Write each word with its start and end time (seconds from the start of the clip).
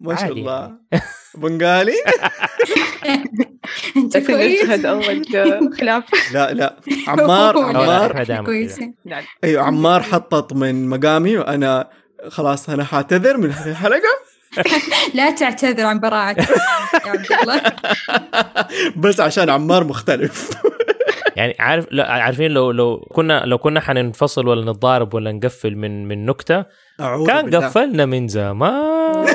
ما 0.00 0.16
شاء 0.16 0.32
الله. 0.32 0.60
يعني. 0.92 1.04
بنغالي؟ 1.42 1.92
انت 3.96 4.16
كويس. 4.16 4.84
أول 4.84 5.22
خلاف. 5.80 6.04
لا 6.32 6.52
لا. 6.52 6.76
عمار 7.08 7.58
عمار. 7.58 8.42
كويسين 8.44 8.94
لا 9.04 9.20
أيوه 9.44 9.62
عمار 9.62 10.02
حطط 10.02 10.52
من 10.52 10.88
مقامي 10.88 11.36
وأنا 11.38 11.88
خلاص 12.28 12.70
أنا 12.70 12.84
حاعتذر 12.84 13.36
من 13.36 13.50
هذه 13.50 13.70
الحلقة. 13.70 14.26
لا 15.14 15.30
تعتذر 15.30 15.84
عن 15.86 16.00
براعتك. 16.00 16.48
يا 17.06 17.10
عبد 17.10 17.26
الله. 17.42 17.62
بس 18.96 19.20
عشان 19.20 19.50
عمار 19.50 19.84
مختلف. 19.84 20.50
يعني 21.36 21.56
عارف 21.60 21.86
لا 21.90 22.12
عارفين 22.12 22.50
لو 22.50 22.70
لو 22.70 22.96
كنا 23.12 23.42
لو 23.46 23.58
كنا 23.58 23.80
حننفصل 23.80 24.48
ولا 24.48 24.72
نتضارب 24.72 25.14
ولا 25.14 25.32
نقفل 25.32 25.76
من 25.76 26.08
من 26.08 26.26
نكتة 26.26 26.64
كان 26.98 27.44
بالله. 27.44 27.66
قفلنا 27.66 28.06
من 28.06 28.28
زمان. 28.28 29.26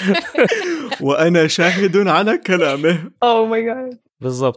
وأنا 1.00 1.46
شاهد 1.46 2.08
على 2.08 2.38
كلامه. 2.38 3.10
اوه 3.22 3.46
ماي 3.46 3.64
جاد 3.64 3.98
بالضبط. 4.20 4.56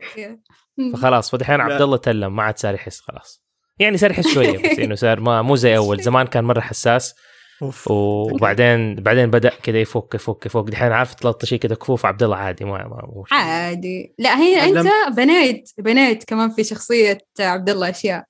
فخلاص 0.93 1.31
فدحين. 1.31 1.61
عبد 1.61 1.81
الله 1.81 1.97
تلم 1.97 2.35
ما 2.35 2.43
عاد 2.43 2.57
صار 2.57 2.73
يحس 2.73 2.99
خلاص. 2.99 3.45
يعني 3.79 3.97
صار 3.97 4.11
يحس 4.11 4.27
شوية 4.27 4.57
بس 4.57 4.79
إنه 4.79 4.95
صار 4.95 5.19
ما 5.19 5.41
مو 5.41 5.55
زي 5.55 5.77
أول. 5.77 6.01
زمان 6.07 6.27
كان 6.27 6.43
مرة 6.43 6.59
حساس. 6.59 7.15
أوف. 7.61 7.91
وبعدين 7.91 8.95
بعدين 8.95 9.31
بدأ 9.31 9.51
كذا 9.63 9.77
يفك 9.77 10.15
يفك 10.15 10.45
يفك. 10.45 10.63
دحين 10.69 10.91
عارف 10.91 11.13
تلطش 11.13 11.49
شيء 11.49 11.59
كذا 11.59 11.75
كفوف 11.75 12.05
عبد 12.05 12.23
الله 12.23 12.35
عادي 12.35 12.65
ما 12.65 12.71
ما. 12.71 13.23
عادي. 13.31 14.15
لا 14.19 14.37
هي 14.37 14.63
أنت 14.63 14.87
بنيت 15.17 15.69
بنيت 15.77 16.23
كمان 16.23 16.49
في 16.49 16.63
شخصية 16.63 17.17
عبد 17.39 17.69
الله 17.69 17.89
أشياء. 17.89 18.25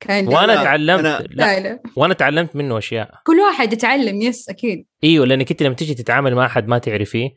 كان 0.00 0.28
وأنا 0.28 0.52
لا، 0.52 0.64
تعلمت 0.64 1.00
أنا- 1.04 1.26
لا. 1.30 1.60
لا 1.60 1.80
وأنا 1.96 2.14
تعلمت 2.14 2.56
منه 2.56 2.78
أشياء. 2.78 3.10
كل 3.26 3.36
واحد 3.40 3.72
يتعلم 3.72 4.22
يس 4.22 4.48
أكيد. 4.48 4.86
إيوه 5.04 5.26
لأنك 5.26 5.50
أنت 5.50 5.62
لما 5.62 5.74
تيجي 5.74 5.94
تتعامل 5.94 6.34
مع 6.34 6.46
أحد 6.46 6.68
ما 6.68 6.78
تعرفيه 6.78 7.28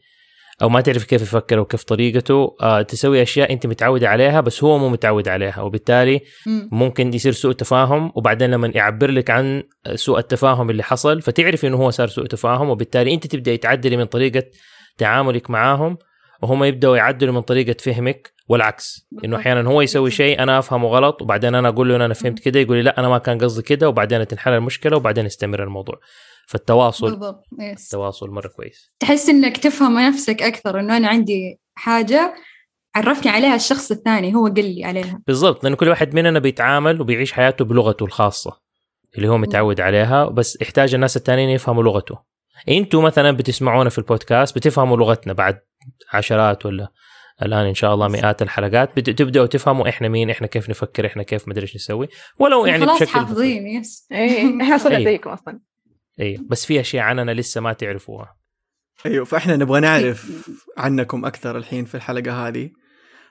أو 0.62 0.70
ما 0.70 0.82
تعرف 0.82 1.04
كيف 1.04 1.22
يفكر 1.22 1.60
وكيف 1.60 1.84
طريقته 1.84 2.56
آه 2.62 2.82
تسوي 2.82 3.22
أشياء 3.22 3.54
أنت 3.54 3.66
متعود 3.68 4.04
عليها 4.04 4.42
بس 4.42 4.64
هو 4.64 4.78
مو 4.78 4.90
متعود 4.90 5.28
عليها. 5.28 5.62
وبالتالي 5.62 6.20
مم. 6.48 6.70
ممكن 6.72 7.14
يصير 7.14 7.32
سوء 7.32 7.52
تفاهم 7.52 8.12
وبعدين 8.16 8.52
لما 8.52 8.72
يعبر 8.76 9.12
لك 9.12 9.30
عن 9.30 9.64
سوء 9.96 10.20
التفاهم 10.20 10.70
اللي 10.70 10.84
حصل 10.84 11.22
فتعرف 11.22 11.66
إنه 11.66 11.78
هو 11.78 11.90
صار 11.90 12.08
سوء 12.08 12.26
تفاهم 12.26 12.70
وبالتالي 12.70 13.14
أنت 13.14 13.28
تبدأ 13.28 13.56
تعدلي 13.56 13.98
من 13.98 14.06
طريقة 14.06 14.44
تعاملك 14.98 15.50
معاهم 15.50 15.98
وهم 16.42 16.64
يبدأوا 16.64 16.98
يعدلوا 16.98 17.34
من 17.34 17.42
طريقة 17.42 17.76
فهمك 17.80 18.34
والعكس 18.52 19.08
إنه. 19.26 19.38
أحيانا 19.38 19.70
هو 19.70 19.82
يسوي 19.82 20.12
شيء 20.12 20.44
أنا 20.44 20.60
أفهمه 20.60 20.88
غلط 20.88 21.22
وبعدين 21.22 21.56
أنا 21.56 21.70
أقول 21.70 21.90
له 21.90 21.96
إن 21.96 22.02
أنا 22.02 22.14
فهمت 22.14 22.40
كده 22.40 22.60
يقول 22.60 22.78
لي 22.78 22.84
لا 22.84 23.00
أنا 23.00 23.10
ما 23.10 23.18
كان 23.18 23.38
قصدي 23.38 23.62
كده 23.62 23.90
وبعدين 23.90 24.28
تنحل 24.28 24.54
المشكلة 24.54 24.98
وبعدين 24.98 25.26
يستمر 25.26 25.64
الموضوع. 25.64 26.00
فالتواصل 26.48 27.10
بالضبط 27.10 27.46
يس 27.60 27.86
التواصل 27.86 28.30
مرة 28.30 28.48
كويس. 28.48 28.92
تحس 29.00 29.30
إنك 29.30 29.58
تفهم 29.58 30.00
نفسك 30.00 30.44
أكثر 30.44 30.80
إنه 30.80 30.98
أنا 30.98 31.08
عندي 31.08 31.60
حاجة 31.76 32.34
عرفني 32.96 33.32
عليها 33.32 33.56
الشخص 33.56 33.92
الثاني 33.92 34.36
هو 34.36 34.48
قال 34.48 34.76
لي 34.76 34.86
عليها. 34.86 35.22
بالضبط 35.28 35.64
لأنه 35.64 35.76
كل 35.76 35.90
واحد 35.90 36.16
مننا 36.16 36.40
بيتعامل 36.40 37.02
وبيعيش 37.02 37.32
حياته 37.32 37.66
بلغته 37.66 38.06
الخاصة 38.06 38.62
اللي 39.18 39.28
هو 39.28 39.38
متعود 39.38 39.82
عليها 39.82 40.26
بس 40.26 40.62
يحتاج 40.62 40.94
الناس 40.94 41.18
التانيين 41.18 41.50
يفهموا 41.50 41.84
لغته. 41.84 42.20
إنتوا 42.70 43.02
مثلا 43.02 43.32
بتسمعونا 43.32 43.90
في 43.90 43.98
البودكاست 43.98 44.56
بتفهموا 44.56 44.98
لغتنا 44.98 45.34
بعد 45.34 45.60
عشرات 46.14 46.66
ولا 46.66 46.88
الآن 47.42 47.66
إن 47.66 47.74
شاء 47.74 47.94
الله 47.94 48.08
مئات 48.08 48.42
الحلقات. 48.42 48.96
بت- 48.98 49.10
تبدأوا 49.10 49.46
تفهموا 49.46 49.90
إحنا 49.90 50.08
مين 50.08 50.30
إحنا 50.30 50.48
كيف 50.48 50.70
نفكر 50.70 51.06
إحنا 51.06 51.24
كيف 51.24 51.48
مدري 51.48 51.62
إيش 51.62 51.76
نسوي. 51.76 52.08
ولو 52.40 52.66
يعني 52.66 52.86
خلاص 52.86 53.00
بشكل 53.02 53.12
حافظين 53.12 53.68
yes 53.68 54.08
إيه 54.12 54.62
إحنا 54.62 54.78
صرنا 54.78 54.98
أيوة. 54.98 55.12
زيكم 55.12 55.30
أصلا. 55.30 55.60
اي 56.20 56.38
بس 56.50 56.66
في 56.66 56.80
أشياء 56.80 57.04
عننا 57.04 57.32
لسه 57.32 57.62
ما 57.62 57.74
تعرفوها. 57.74 58.36
أيوه 59.06 59.26
فإحنا 59.26 59.56
نبغى 59.56 59.80
نعرف 59.80 60.50
عنكم 60.78 61.26
أكثر 61.26 61.58
الحين 61.58 61.86
في 61.86 61.96
الحلقة 61.96 62.48
هذه. 62.48 62.70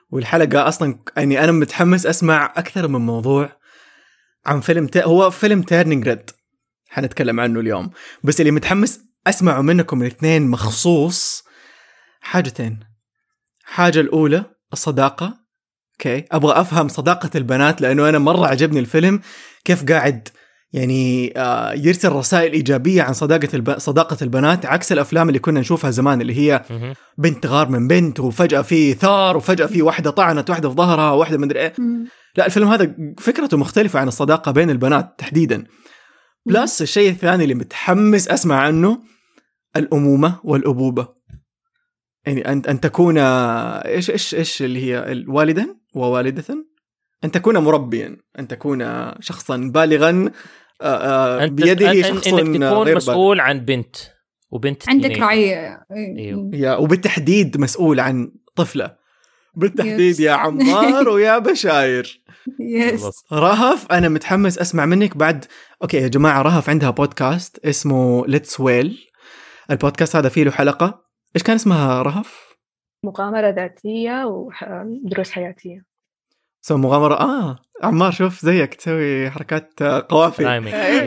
والحلقة 0.09 0.67
أصلا 0.67 0.99
يعني 1.17 1.43
أنا 1.43 1.51
متحمس 1.51 2.05
أسمع 2.05 2.53
أكثر 2.57 2.87
من 2.87 2.99
موضوع 3.01 3.49
عن 4.45 4.59
فيلم 4.59 4.87
ت... 4.87 4.97
هو 4.97 5.29
فيلم 5.29 5.61
Turning 5.61 6.07
Red 6.07 6.31
حنتكلم 6.89 7.39
عنه 7.39 7.59
اليوم. 7.59 7.91
بس 8.23 8.39
اللي 8.41 8.51
متحمس 8.51 8.99
أسمعه 9.27 9.61
منكم 9.61 10.01
الاثنين 10.01 10.47
مخصوص 10.47 11.43
حاجتين. 12.21 12.79
حاجة 13.71 13.99
الأولى 13.99 14.43
الصداقة. 14.73 15.33
okay؟ 15.93 16.25
أبغى 16.31 16.61
أفهم 16.61 16.87
صداقة 16.87 17.29
البنات 17.35 17.81
لأنه 17.81 18.09
أنا 18.09 18.19
مرة 18.19 18.47
عجبني 18.47 18.79
الفيلم 18.79 19.21
كيف 19.65 19.85
قاعد 19.85 20.27
يعني 20.73 21.33
آه، 21.37 21.73
يرسل 21.73 22.11
رسائل 22.11 22.53
إيجابية 22.53 23.01
عن 23.01 23.13
صداقة 23.13 23.47
الب... 23.53 23.77
صداقة 23.79 24.17
البنات 24.21 24.65
عكس 24.65 24.91
الأفلام 24.91 25.27
اللي 25.27 25.39
كنا 25.39 25.59
نشوفها 25.59 25.91
زمان 25.91 26.21
اللي 26.21 26.37
هي. 26.37 26.63
بنت 27.17 27.43
تغار 27.43 27.69
من 27.69 27.87
بنت 27.87 28.19
وفجأة 28.19 28.61
في 28.61 28.93
ثار 28.93 29.37
وفجأة 29.37 29.65
في 29.65 29.81
واحدة 29.81 30.09
طعنت 30.11 30.49
واحدة 30.49 30.69
في 30.69 30.75
ظهرها 30.75 31.11
وواحدة 31.11 31.37
مدري 31.37 31.59
إيه. 31.59 31.73
لا 32.37 32.45
الفيلم 32.45 32.67
هذا 32.67 32.95
فكرته 33.19 33.57
مختلفة 33.57 33.99
عن 33.99 34.07
الصداقة 34.07 34.51
بين 34.51 34.69
البنات 34.69 35.15
تحديدا. 35.17 35.63
plus 36.45 36.81
الشيء 36.81 37.09
الثاني 37.09 37.43
اللي 37.43 37.55
متحمس 37.55 38.27
أسمع 38.27 38.55
عنه 38.55 38.99
الأمومة 39.75 40.39
والأبوبة. 40.43 41.20
يعني 42.25 42.51
ان 42.51 42.61
أن 42.69 42.79
تكون 42.79 43.17
إيش 43.17 44.09
إيش 44.09 44.35
إيش 44.35 44.61
اللي 44.61 44.83
هي 44.85 45.11
الوالدا 45.11 45.75
ووالدة 45.95 46.65
أن 47.23 47.31
تكون 47.31 47.57
مربيا 47.57 48.17
أن 48.39 48.47
تكون 48.47 49.11
شخصا 49.19 49.57
بالغا 49.57 50.31
آه، 50.81 51.43
آه، 51.43 51.45
بيده 51.45 51.93
أن- 51.93 52.05
شخص 52.05 52.27
إنك 52.27 52.63
تكون. 52.63 52.95
مسؤول 52.95 53.39
عن 53.39 53.59
بنت 53.59 53.95
وبنت 54.51 54.89
عندك. 54.89 55.19
رعية 55.19 55.85
أيوه. 55.91 56.49
يا 56.53 56.75
وبالتحديد 56.75 57.57
مسؤول 57.59 57.99
عن 57.99 58.31
طفلة 58.55 58.95
بالتحديد. 59.55 60.19
يا 60.19 60.31
عمار 60.31 61.09
ويا 61.13 61.37
بشاير 61.37 62.21
يس. 62.59 63.03
رهف 63.33 63.91
أنا 63.91 64.09
متحمس 64.09 64.57
أسمع 64.57 64.85
منك 64.85 65.17
بعد 65.17 65.45
okay 65.81 65.97
يا 65.97 66.07
جماعة 66.07 66.41
رهف 66.41 66.69
عندها 66.69 66.89
بودكاست 66.89 67.65
اسمه 67.65 68.27
Let's 68.27 68.59
Well 68.59 68.97
البودكاست 69.71 70.15
هذا 70.15 70.29
فيه 70.29 70.43
له 70.43 70.51
حلقة 70.51 71.10
إيش 71.35 71.43
كان 71.43 71.55
اسمها 71.55 72.01
رهف؟ 72.01 72.51
مغامرة 73.05 73.49
ذاتية 73.49 74.25
ودروس 74.25 75.31
حياتية. 75.31 75.85
so 76.65 76.77
مغامرة 76.77 77.13
آه 77.15 77.59
عمار 77.83 78.11
شوف 78.11 78.39
زيك 78.45 78.73
تسوي 78.75 79.29
حركات 79.31 79.81
آه، 79.81 80.05
قوافي. 80.09 80.43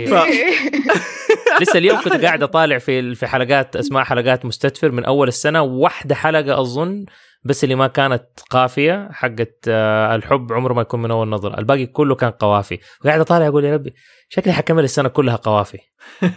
ف- 0.06 0.14
لسه 1.60 1.78
اليوم 1.78 2.00
كنت 2.00 2.12
قاعد 2.24 2.42
أطالع 2.42 2.78
في 2.78 3.14
في 3.14 3.26
حلقات 3.26 3.76
أسماء 3.76 4.04
حلقات 4.04 4.44
مستدفر 4.44 4.90
من 4.90 5.04
أول 5.04 5.28
السنة. 5.28 5.62
واحدة 5.62 6.14
حلقة 6.14 6.60
أظن 6.60 7.06
بس 7.44 7.64
اللي 7.64 7.74
ما 7.74 7.86
كانت 7.86 8.24
قافية 8.50 9.08
حقت 9.12 9.58
آه، 9.68 10.14
الحب 10.14 10.52
عمره 10.52 10.74
ما 10.74 10.82
يكون 10.82 11.02
من 11.02 11.10
أول 11.10 11.28
نظرة. 11.28 11.58
الباقي 11.58 11.86
كله 11.86 12.14
كان 12.14 12.30
قوافي. 12.30 12.78
وقاعد 13.04 13.20
أطالع 13.20 13.48
أقول 13.48 13.64
يا 13.64 13.74
ربي 13.74 13.94
شكلي 14.28 14.52
حكمل 14.52 14.84
السنة 14.84 15.08
كلها 15.08 15.36
قوافي. 15.36 15.78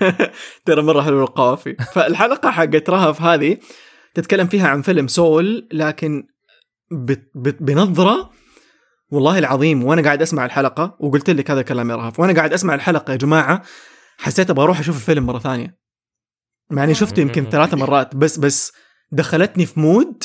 ترى 0.66 0.82
مرة 0.82 1.02
حلو 1.02 1.24
القوافي. 1.24 1.76
فالحلقة 1.76 2.52
حقت 2.52 2.90
رهف 2.90 3.22
هذه 3.22 3.58
تتكلم 4.14 4.48
فيها 4.48 4.68
عن 4.68 4.82
فيلم 4.82 5.08
سول 5.08 5.68
لكن 5.74 6.28
بنظرة 7.36 8.30
والله 9.10 9.40
العظيم 9.40 9.84
وأنا 9.84 10.02
قاعد 10.02 10.22
أسمع 10.22 10.46
الحلقة 10.46 10.98
وقلت 11.00 11.30
لك 11.30 11.52
هذا 11.52 11.60
الكلام 11.60 11.90
يا 11.90 11.96
رهف. 11.96 12.20
وأنا 12.20 12.34
قاعد 12.34 12.54
أسمع 12.54 12.76
الحلقة 12.76 13.12
يا 13.12 13.18
جماعة 13.18 13.62
حسيت 14.18 14.50
أبغى 14.50 14.64
أروح 14.64 14.80
أشوف 14.80 14.96
الفيلم 14.96 15.26
مرة 15.26 15.40
ثانية. 15.40 15.78
مع 16.72 16.84
إني 16.84 16.94
شفته 16.94 17.20
يمكن 17.22 17.46
ثلاث 17.52 17.74
مرات 17.74 18.16
بس 18.16 18.38
بس 18.38 18.72
دخلتني 19.12 19.66
في 19.66 19.80
مود 19.80 20.24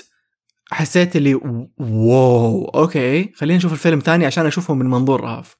حسيت 0.72 1.16
اللي 1.16 1.34
واو 1.80 2.64
okay 2.64 3.32
خلينا 3.34 3.56
نشوف 3.56 3.72
الفيلم 3.72 3.98
ثاني 3.98 4.26
عشان 4.26 4.46
أشوفه 4.46 4.74
من 4.74 4.86
منظور 4.86 5.20
رهف. 5.20 5.56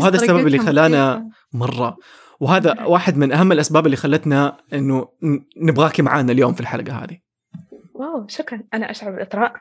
وهذا 0.00 0.16
السبب 0.16 0.46
اللي 0.46 0.58
خلانا-. 0.58 1.22
مرة. 1.52 1.96
وهذا 2.40 2.84
واحد 2.84 3.16
من 3.16 3.32
أهم 3.32 3.52
الأسباب 3.52 3.86
اللي 3.86 3.96
خلتنا 3.96 4.56
إنه 4.72 5.08
نبغاكي 5.56 6.02
معانا 6.02 6.32
اليوم 6.32 6.52
في 6.52 6.60
الحلقة 6.60 6.92
هذه. 6.92 7.18
واو 7.94 8.26
شكرا. 8.28 8.62
أنا 8.74 8.90
أشعر 8.90 9.10
بالإطراء. 9.10 9.52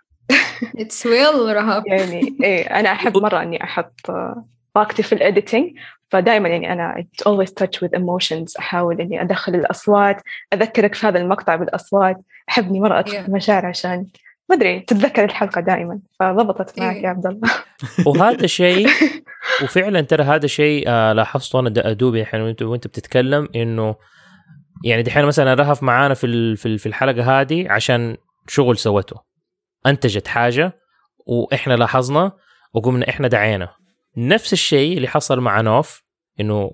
Let's 0.78 1.06
Whale 1.06 1.56
رهف 1.56 1.88
يعني 1.88 2.38
إيه 2.44 2.80
أنا 2.80 2.92
أحب 2.92 3.18
مرة 3.18 3.42
إني 3.42 3.64
أحط 3.64 4.10
آه، 4.10 4.46
طاقتي 4.74 5.04
في 5.04 5.14
ال 5.16 5.22
editing. 5.22 5.70
فدائما 6.10 6.50
يعني 6.50 6.74
أنا 6.74 6.96
it 7.00 7.24
always 7.32 7.50
touch 7.50 7.80
with 7.88 8.00
emotions. 8.00 8.54
أحاول 8.60 9.02
إني 9.02 9.22
أدخل 9.22 9.56
الأصوات 9.56 10.22
أذكرك 10.54 10.96
في 10.96 11.08
هذا 11.08 11.20
المقطع 11.20 11.56
بالأصوات. 11.56 12.18
أحب 12.50 12.70
إني 12.70 12.80
مرة 12.80 13.00
أدخل 13.00 13.26
Yeah. 13.26 13.30
مشاعر 13.30 13.66
عشان 13.66 14.06
ما 14.52 14.58
أدري 14.58 14.80
تتذكر 14.80 15.24
الحلقة 15.24 15.62
دائما 15.62 16.00
فضبطت 16.20 16.80
معك 16.80 16.96
إيه. 16.96 17.04
يا 17.04 17.10
عبد 17.10 17.26
الله. 17.28 17.50
وهذا 18.08 18.48
شيء 18.48 18.88
وفعلا 19.64 20.02
ترى 20.02 20.24
هذا 20.24 20.48
شيء 20.48 20.84
آه 20.88 21.14
لاحظته 21.14 21.60
أنا 21.60 21.70
د- 21.70 21.78
أدوبي 21.80 22.22
الحين 22.22 22.42
وانت 22.42 22.62
وأنت 22.62 22.88
بتتكلم 22.88 23.48
إنه 23.56 23.96
يعني 24.86 25.02
دحين 25.04 25.26
مثلا 25.26 25.54
رهف 25.54 25.84
معانا 25.84 26.14
في 26.14 26.28
ال- 26.28 26.58
في 26.58 26.66
ال- 26.66 26.80
في 26.80 26.86
الحلقة 26.86 27.42
هذه 27.42 27.72
عشان 27.72 28.18
شغل 28.48 28.78
سوته. 28.78 29.16
أنتجت 29.88 30.28
حاجة 30.28 30.74
وإحنا 31.28 31.74
لاحظنا 31.74 32.32
وقمنا 32.74 33.10
إحنا 33.10 33.28
دعينا. 33.28 33.70
نفس 34.18 34.54
الشيء 34.54 34.98
اللي 34.98 35.08
حصل 35.08 35.40
مع 35.40 35.62
نوف 35.62 36.04
إنه 36.40 36.72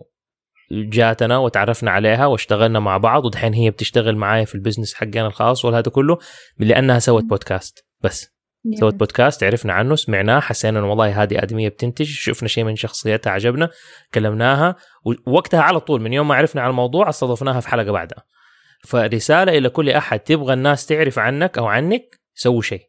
جاتنا 0.71 1.37
وتعرفنا 1.37 1.91
عليها 1.91 2.25
واشتغلنا 2.25 2.79
مع 2.79 2.97
بعض 2.97 3.25
ودحين 3.25 3.53
هي 3.53 3.69
بتشتغل 3.69 4.17
معايا 4.17 4.45
في 4.45 4.55
البزنس 4.55 4.93
حقنا 4.93 5.27
الخاص 5.27 5.65
وهذا 5.65 5.91
كله 5.91 6.17
لأنها 6.59 6.99
سوت 6.99 7.23
بودكاست 7.23 7.85
بس. 8.01 8.37
سوت 8.79 8.93
بودكاست 8.95 9.43
عرفنا 9.43 9.73
عنه 9.73 9.95
سمعناه 9.95 10.39
حسينا 10.39 10.79
إنه 10.79 10.89
والله 10.89 11.23
هذه 11.23 11.43
آدمية 11.43 11.69
بتنتج 11.69 12.05
شفنا 12.05 12.47
شيء 12.47 12.63
من 12.63 12.75
شخصيتها 12.75 13.31
عجبنا 13.31 13.69
كلمناها 14.13 14.75
ووقتها 15.27 15.61
على 15.61 15.79
طول 15.79 16.01
من 16.01 16.13
يوم 16.13 16.27
ما 16.27 16.35
عرفنا 16.35 16.61
على 16.61 16.69
الموضوع 16.69 17.09
استضفناها 17.09 17.59
في 17.59 17.69
حلقة 17.69 17.91
بعدها. 17.91 18.23
فرسالة 18.83 19.57
إلى 19.57 19.69
كل 19.69 19.89
أحد 19.89 20.19
تبغى 20.19 20.53
الناس 20.53 20.85
تعرف 20.85 21.19
عنك 21.19 21.57
أو 21.57 21.65
عنك 21.65 22.19
سووا 22.35 22.61
شيء. 22.61 22.86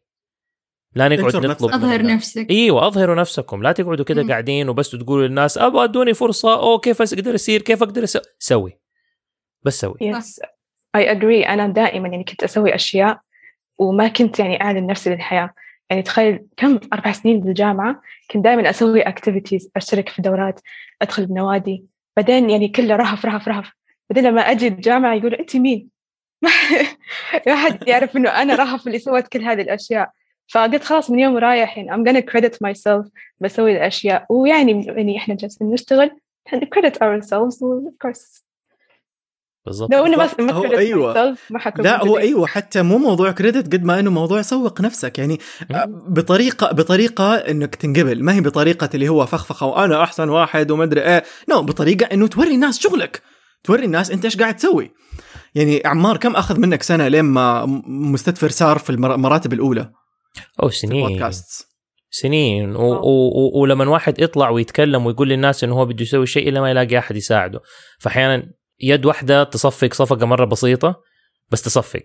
لا 0.95 1.07
نقعد 1.07 1.35
نطلب 1.45 1.73
أظهر. 1.73 2.01
نفسك. 2.01 2.49
إيوه 2.49 2.87
أظهروا 2.87 3.15
نفسكم. 3.15 3.63
لا 3.63 3.71
تقعدوا 3.71 4.05
كده 4.05 4.23
مم. 4.23 4.29
قاعدين 4.29 4.69
وبس 4.69 4.89
تقولوا 4.89 5.27
للناس 5.27 5.57
أبغى 5.57 5.83
أدوني 5.83 6.13
فرصة. 6.13 6.59
أو 6.59 6.79
كيف 6.79 7.01
أقدر 7.01 7.35
اصير 7.35 7.61
كيف 7.61 7.83
أقدر 7.83 8.03
أسوي 8.03 8.21
سوي. 8.39 8.79
بس 9.63 9.79
سوي. 9.79 9.97
yes 10.01 10.41
I 10.95 11.11
agree 11.11 11.47
أنا 11.47 11.67
دائما 11.67 12.07
يعني 12.07 12.23
كنت 12.23 12.43
أسوي 12.43 12.75
أشياء 12.75 13.19
وما 13.77 14.07
كنت 14.07 14.39
يعني 14.39 14.61
أعلن 14.61 14.87
نفسي 14.87 15.09
للحياة. 15.09 15.53
يعني 15.89 16.01
تخيل 16.01 16.45
كم 16.57 16.79
أربع 16.93 17.11
سنين 17.11 17.39
بالجامعة 17.39 18.01
كنت 18.31 18.43
دائما 18.43 18.69
أسوي 18.69 19.01
activities 19.01 19.71
أشترك 19.75 20.09
في 20.09 20.21
دورات 20.21 20.59
أدخل 21.01 21.25
بنوادي. 21.25 21.85
بعدين 22.17 22.49
يعني 22.49 22.67
كله 22.67 22.95
رهف 22.95 23.25
رهف 23.25 23.47
رهف. 23.47 23.71
بعدين 24.09 24.31
لما 24.31 24.41
أجي 24.41 24.67
الجامعة 24.67 25.13
يقولوا 25.15 25.39
أنت 25.39 25.55
مين؟ 25.55 25.89
ما 27.47 27.55
حد 27.55 27.87
يعرف 27.87 28.17
إنه 28.17 28.29
أنا 28.29 28.55
رهف 28.55 28.87
اللي 28.87 28.99
سوت 28.99 29.27
كل 29.27 29.43
هذه 29.43 29.61
الأشياء. 29.61 30.11
فقلت 30.51 30.83
خلاص 30.83 31.09
من 31.09 31.19
يوم 31.19 31.37
رايح 31.37 31.77
يعني 31.77 31.91
I'm 31.91 32.07
gonna 32.09 32.23
credit 32.31 32.53
myself 32.53 33.09
بسوي 33.39 33.71
الأشياء. 33.71 34.25
ويعني 34.29 34.85
يعني 34.85 35.17
إحنا 35.17 35.35
جالسين 35.35 35.71
نشتغل 35.71 36.11
credit 36.49 36.93
ourselves 36.93 37.55
of 37.55 38.07
course. 38.07 38.43
بالضبط. 39.65 39.91
لو 39.93 40.05
اني 40.05 40.15
ما 40.15 40.51
هو 40.51 40.63
myself 40.63 41.37
ما 41.49 41.59
حكون 41.59 41.85
لا 41.85 42.03
هو. 42.03 42.17
أيوه 42.17 42.47
حتى 42.47 42.81
مو 42.81 42.97
موضوع 42.97 43.31
كريدت 43.31 43.73
قد 43.73 43.83
ما 43.83 43.99
إنه 43.99 44.11
موضوع 44.11 44.41
سوق 44.41 44.81
نفسك. 44.81 45.19
يعني 45.19 45.39
بطريقة 45.87 46.71
بطريقة 46.71 47.35
إنك 47.35 47.75
تنقبل. 47.75 48.23
ما 48.23 48.33
هي 48.33 48.41
بطريقة 48.41 48.89
اللي 48.93 49.09
هو 49.09 49.25
فخفخة 49.25 49.65
وأنا 49.65 50.03
أحسن 50.03 50.29
واحد 50.29 50.71
وما 50.71 50.83
أدري 50.83 51.01
إيه. 51.01 51.23
نو 51.49 51.61
بطريقة 51.61 52.13
إنه 52.13 52.27
توري 52.27 52.55
الناس 52.55 52.79
شغلك. 52.79 53.21
توري 53.63 53.85
الناس 53.85 54.11
أنت 54.11 54.25
إيش 54.25 54.37
قاعد 54.37 54.55
تسوي. 54.55 54.91
يعني 55.55 55.81
عمار 55.85 56.17
كم 56.17 56.35
أخذ 56.35 56.59
منك 56.59 56.83
سنة 56.83 57.07
لين 57.07 57.25
ما 57.25 57.65
مستدفر 57.87 58.49
صار 58.49 58.77
في 58.77 58.89
المر- 58.89 59.15
المراتب 59.15 59.53
الأولى؟ 59.53 59.91
أو 60.63 60.69
سنين. 60.69 61.05
البودكاست. 61.05 61.69
سنين. 62.11 62.75
و- 62.75 62.81
و- 62.93 63.27
و- 63.29 63.61
ولما 63.61 63.89
واحد 63.89 64.21
يطلع 64.21 64.49
ويتكلم 64.49 65.05
ويقول 65.05 65.29
للناس 65.29 65.63
إنه 65.63 65.75
هو 65.75 65.85
بده 65.85 66.01
يسوي 66.03 66.27
شيء 66.27 66.49
إلا 66.49 66.61
ما 66.61 66.69
يلاقي 66.69 66.97
أحد 66.97 67.15
يساعده. 67.15 67.59
فأحيانا 67.99 68.51
يد 68.79 69.05
واحدة 69.05 69.43
تصفق 69.43 69.93
صفقة 69.93 70.25
مرة 70.25 70.45
بسيطة 70.45 71.01
بس 71.51 71.61
تصفق. 71.61 72.03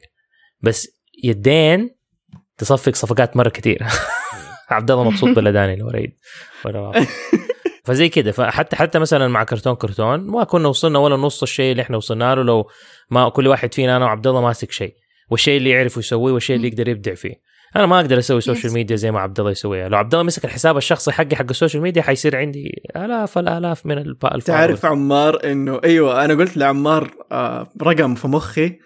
بس 0.61 0.89
يدين 1.25 1.91
تصفق 2.59 2.95
صفقات 2.95 3.37
مرة 3.37 3.49
كثير 3.49 3.83
عبد 4.71 4.91
الله 4.91 5.05
مبسوط 5.05 5.29
بالاداني 5.37 5.73
اللي 5.73 5.85
وريد 5.85 6.11
ولا 6.65 6.81
واضح. 6.81 7.09
فزي 7.85 8.09
كده. 8.09 8.33
فحتى 8.33 8.77
حتى 8.77 8.99
مثلا 8.99 9.29
مع 9.29 9.45
كرتون 9.45 9.75
كرتون 9.75 10.21
ما 10.21 10.45
كنا 10.45 10.69
وصلنا 10.69 10.99
ولا 10.99 11.17
نص 11.17 11.43
الشيء 11.43 11.73
اللي 11.73 11.83
إحنا 11.83 11.97
وصلنا 11.97 12.35
له 12.35 12.43
لو 12.43 12.71
ما 13.11 13.29
كل 13.29 13.47
واحد 13.49 13.75
فينا 13.75 13.97
أنا 13.97 14.05
وعبد 14.05 14.27
الله 14.27 14.41
ماسك 14.41 14.71
شيء. 14.73 14.95
والشيء 15.31 15.57
اللي 15.57 15.71
يعرف 15.71 15.97
يسويه 15.97 16.33
والشيء 16.33 16.57
اللي 16.57 16.69
يقدر 16.69 16.89
يبدع 16.89 17.15
فيه. 17.15 17.35
أنا 17.77 17.87
ما 17.87 18.01
أقدر 18.01 18.19
أسوي 18.19 18.41
social. 18.41 18.73
media 18.73 18.97
زي 18.97 19.11
ما 19.11 19.21
عبد 19.21 19.41
الله 19.41 19.51
يسويها. 19.51 19.89
لو 19.89 19.99
عبد 19.99 20.15
الله 20.15 20.27
مسك 20.27 20.45
الحساب 20.45 20.77
الشخصي 20.77 21.13
حقي 21.13 21.37
حق 21.37 21.47
ال 21.51 21.55
social 21.55 21.83
media 21.83 22.03
حيصير 22.03 22.37
عندي 22.37 22.83
آلاف 22.97 23.39
الآلاف 23.39 23.87
من 23.87 23.99
ال 23.99 24.03
followers. 24.03 24.45
تعرف 24.45 24.85
عمار 24.85 25.51
انه 25.51 25.81
أيوه 25.85 26.25
أنا 26.25 26.35
قلت 26.35 26.57
لعمار 26.57 27.11
آه 27.33 27.73
رقم 27.83 28.15
في 28.15 28.29
مخي 28.29 28.79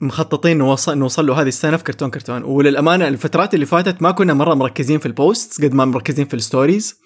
مخططين 0.00 0.58
نوصل 0.58 0.98
نوصل 0.98 1.26
له 1.26 1.42
هذه 1.42 1.48
السنة 1.48 1.76
في 1.76 1.84
كرتون 1.84 2.10
كرتون. 2.10 2.42
وللأمانة 2.42 3.08
الفترات 3.08 3.54
اللي 3.54 3.66
فاتت 3.66 4.02
ما 4.02 4.10
كنا 4.10 4.34
مرة 4.34 4.54
مركزين 4.54 4.98
في 4.98 5.06
ال 5.06 5.16
posts 5.16 5.64
قد 5.64 5.74
ما 5.74 5.84
مركزين 5.84 6.26
في 6.26 6.34
ال 6.34 6.42
stories 6.42 7.00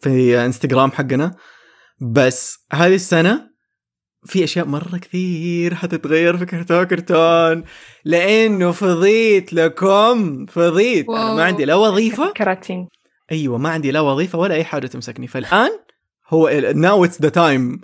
في 0.00 0.44
انستغرام 0.44 0.90
حقنا. 0.90 1.36
بس 2.12 2.66
هذه 2.72 2.94
السنة 2.94 3.55
في 4.24 4.44
أشياء 4.44 4.66
مرة 4.66 4.98
كثير 5.02 5.74
حتتغير 5.74 6.36
في 6.36 6.46
كرتون 6.46 6.84
كرتون. 6.84 7.64
لأنه 8.04 8.72
فضيت 8.72 9.52
لكم 9.52 10.46
فضيت. 10.46 11.08
أنا 11.08 11.18
ما 11.24 11.30
واو. 11.32 11.40
عندي 11.40 11.64
لا 11.64 11.74
وظيفة. 11.74 12.32
كراتين. 12.32 12.88
أيوه 13.32 13.58
ما 13.58 13.68
عندي 13.68 13.90
لا 13.90 14.00
وظيفة 14.00 14.38
ولا 14.38 14.54
أي 14.54 14.64
حاجة 14.64 14.86
تمسكني. 14.86 15.26
فالآن 15.26 15.70
هو 16.28 16.48
now 16.74 17.04
it's 17.04 17.22
the 17.22 17.28
time 17.28 17.80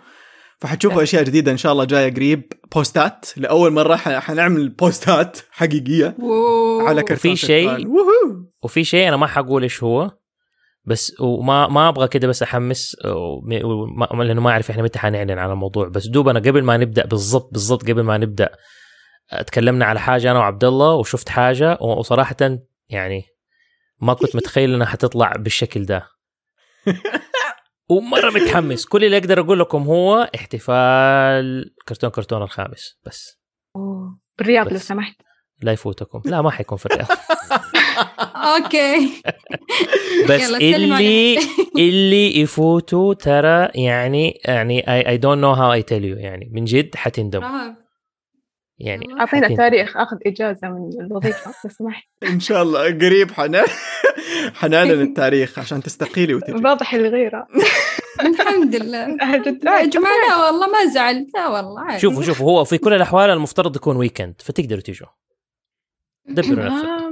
فحتشوفوا 0.60 1.02
أشياء 1.02 1.22
جديدة 1.24 1.52
إن 1.52 1.56
شاء 1.56 1.72
الله 1.72 1.84
جاية 1.84 2.14
قريب. 2.14 2.52
بوستات. 2.74 3.26
لأول 3.36 3.72
مرة 3.72 3.96
ح- 3.96 4.18
حنعمل 4.18 4.68
بوستات 4.68 5.38
حقيقية. 5.50 6.16
واو. 6.18 6.86
على 6.86 7.02
كرتون 7.02 7.32
وفي 7.32 7.46
شيء-. 7.46 7.86
وفي 8.62 8.84
شيء 8.84 9.08
أنا 9.08 9.16
ما 9.16 9.26
حقول 9.26 9.62
إيش 9.62 9.82
هو. 9.82 10.10
بس 10.84 11.20
وما 11.20 11.68
ما 11.68 11.88
أبغى 11.88 12.08
كده 12.08 12.28
بس 12.28 12.42
أحمس 12.42 12.96
لأنه 14.12 14.40
ما 14.40 14.50
أعرف 14.50 14.70
إحنا 14.70 14.82
متى 14.82 14.98
حنعلن 14.98 15.38
على 15.38 15.52
الموضوع. 15.52 15.88
بس 15.88 16.06
دوبنا 16.06 16.40
قبل 16.40 16.62
ما 16.62 16.76
نبدأ 16.76 17.06
بالضبط 17.06 17.52
بالضبط 17.52 17.82
قبل 17.82 18.00
ما 18.02 18.18
نبدأ 18.18 18.50
تكلمنا 19.46 19.84
على 19.84 20.00
حاجة 20.00 20.30
أنا 20.30 20.38
وعبد 20.38 20.64
الله 20.64 20.94
وشفت 20.94 21.28
حاجة 21.28 21.78
وصراحة 21.80 22.36
يعني 22.88 23.24
ما 24.00 24.14
كنت 24.14 24.36
متخيل 24.36 24.74
إنها 24.74 24.86
حتطلع 24.86 25.32
بالشكل 25.36 25.86
ده. 25.86 26.06
ومرة 27.90 28.30
متحمس. 28.30 28.86
كل 28.86 29.04
اللي 29.04 29.18
أقدر 29.18 29.40
أقول 29.40 29.60
لكم 29.60 29.82
هو 29.82 30.30
احتفال 30.34 31.74
كرتون 31.88 32.10
كرتون 32.10 32.42
الخامس. 32.42 32.98
بس. 33.06 33.40
بالرياض 34.38 34.72
لو. 34.72 34.78
سمحت. 34.78 35.16
لا 35.62 35.72
يفوتكم. 35.72 36.22
لا 36.24 36.42
ما 36.42 36.50
حيكون 36.50 36.78
في 36.78 36.86
الرياض. 36.86 37.08
أوكي. 38.42 39.22
بس 40.28 40.50
اللي. 40.50 41.38
اللي 41.88 42.40
يفوتوا 42.40 43.14
ترى 43.14 43.68
يعني 43.74 44.40
يعني 44.44 45.08
I 45.08 45.16
don't 45.16 45.42
know 45.42 45.50
how 45.50 45.72
I 45.72 45.82
tell 45.82 46.04
you 46.04 46.16
يعني 46.16 46.50
من 46.52 46.64
جد 46.64 46.96
حتندم. 46.96 47.42
يعني. 48.78 49.06
أعطينا. 49.20 49.56
تاريخ 49.56 49.96
أخذ 49.96 50.16
إجازة 50.26 50.68
من 50.68 51.00
الوظيفة 51.00 51.54
لو 51.64 51.70
سمحت. 51.70 52.04
إن 52.32 52.40
شاء 52.40 52.62
الله 52.62 52.84
قريب 52.84 53.30
حن... 53.30 53.60
حنعلن 54.54 55.00
التاريخ 55.00 55.58
عشان 55.58 55.82
تستقيلي 55.82 56.34
وتجي. 56.34 56.52
واضح 56.52 56.94
الغيره 56.94 57.46
الحمد 58.20 58.76
لله. 58.76 58.98
يا 59.80 59.86
جماعة 59.86 60.28
لا 60.28 60.46
والله 60.46 60.66
ما 60.66 60.86
زعل. 60.86 61.26
لا 61.34 61.48
والله 61.48 61.80
عادي. 61.80 62.00
شوفوا 62.00 62.22
شوفوا 62.22 62.50
هو 62.50 62.64
في 62.64 62.78
كل 62.78 62.92
الأحوال 62.92 63.30
المفترض 63.30 63.76
يكون 63.76 63.96
weekend 63.96 64.34
فتقدروا 64.38 64.80
تيجوا. 64.80 65.08
دبروا 66.26 66.64
نفسكم. 66.64 66.88
أيوه 66.88 67.11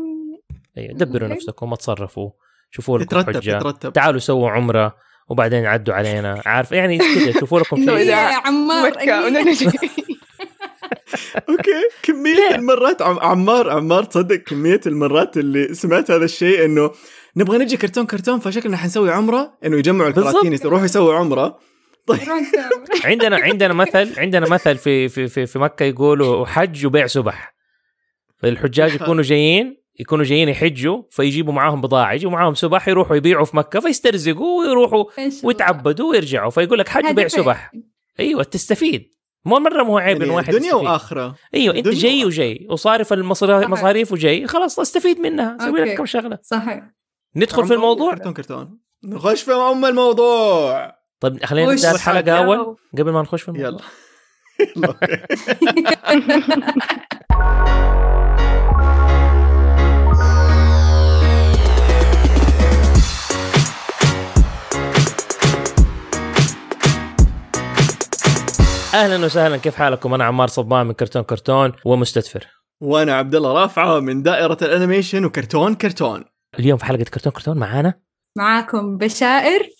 دبروا. 0.86 1.28
نفسكم 1.28 1.74
تصرفوا. 1.74 2.30
شوفوا 2.70 2.98
لكم 2.98 3.06
تترتب 3.06 3.36
حجة. 3.36 3.58
تترتب. 3.58 3.92
تعالوا 3.92 4.20
سووا 4.20 4.50
عمرة 4.50 4.96
وبعدين 5.28 5.66
عدوا 5.66 5.94
علينا. 5.94 6.42
عارف؟ 6.46 6.72
يعني 6.72 6.98
كذا. 6.98 7.40
شوفوا 7.40 7.60
لكم 7.60 7.76
شيء. 7.76 7.88
يا 7.88 8.16
عمار 8.16 8.90
مكه 8.90 9.28
أكيد. 9.28 9.36
ونجي 9.36 9.66
أوكي. 11.48 11.88
كمية 12.02 12.54
المرات 12.54 13.02
عم... 13.02 13.18
عمار 13.18 13.70
عمار 13.70 14.04
تصدق 14.04 14.36
كمية 14.36 14.80
المرات 14.86 15.36
اللي 15.36 15.74
سمعت 15.74 16.10
هذا 16.10 16.24
الشيء 16.24 16.64
إنه 16.64 16.90
نبغى 17.36 17.58
نجي 17.58 17.76
كرتون 17.76 18.06
كرتون 18.06 18.40
فشكلنا 18.40 18.76
حنسوي 18.76 19.12
عمرة 19.12 19.58
إنه 19.64 19.76
يجمعوا. 19.76 20.08
الكراتين 20.08 20.52
يروحوا 20.52 20.84
يسووا 20.84 21.14
عمرة. 21.14 21.58
عندنا 23.04 23.36
عندنا 23.36 23.74
مثل 23.74 24.20
عندنا 24.20 24.48
مثل 24.48 24.76
في 24.76 25.08
في 25.08 25.28
في, 25.28 25.46
في 25.46 25.58
مكة 25.58 25.84
يقولوا 25.84 26.46
حج 26.46 26.86
وبيع 26.86 27.06
سبح. 27.06 27.54
فالحجاج 28.38 28.94
يكونوا 28.94 29.22
جايين 29.22 29.79
يكونوا 30.00 30.24
جايين 30.24 30.48
يحجوا 30.48 31.02
فيجيبوا 31.10 31.52
معاهم 31.52 31.80
بضاعة 31.80 32.12
يجيبوا 32.12 32.32
معاهم 32.32 32.54
سبح 32.54 32.88
يروحوا 32.88 33.16
يبيعوا 33.16 33.44
في 33.44 33.56
مكة 33.56 33.80
فيسترزقوا 33.80 34.60
ويروحوا 34.60 35.04
ويتعبدوا 35.44 36.10
ويرجعوا. 36.10 36.50
فيقول 36.50 36.78
لك 36.78 36.88
حج 36.88 37.04
وبيع 37.10 37.28
سبح 37.28 37.72
أيوه 38.20 38.42
تستفيد. 38.42 39.10
مو 39.44 39.58
مرة 39.58 39.82
مو 39.82 39.98
عيب 39.98 40.20
يعني 40.22 40.34
واحد 40.34 40.54
دنيا 40.54 40.66
يستفيد. 40.66 40.84
وآخرة. 40.86 41.34
أيوه 41.54 41.74
أنت 41.76 41.88
جاي 41.88 42.12
وآخرة. 42.14 42.26
وجاي 42.26 42.66
وصارف 42.70 43.12
المصاريف 43.12 44.12
وجاي 44.12 44.46
خلاص 44.46 44.78
استفيد 44.78 45.20
منها. 45.20 45.56
سوي 45.60 45.80
لك. 45.80 45.96
كم 45.96 46.06
شغلة. 46.06 46.38
صحيح. 46.42 46.90
ندخل 47.36 47.66
في 47.66 47.74
الموضوع. 47.74 48.14
كرتون 48.14 48.32
كرتون. 48.32 48.78
نخش 49.04 49.42
في 49.42 49.52
ام 49.52 49.84
الموضوع. 49.84 50.92
طيب 51.20 51.44
خلينا 51.44 51.72
نبدأ 51.72 51.90
الحلقة. 51.90 52.32
أول. 52.32 52.76
قبل 52.98 53.10
ما 53.10 53.22
نخش 53.22 53.42
في 53.42 53.48
الموضوع. 53.48 53.68
يلا. 53.68 53.80
أهلا 68.94 69.24
وسهلا. 69.24 69.56
كيف 69.56 69.74
حالكم؟ 69.74 70.14
أنا 70.14 70.24
عمار 70.24 70.48
صبان 70.48 70.86
من 70.86 70.92
كرتون 70.92 71.22
كرتون 71.22 71.72
ومستدفر. 71.84 72.46
وأنا 72.80 73.14
عبد 73.14 73.34
الله 73.34 73.52
رافعة 73.52 74.00
من 74.00 74.22
دائرة 74.22 74.58
الأنيميشن 74.62 75.24
وكرتون 75.24 75.74
كرتون. 75.74 76.24
اليوم 76.58 76.78
في 76.78 76.84
حلقة 76.84 77.04
كرتون 77.04 77.32
كرتون 77.32 77.58
معانا؟ 77.58 78.00
معاكم 78.38 78.96
بشائر. 78.96 79.70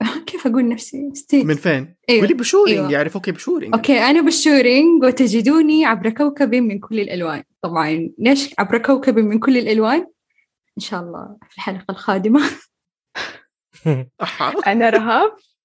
كيف 0.26 0.46
أقول 0.46 0.68
نفسي؟ 0.68 1.10
ستيج 1.14 1.44
من 1.44 1.54
فين؟ 1.54 1.96
أيوة. 2.08 2.20
قولي 2.20 2.34
بشورينج. 2.34 2.78
أيوة. 2.78 2.92
يعرفوك 2.92 3.30
بشورينج. 3.30 3.74
أوكي 3.74 3.98
أنا 3.98 4.20
بالشورينج 4.20 5.04
وتجدوني 5.04 5.84
عبر 5.86 6.10
كوكب 6.10 6.54
من 6.54 6.78
كل 6.78 7.00
الألوان. 7.00 7.42
طبعا 7.62 8.10
ليش 8.18 8.54
عبر 8.58 8.78
كوكب 8.78 9.18
من 9.18 9.38
كل 9.38 9.56
الألوان. 9.56 10.06
إن 10.78 10.82
شاء 10.82 11.00
الله 11.00 11.36
في 11.50 11.56
الحلقة 11.56 11.84
القادمة. 11.90 12.40
أحا. 14.22 14.52
أنا 14.66 14.90
رهف. 14.90 15.56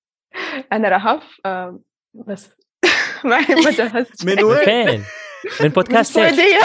أنا 0.74 0.90
رهف. 0.90 1.24
بس 2.28 2.65
ما 3.24 3.40
ما 3.50 3.72
جهزت 3.72 4.26
من 4.26 4.44
وين؟ 4.44 4.66
فين؟ 4.66 5.04
من 5.62 5.70
بودكاست؟ 5.70 6.18
السعودية. 6.18 6.60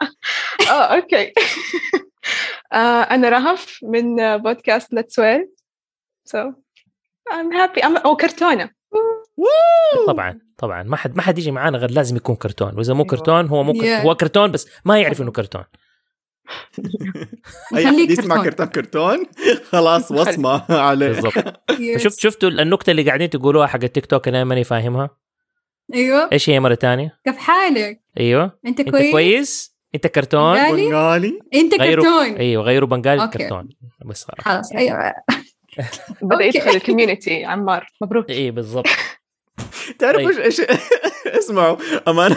آه 0.70 0.96
أوكي. 0.96 1.32
آه، 2.72 3.02
أنا 3.02 3.28
رهف 3.28 3.78
من 3.82 4.36
بودكاست 4.38 4.92
ليتس 4.92 5.18
ويل 5.18 5.48
سو 6.24 6.50
happy. 7.32 7.82
I'm... 7.82 8.04
أو 8.04 8.16
كرتونة. 8.16 8.70
طبعا 10.06 10.40
طبعا. 10.58 10.82
ما 10.82 10.96
حد 10.96 11.16
ما 11.16 11.22
حد 11.22 11.38
يجي 11.38 11.50
معانا 11.50 11.78
غير 11.78 11.90
لازم 11.90 12.16
يكون 12.16 12.36
كرتون. 12.36 12.76
وإذا 12.76 12.94
مو 12.94 13.02
أيوة. 13.02 13.10
كرتون 13.10 13.46
هو 13.48 13.62
مو 13.62 13.72
Yeah. 13.72 14.04
هو 14.04 14.14
كرتون 14.14 14.50
بس 14.50 14.68
ما 14.84 15.00
يعرف 15.00 15.22
إنه 15.22 15.30
كرتون. 15.30 15.64
أي 17.76 17.84
نخليه 17.84 18.10
يسمع 18.10 18.44
كرتون. 18.44 18.66
كرتون 18.66 18.66
كرتون؟ 18.66 19.26
خلاص 19.72 20.12
وصمة 20.12 20.64
عليه. 20.72 21.06
بالضبط. 21.06 21.62
شفت 21.96 22.18
شفتوا 22.20 22.48
النكتة 22.48 22.90
اللي 22.90 23.02
قاعدين 23.02 23.30
تقولوها 23.30 23.66
حق 23.66 23.82
التيك 23.82 24.06
توك؟ 24.06 24.28
أنا 24.28 24.44
ماني 24.44 24.64
فاهمها. 24.64 25.10
أيوه. 25.94 26.28
إيش 26.32 26.50
هي 26.50 26.60
مرة 26.60 26.74
ثانية 26.74 27.18
كيف 27.24 27.36
حالك؟ 27.36 28.00
أيوه. 28.20 28.58
أنت 28.66 28.80
أنت 28.80 28.90
كويس, 28.90 29.12
كويس؟ 29.12 29.76
أنت 29.94 30.06
كرتون؟ 30.06 30.54
بنغالي؟ 30.54 30.86
بنغالي. 30.86 31.38
أنت 31.54 31.80
غيروا 31.80 32.04
كرتون. 32.04 32.36
أيوه 32.36 32.62
غيروا 32.64 32.88
بنغالي 32.88 33.22
أوكي. 33.22 33.38
كرتون 33.38 33.68
بس 34.06 34.24
خلاص. 34.24 34.44
خلاص 34.44 34.72
أيوه. 34.72 34.98
okay. 36.32 36.44
يدخل 36.46 36.70
ال 36.70 36.77
community 36.77 37.44
عمار. 37.44 37.86
مبروك. 38.02 38.30
اي 38.30 38.50
بالضبط. 38.50 38.86
تعرف 39.98 40.16
طيب. 40.16 40.38
إيش 40.38 40.60
إيش 40.60 40.68
اسمعوا. 41.38 41.76
أمانة 42.08 42.36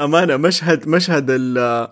أمانة 0.00 0.36
مشهد 0.36 0.88
مشهد 0.88 1.26
ال 1.30 1.88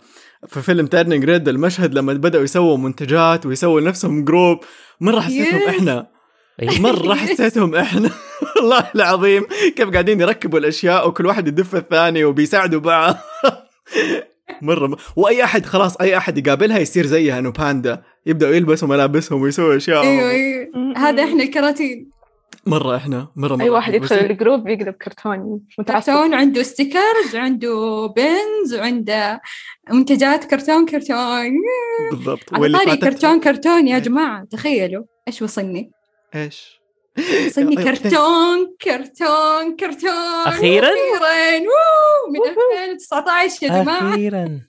في 0.48 0.62
فيلم 0.62 0.86
Turning 0.86 1.24
Red 1.24 1.48
المشهد 1.48 1.94
لما 1.94 2.12
بدأوا 2.12 2.44
يسووا 2.44 2.76
منتجات 2.76 3.46
ويسووا 3.46 3.80
لنفسهم 3.80 4.24
group 4.24 4.58
مرة 5.00 5.20
حسيتهم. 5.20 5.62
إحنا. 5.68 6.17
أي. 6.62 6.80
مرة 6.80 7.14
حسيتهم 7.24 7.74
إحنا. 7.74 8.10
والله 8.56 8.90
العظيم 8.94 9.46
كيف 9.76 9.90
قاعدين 9.90 10.20
يركبوا 10.20 10.58
الأشياء 10.58 11.08
وكل 11.08 11.26
واحد 11.26 11.48
يدف 11.48 11.74
الثاني 11.74 12.24
وبيساعدوا 12.24 12.80
بعض. 12.80 13.16
مرة 14.62 14.86
م... 14.86 14.96
وأي 15.16 15.44
أحد 15.44 15.66
خلاص 15.66 15.96
أي 15.96 16.16
أحد 16.16 16.38
يقابلها 16.38 16.78
يصير 16.78 17.06
زيها 17.06 17.38
إنه 17.38 17.50
باندا. 17.50 18.02
يبدأوا 18.26 18.54
يلبسوا 18.54 18.88
ملابسهم 18.88 19.42
ويسووا 19.42 19.76
أشياء. 19.76 20.02
أيوه 20.02 20.30
أيوه. 20.30 20.68
هذا 20.96 21.24
إحنا 21.24 21.42
الكراتين. 21.42 22.10
مرة 22.66 22.96
إحنا 22.96 23.28
مرة 23.36 23.56
مرة. 23.56 23.64
أي 23.64 23.70
واحد 23.70 23.94
يدخل 23.94 24.16
ال 24.16 24.25
group 24.25 24.68
يقلب 24.68 24.94
كرتون 24.94 25.60
كرتون 25.88 26.34
عنده 26.34 26.62
stickers 26.62 27.36
عنده 27.36 28.06
pins 28.16 28.74
وعنده 28.74 29.40
منتجات 29.90 30.44
كرتون 30.44 30.86
كرتون. 30.86 31.52
بالضبط. 32.10 32.54
على 32.54 32.96
كرتون 32.96 33.40
كرتون. 33.40 33.88
يا. 33.88 33.98
جماعة 33.98 34.44
تخيلوا 34.44 35.04
إيش 35.28 35.42
وصلني. 35.42 35.90
إيش 36.34 36.80
وصلني 37.46 37.78
أيوة. 37.78 37.90
كرتون 37.90 38.76
كرتون 38.82 39.76
كرتون 39.76 40.46
أخيراً؟ 40.46 40.88
أخيراً 40.88 41.58
ووو، 41.60 42.32
من 42.32 42.50
2019 42.50 43.66
يا 43.66 43.82
جماعة 43.82 44.10
أخيرا 44.14 44.60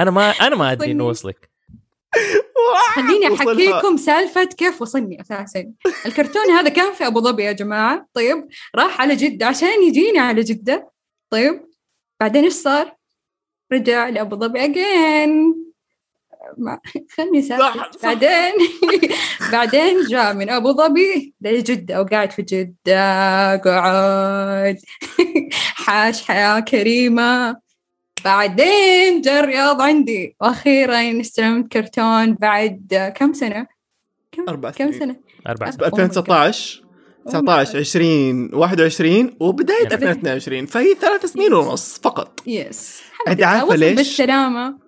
أنا 0.00 0.10
ما 0.10 0.30
أنا 0.30 0.56
ما 0.56 0.72
أدري 0.72 0.90
إنه. 0.90 1.06
وصلك 1.06 1.50
خليني. 2.94 3.34
احكيكم 3.34 3.96
سالفة 3.96 4.44
كيف 4.44 4.82
وصلني 4.82 5.20
أساسا 5.20 5.72
الكرتون 6.06 6.50
هذا 6.50 6.68
كان 6.68 6.92
في 6.92 7.06
أبو 7.06 7.20
ظبي 7.20 7.42
يا 7.42 7.52
جماعة 7.52 8.08
طيب 8.14 8.48
راح 8.74 9.00
على 9.00 9.16
جدة 9.16 9.46
عشان 9.46 9.82
يجيني 9.82 10.18
على 10.18 10.42
جدة 10.42 10.90
طيب 11.30 11.66
بعدين 12.20 12.44
إيش 12.44 12.52
صار؟ 12.52 12.96
رجع 13.72 14.08
لأبو 14.08 14.36
ظبي 14.36 14.64
اجين 14.64 15.54
ما 16.58 16.78
خلني 17.16 17.42
صح. 17.42 17.90
بعدين 18.02 18.52
بعدين 19.52 20.04
جاء 20.10 20.34
من 20.34 20.50
أبو 20.50 20.72
ظبي 20.72 21.34
لجدة 21.40 22.00
وقاعد 22.00 22.30
في 22.30 22.42
جدة 22.42 23.56
قعد 23.56 24.78
حاش 25.84 26.22
حياة 26.24 26.60
كريمة 26.60 27.56
بعدين 28.24 29.20
جاء 29.20 29.44
الرياض 29.44 29.80
عندي 29.80 30.36
وأخيرا 30.40 31.20
استلمت 31.20 31.72
كرتون 31.72 32.34
بعد 32.34 33.12
كم 33.16 33.32
سنة؟ 33.32 33.66
كم 34.32 34.44
أربع 34.48 34.70
كم 34.70 34.92
سنين. 34.92 34.98
سنة؟ 35.00 35.16
أربع 35.46 35.66
Oh 35.66 35.70
سنين 35.70 35.80
my 35.80 35.84
2019 35.86 36.82
19 37.26 37.78
20 37.78 38.54
21 38.54 39.36
وبداية 39.40 39.82
نعم. 39.82 39.92
2022 39.92 40.66
فهي 40.66 40.94
ثلاث 40.94 41.24
سنين 41.26 41.54
ونص 41.54 41.98
فقط 41.98 42.40
يس 42.46 43.02
أنت 43.28 43.42
عارفة 43.42 43.66
وصل 43.66 43.78
ليش؟ 43.78 43.96
بالسلامة 43.96 44.85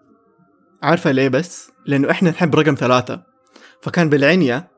عارفة 0.82 1.10
ليه 1.10 1.28
بس؟ 1.28 1.70
لأنه 1.86 2.10
إحنا 2.10 2.30
نحب 2.30 2.54
رقم 2.56 2.74
ثلاثة. 2.74 3.22
فكان 3.82 4.08
بالعنية 4.08 4.70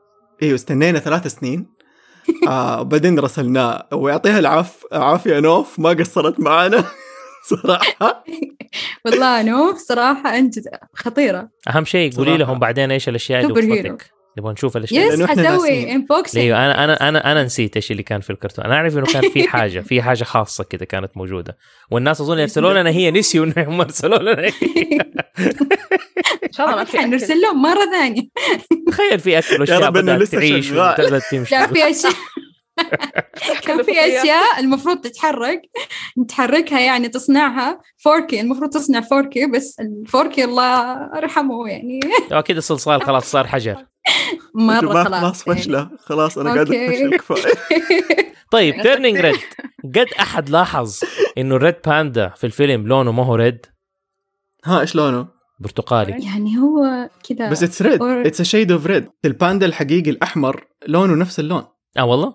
إيوه 0.43 0.55
استنينا 0.55 0.99
ثلاث 0.99 1.27
سنين. 1.27 1.67
آه 2.47 2.81
بعدين 2.81 3.19
رسلناه. 3.19 3.87
ويعطيها 3.93 4.39
العاف 4.39 4.83
عافية 4.91 5.39
نوف. 5.39 5.79
ما 5.79 5.89
قصرت 5.89 6.39
معانا 6.39 6.83
صراحة. 7.49 8.23
والله 9.05 9.43
نوف 9.43 9.77
صراحة 9.77 10.37
أنت 10.37 10.55
خطيرة. 10.95 11.49
أهم 11.67 11.85
شيء 11.85 12.15
قولي. 12.15 12.37
لهم 12.37 12.59
بعدين 12.59 12.91
إيش 12.91 13.09
الأشياء 13.09 13.41
اللي. 13.45 13.53
وصلتك 13.53 14.11
نبغى 14.37 14.53
نشوف 14.53 14.77
الأشياء. 14.77 15.13
yes 15.13 15.21
حسوي 15.21 15.43
ناسيين. 15.43 15.89
unboxing 15.89 16.45
أيوه 16.45 16.65
أنا 16.65 16.83
أنا 16.83 17.09
أنا 17.09 17.31
أنا 17.31 17.43
نسيت 17.43 17.75
إيش 17.75 17.91
اللي 17.91 18.03
كان 18.03 18.21
في 18.21 18.29
الكرتون. 18.29 18.65
أنا 18.65 18.75
أعرف 18.75 18.97
إنه 18.97 19.05
كان 19.05 19.29
في 19.29 19.47
حاجة 19.47 19.79
في 19.79 20.01
حاجة 20.01 20.23
خاصة 20.23 20.63
كذا 20.63 20.85
كانت 20.85 21.17
موجودة. 21.17 21.57
والناس 21.91 22.21
أظن 22.21 22.39
يرسلوا 22.39 22.73
لنا 22.73 22.89
هي 22.89 23.11
نسيوا 23.11 23.45
انهم 23.45 23.81
ارسلوا 23.81 24.19
لنا 24.19 24.41
هي. 24.41 24.99
إن 26.43 26.51
شاء 26.51 26.69
الله 26.69 26.83
ما. 26.83 26.85
حنرسل 27.01 27.41
لهم 27.41 27.61
مرة 27.61 27.85
ثانية. 27.91 28.21
تخيل 28.87 29.19
في 29.19 29.37
اكل 29.39 29.53
يا 29.53 29.59
واشياء 29.59 29.89
بدات 29.89 30.23
تعيش. 30.23 30.71
وبدات 30.71 31.23
تمشي 31.31 31.55
لا 31.55 31.67
في 31.73 31.89
أشياء. 31.89 32.13
كان 33.61 33.83
في 33.83 33.91
أشياء 33.91 34.59
المفروض 34.59 35.01
تتحرك. 35.01 35.61
تحركها 36.27 36.79
يعني 36.79 37.09
تصنعها. 37.09 37.81
فوركي 37.97 38.41
المفروض 38.41 38.69
تصنع 38.69 39.01
فوركي 39.01 39.47
بس 39.47 39.79
الفوركي 39.79 40.43
الله 40.43 40.97
يرحمه 41.15 41.67
يعني. 41.67 41.99
كذا 42.45 42.57
الصلصال 42.57 43.03
خلاص 43.03 43.31
صار 43.31 43.47
حجر. 43.47 43.85
مرة 44.55 45.03
خلاص. 45.03 45.43
خلاص. 45.43 45.43
فشلة. 45.43 45.89
خلاص 46.07 46.37
أنا 46.37 46.53
قاعد. 46.53 46.71
أفشل 46.71 47.17
كفاية. 47.17 47.53
طيب 48.51 48.75
يا 48.75 48.83
Turning. 48.83 49.19
Red 49.19 49.39
قد 49.83 50.07
أحد 50.19 50.49
لاحظ 50.49 50.99
إنه 51.37 51.55
ال 51.55 51.60
red 51.60 51.75
panda 51.85 52.29
في 52.29 52.43
الفيلم 52.43 52.87
لونه 52.87 53.11
ما 53.11 53.25
هو 53.25 53.35
red 53.35 53.65
ها 54.65 54.81
إيش 54.81 54.95
لونه؟ 54.95 55.27
برتقالي. 55.59 56.25
يعني 56.25 56.57
هو 56.57 57.09
كذا 57.29 57.49
بس 57.49 57.63
it's 57.63 57.81
red 57.81 58.01
it's 58.03 58.41
a 58.41 58.43
shade 58.43 58.71
of 58.71 58.85
red 58.85 59.09
الباندا 59.25 59.65
الحقيقي 59.65 60.09
الأحمر 60.09 60.63
لونه 60.87 61.15
نفس 61.15 61.39
اللون. 61.39 61.63
آه 61.97 62.05
والله؟ 62.05 62.33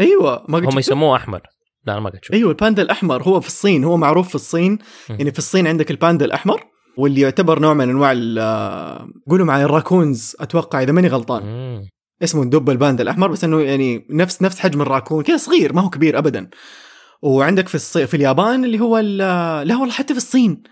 أيوة 0.00 0.44
ما 0.48 0.58
قد 0.58 0.64
هم؟ 0.72 0.78
يسموه 0.78 1.16
أحمر. 1.16 1.40
لا 1.86 1.92
أنا 1.92 2.00
ما 2.00 2.10
قد 2.10 2.18
شفت 2.22 2.34
أيوه 2.34 2.50
الباندا 2.50 2.82
الأحمر 2.82 3.22
هو 3.22 3.40
في 3.40 3.46
الصين 3.46 3.84
هو 3.84 3.96
معروف 3.96 4.28
في 4.28 4.34
الصين. 4.34 4.78
يعني 5.08 5.30
في 5.32 5.38
الصين 5.38 5.66
عندك 5.66 5.90
الباندا 5.90 6.24
الأحمر 6.24 6.64
واللي 7.00 7.20
يعتبر 7.20 7.58
نوع 7.58 7.74
من 7.74 7.90
أنواع 7.90 8.12
ال- 8.16 9.12
قولوا 9.30 9.46
معي 9.46 9.64
الراكونز 9.64 10.36
أتوقع 10.40 10.82
إذا 10.82 10.92
ماني 10.92 11.08
غلطان. 11.08 11.42
مم. 11.42 11.88
اسمه 12.22 12.42
الدب 12.42 12.70
الباندا 12.70 13.02
الأحمر 13.02 13.28
بس 13.28 13.44
إنه 13.44 13.60
يعني 13.60 14.06
نفس 14.10 14.42
نفس 14.42 14.58
حجم 14.58 14.82
الراكون 14.82 15.22
كذا 15.24 15.36
صغير 15.36 15.72
ما 15.72 15.82
هو 15.82 15.90
كبير 15.90 16.18
ابدا. 16.18 16.50
وعندك 17.22 17.68
في 17.68 17.74
الصي... 17.74 18.06
في 18.06 18.16
اليابان 18.16 18.64
اللي 18.64 18.80
هو 18.80 18.98
ال... 18.98 19.16
لا 19.68 19.76
والله 19.76 19.90
حتى 19.90 20.14
في 20.14 20.18
الصين. 20.18 20.62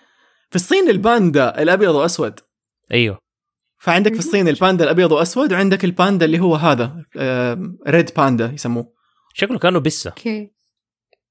في 0.50 0.56
الصين 0.56 0.90
الباندا 0.90 1.62
الأبيض 1.62 1.94
وأسود. 1.94 2.40
أيوه. 2.92 3.18
فعندك 3.80 4.12
في 4.12 4.18
الصين 4.18 4.48
الباندا 4.48 4.84
الأبيض 4.84 5.12
وأسود 5.12 5.52
وعندك 5.52 5.84
الباندا 5.84 6.24
اللي 6.26 6.40
هو 6.40 6.54
هذا 6.56 7.04
red 7.88 8.10
panda 8.16 8.50
يسموه. 8.54 8.92
شكله 9.34 9.58
كأنه 9.58 9.78
بسه 9.78 10.10
okay. 10.10 10.50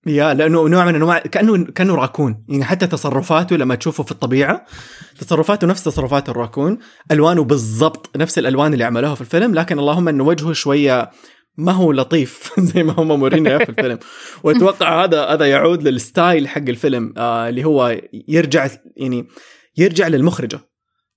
يا 0.10 0.34
لأنه 0.34 0.68
نوع 0.68 0.86
من 0.86 0.96
أنواع 0.96 1.20
كأنه 1.20 1.66
كأنه 1.66 1.96
راكون. 1.96 2.46
يعني 2.50 2.64
حتى 2.64 2.88
تصرفاته 2.88 3.56
لما 3.56 3.76
تشوفه 3.76 4.04
في 4.04 4.12
الطبيعة 4.12 4.66
تصرفاته 5.20 5.68
نفس 5.68 5.84
تصرفات 5.84 6.30
الراكون. 6.30 6.78
ألوانه 7.12 7.44
بالضبط 7.44 8.18
نفس 8.18 8.40
الألوان 8.40 8.74
اللي 8.74 8.84
عملوها 8.84 9.16
في 9.16 9.22
الفيلم 9.22 9.54
لكن 9.54 9.80
اللهم 9.80 10.08
انه 10.08 10.24
وجهه 10.24 10.54
شوية 10.54 11.12
ما 11.58 11.72
هو 11.72 11.92
لطيف 11.92 12.52
زي 12.74 12.84
ما 12.84 12.94
هم 12.98 13.20
مورينا 13.20 13.58
في 13.58 13.70
الفيلم. 13.70 14.00
وأتوقع 14.44 15.04
هذا 15.04 15.26
هذا 15.26 15.46
يعود 15.46 15.84
لل 15.84 16.02
style 16.02 16.48
حق 16.48 16.58
الفيلم 16.58 17.14
آه 17.18 17.50
اللي 17.50 17.66
هو 17.66 17.98
يرجع 18.28 18.68
يعني 18.98 19.28
يرجع 19.78 20.08
للمخرجة. 20.08 20.60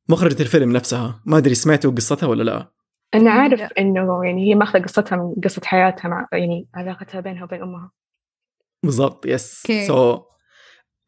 مخرجة 0.09 0.43
الفيلم 0.43 0.73
نفسها. 0.73 1.23
ما 1.27 1.39
أدري 1.39 1.55
سمعتوا 1.55 1.91
قصتها 1.91 2.27
ولا 2.27 2.43
لا؟ 2.43 2.71
أنا 3.15 3.31
عارف 3.31 3.61
لا. 3.61 3.71
إنه 3.79 4.25
يعني 4.25 4.51
هي 4.51 4.55
ماخذة 4.55 4.83
قصتها 4.83 5.17
من 5.17 5.35
قصة 5.45 5.63
حياتها 5.65 6.09
مع 6.09 6.29
يعني 6.33 6.69
علاقتها 6.75 7.21
بينها 7.21 7.45
وبين 7.45 7.63
أمها. 7.63 7.91
بالضبط 8.83 9.27
yes. 9.27 9.63
So 9.87 10.17
so, 10.17 10.21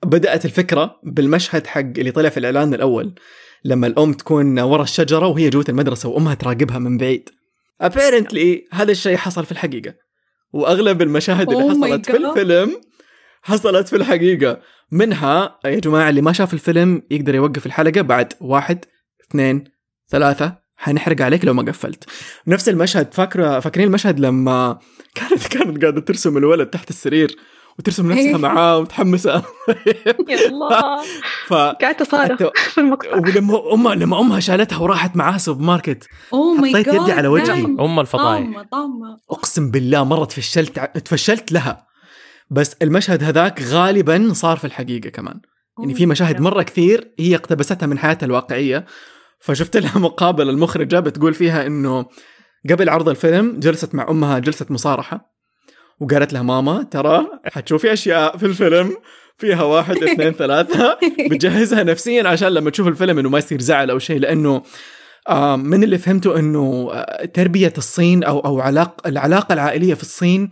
بدأت 0.07 0.45
الفكرة 0.45 1.01
بالمشهد 1.05 1.67
حق 1.67 1.81
اللي 1.81 2.11
طلع 2.11 2.29
في 2.29 2.37
الإعلان 2.37 2.75
الأول 2.75 3.15
لما 3.65 3.87
الأم 3.87 4.13
تكون 4.13 4.59
ورا 4.59 4.83
الشجرة 4.83 5.27
وهي 5.27 5.51
جوة 5.51 5.65
المدرسة 5.69 6.09
وأمها 6.09 6.35
تراقبها 6.35 6.79
من 6.79 6.99
بعيد. 6.99 7.29
Apparently 7.81 8.69
هذا 8.73 8.93
الشيء 8.93 9.17
حصل 9.17 9.45
في 9.45 9.53
الحقيقة. 9.53 9.95
وأغلب 10.53 11.03
المشاهد 11.03 11.53
اللي 11.53 11.65
Oh 11.65 11.71
حصلت 11.71 12.07
في. 12.07 12.17
الفيلم 12.17 12.81
حصلت 13.43 13.89
في 13.89 13.97
الحقيقة. 13.97 14.61
منها 14.91 15.59
يا 15.65 15.81
جماعة 15.81 16.11
اللي 16.11 16.21
ما 16.21 16.33
شاف 16.33 16.55
الفيلم 16.55 17.03
يقدر 17.11 17.35
يوقف 17.35 17.67
الحلقة 17.67 18.01
بعد 18.01 18.33
واحد 18.41 18.85
اثنين 19.29 19.65
ثلاثة. 20.09 20.63
حنحرق 20.77 21.23
عليك 21.23 21.45
لو 21.45 21.55
ما 21.55 21.63
قفلت. 21.63 22.05
نفس 22.47 22.69
المشهد 22.69 23.15
فاكره 23.15 23.61
فاكرين 23.61 23.87
المشهد 23.87 24.21
لما 24.21 24.79
كانت 25.15 25.47
كانت 25.47 25.83
قاعدة 25.83 26.01
ترسم 26.01 26.37
الولد 26.37 26.67
تحت 26.67 26.91
السرير؟ 26.91 27.37
وترسم 27.83 28.13
نفسها 28.13 28.39
معاه 28.39 28.79
ومتحمسه 28.79 29.43
يا 30.29 30.49
الله. 30.49 31.03
ف 31.49 31.53
قاعدة 31.55 31.97
أصارخ 32.03 32.43
أنت- 32.43 32.59
في 32.59 32.79
المقطع. 32.81 33.17
ولما 33.17 33.75
امها 33.75 33.95
لما 33.95 34.21
أمها 34.21 34.41
شالتها 34.41 34.79
وراحت 34.79 35.17
معاها 35.17 35.39
سوبر 35.39 35.63
ماركت 35.63 36.07
حطيت 36.59 36.87
يدي 36.87 37.13
على 37.13 37.29
وجهي. 37.29 37.65
أم 37.65 38.01
الفضايح. 38.01 38.65
أقسم 39.31 39.71
بالله 39.71 40.05
مره 40.05 40.25
تفشلت 40.25 40.79
تفشلت 40.79 41.53
لها. 41.53 41.87
بس 42.51 42.77
المشهد 42.83 43.23
هذاك 43.25 43.63
غالبا 43.63 44.33
صار 44.33 44.57
في 44.57 44.65
الحقيقة 44.65 45.09
كمان. 45.09 45.41
يعني 45.81 45.95
في 45.95 46.07
مشاهد 46.07 46.41
مرة 46.41 46.63
كثير 46.63 47.15
هي 47.19 47.35
اقتبستها 47.35 47.87
من 47.87 47.99
حياتها 47.99 48.27
الواقعية. 48.27 48.87
فشفت 49.41 49.77
لها 49.77 49.99
مقابله 49.99 50.51
المخرجة 50.51 51.01
بتقول 51.01 51.35
فيها 51.35 51.67
إنه 51.67 52.07
قبل 52.71 52.89
عرض 52.89 53.09
الفيلم 53.09 53.61
جلست 53.61 53.95
مع 53.95 54.07
أمها 54.11 54.39
جلسة 54.39 54.67
مصارحة. 54.71 55.32
وقالت 56.03 56.33
لها 56.33 56.43
ماما 56.43 56.83
ترى 56.83 57.27
حتشوفي 57.45 57.93
أشياء 57.93 58.37
في 58.37 58.47
الفيلم 58.47 58.97
فيها 59.39 59.63
واحد 59.63 59.97
اثنين 60.05 60.33
ثلاثة 60.33 60.99
بتجهزها 61.31 61.83
نفسيا 61.83 62.29
عشان 62.29 62.49
لما 62.49 62.71
تشوف 62.71 62.89
الفيلم 62.89 63.19
إنه 63.19 63.29
ما 63.29 63.39
يصير 63.39 63.61
زعل 63.61 63.91
أو 63.91 63.99
شيء 63.99 64.19
لأنه 64.19 64.63
آه، 65.29 65.57
من 65.57 65.85
اللي 65.85 65.99
فهمته 65.99 66.39
إنه 66.39 66.91
آه، 66.93 67.25
تربية 67.25 67.73
الصين 67.79 68.25
أو 68.25 68.39
أو 68.41 68.61
علاقة 68.61 69.09
العلاقة 69.09 69.53
العائلية 69.53 69.95
في 69.95 70.03
الصين 70.03 70.51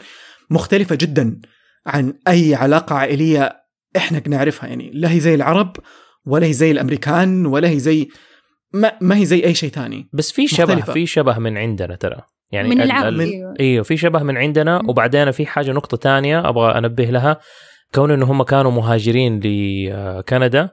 مختلفة 0.50 0.94
جدا 0.94 1.40
عن 1.86 2.14
أي 2.28 2.54
علاقة 2.54 2.94
عائلية 2.94 3.56
إحنا 3.96 4.22
نعرفها. 4.28 4.68
يعني 4.68 4.90
لا 4.94 5.12
هي 5.12 5.20
زي 5.20 5.34
العرب 5.34 5.76
ولا 6.26 6.46
هي 6.46 6.52
زي 6.52 6.70
الأمريكان 6.70 7.46
ولا 7.46 7.68
هي 7.68 7.78
زي 7.78 8.08
ما, 8.74 8.92
ما 9.00 9.16
هي 9.16 9.26
زي 9.26 9.44
أي 9.44 9.54
شيء 9.54 9.70
ثاني. 9.70 10.08
بس 10.12 10.32
في 10.32 10.48
شبه. 10.48 10.80
في 10.80 11.06
شبه 11.06 11.38
من 11.38 11.58
عندنا 11.58 11.96
ترى. 11.96 12.22
يعني 12.52 12.68
من 12.68 12.80
ال- 12.80 12.82
العرب 12.82 13.12
ال- 13.12 13.54
أيوه 13.60 13.82
في 13.82 13.96
شبه 13.96 14.22
من 14.22 14.36
عندنا. 14.36 14.82
وبعدين 14.88 15.30
في 15.30 15.46
حاجة 15.46 15.72
نقطة 15.72 15.96
تانية 15.96 16.48
أبغى 16.48 16.78
أنبه 16.78 17.04
لها 17.04 17.36
كون 17.94 18.10
إنه 18.10 18.26
هم 18.32 18.42
كانوا 18.42 18.70
مهاجرين 18.70 19.40
لكندا 19.44 20.68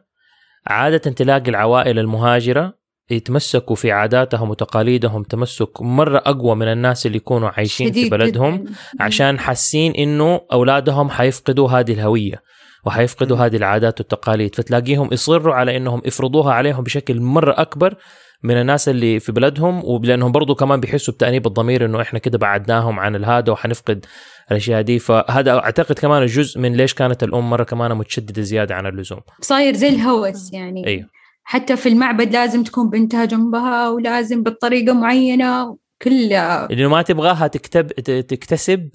عادة 0.68 0.98
تلاقي 0.98 1.50
العوائل 1.50 2.00
المهاجرة 2.00 2.74
يتمسكوا 3.12 3.76
في 3.76 3.92
عاداتهم 3.92 4.50
وتقاليدهم 4.50 5.24
تمسك 5.24 5.82
مرة 5.82 6.18
أقوى 6.18 6.56
من 6.56 6.68
الناس 6.68 7.06
اللي 7.06 7.18
يكونوا 7.18 7.50
عايشين 7.50 7.92
في 7.92 8.10
بلدهم 8.10 8.56
جداً. 8.58 8.72
عشان 9.00 9.40
حاسين 9.40 9.92
إنه 9.92 10.42
أولادهم 10.54 11.10
حيفقدوا 11.10 11.70
هذه 11.70 11.92
الهوية 11.94 12.42
وحيفقدوا. 12.86 13.38
هذه 13.38 13.56
العادات 13.56 14.00
والتقاليد 14.00 14.56
فتلاقيهم 14.56 15.10
يصروا 15.12 15.54
على 15.56 15.78
إنهم 15.78 16.02
يفرضوها 16.06 16.54
عليهم 16.54 16.84
بشكل 16.84 17.22
مرة 17.22 17.54
أكبر 17.58 17.96
من 18.44 18.62
الناس 18.62 18.90
اللي 18.90 19.20
في 19.20 19.32
بلدهم 19.32 19.82
ولأنهم 19.86 20.32
برضو 20.32 20.56
كمان 20.56 20.80
بيحسوا 20.80 21.14
بتأنيب 21.14 21.48
الضمير 21.48 21.86
إنه 21.86 22.02
إحنا 22.02 22.20
كده 22.20 22.38
بعدناهم 22.38 23.00
عن 23.00 23.16
الهذا 23.16 23.52
وحنفقد 23.52 24.06
الأشياء 24.52 24.82
دي 24.82 25.00
فهذا 25.00 25.52
أعتقد 25.58 26.00
كمان 26.00 26.26
جزء 26.26 26.60
من 26.60 26.74
ليش 26.74 26.94
كانت 26.94 27.24
الام 27.24 27.50
مرة 27.50 27.64
كمان 27.64 27.94
متشددة 27.98 28.42
زيادة 28.42 28.76
عن 28.76 28.86
اللزوم. 28.86 29.20
صاير 29.42 29.74
زي 29.74 29.90
الهوس 29.90 30.54
يعني. 30.54 30.88
أيوه 30.88 31.18
حتى 31.44 31.78
في 31.78 31.90
المعبد 31.90 32.34
لازم 32.34 32.64
تكون 32.64 32.90
بنتها 32.90 33.26
جنبها 33.26 33.90
ولازم 33.90 34.44
بالطريقة 34.44 34.94
معينة 34.94 35.78
كلها 36.02 36.68
لأنه 36.68 36.90
ما 36.90 37.02
تبغاها 37.02 37.48
تكتب 37.48 37.88
تكتسب 38.22 38.90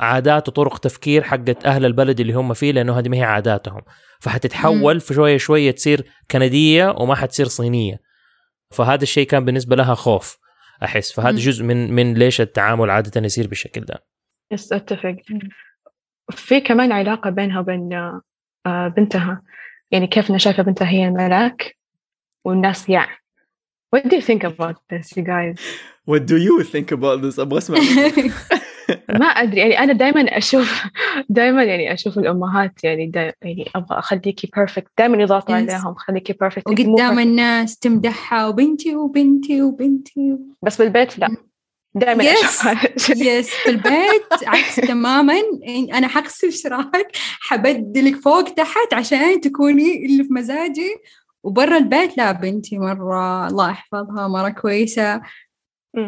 عادات 0.00 0.48
وطرق 0.48 0.78
تفكير 0.78 1.22
حقت 1.22 1.66
أهل 1.66 1.84
البلد 1.84 2.20
اللي 2.20 2.32
هم 2.32 2.54
فيه 2.54 2.72
لأنه 2.72 2.98
هذه 2.98 3.08
ما 3.08 3.16
هي 3.16 3.22
عاداتهم. 3.22 3.80
فحتتحول 4.20 5.00
في 5.00 5.14
شوية 5.14 5.36
شوية 5.36 5.70
تصير 5.70 6.06
كندية 6.30 6.94
وما 6.98 7.14
حتصير 7.14 7.48
صينية. 7.48 8.03
فهذا 8.74 9.02
الشيء 9.02 9.26
كان 9.26 9.44
بالنسبة 9.44 9.76
لها 9.76 9.94
خوف 9.94 10.38
أحس 10.82 11.12
فهذا. 11.12 11.36
جزء 11.36 11.64
من 11.64 11.92
من 11.92 12.14
ليش 12.14 12.40
التعامل 12.40 12.90
عادة 12.90 13.20
يصير 13.20 13.46
بالشكل 13.46 13.80
ده 13.80 14.04
يس 14.52 14.72
أتفق 14.72 15.16
في 16.30 16.60
كمان 16.60 16.92
علاقة 16.92 17.30
بينها 17.30 17.60
وبين 17.60 17.92
آه، 18.66 18.88
بنتها 18.88 19.42
يعني 19.90 20.06
كيف 20.06 20.30
أنا 20.30 20.38
شايفة 20.38 20.62
بنتها 20.62 20.88
هي 20.88 21.08
الملاك 21.08 21.76
والناس 22.44 22.88
يع 22.88 23.06
What 23.96 24.02
do 24.08 24.16
you 24.16 24.22
think 24.22 24.42
about 24.42 24.76
this 24.92 25.16
you 25.16 25.22
guys؟ 25.22 25.60
What 26.10 26.22
do 26.26 26.36
you 26.36 26.64
think 26.64 26.90
about 26.92 27.22
this 27.22 27.38
أبغى 27.38 27.58
أسمع. 27.58 27.78
ما 29.08 29.26
أدري 29.26 29.60
يعني 29.60 29.78
أنا 29.78 29.92
دائما 29.92 30.20
أشوف 30.38 30.82
دائما 31.28 31.64
يعني 31.64 31.92
أشوف 31.92 32.18
الأمهات 32.18 32.84
يعني 32.84 33.12
يعني 33.42 33.70
أبغى 33.76 33.98
أخليكي 33.98 34.50
perfect 34.56 34.88
دائما 34.98 35.22
يضغطوا 35.22 35.54
Yes. 35.54 35.70
عليهم 35.70 35.94
خليكي 35.94 36.32
بيرفكت 36.32 36.66
وقدام 36.68 37.18
الناس 37.18 37.78
تمدحها 37.78 38.46
وبنتي 38.48 38.96
وبنتي 38.96 39.62
وبنتي. 39.62 40.36
بس 40.62 40.82
بالبيت 40.82 41.18
لا 41.18 41.28
دائما 41.94 42.24
الشيء. 42.96 43.16
يس 43.16 43.50
في 43.50 43.70
البيت 43.70 44.46
عكس 44.46 44.76
تماما. 44.88 45.34
أنا 45.94 46.08
حغسل 46.08 46.52
شراك 46.52 47.10
حبدلك 47.40 48.16
فوق 48.16 48.42
تحت 48.54 48.94
عشان 48.94 49.40
تكوني 49.40 50.06
اللي 50.06 50.24
في 50.24 50.32
مزاجي. 50.32 50.94
وبرا 51.44 51.76
البيت 51.76 52.16
لا 52.16 52.32
بنتي 52.32 52.78
مرة 52.78 53.46
الله 53.48 53.70
يحفظها 53.70 54.28
مرة 54.28 54.48
كويسة. 54.48 55.20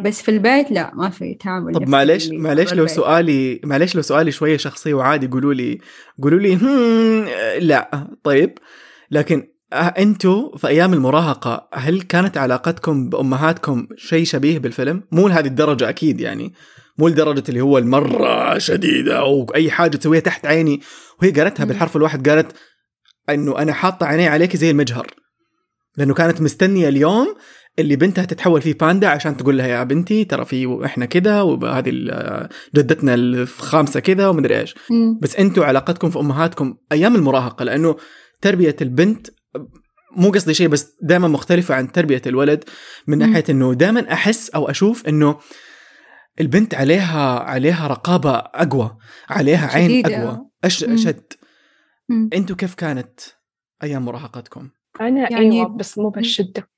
بس 0.05 0.23
في 0.23 0.31
البيت 0.31 0.71
لا 0.71 0.95
ما 0.95 1.11
في 1.11 1.35
تعامل 1.35 1.75
طب 1.75 1.89
معليش 1.89 2.27
اللي 2.29 2.39
معليش 2.39 2.73
لو. 2.75 2.87
سؤالي 2.87 3.61
معليش 3.65 3.97
لو 3.97 4.03
سؤالي 4.03 4.33
شوية 4.33 4.57
شخصي 4.57 4.93
وعادي 4.93 5.27
قولوا 5.27 5.55
لي 5.55 5.79
قولوا 6.23 6.39
لي 6.39 6.55
هم 6.63 7.25
لا 7.59 8.09
طيب 8.25 8.59
لكن 9.11 9.49
أه، 9.73 9.77
أنتوا 9.77 10.57
في 10.57 10.69
أيام 10.69 10.93
المراهقة 10.93 11.69
هل 11.75 12.03
كانت 12.03 12.37
علاقتكم 12.37 13.09
بأمهاتكم 13.09 13.87
شيء 13.97 14.25
شبيه 14.25 14.59
بالفيلم؟ 14.59 15.03
مو 15.13 15.29
لهذه 15.29 15.47
الدرجة 15.47 15.89
أكيد 15.89 16.21
يعني 16.21 16.53
مو 16.99 17.09
لدرجة 17.09 17.43
اللي 17.49 17.61
هو 17.61 17.79
المرة 17.79 18.59
شديدة 18.59 19.19
أو 19.19 19.47
أي 19.55 19.71
حاجة 19.71 19.97
تسويها 19.97 20.21
تحت 20.21 20.47
عيني 20.47 20.81
وهي 21.23 21.31
قالتها. 21.31 21.65
بالحرف 21.65 21.97
الواحد 21.97 22.29
قالت 22.29 22.57
إنه 23.31 23.59
أنا 23.59 23.73
حاطة 23.73 24.07
عيني 24.07 24.27
عليك 24.29 24.57
زي 24.57 24.71
المجهر 24.71 25.07
لأنه 25.97 26.15
كانت 26.15 26.41
مستنية 26.41 26.89
اليوم 26.89 27.35
اللي 27.79 27.97
بنتها 27.97 28.25
تتحول 28.25 28.63
فيه 28.63 28.75
باندا 28.75 29.09
عشان 29.09 29.37
تقول 29.37 29.59
لها 29.59 29.67
يا 29.67 29.85
بنتي 29.85 30.25
ترى 30.25 30.45
في 30.45 30.81
إحنا 30.85 31.07
كذا 31.07 31.43
وهذه 31.43 31.91
جدتنا 32.77 33.15
الخامسة 33.15 34.01
كذا 34.01 34.29
ومدري 34.29 34.61
إيش. 34.61 34.75
بس 35.21 35.37
أنتوا 35.37 35.65
علاقتكم 35.65 36.11
في 36.11 36.19
أمهاتكم 36.19 36.77
أيام 36.93 37.17
المراهقة 37.17 37.65
لأنه 37.65 37.97
تربية 38.41 38.77
البنت 38.83 39.27
مو 40.17 40.31
قصدي 40.31 40.55
شيء 40.55 40.69
بس 40.69 40.97
دائما 41.03 41.29
مختلفة 41.29 41.75
عن 41.75 41.93
تربية 41.93 42.23
الولد 42.27 42.65
من. 43.07 43.19
ناحية 43.19 43.45
إنه 43.51 43.75
دائما 43.75 44.13
أحس 44.13 44.51
أو 44.51 44.71
أشوف 44.71 45.09
إنه 45.09 45.39
البنت 46.41 46.75
عليها 46.75 47.39
عليها 47.39 47.87
رقابة 47.87 48.31
أقوى 48.37 48.97
عليها 49.31 49.67
عين 49.67 49.89
شديدة. 49.91 50.17
أقوى 50.23 50.47
أش 50.65 50.85
مم. 50.85 50.95
أشد. 50.95 51.33
أنتوا 52.35 52.57
كيف 52.57 52.75
كانت 52.75 53.21
أيام 53.83 54.05
مراهقتكم 54.05 54.69
أنا 55.01 55.33
يعني- 55.33 55.37
أيوة 55.61 55.77
بس 55.77 55.99
مو 55.99 56.09
بهالشدة 56.09 56.69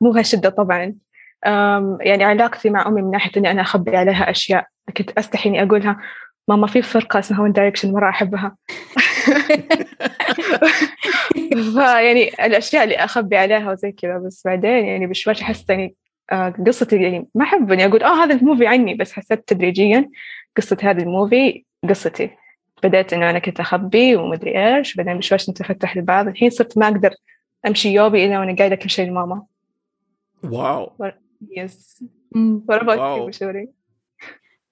مو 0.00 0.10
بهالشدة 0.10 0.48
طبعا. 0.50 0.94
يعني 2.00 2.24
علاقتي 2.24 2.70
مع 2.70 2.88
أمي 2.88 3.02
من 3.02 3.10
ناحية 3.10 3.30
إني 3.36 3.50
أنا 3.50 3.62
أخبي 3.62 3.96
عليها 3.96 4.30
أشياء. 4.30 4.66
كنت 4.96 5.10
أستحي 5.18 5.48
إني 5.48 5.62
أقولها 5.62 6.00
ماما 6.48 6.66
في 6.66 6.82
فرقة 6.82 7.18
اسمها 7.18 7.40
ون 7.40 7.52
دايركشن 7.52 7.92
مرة 7.92 8.08
أحبها. 8.08 8.56
فيعني 11.74 12.28
الأشياء 12.28 12.84
اللي 12.84 12.96
أخبي 12.96 13.36
عليها 13.36 13.72
وزي 13.72 13.92
كذا. 13.92 14.18
بس 14.18 14.42
بعدين 14.44 14.84
يعني 14.86 15.06
بشويش 15.06 15.42
أحس 15.42 15.70
يعني 15.70 15.94
آه، 16.32 16.54
قصتي 16.66 17.02
يعني 17.02 17.28
ما 17.34 17.44
أحب 17.44 17.72
إني 17.72 17.86
أقول 17.86 18.02
آه 18.02 18.24
هذا 18.24 18.34
ال 18.34 18.39
movie 18.39 18.66
عني. 18.66 18.94
بس 18.94 19.12
حسيت 19.12 19.48
تدريجيا 19.48 20.10
قصة 20.56 20.76
هذا 20.82 21.02
ال 21.02 21.12
movie 21.12 21.64
قصتي. 21.88 22.30
بدأت 22.82 23.12
إنه 23.12 23.30
أنا 23.30 23.38
كنت 23.38 23.60
أخبي 23.60 24.16
ومدري 24.16 24.76
إيش. 24.76 24.96
بعدين 24.96 25.18
بشويش 25.18 25.50
نتفتح 25.50 25.96
لبعض. 25.96 26.28
الحين 26.28 26.50
صرت 26.50 26.78
ما 26.78 26.88
أقدر 26.88 27.10
أمشي 27.66 27.94
يوبي 27.94 28.24
إلا 28.24 28.38
وأنا 28.40 28.56
قايلة 28.56 28.76
كل 28.76 28.90
شيء 28.90 29.08
لماما. 29.10 29.42
واو. 30.52 30.92
Yes 31.56 32.04
what 32.70 32.80
about 32.80 32.98
you 32.98 33.68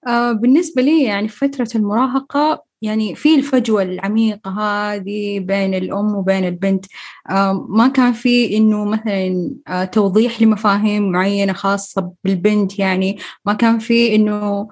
آه 0.07 0.31
بالنسبة 0.31 0.81
لي 0.81 1.03
يعني 1.03 1.27
في 1.27 1.47
فترة 1.47 1.67
المراهقة 1.75 2.63
يعني 2.81 3.15
في 3.15 3.35
الفجوة 3.35 3.83
العميقة 3.83 4.51
هذه 4.51 5.39
بين 5.39 5.73
الأم 5.73 6.15
وبين 6.15 6.45
البنت 6.45 6.85
آه 7.29 7.67
ما 7.69 7.87
كان 7.87 8.13
في 8.13 8.57
إنه 8.57 8.85
مثلا 8.85 9.51
آه 9.67 9.83
توضيح 9.85 10.41
لمفاهيم 10.41 11.11
معينة 11.11 11.53
خاصة 11.53 12.13
بالبنت 12.23 12.79
يعني 12.79 13.17
ما 13.45 13.53
كان 13.53 13.79
في 13.79 14.15
إنه 14.15 14.67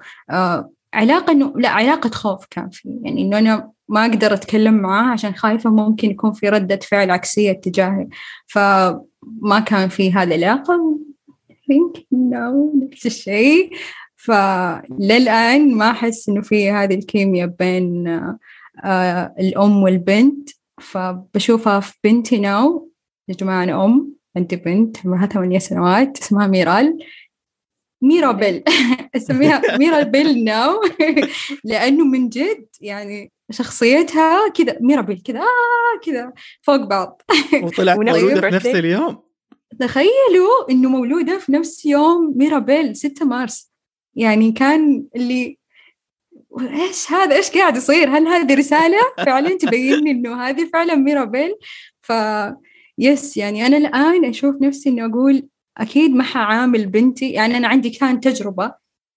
علاقة 0.94 1.32
إنه 1.32 1.52
لا 1.56 1.68
علاقة 1.68 2.10
خوف 2.10 2.46
كان 2.50 2.70
في 2.70 3.00
يعني 3.02 3.22
إنه 3.22 3.38
أنا 3.38 3.70
ما 3.88 4.06
أقدر 4.06 4.34
أتكلم 4.34 4.74
معاه 4.74 5.12
عشان 5.12 5.34
خايفة 5.34 5.70
ممكن 5.70 6.10
يكون 6.10 6.32
في 6.32 6.48
ردة 6.48 6.78
فعل 6.90 7.10
عكسية 7.10 7.52
تجاهي. 7.52 8.08
فما 9.42 9.60
كان 9.60 9.88
في 9.88 10.08
العلاقة. 10.08 10.98
Think 11.50 12.00
no 12.12 12.84
نفس 12.84 13.06
الشيء. 13.06 13.70
فللآن 14.16 15.74
ما 15.74 15.90
أحس 15.90 16.28
إنه 16.28 16.42
في 16.42 16.70
هذه 16.70 16.94
الكيمياء 16.94 17.48
بين 17.48 18.08
آه 18.84 19.34
الأم 19.40 19.82
والبنت. 19.82 20.50
فبشوفها 20.80 21.80
في 21.80 21.92
بنتي 22.04 22.38
now 22.38 22.90
يا 23.28 23.34
جماعة 23.34 23.64
أنا 23.64 23.84
أم 23.84 24.14
عندي 24.36 24.56
بنت 24.56 25.06
عمرها 25.06 25.26
ثمانية 25.26 25.58
سنوات 25.58 26.18
اسمها 26.18 26.46
ميرال. 26.46 26.98
ميرا 28.02 28.32
بيل 28.32 28.64
أسميها 29.16 29.78
ميرا 29.78 30.02
بيل 30.02 30.44
now 30.44 30.80
لأنه 31.64 32.04
من 32.04 32.28
جد 32.28 32.66
يعني 32.80 33.32
شخصيتها 33.50 34.48
كذا 34.48 34.78
ميرا 34.80 35.00
بيل 35.00 35.22
كذا 35.24 35.40
آه 35.40 36.00
كذا 36.04 36.32
فوق 36.62 36.76
بعض. 36.76 37.22
وطلعت 37.64 37.98
مولودة 37.98 38.40
في. 38.40 38.56
نفس 38.56 38.66
اليوم. 38.66 39.22
تخيلوا 39.80 40.70
إنه 40.70 40.88
مولودة 40.88 41.38
في 41.38 41.52
نفس 41.52 41.86
يوم 41.86 42.32
ميرابيل 42.36 42.96
6 42.96 43.26
مارس. 43.26 43.72
يعني 44.14 44.52
كان 44.52 45.06
اللي 45.16 45.58
إيش 46.60 47.12
هذا؟ 47.12 47.36
إيش 47.36 47.50
قاعد 47.50 47.76
يصير؟ 47.76 48.08
هل 48.08 48.28
هذه 48.28 48.54
رسالة؟ 48.54 48.98
فعلا 49.26 49.58
تبين 49.58 49.98
لي 49.98 50.10
إنه 50.10 50.42
هذه 50.42 50.70
فعلا 50.72 50.94
ميرابيل 50.94 51.54
ف 52.02 52.12
يس 52.98 53.36
يعني 53.36 53.66
أنا 53.66 53.76
الآن 53.76 54.24
أشوف 54.24 54.62
نفسي 54.62 54.88
انه 54.88 55.06
أقول 55.06 55.48
أكيد 55.78 56.10
ما 56.10 56.22
حعامل 56.24 56.86
بنتي 56.86 57.30
يعني 57.30 57.56
أنا 57.56 57.68
عندي 57.68 57.90
كان 57.90 58.20
تجربة 58.20 58.74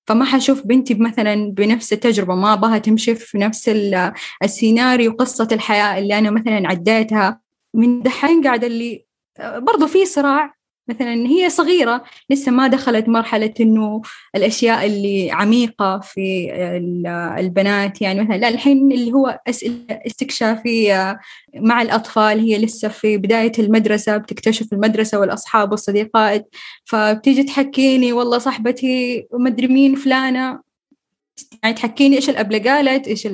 فما 0.08 0.26
حشوف 0.26 0.62
بنتي 0.68 0.94
مثلا 0.94 1.52
بنفس 1.52 1.94
التجربة 1.94 2.36
ما 2.36 2.54
أبغاها 2.54 2.78
تمشي 2.78 3.16
في 3.16 3.38
نفس 3.38 3.70
ال- 3.70 4.14
السيناريو 4.44 5.12
قصة 5.12 5.48
الحياة 5.52 6.00
اللي 6.00 6.18
أنا 6.18 6.32
مثلا 6.32 6.68
عديتها. 6.68 7.42
من 7.76 8.02
دحين 8.02 8.44
قاعدة 8.44 8.68
اللي 8.68 9.06
برضو 9.40 9.88
في 9.88 10.06
صراع 10.06 10.57
مثلا 10.88 11.14
هي 11.14 11.50
صغيرة 11.50 12.04
لسه 12.30 12.52
ما 12.52 12.68
دخلت 12.68 13.10
مرحلة 13.10 13.54
إنه 13.60 14.02
الأشياء 14.36 14.86
اللي 14.86 15.32
عميقة 15.32 16.00
في 16.00 16.50
ال- 16.54 17.08
البنات 17.40 18.02
يعني 18.02 18.22
مثلا 18.22 18.38
لا 18.38 18.48
الحين 18.48 18.92
اللي 18.92 19.12
هو 19.14 19.40
أسئلة 19.48 19.86
استكشافية 19.90 21.20
مع 21.56 21.82
الأطفال 21.82 22.40
هي 22.40 22.58
لسه 22.58 22.88
في 22.88 23.18
بداية 23.18 23.52
المدرسة 23.60 24.18
بتكتشف 24.18 24.74
المدرسة 24.74 25.20
والأصحاب 25.20 25.72
والصديقات 25.72 26.56
فبتيجي 26.86 27.44
تحكيني 27.44 28.14
والله 28.14 28.38
صاحبتي 28.38 29.28
ومدري 29.32 29.68
مين 29.68 29.96
فلانة. 29.96 30.68
يعني 31.64 31.76
تحكيني 31.76 32.16
إيش 32.16 32.30
الابله 32.30 32.60
قالت 32.60 33.08
إيش 33.08 33.28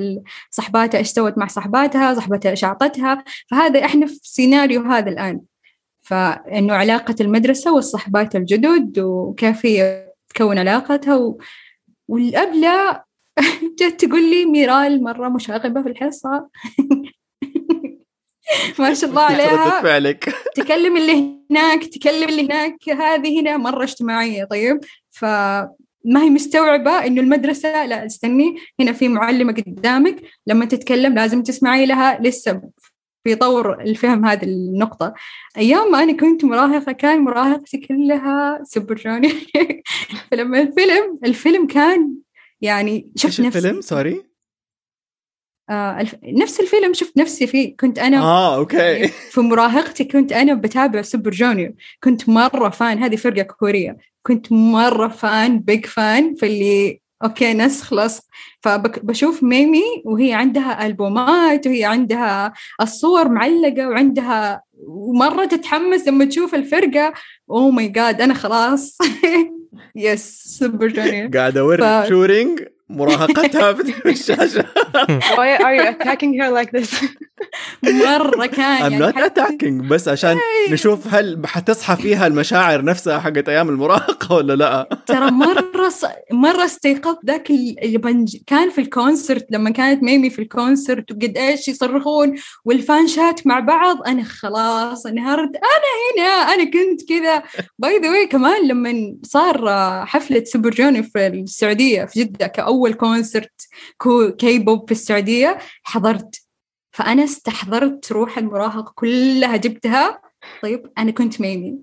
صاحباتها 0.50 0.98
إيش 0.98 1.08
سوت 1.08 1.38
مع 1.38 1.46
صاحباتها 1.46 2.14
صاحبتها 2.14 2.50
إيش 2.50 2.64
أعطتها. 2.64 3.24
فهذا 3.50 3.84
إحنا 3.84 4.06
في 4.06 4.18
سيناريو 4.22 4.82
هذا 4.82 5.10
الآن. 5.10 5.40
فإنه 6.04 6.74
علاقة 6.74 7.14
المدرسة 7.20 7.74
والصحبات 7.74 8.36
الجدد 8.36 8.98
وكيف 8.98 9.66
هي 9.66 10.08
تكون 10.28 10.58
علاقتها 10.58 11.16
و... 11.16 11.38
والأبلة 12.08 13.02
جت 13.78 14.04
تقول 14.04 14.30
لي 14.30 14.44
ميرال 14.44 15.02
مرة 15.02 15.28
مشاغبة 15.28 15.82
في 15.82 15.88
الحصة. 15.88 16.28
ما 18.78 18.94
شاء 18.94 19.10
الله 19.10 19.22
عليها. 19.22 19.82
فعلك 19.82 20.34
تكلم 20.56 20.96
اللي 20.96 21.38
هناك 21.50 21.84
تكلم 21.84 22.28
اللي 22.28 22.46
هناك. 22.46 22.88
هذه 22.88 23.40
هنا 23.40 23.56
مرة 23.56 23.84
اجتماعية. 23.84 24.44
طيب 24.44 24.80
فما 25.10 26.22
هي 26.22 26.30
مستوعبة 26.30 27.06
إنه 27.06 27.20
المدرسة 27.20 27.86
لا 27.86 28.06
استني 28.06 28.56
هنا 28.80 28.92
في 28.92 29.08
معلمة 29.08 29.52
قدامك. 29.52 30.22
لما 30.46 30.64
تتكلم 30.64 31.14
لازم 31.14 31.42
تسمعي 31.42 31.86
لها 31.86 32.18
لسه. 32.20 32.62
في 33.24 33.34
طور 33.34 33.80
الفهم 33.80 34.24
هذه 34.24 34.44
النقطة. 34.44 35.14
أيام 35.56 35.90
ما 35.90 36.02
أنا 36.02 36.12
كنت 36.16 36.44
مراهقة 36.44 36.92
كان 36.92 37.18
مراهقتي 37.18 37.78
كلها 37.78 38.60
سوبر 38.64 38.94
جونيور 38.94 39.32
فلما 40.30 40.60
الفيلم 40.60 41.18
الفيلم 41.24 41.66
كان 41.66 42.14
يعني 42.60 43.10
شفت 43.16 43.40
نفسي 43.40 43.58
الفيلم؟ 43.58 43.80
Sorry. 43.80 44.22
آه 45.70 46.00
الف... 46.00 46.14
نفس 46.24 46.60
الفيلم 46.60 46.92
شفت 46.92 47.16
نفسي 47.16 47.46
فيه. 47.46 47.76
كنت 47.76 47.98
أنا 47.98 48.20
آه 48.20 48.56
okay. 48.56 49.08
في 49.08 49.40
مراهقتي 49.40 50.04
كنت 50.04 50.32
أنا 50.32 50.54
بتابع 50.54 51.02
سوبر 51.02 51.30
جونيور 51.30 51.72
كنت 52.02 52.28
مرة 52.28 52.68
fan 52.68 52.98
هذه 52.98 53.16
فرقة 53.16 53.42
كورية. 53.42 53.96
كنت 54.22 54.52
مرة 54.52 55.08
fan 55.08 55.58
big 55.58 55.86
fan 55.86 56.34
في 56.34 56.46
اللي 57.24 57.32
okay 57.32 57.54
نسخ 57.54 57.92
لصق 57.94 58.22
فبشوف 58.60 59.42
ميمي 59.42 59.82
وهي 60.04 60.32
عندها 60.32 60.86
ألبومات 60.86 61.66
وهي 61.66 61.84
عندها 61.84 62.52
الصور 62.80 63.28
معلقة 63.28 63.88
وعندها 63.88 64.62
ومرة 64.86 65.44
تتحمس 65.44 66.08
لما 66.08 66.24
تشوف 66.24 66.54
الفرقة. 66.54 67.12
Oh 67.50 67.70
my 67.70 67.88
God 67.88 68.20
أنا 68.20 68.34
خلاص. 68.34 68.98
Yes 69.96 70.42
سوبر 70.58 70.88
جونيور 70.88 71.30
قاعد 71.36 71.56
اوري 71.58 71.82
ف- 71.82 72.08
showing 72.08 72.60
مراهقتها 72.88 73.72
في 74.02 74.08
الشاشه 74.10 74.62
Why 75.36 75.58
are 75.60 75.74
you 75.78 75.84
attacking 75.94 76.32
her 76.40 76.50
like 76.62 76.70
this? 76.80 77.04
مرة 77.82 78.46
كان 78.46 78.78
I'm 78.78 78.92
يعني 78.92 79.12
not 79.12 79.14
حتى- 79.16 79.40
attacking 79.42 79.88
بس 79.88 80.08
عشان 80.08 80.36
نشوف 80.70 81.14
هل 81.14 81.42
حتصحى 81.46 81.96
فيها 81.96 82.26
المشاعر 82.26 82.84
نفسها 82.84 83.18
حقت 83.18 83.48
أيام 83.48 83.68
المراهقة 83.68 84.34
ولا 84.34 84.52
لا. 84.52 84.88
ترى 85.06 85.30
مرة 85.30 85.88
ص... 85.88 86.04
مرة 86.32 86.64
استيقظت 86.64 87.18
ذاك 87.26 87.50
ال- 87.50 87.84
اللي 87.84 87.98
بنج... 87.98 88.36
كان 88.46 88.70
في 88.70 88.80
ال 88.80 88.88
concert 88.88 89.46
لما 89.50 89.70
كانت 89.70 90.02
ميمي 90.02 90.30
في 90.30 90.42
الكونسرت 90.42 91.12
وقد 91.12 91.36
إيش 91.36 91.68
يصرخون 91.68 92.34
وال 92.64 92.79
fanchants 92.79 93.46
مع 93.46 93.60
بعض 93.60 94.02
أنا 94.06 94.24
خلاص 94.24 95.06
انهارت 95.06 95.50
أنا 95.56 96.24
هنا 96.24 96.54
أنا 96.54 96.64
كنت 96.64 97.08
كذا. 97.08 97.42
By 97.78 97.98
the 97.98 98.10
way 98.10 98.26
كمان 98.26 98.68
لما 98.68 99.16
صار 99.22 99.66
حفلة 100.06 100.44
سوبر 100.44 100.70
جونيور 100.70 101.02
في 101.02 101.26
السعودية 101.26 102.04
في 102.04 102.20
جدة 102.24 102.46
كأول 102.46 102.73
concert 102.94 103.68
كو... 103.98 104.30
كي 104.30 104.58
بوب 104.58 104.86
في 104.86 104.92
السعودية 104.92 105.58
حضرت. 105.82 106.36
فأنا 106.90 107.24
استحضرت 107.24 108.12
روح 108.12 108.38
المراهقة 108.38 108.92
كلها 108.94 109.56
جبتها. 109.56 110.20
طيب 110.62 110.92
أنا 110.98 111.10
كنت 111.10 111.40
ميمي. 111.40 111.78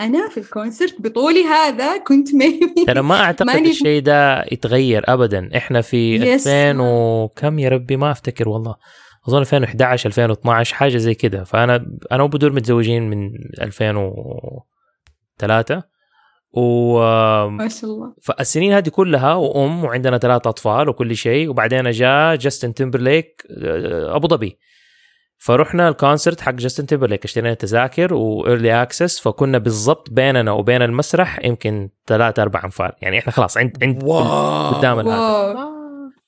أنا 0.00 0.28
في 0.28 0.40
ال 0.40 0.47
concert 0.47 1.00
بطولي 1.00 1.44
هذا 1.44 1.98
كنت 1.98 2.34
ميمي. 2.34 2.84
ترى 2.86 3.02
ما 3.02 3.20
أعتقد 3.20 3.66
الشيء 3.66 4.02
ده 4.02 4.44
يتغير 4.52 5.04
ابدا. 5.08 5.50
إحنا 5.56 5.80
في 5.80 6.18
Yes. 6.20 6.24
2000 6.46 6.76
وكم 6.80 7.58
يا 7.58 7.68
ربي؟ 7.68 7.96
ما 7.96 8.10
أفتكر 8.10 8.48
والله. 8.48 8.74
أظن 9.28 9.38
2011 9.40 10.06
2012 10.08 10.74
حاجة 10.74 10.96
زي 10.96 11.14
كده. 11.14 11.44
فانا 11.44 11.86
أنا 12.12 12.22
وبدور 12.22 12.52
متزوجين 12.52 13.10
من 13.10 13.30
2003 13.62 15.82
و 16.52 16.98
ما 17.48 17.68
شاء 17.68 17.90
الله. 17.90 18.14
فالسنين 18.22 18.72
هذه 18.72 18.88
كلها 18.88 19.34
وأم 19.34 19.84
وعندنا 19.84 20.18
ثلاث 20.18 20.46
أطفال 20.46 20.88
وكل 20.88 21.16
شيء 21.16 21.48
وبعدين 21.48 21.90
جاء 21.90 22.36
جاستن 22.36 22.74
تيمبرليك 22.74 23.42
آه، 23.62 24.16
أبو 24.16 24.28
ظبي. 24.28 24.58
فرحنا 25.38 25.88
ال 25.88 25.94
concert 25.94 26.40
حق 26.40 26.52
جاستن 26.52 26.86
تيمبرليك 26.86 27.24
اشترينا 27.24 27.54
تذاكر 27.54 28.14
و 28.14 28.25
early 28.25 28.82
access 28.82 29.20
فكنا 29.20 29.58
بالضبط 29.58 30.10
بيننا 30.10 30.52
وبين 30.52 30.82
المسرح 30.82 31.44
يمكن 31.44 31.90
ثلاثة 32.06 32.42
أربع 32.42 32.64
أنفار. 32.64 32.96
يعني 33.02 33.18
إحنا 33.18 33.32
خلاص 33.32 33.56
عند 33.56 33.76
عند 33.82 34.02
wow. 34.04 34.70
قدام 34.74 34.98
هذا 34.98 35.08
واو. 35.08 35.70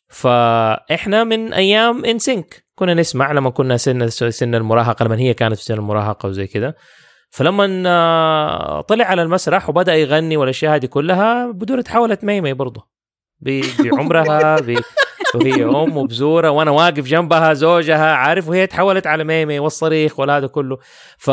فإحنا 0.08 1.24
من 1.24 1.52
أيام 1.52 2.04
ان 2.04 2.18
سينك 2.18 2.64
كنا 2.74 2.94
نسمع 2.94 3.32
لما 3.32 3.50
كنا 3.50 3.76
سن 3.76 4.08
سن 4.08 4.54
المراهقة 4.54 5.04
لما 5.04 5.18
هي 5.18 5.34
كانت 5.34 5.54
في 5.56 5.64
سن 5.64 5.74
المراهقة 5.74 6.28
وزي 6.28 6.46
كذا. 6.46 6.74
فلما 7.32 8.80
طلع 8.88 9.04
على 9.04 9.22
المسرح 9.22 9.68
وبدأ 9.68 9.94
يغني 9.94 10.36
والأشياء 10.36 10.74
هذه 10.74 10.86
كلها 10.86 11.50
بدور 11.50 11.80
تحولت 11.80 12.24
ميمي 12.24 12.52
برضه. 12.52 12.88
بعمرها 13.40 14.60
ب... 14.60 14.78
وهي 15.34 15.64
أم 15.64 15.96
وبزورة 15.96 16.50
وأنا 16.50 16.70
واقف 16.70 17.04
جنبها 17.04 17.52
زوجها 17.52 18.12
عارف؟ 18.14 18.48
وهي 18.48 18.66
تحولت 18.66 19.06
على 19.06 19.24
ميمي 19.24 19.58
والصريخ 19.58 20.18
وهذا 20.18 20.46
كله. 20.46 20.78
ف 21.18 21.30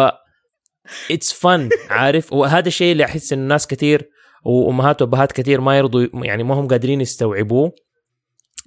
اتس 1.11 1.33
فن 1.33 1.69
عارف؟ 1.89 2.33
وهذا 2.33 2.67
الشيء 2.67 2.91
اللي 2.91 3.05
أحس 3.05 3.33
إن 3.33 3.39
الناس 3.39 3.67
كثير 3.67 4.09
وأمهات 4.45 5.01
وأبهات 5.01 5.31
كثير 5.31 5.61
ما 5.61 5.77
يرضوا 5.77 6.07
يعني 6.13 6.43
ما 6.43 6.55
هم 6.55 6.67
قادرين 6.67 7.01
يستوعبوه 7.01 7.71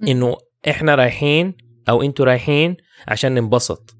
إنه 0.07 0.37
إحنا 0.69 0.95
رايحين 0.95 1.57
أو 1.89 2.01
أنتوا 2.01 2.25
رايحين 2.25 2.77
عشان 3.07 3.35
ننبسط. 3.35 3.95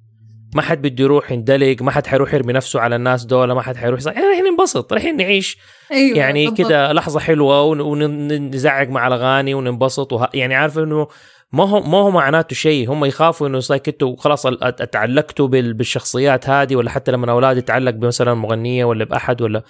ما 0.56 0.62
حد 0.62 0.82
بده 0.82 1.04
يروح 1.04 1.32
يندلق 1.32 1.82
ما 1.82 1.92
حد 1.92 2.08
حيروح 2.08 2.34
يرمي 2.34 2.54
نفسه 2.54 2.80
على 2.80 2.96
الناس 2.96 3.26
دول 3.26 3.52
ما 3.52 3.62
حد 3.62 3.76
حيروح 3.78 4.00
إحنا 4.08 4.28
رايحين 4.28 4.44
ننبسط 4.46 4.94
رايحين 4.94 5.18
نعيش. 5.18 5.58
أيوه 5.92 6.18
يعني. 6.18 6.52
كده 6.52 6.94
لحظة 6.94 7.20
حلوة 7.20 7.62
ون- 7.62 7.82
ونزعق 7.82 8.88
مع 8.88 9.08
الأغاني 9.08 9.54
وننبسط. 9.54 10.14
وه... 10.14 10.30
يعني 10.34 10.56
عارف 10.56 10.80
إنه 10.80 11.08
ما 11.52 11.64
هو 11.70 11.82
ما 11.82 11.98
هو 11.98 12.12
معناته 12.12 12.56
شيء. 12.56 12.92
هم 12.92 13.06
يخافوا 13.06 13.48
إنه 13.48 13.60
زي 13.60 13.80
كنتوا 13.80 14.16
خلاص 14.18 14.46
أتعلقتوا 14.46 15.48
بال- 15.48 15.74
بالشخصيات 15.74 16.50
هذه 16.50 16.76
ولا 16.76 16.90
حتى 16.90 17.12
لما 17.12 17.26
الاولاد 17.26 17.58
يتعلق 17.58 17.92
بمثلا 17.92 18.34
مغنية 18.34 18.86
ولا 18.86 19.06
بأحد 19.06 19.42
ولا 19.42 19.64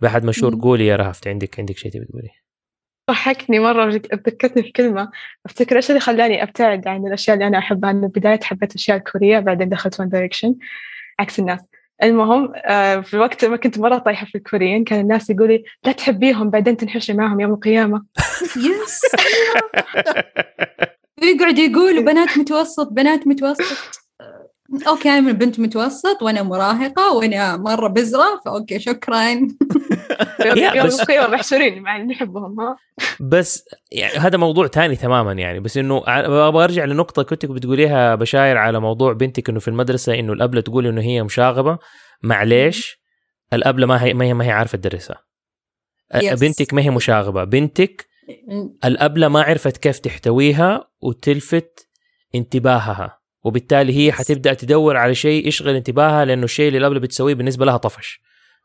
بأحد 0.00 0.24
مشهور. 0.24 0.54
قولي 0.62 0.86
يا 0.86 0.96
رهفت 0.96 1.28
عندك 1.28 1.60
عندك 1.60 1.76
شيء 1.76 1.90
تبي 1.92 2.04
تقولي 2.04 2.28
ضحكني 3.10 3.58
مرة 3.58 3.84
ذكرتني 4.26 4.62
في 4.62 4.72
كلمة. 4.72 5.10
أفتكر 5.46 5.76
إيش 5.76 5.90
اللي 5.90 6.00
خلاني 6.00 6.42
أبتعد 6.42 6.88
عن 6.88 7.06
الأشياء 7.06 7.34
اللي 7.34 7.46
أنا 7.46 7.58
أحبها. 7.58 7.90
أنا 7.90 8.06
بداية 8.06 8.40
حبيت 8.42 8.70
الأشياء 8.70 8.96
الكورية 8.96 9.38
بعدين 9.38 9.68
دخلت 9.68 10.00
ون 10.00 10.08
دايركشن 10.08 10.54
عكس 11.18 11.38
الناس. 11.38 11.60
المهم 12.02 12.52
آه، 12.56 13.00
في 13.00 13.16
وقت 13.16 13.44
ما 13.44 13.56
كنت 13.56 13.78
مرة 13.78 13.98
طايحة 13.98 14.26
في 14.26 14.34
الكوريين 14.34 14.84
كان 14.84 15.00
الناس 15.00 15.30
يقولوا 15.30 15.56
لي 15.56 15.64
لا 15.84 15.92
تحبيهم 15.92 16.50
بعدين 16.50 16.76
تنحشي 16.76 17.12
معهم 17.12 17.40
يوم 17.40 17.52
القيامة. 17.52 18.04
yes 18.56 19.00
ويقعد 21.22 21.58
يقول 21.68 22.04
بنات 22.04 22.38
متوسط 22.38 22.88
بنات 22.92 23.26
متوسط. 23.26 24.00
okay 24.88 25.08
أنا 25.08 25.32
بنت 25.32 25.60
متوسط 25.60 26.22
وأنا 26.22 26.42
مراهقة 26.42 27.12
وأنا 27.12 27.56
مرة 27.56 27.88
بزرة 27.88 28.40
ف 28.44 28.51
okay 28.51 28.78
شكرا. 28.78 29.30
يوم 29.30 30.86
القيامة 30.86 31.28
محشورين 31.28 31.82
مع 31.82 31.96
اللي 31.96 32.06
نحبهم 32.06 32.60
ها 32.60 32.76
بس 33.20 33.64
يعني 33.92 34.14
هذا 34.14 34.38
موضوع 34.38 34.66
تاني 34.66 34.96
تماما 34.96 35.32
يعني. 35.32 35.60
بس 35.60 35.76
إنه 35.76 36.02
أبغى 36.06 36.64
أرجع 36.64 36.84
لنقطة 36.84 37.22
كنت 37.22 37.46
بتقوليها 37.46 38.14
بشاير 38.14 38.56
على 38.56 38.80
موضوع 38.80 39.12
بنتك 39.12 39.48
إنه 39.48 39.60
في 39.60 39.68
المدرسة 39.68 40.18
إنه 40.18 40.32
الابله 40.32 40.60
تقول 40.60 40.86
إنه 40.86 41.00
هي 41.00 41.22
مشاغبة. 41.22 41.78
معليش 42.22 43.00
الابله 43.52 43.86
ما 43.86 44.02
هي 44.04 44.14
ما 44.14 44.24
هي, 44.24 44.34
ما 44.34 44.44
هي 44.44 44.50
عارفة 44.50 44.78
تدرسها. 44.78 45.24
بنتك 46.14 46.74
ما 46.74 46.82
هي 46.82 46.90
مشاغبة. 46.90 47.44
بنتك 47.44 48.06
الأبلة 48.84 49.28
ما 49.28 49.42
عرفت 49.42 49.76
كيف 49.76 49.98
تحتويها 49.98 50.90
وتلفت 51.00 51.88
انتباهها. 52.34 53.19
وبالتالي 53.44 53.96
هي 53.96 54.12
حتبدأ 54.12 54.54
تدور 54.54 54.96
على 54.96 55.14
شيء 55.14 55.48
يشغل 55.48 55.76
انتباهها 55.76 56.24
لأنه 56.24 56.44
الشيء 56.44 56.68
اللي 56.68 56.78
الأبلة 56.78 57.00
بتسويه 57.00 57.34
بالنسبة 57.34 57.66
لها 57.66 57.76
طفش 57.76 58.20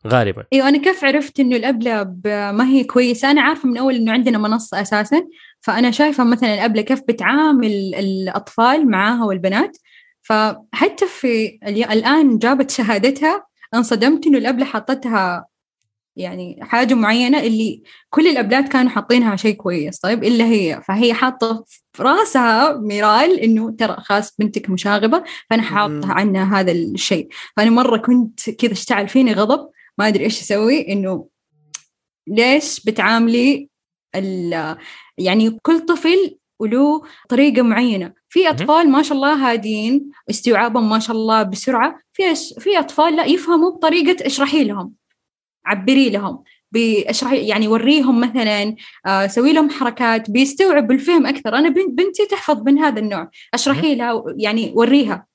غالبا. 0.07 0.43
أيوه 0.53 0.69
أنا 0.69 0.77
كيف 0.77 1.05
عرفت 1.05 1.39
إنه 1.39 1.55
الابله 1.55 2.03
ما 2.51 2.67
هي 2.67 2.83
كويسه 2.83 3.31
أنا 3.31 3.41
عارفة 3.41 3.69
من 3.69 3.77
أول 3.77 3.95
إنه 3.95 4.11
عندنا 4.11 4.37
منصة 4.37 4.81
أساسا 4.81 5.27
فأنا 5.61 5.91
شايفة 5.91 6.23
مثلا 6.23 6.53
الابله 6.53 6.81
كيف 6.81 7.01
بتعامل 7.07 7.95
الأطفال 7.95 8.89
معاها 8.89 9.25
والبنات. 9.25 9.77
فحتى 10.21 11.07
في 11.07 11.59
الآن 11.67 12.37
جابت 12.37 12.71
شهادتها 12.71 13.45
انصدمت 13.73 14.27
إنه 14.27 14.37
الابله 14.37 14.65
حطتها 14.65 15.45
يعني 16.17 16.59
حاجة 16.61 16.93
معينة 16.93 17.39
اللي 17.39 17.81
كل 18.09 18.27
الأبلات 18.27 18.67
كانوا 18.69 18.91
حاطينها 18.91 19.35
شيء 19.35 19.55
كويس 19.55 19.99
طيب؟ 19.99 20.23
إلا 20.23 20.45
هي. 20.45 20.81
فهي 20.87 21.13
حاطة 21.13 21.63
في 21.93 22.03
راسها 22.03 22.77
ميرال 22.77 23.39
إنه 23.39 23.71
ترى 23.71 23.95
خلاص 23.99 24.35
بنتك 24.39 24.69
مشاغبة 24.69 25.23
فأنا 25.49 25.61
حاطة. 25.63 26.11
عنها 26.11 26.59
هذا 26.59 26.71
الشيء. 26.71 27.27
فأنا 27.57 27.69
مرة 27.69 27.97
كنت 27.97 28.49
كذا 28.49 28.71
اشتعل 28.71 29.07
فيني 29.07 29.33
غضب 29.33 29.69
ما 29.97 30.07
أدري 30.07 30.23
إيش 30.23 30.41
أسوي 30.41 30.91
إنه 30.93 31.27
ليش 32.27 32.79
بتعاملي 32.85 33.69
ال- 34.15 34.77
يعني 35.17 35.59
كل 35.61 35.79
طفل 35.79 36.37
وله 36.59 37.01
طريقة 37.29 37.61
معينة. 37.61 38.13
في 38.29 38.49
أطفال 38.49 38.89
ما 38.89 39.01
شاء 39.03 39.17
الله 39.17 39.51
هادين 39.51 40.11
استيعابهم 40.29 40.89
ما 40.89 40.99
شاء 40.99 41.15
الله 41.15 41.43
بسرعة. 41.43 41.99
في 42.13 42.35
في 42.59 42.79
أطفال 42.79 43.15
لا 43.15 43.25
يفهموا 43.25 43.71
بطريقة 43.71 44.25
اشرحي 44.25 44.63
لهم. 44.63 44.93
عبري 45.65 46.09
لهم 46.09 46.43
باشرحي 46.71 47.37
يعني 47.47 47.67
وريهم 47.67 48.21
مثلا 48.21 48.75
آه، 49.05 49.27
سوي 49.27 49.53
لهم 49.53 49.69
حركات 49.69 50.31
بيستوعب 50.31 50.91
الفهم 50.91 51.25
أكثر. 51.27 51.55
أنا 51.55 51.69
بن- 51.69 51.95
بنتي 51.95 52.25
تحفظ 52.31 52.61
من 52.65 52.79
هذا 52.79 52.99
النوع. 52.99 53.29
أشرحي 53.53 53.95
لها 53.95 54.23
يعني 54.37 54.71
وريها 54.75 55.25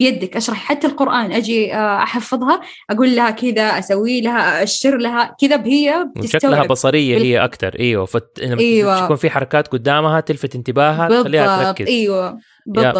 بيدك. 0.00 0.36
أشرح 0.36 0.56
حتى 0.56 0.86
القرآن. 0.86 1.32
أجي 1.32 1.74
آه، 1.74 2.02
أحفظها 2.02 2.60
أقول 2.90 3.16
لها 3.16 3.30
كذا 3.30 3.62
أسوي 3.62 4.20
لها 4.20 4.62
أشر 4.62 4.96
لها 4.96 5.36
كذا 5.40 5.62
هي 5.66 6.08
شكلها 6.24 6.66
بصرية 6.66 7.14
بال- 7.18 7.26
هي 7.26 7.44
أكثر. 7.44 7.76
إيوه 7.80 8.04
فت... 8.04 8.40
لما 8.42 8.60
أيوة. 8.60 9.04
تكون 9.04 9.16
في 9.16 9.30
حركات 9.30 9.68
قدامها 9.68 10.20
تلفت 10.20 10.54
انتباهها 10.54 11.08
تخليها 11.22 11.72
تركز. 11.72 11.86
إيوه. 11.86 12.38
بالضبط. 12.66 12.96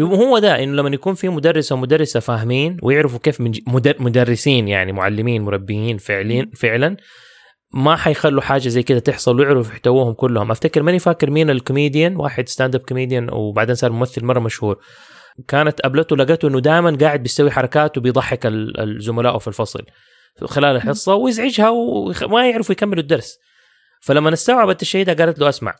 هو 0.00 0.38
ده 0.38 0.62
إنه 0.64 0.72
لما 0.76 0.88
يكون 0.94 1.14
في 1.14 1.28
مدرس 1.28 1.72
ومدرسه 1.72 2.20
فاهمين 2.20 2.76
ويعرفوا 2.82 3.18
كيف 3.18 3.40
من. 3.40 3.52
مدرسين 3.98 4.68
يعني 4.68 4.92
معلمين 4.92 5.42
مربيين 5.42 5.98
فعليا 5.98 6.50
فعلا 6.56 6.96
ما 7.74 7.96
حيخلوا 7.96 8.42
حاجة 8.42 8.68
زي 8.68 8.82
كده 8.82 8.98
تحصل 8.98 9.40
ويعرفوا 9.40 9.72
يحتووهم 9.72 10.12
كلهم 10.12 10.50
أفتكر 10.50 10.82
ماني 10.82 10.98
فاكر 10.98 11.30
مين 11.30 11.50
الكوميديان 11.50 12.16
واحد 12.16 12.48
stand-up 12.48 12.80
comedian 12.80 13.28
وبعدين 13.32 13.74
صار 13.74 13.92
ممثل 13.92 14.24
مرة 14.24 14.38
مشهور 14.40 14.78
كانت 15.48 15.80
قابلته 15.80 16.16
لقيته 16.16 16.48
إنه 16.48 16.60
دائما 16.60 16.96
قاعد 17.00 17.22
بيسوي 17.22 17.50
حركات 17.50 17.98
وبيضحك 17.98 18.46
ال- 18.46 18.80
الزملاء 18.80 19.38
في 19.38 19.48
الفصل 19.48 19.82
خلال 20.44 20.76
الحصة 20.76 21.14
ويزعجها 21.14 21.68
وما 21.70 22.48
يعرفوا 22.50 22.72
يكملوا 22.72 23.02
الدرس 23.02 23.38
فلما 24.02 24.32
استوعبت 24.32 24.82
الشيء 24.82 25.04
ده 25.06 25.12
قالت 25.24 25.38
له 25.38 25.48
أسمع 25.48 25.74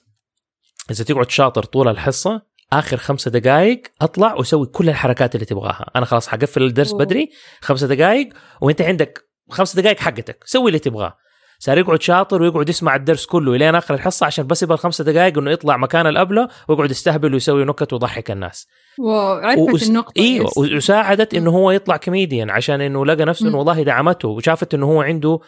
إذا 0.90 1.04
تقعد 1.04 1.30
شاطر 1.30 1.62
طول 1.62 1.88
الحصة 1.88 2.42
آخر 2.72 2.96
خمسة 2.96 3.30
دقائق 3.30 3.82
أطلع 4.00 4.34
وأسوي 4.34 4.66
كل 4.66 4.88
الحركات 4.88 5.34
اللي 5.34 5.46
تبغاها. 5.46 5.90
أنا 5.96 6.04
خلاص 6.04 6.28
حقفل 6.28 6.62
الدرس 6.62 6.90
أوه. 6.90 6.98
بدري 7.04 7.30
خمسة 7.60 7.86
دقائق 7.86 8.28
وأنت 8.60 8.82
عندك 8.82 9.28
خمسة 9.50 9.82
دقائق 9.82 9.98
حقتك. 9.98 10.44
سوي 10.44 10.66
اللي 10.66 10.78
تبغاه. 10.78 11.16
صار 11.62 11.78
يقعد 11.78 12.02
شاطر 12.02 12.42
ويقعد 12.42 12.68
يسمع 12.68 12.96
الدرس 12.96 13.26
كله 13.26 13.54
إلين 13.54 13.74
آخر 13.74 13.94
الحصة 13.94 14.26
عشان 14.26 14.46
بس 14.46 14.62
يبغى 14.62 14.74
الخمسة 14.74 15.04
دقائق 15.04 15.38
إنه 15.38 15.50
يطلع 15.50 15.76
مكان 15.76 16.06
الأبلة 16.06 16.48
ويقعد 16.68 16.90
يستهبل 16.90 17.34
ويسوي 17.34 17.64
نكت 17.64 17.92
ويضحك 17.92 18.30
الناس 18.30 18.66
وعرفت 18.98 19.58
وأس- 19.70 19.82
النقطة 19.88 20.20
أيوه. 20.20 20.46
وساعدت 20.56 21.34
إنه 21.34 21.50
هو 21.50 21.70
يطلع 21.70 21.96
كوميديان 21.96 22.50
عشان 22.50 22.80
إنه 22.80 23.06
لقى 23.06 23.24
نفسه 23.24 23.48
إنه. 23.48 23.58
والله 23.58 23.82
دعمته 23.82 24.28
وشافت 24.28 24.74
إنه 24.74 24.86
هو 24.86 25.02
عنده 25.02 25.38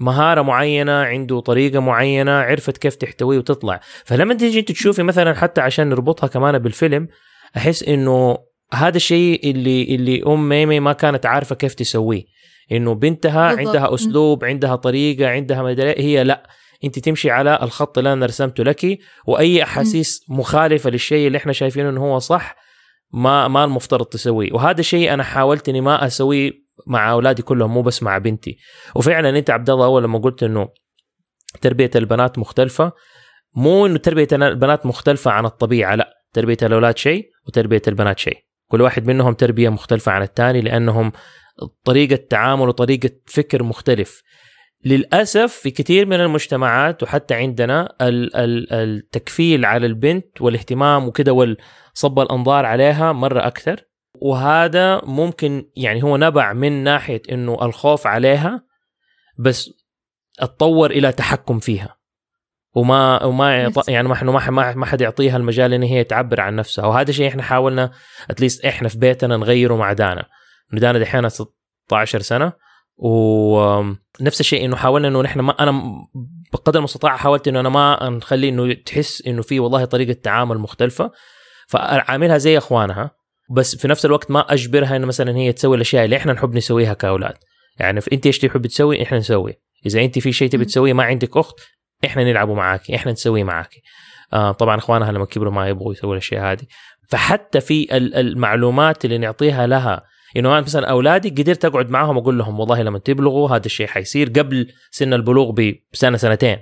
مهارة 0.00 0.42
معينة 0.42 0.92
عنده 0.92 1.40
طريقة 1.40 1.80
معينة 1.80 2.32
عرفت 2.32 2.76
كيف 2.78 2.94
تحتويه 2.94 3.38
وتطلع 3.38 3.80
فلما 4.04 4.34
تيجي 4.34 4.60
أنت 4.60 4.72
تشوفي 4.72 5.02
مثلا 5.02 5.34
حتى 5.34 5.60
عشان 5.60 5.88
نربطها 5.88 6.26
كمان 6.26 6.58
بالفيلم 6.58 7.08
أحس 7.56 7.82
إنه 7.82 8.38
هذا 8.74 8.96
الشيء 8.96 9.50
اللي 9.50 9.94
اللي 9.94 10.22
أم 10.26 10.48
ميمي 10.48 10.80
ما 10.80 10.92
كانت 10.92 11.26
عارفة 11.26 11.54
كيف 11.54 11.74
تسويه 11.74 12.22
إنه 12.72 12.94
بنتها 12.94 13.54
بالضبط. 13.54 13.76
عندها. 13.76 13.94
أسلوب 13.94 14.44
عندها 14.44 14.76
طريقة 14.76 15.28
عندها 15.28 15.62
مدري 15.62 15.94
هي 15.98 16.24
لا. 16.24 16.50
أنت 16.84 16.98
تمشي 16.98 17.30
على 17.30 17.58
الخط 17.62 17.98
اللي 17.98 18.12
أنا 18.12 18.26
رسمته 18.26 18.64
لك 18.64 18.98
وأي 19.26 19.62
أحاسيس 19.62 20.24
مخالفة 20.28 20.90
للشيء 20.90 21.26
اللي 21.26 21.38
إحنا 21.38 21.52
شايفينه 21.52 21.88
إنه 21.88 22.00
هو 22.00 22.18
صح 22.18 22.56
ما 23.12 23.48
ما 23.48 23.64
المفترض 23.64 24.06
تسويه. 24.06 24.52
وهذا 24.52 24.82
شيء 24.82 25.14
أنا 25.14 25.22
حاولت 25.22 25.68
إني 25.68 25.80
ما 25.80 26.06
أسويه 26.06 26.52
مع 26.86 27.10
أولادي 27.10 27.42
كلهم 27.42 27.74
مو 27.74 27.82
بس 27.82 28.02
مع 28.02 28.18
بنتي. 28.18 28.58
وفعلا 28.94 29.38
أنت 29.38 29.50
عبد 29.50 29.70
الله 29.70 29.84
أول 29.84 30.02
لما 30.02 30.18
قلت 30.18 30.42
إنه 30.42 30.68
تربية 31.60 31.90
البنات 31.96 32.38
مختلفة 32.38 32.92
مو 33.54 33.86
إنه 33.86 33.98
تربية 33.98 34.28
البنات 34.32 34.86
مختلفة 34.86 35.30
عن 35.30 35.46
الطبيعة 35.46 35.94
لا. 35.94 36.14
تربية 36.32 36.56
الأولاد 36.62 36.98
شيء 36.98 37.30
وتربية 37.46 37.82
البنات 37.88 38.18
شيء. 38.18 38.38
كل 38.70 38.80
واحد 38.80 39.06
منهم 39.06 39.34
تربية 39.34 39.68
مختلفة 39.68 40.12
عن 40.12 40.22
الثاني 40.22 40.60
لأنهم 40.60 41.12
طريقة 41.84 42.16
تعامل 42.30 42.68
وطريقة 42.68 43.10
فكر 43.26 43.62
مختلف. 43.62 44.22
للأسف 44.84 45.52
في 45.52 45.70
كثير 45.70 46.06
من 46.06 46.20
المجتمعات 46.20 47.02
وحتى 47.02 47.34
عندنا 47.34 47.94
ال- 48.00 48.36
ال- 48.36 48.72
التكفيل 48.72 49.64
على 49.64 49.86
البنت 49.86 50.40
والاهتمام 50.42 51.08
وكده 51.08 51.32
والصب 51.32 52.18
الأنظار 52.20 52.66
عليها 52.66 53.12
مرة 53.12 53.46
أكثر. 53.46 53.84
وهذا 54.22 55.00
ممكن 55.04 55.70
يعني 55.76 56.02
هو 56.02 56.16
نبع 56.16 56.52
من 56.52 56.84
ناحية 56.84 57.22
إنه 57.32 57.58
الخوف 57.62 58.06
عليها 58.06 58.64
بس 59.38 59.70
أتطور 60.40 60.90
إلى 60.90 61.12
تحكم 61.12 61.58
فيها. 61.58 61.98
وما 62.74 63.24
وما 63.24 63.72
يعني 63.88 64.08
ما 64.08 64.14
إحنا 64.14 64.32
ما 64.32 64.50
ما 64.50 64.74
ما 64.74 64.86
حد 64.86 65.00
يعطيها 65.00 65.36
المجال 65.36 65.74
إن 65.74 65.82
هي 65.82 66.04
تعبر 66.04 66.40
عن 66.40 66.56
نفسها. 66.56 66.86
وهذا 66.86 67.12
شيء 67.12 67.28
إحنا 67.28 67.42
حاولنا 67.42 67.90
اتليست 68.30 68.64
إحنا 68.64 68.88
في 68.88 68.98
بيتنا 68.98 69.36
نغيره 69.36 69.76
مع 69.76 69.92
دانا. 69.92 70.24
دانا 70.72 70.98
دحين 70.98 71.28
16 71.28 72.20
سنة 72.20 72.52
ونفس 72.96 74.40
الشيء 74.40 74.64
إنه 74.64 74.76
حاولنا 74.76 75.08
إنه 75.08 75.22
نحن 75.22 75.40
ما 75.40 75.62
أنا 75.62 75.82
بقدر 76.52 76.78
المستطاع 76.78 77.16
حاولت 77.16 77.48
إنه 77.48 77.60
أنا 77.60 77.68
ما 77.68 78.08
نخلي 78.08 78.48
إنه 78.48 78.72
تحس 78.72 79.22
إنه 79.26 79.42
في 79.42 79.60
والله 79.60 79.84
طريقة 79.84 80.12
تعامل 80.12 80.58
مختلفة 80.58 81.10
فعاملها 81.68 82.38
زي 82.38 82.58
إخوانها 82.58 83.10
بس 83.50 83.76
في 83.76 83.88
نفس 83.88 84.04
الوقت 84.06 84.30
ما 84.30 84.40
أجبرها 84.52 84.96
إنه 84.96 85.06
مثلا 85.06 85.36
هي 85.36 85.52
تسوي 85.52 85.76
الأشياء 85.76 86.04
اللي 86.04 86.16
إحنا 86.16 86.32
نحب 86.32 86.54
نسويها 86.54 86.94
كأولاد. 86.94 87.34
يعني 87.80 88.00
أنت 88.12 88.26
إيش 88.26 88.38
تحب 88.38 88.66
تسوي؟ 88.66 89.02
إحنا 89.02 89.18
نسوي. 89.18 89.54
إذا 89.86 90.00
أنت 90.00 90.18
في 90.18 90.32
شيء 90.32 90.48
تبي. 90.50 90.64
تسويه 90.64 90.92
ما 90.92 91.02
عندك 91.04 91.36
أخت 91.36 91.54
إحنا 92.04 92.24
نلعبوا 92.24 92.54
معاك 92.56 92.90
إحنا 92.90 93.12
نسويه 93.12 93.44
معاك 93.44 93.70
آه 94.32 94.52
طبعا 94.52 94.76
إخوانها 94.78 95.12
لما 95.12 95.24
كبروا 95.24 95.52
ما 95.52 95.68
يبغوا 95.68 95.92
يسووا 95.92 96.12
الأشياء 96.12 96.52
هذه. 96.52 96.62
فحتى 97.08 97.60
في 97.60 97.96
ال- 97.96 98.14
المعلومات 98.14 99.04
اللي 99.04 99.18
نعطيها 99.18 99.66
لها 99.66 100.02
انه 100.36 100.52
أنا 100.52 100.60
مثلا 100.60 100.90
أولادي 100.90 101.30
قدرت 101.30 101.64
أقعد 101.64 101.90
معاهم 101.90 102.16
واقول 102.16 102.38
لهم 102.38 102.60
والله 102.60 102.82
لما 102.82 102.98
تبلغوا 102.98 103.48
هذا 103.48 103.66
الشيء 103.66 103.86
حيصير 103.86 104.28
قبل 104.28 104.72
سن 104.90 105.12
البلوغ 105.14 105.54
بسنة 105.92 106.16
سنتين 106.16 106.58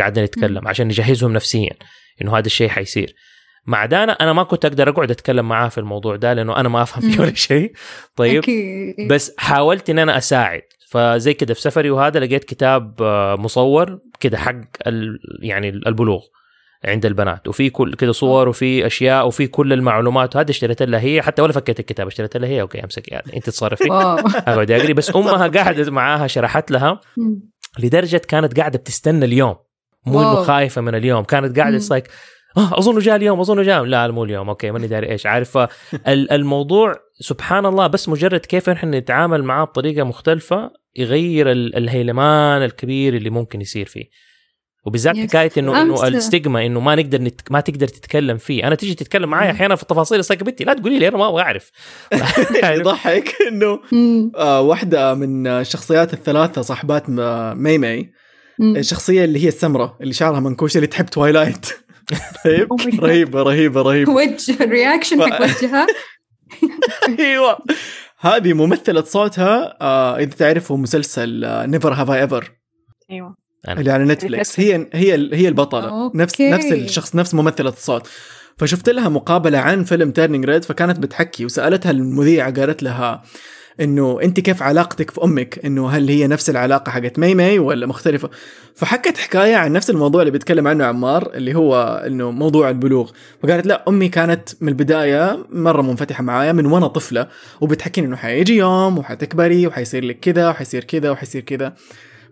قعدنا 0.00 0.24
نتكلم 0.24 0.68
عشان 0.68 0.86
نجهزهم 0.86 1.32
نفسيا. 1.32 1.72
انه 2.22 2.38
هذا 2.38 2.46
الشيء 2.46 2.68
حيصير. 2.68 3.14
مع 3.66 3.86
دانا 3.86 4.12
أنا 4.12 4.32
ما 4.32 4.42
كنت 4.42 4.64
أقدر 4.64 4.88
أقعد 4.88 5.10
أتكلم 5.10 5.48
معاه 5.48 5.68
في 5.68 5.78
الموضوع 5.78 6.16
ده 6.16 6.32
لأنه 6.32 6.56
أنا 6.56 6.68
ما 6.68 6.82
أفهم 6.82 7.10
فيه. 7.10 7.20
ولا 7.20 7.34
شيء. 7.34 7.72
طيب. 8.16 8.42
أكيد 8.42 8.94
بس 9.08 9.34
حاولت 9.38 9.90
إن 9.90 9.98
أنا 9.98 10.18
أساعد. 10.18 10.62
فزي 10.90 11.34
كده 11.34 11.54
في 11.54 11.60
سفري 11.60 11.90
وهذا 11.90 12.20
لقيت 12.20 12.44
كتاب 12.44 13.02
آه، 13.02 13.36
مصور 13.36 13.98
كده 14.20 14.38
حق 14.38 14.60
يعني 15.42 15.68
البلوغ. 15.68 16.22
عند 16.84 17.06
البنات 17.06 17.48
وفي 17.48 17.70
كل 17.70 17.94
كذا 17.94 18.12
صور 18.12 18.48
وفي 18.48 18.86
أشياء 18.86 19.26
وفي 19.26 19.46
كل 19.46 19.72
المعلومات. 19.72 20.36
وهذا 20.36 20.50
اشتريت 20.50 20.82
لها 20.82 21.00
هي 21.00 21.22
حتى 21.22 21.42
ولا 21.42 21.52
فكيت 21.52 21.80
الكتاب 21.80 22.06
اشتريت 22.06 22.36
لها 22.36 22.48
هي. 22.48 22.60
okay 22.60 22.84
أمسك. 22.84 23.12
يعني 23.12 23.36
أنت 23.36 23.46
تصرفي. 23.50 23.88
أقعد 23.92 24.70
أقري. 24.70 24.92
بس 24.92 25.16
أمها 25.16 25.46
قعدت 25.58 25.88
معاها 25.88 26.26
شرحت 26.26 26.70
لها. 26.70 27.00
لدرجة 27.78 28.16
كانت 28.28 28.60
قاعدة 28.60 28.78
بتستنى 28.78 29.24
اليوم. 29.24 29.56
مو 30.06 30.20
انه. 30.20 30.42
خايفه 30.42 30.80
من 30.80 30.94
اليوم. 30.94 31.24
كانت 31.24 31.58
قاعدة. 31.58 31.80
like 31.90 32.08
آه 32.56 32.78
اظنه 32.78 33.00
جاء 33.00 33.16
اليوم 33.16 33.40
اظنه 33.40 33.62
جاء. 33.62 33.82
لا 33.84 34.08
مو 34.10 34.24
اليوم. 34.24 34.48
okay 34.48 34.70
ماني 34.70 34.86
داري 34.86 35.10
إيش. 35.10 35.26
عارفة 35.26 35.68
ال- 36.08 36.32
الموضوع 36.32 36.94
سبحان 37.14 37.66
الله 37.66 37.86
بس 37.86 38.08
مجرد 38.08 38.40
كيف 38.40 38.68
إحنا 38.70 38.98
نتعامل 38.98 39.44
معاه 39.44 39.64
بطريقة 39.64 40.04
مختلفة 40.04 40.70
يغير 40.96 41.50
ال- 41.52 41.76
الهيلمان 41.76 42.62
الكبير 42.62 43.14
اللي 43.16 43.30
ممكن 43.30 43.60
يصير 43.60 43.86
فيه. 43.86 44.04
وبالذات. 44.84 45.16
حكاية 45.16 45.50
انه 45.58 45.82
إنه 45.82 46.06
ال 46.08 46.16
stigma 46.16 46.66
إنه 46.66 46.80
ما 46.80 46.94
نقدر 46.94 47.22
نت... 47.22 47.40
ما 47.50 47.60
تقدر 47.60 47.88
تتكلم 47.88 48.36
فيه. 48.38 48.66
أنا 48.66 48.74
تيجي 48.74 48.94
تتكلم 48.94 49.30
معي 49.30 49.48
مم. 49.48 49.54
أحيانا 49.54 49.76
في 49.76 49.82
التفاصيل 49.82 50.18
الصيك 50.18 50.42
بنتي 50.42 50.64
لا 50.64 50.72
تقولي 50.74 50.98
لي 50.98 51.08
أنا 51.08 51.16
ما 51.16 51.28
أبغى 51.28 51.42
أعرف. 51.42 51.70
يضحك 52.64 53.34
إنه 53.48 53.80
مم. 53.92 54.32
آه 54.36 54.60
واحدة 54.60 55.14
من 55.14 55.46
الشخصيات 55.46 56.12
الثلاثة 56.12 56.62
صاحبات 56.62 57.04
مي 57.08 57.78
مي. 57.78 58.10
مم. 58.58 58.76
الشخصية 58.76 59.24
اللي 59.24 59.44
هي 59.44 59.48
السمراء 59.48 59.96
اللي 60.00 60.12
شعرها 60.12 60.40
منكوش 60.40 60.76
اللي 60.76 60.86
تحب 60.86 61.06
Twilight 61.06 61.66
رهيب 62.46 62.68
Oh. 62.74 63.00
رهيبة 63.00 63.42
رهيبة 63.42 63.82
رهيبة. 63.82 64.12
وجه 64.12 64.64
ال 64.64 64.70
reaction 64.70 65.22
حق 65.32 65.42
وجهها. 65.42 65.86
أيوه. 67.20 67.58
هذه 68.20 68.52
ممثلة 68.52 69.02
صوتها 69.02 69.76
آه 69.80 70.16
إذا 70.18 70.30
تعرفوا 70.36 70.76
مسلسل 70.76 71.40
Never 71.70 71.92
Have 71.92 72.10
I 72.10 72.20
Ever 72.22 72.50
أيوه. 73.10 73.36
اللي 73.68 73.90
على 73.90 74.04
Netflix 74.14 74.60
هي 74.60 74.86
هي 74.92 75.12
هي 75.32 75.48
البطلة. 75.48 76.04
okay. 76.04 76.18
نفس 76.18 76.40
نفس 76.40 76.72
الشخص 76.72 77.14
نفس 77.14 77.34
ممثله 77.34 77.68
الصوت 77.70 78.08
فشفت 78.58 78.88
لها 78.88 79.08
مقابلة 79.08 79.58
عن 79.58 79.84
فيلم 79.84 80.10
Turning 80.10 80.44
Red 80.44 80.64
فكانت 80.64 80.98
بتحكي 80.98 81.44
وسألتها 81.44 81.90
المذيعة 81.90 82.60
قالت 82.60 82.82
لها 82.82 83.22
إنه 83.80 84.18
أنت 84.22 84.40
كيف 84.40 84.62
علاقتك 84.62 85.10
في 85.10 85.24
أمك؟ 85.24 85.64
إنه 85.64 85.88
هل 85.88 86.08
هي 86.08 86.26
نفس 86.26 86.50
العلاقة 86.50 86.90
حقت 86.90 87.18
مي 87.18 87.34
مي 87.34 87.58
ولا 87.58 87.86
مختلفة؟ 87.86 88.30
فحكت 88.74 89.18
حكاية 89.18 89.56
عن 89.56 89.72
نفس 89.72 89.90
الموضوع 89.90 90.20
اللي 90.22 90.30
بيتكلم 90.30 90.68
عنه 90.68 90.84
عمار 90.84 91.30
اللي 91.34 91.54
هو 91.54 92.02
إنه 92.06 92.30
موضوع 92.30 92.68
البلوغ. 92.68 93.10
فقالت 93.42 93.66
لا 93.66 93.84
أمي 93.88 94.08
كانت 94.08 94.48
من 94.60 94.68
البداية 94.68 95.46
مرة 95.50 95.82
منفتحة 95.82 96.22
معايا 96.22 96.52
من 96.52 96.66
وأنا 96.66 96.86
طفلة 96.86 97.28
وبتحكيني 97.60 98.06
إنه 98.06 98.16
حيجي 98.16 98.56
يوم 98.56 98.98
وحتكبري 98.98 99.66
وحيصير 99.66 100.04
لك 100.04 100.20
كذا 100.20 100.48
وحيصير 100.48 100.84
كذا 100.84 101.10
وحيصير 101.10 101.42
كذا. 101.42 101.74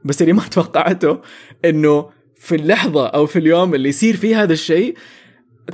بس 0.04 0.22
اللي 0.22 0.32
ما 0.32 0.42
توقعته 0.50 1.18
إنه 1.64 2.10
في 2.36 2.54
اللحظة 2.54 3.06
أو 3.06 3.26
في 3.26 3.38
اليوم 3.38 3.74
اللي 3.74 3.88
يصير 3.88 4.16
فيه 4.16 4.42
هذا 4.42 4.52
الشيء 4.52 4.96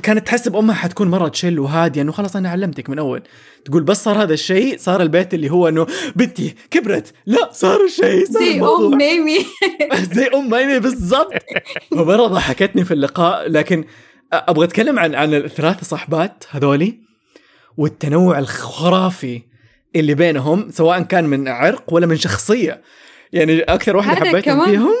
كانت 0.03 0.27
تحسب 0.27 0.55
امها 0.55 0.75
حتكون 0.75 1.07
مرة 1.07 1.27
تشل 1.27 1.59
وهادية 1.59 2.01
إنه 2.01 2.11
خلاص 2.11 2.35
أنا 2.35 2.49
علمتك 2.49 2.89
من 2.89 2.99
أول. 2.99 3.23
تقول 3.65 3.83
بس 3.83 4.03
صار 4.03 4.23
هذا 4.23 4.33
الشيء 4.33 4.77
صار 4.77 5.01
البيت 5.01 5.33
اللي 5.33 5.51
هو 5.51 5.67
إنه 5.67 5.87
بنتي 6.15 6.55
كبرت. 6.71 7.13
لا 7.25 7.49
صار 7.51 7.85
الشيء 7.85 8.25
صار 8.25 8.43
زي 8.43 8.61
أم 8.61 8.97
ميمي. 8.97 9.45
زي 10.15 10.27
أم 10.27 10.49
ميمي 10.49 10.79
بالضبط. 10.79 11.33
فمره 11.91 12.27
ضحكتني 12.27 12.85
في 12.85 12.93
اللقاء 12.93 13.49
لكن 13.49 13.83
أبغى 14.33 14.65
أتكلم 14.65 14.99
عن 14.99 15.15
عن 15.15 15.33
الثلاثة 15.33 15.83
صاحبات 15.83 16.43
هذولي 16.49 16.99
والتنوع 17.77 18.39
الخرافي 18.39 19.41
اللي 19.95 20.13
بينهم 20.13 20.71
سواء 20.71 21.01
كان 21.01 21.25
من 21.25 21.47
عرق 21.47 21.93
ولا 21.93 22.07
من 22.07 22.15
شخصية. 22.15 22.81
يعني 23.33 23.59
أكثر 23.59 23.97
واحدة 23.97 24.15
حبيتهم 24.25 24.41
كمان- 24.41 24.69
فيهم؟ 24.69 24.93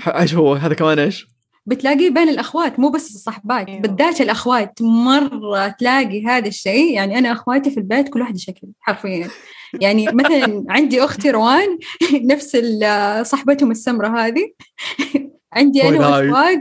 ح- 0.00 0.08
إيش 0.16 0.34
هو 0.34 0.54
هذا 0.54 0.74
كمان 0.74 0.98
إيش؟ 0.98 1.26
بتلاقيه 1.66 2.10
بين 2.10 2.28
الأخوات 2.28 2.78
مو 2.80 2.88
بس 2.90 3.14
الصحبات 3.14 3.68
أيوه. 3.68 3.80
بالذات 3.80 4.20
الأخوات. 4.20 4.82
مرة 4.82 5.68
تلاقي 5.68 6.26
هذا 6.26 6.48
الشيء 6.48 6.94
يعني 6.94 7.18
أنا 7.18 7.32
أخواتي 7.32 7.70
في 7.70 7.76
البيت 7.76 8.08
كل 8.08 8.20
واحدة 8.20 8.38
شكل 8.38 8.68
حرفيا. 8.80 9.28
يعني 9.80 10.06
مثلا 10.12 10.64
عندي 10.68 11.04
أختي 11.04 11.30
روان 11.30 11.78
نفس 12.32 12.56
ال- 12.56 13.26
صاحبتهم 13.26 13.70
السمراء 13.70 14.10
هذه. 14.10 14.52
عندي 15.52 15.88
أنا. 15.88 16.08
وأشواق. 16.08 16.60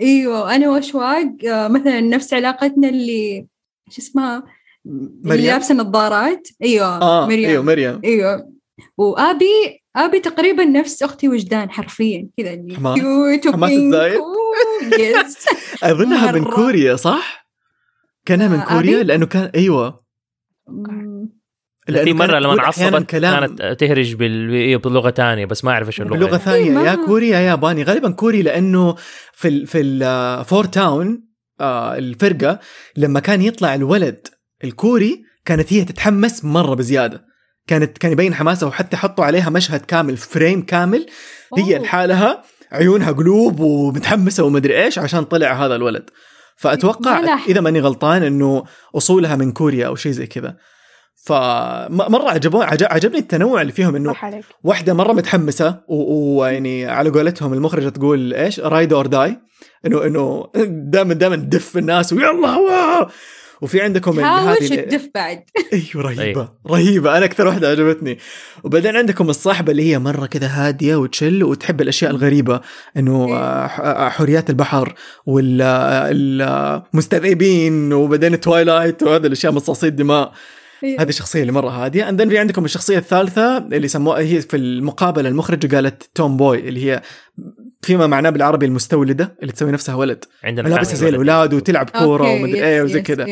إيوه 0.00 0.54
أنا 0.56 0.70
وأشواق. 0.70 1.26
آه، 1.48 1.68
مثلا 1.68 2.00
نفس 2.00 2.34
علاقتنا 2.34 2.88
اللي 2.88 3.46
شو 3.90 4.02
اسمها؟ 4.02 4.44
اللي 4.86 5.10
مريم؟ 5.24 5.46
لابسة 5.46 5.74
نظارات. 5.74 6.48
إيوه 6.62 6.86
آه 7.02 7.26
مريم. 7.26 7.48
إيوه 7.48 7.62
مريم. 7.62 8.00
إيوه. 8.04 8.52
وأبي 8.98 9.77
ابي 9.96 10.20
تقريبا 10.20 10.64
نفس 10.64 11.02
أختي 11.02 11.28
وجدان 11.28 11.70
حرفيا 11.70 12.28
كذا؟ 12.38 12.54
cute 12.94 13.48
حماس 13.54 13.70
و 13.70 13.79
pink 13.79 14.14
yes 14.98 15.46
أظنها 15.82 16.32
من. 16.32 16.44
كوريا 16.44 16.96
صح؟ 16.96 17.48
كانها 18.26 18.48
من 18.48 18.58
آه، 18.58 18.64
كوريا 18.64 18.96
أبي؟ 18.96 19.02
لأنه 19.02 19.26
كان 19.26 19.50
أيوه 19.54 20.04
في 21.86 22.12
مرة 22.12 22.38
لما 22.38 22.54
تقول 22.54 22.60
أحياناً 22.60 22.96
عصبت 22.96 23.10
كانت 23.10 23.62
تهرج 23.80 24.14
بال... 24.14 24.50
إيه، 24.52 24.76
بلغة 24.76 25.10
ثانية 25.10 25.46
بس 25.46 25.64
ما 25.64 25.70
أعرف 25.70 25.86
إيش 25.86 26.00
اللغة 26.00 26.16
بلغة 26.16 26.30
يعني. 26.30 26.42
ثانية 26.42 26.70
ما- 26.70 26.82
يا 26.90 26.94
كوري 26.94 27.28
يا 27.28 27.38
ياباني 27.40 27.82
غالبا 27.82 28.10
كوري 28.10 28.42
لأنه 28.42 28.94
في 29.32 29.48
ال 29.48 29.66
في 29.66 29.80
ال 29.80 29.97
Four 29.97 30.64
Town 30.64 31.28
آه 31.60 31.98
الفرقة 31.98 32.58
لما 32.96 33.20
كان 33.20 33.42
يطلع 33.42 33.74
الولد 33.74 34.26
الكوري 34.64 35.24
كانت 35.44 35.72
هي 35.72 35.84
تتحمس 35.84 36.44
مرة 36.44 36.74
بزيادة 36.74 37.27
كانت 37.68 37.98
كان 37.98 38.12
يبين 38.12 38.34
حماسها 38.34 38.68
وحتى 38.68 38.96
حطوا 38.96 39.24
عليها 39.24 39.50
مشهد 39.50 39.80
كامل 39.80 40.16
frame 40.16 40.62
كامل 40.62 41.06
هي. 41.58 41.78
لحالها 41.78 42.42
عيونها 42.72 43.12
قلوب 43.12 43.60
ومتحمسة 43.60 44.44
ومدري 44.44 44.84
إيش 44.84 44.98
عشان 44.98 45.24
طلع 45.24 45.64
هذا 45.64 45.76
الولد. 45.76 46.10
فأتوقع. 46.56 47.38
إذا 47.48 47.60
ماني 47.60 47.80
غلطان 47.80 48.22
إنه 48.22 48.64
أصولها 48.96 49.36
من 49.36 49.52
كوريا 49.52 49.86
أو 49.86 49.94
شيء 49.94 50.12
زي 50.12 50.26
كذا. 50.26 50.56
فمره 51.24 52.30
عجبوني 52.30 52.64
عجب 52.64 52.86
عجبني 52.90 53.18
التنوع 53.18 53.60
اللي 53.60 53.72
فيهم 53.72 53.96
إنه 53.96 54.14
واحدة 54.64 54.94
مرة 54.94 55.12
متحمسة 55.12 55.80
ويعني 55.88 56.86
على 56.86 57.10
قولتهم 57.10 57.52
المخرجة 57.52 57.88
تقول 57.88 58.34
إيش 58.34 58.60
ride 58.60 58.92
or 58.92 59.06
die 59.06 59.38
انه 59.86 60.06
إنه 60.06 60.46
دائما 60.66 61.14
دائما 61.14 61.36
تدف 61.36 61.76
الناس 61.76 62.12
ويلا 62.12 63.08
وفي 63.62 63.80
عندكم 63.80 64.10
ال- 64.10 64.16
تهاوش 64.24 64.62
هذه 64.62 64.72
وتدف 64.80 65.08
بعد؟ 65.14 65.42
أيوه 65.72 66.06
رهيبة. 66.06 66.48
رهيبة. 66.70 67.16
أنا 67.16 67.24
أكثر 67.24 67.46
واحدة 67.46 67.68
عجبتني. 67.70 68.18
وبعدين 68.64 68.96
عندكم 68.96 69.30
الصاحبة 69.30 69.72
اللي 69.72 69.82
هي 69.92 69.98
مرة 69.98 70.26
كذا 70.26 70.46
هادية 70.46 70.96
وتشل 70.96 71.44
وتحب 71.44 71.80
الأشياء 71.80 72.10
الغريبة 72.10 72.60
إنه 72.96 73.26
إيه. 73.28 73.34
آه، 73.36 73.66
ح- 73.66 73.80
آه، 73.80 74.08
حوريات 74.08 74.50
البحر 74.50 74.94
والمستذئبين 75.26 77.92
وبعدين 77.92 78.40
Twilight 78.40 79.02
وهذه 79.02 79.26
الأشياء 79.26 79.52
مصاصي 79.52 79.86
الدماء 79.86 80.32
هذه 80.98 81.08
الشخصيه 81.08 81.40
اللي 81.42 81.52
مرة 81.52 81.70
هادية. 81.70 82.08
and 82.08 82.28
في 82.28 82.38
عندكم 82.38 82.64
الشخصية 82.64 82.98
الثالثة 82.98 83.58
اللي 83.58 83.88
سموها 83.88 84.18
هي 84.18 84.40
في 84.40 84.56
المقابلة 84.56 85.28
المخرجة 85.28 85.74
قالت 85.76 86.10
tomboy 86.14 86.68
اللي 86.68 86.84
هي 86.92 87.02
فيما 87.82 88.06
معناه 88.06 88.30
بالعربي 88.30 88.66
المستولدة 88.66 89.36
اللي 89.42 89.52
تسوي 89.52 89.72
نفسها 89.72 89.94
ولد. 89.94 90.24
عندنا 90.44 90.68
ملابسها 90.68 90.94
زي. 90.94 91.08
الأولاد 91.08 91.54
وتلعب 91.54 91.90
كورة 91.90 92.30
ومدري 92.32 92.64
إيه 92.64 92.82
وزي 92.82 93.02
كذا. 93.02 93.24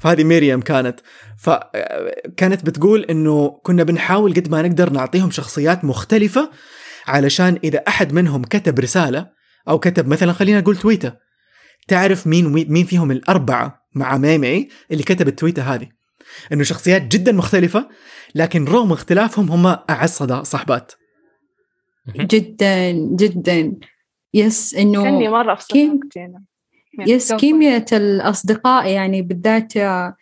فهذه 0.00 0.24
ميريام 0.24 0.60
كانت. 0.60 1.00
فكانت 1.38 2.66
بتقول 2.66 3.02
إنه 3.10 3.60
كنا 3.62 3.82
بنحاول 3.82 4.34
قد 4.34 4.48
ما 4.50 4.62
نقدر 4.62 4.90
نعطيهم 4.90 5.30
شخصيات 5.30 5.84
مختلفة 5.84 6.50
علشان 7.06 7.58
إذا 7.64 7.78
أحد 7.88 8.12
منهم 8.12 8.42
كتب 8.42 8.78
رسالة 8.80 9.26
أو 9.68 9.78
كتب 9.78 10.06
مثلا 10.08 10.32
خلينا 10.32 10.60
نقول 10.60 10.76
تويتة 10.76 11.12
تعرف 11.88 12.26
مين 12.26 12.52
مين 12.52 12.84
فيهم 12.86 13.10
الأربعة 13.10 13.78
مع 13.94 14.16
ميمي 14.16 14.68
اللي 14.92 15.02
كتب 15.02 15.28
التويتة 15.28 15.62
هذه. 15.74 15.88
إنه 16.52 16.62
شخصيات 16.62 17.02
جدا 17.02 17.32
مختلفة 17.32 17.88
لكن 18.34 18.64
رغم 18.64 18.92
اختلافهم 18.92 19.50
هم 19.50 19.66
أعز 19.90 20.10
صدا- 20.10 20.42
صحبات 20.42 20.92
جدا 22.16 22.90
جدا. 22.92 23.74
yes 24.34 24.74
كاني 24.74 24.98
انه 24.98 25.30
مرة 25.30 25.54
في 25.54 25.66
كيم- 25.68 26.00
yes 27.06 27.32
كيمياء 27.32 27.84
الأصدقاء 27.92 28.86
يعني 28.90 29.22
بالذات 29.22 29.76
آه، 29.76 30.16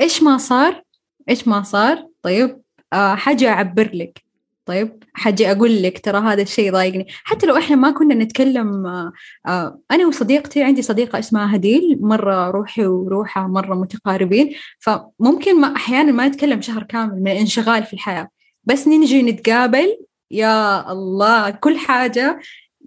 إيش 0.00 0.22
ما 0.22 0.38
صار؟ 0.38 0.82
إيش 1.28 1.48
ما 1.48 1.62
صار؟ 1.62 2.06
طيب 2.22 2.60
آه، 2.92 3.14
حاجة 3.14 3.48
أعبر 3.48 3.90
لك. 3.94 4.22
طيب 4.66 5.04
حاجة 5.12 5.52
أقول 5.52 5.82
لك 5.82 5.98
ترى 6.04 6.18
هذا 6.18 6.42
الشيء 6.42 6.72
ضايقني 6.72 7.06
حتى 7.08 7.46
لو 7.46 7.56
إحنا 7.56 7.76
ما 7.76 7.90
كنا 7.90 8.14
نتكلم 8.14 8.86
آه، 8.86 9.12
آه، 9.46 9.78
أنا 9.90 10.06
وصديقتي 10.06 10.62
عندي 10.62 10.82
صديقة 10.82 11.18
اسمها 11.18 11.56
هديل 11.56 11.98
مرة 12.00 12.50
روحي 12.50 12.86
وروحها 12.86 13.46
مرة 13.46 13.74
متقاربين. 13.74 14.54
فممكن 14.78 15.60
ما 15.60 15.76
أحيانا 15.76 16.12
ما 16.12 16.28
نتكلم 16.28 16.60
شهر 16.60 16.82
كامل 16.82 17.22
من 17.22 17.30
الانشغال 17.32 17.84
في 17.84 17.92
الحياة. 17.92 18.28
بس 18.64 18.88
نجي 18.88 19.22
نتقابل 19.22 19.98
يا 20.30 20.92
الله 20.92 21.50
كل 21.50 21.78
حاجة 21.78 22.40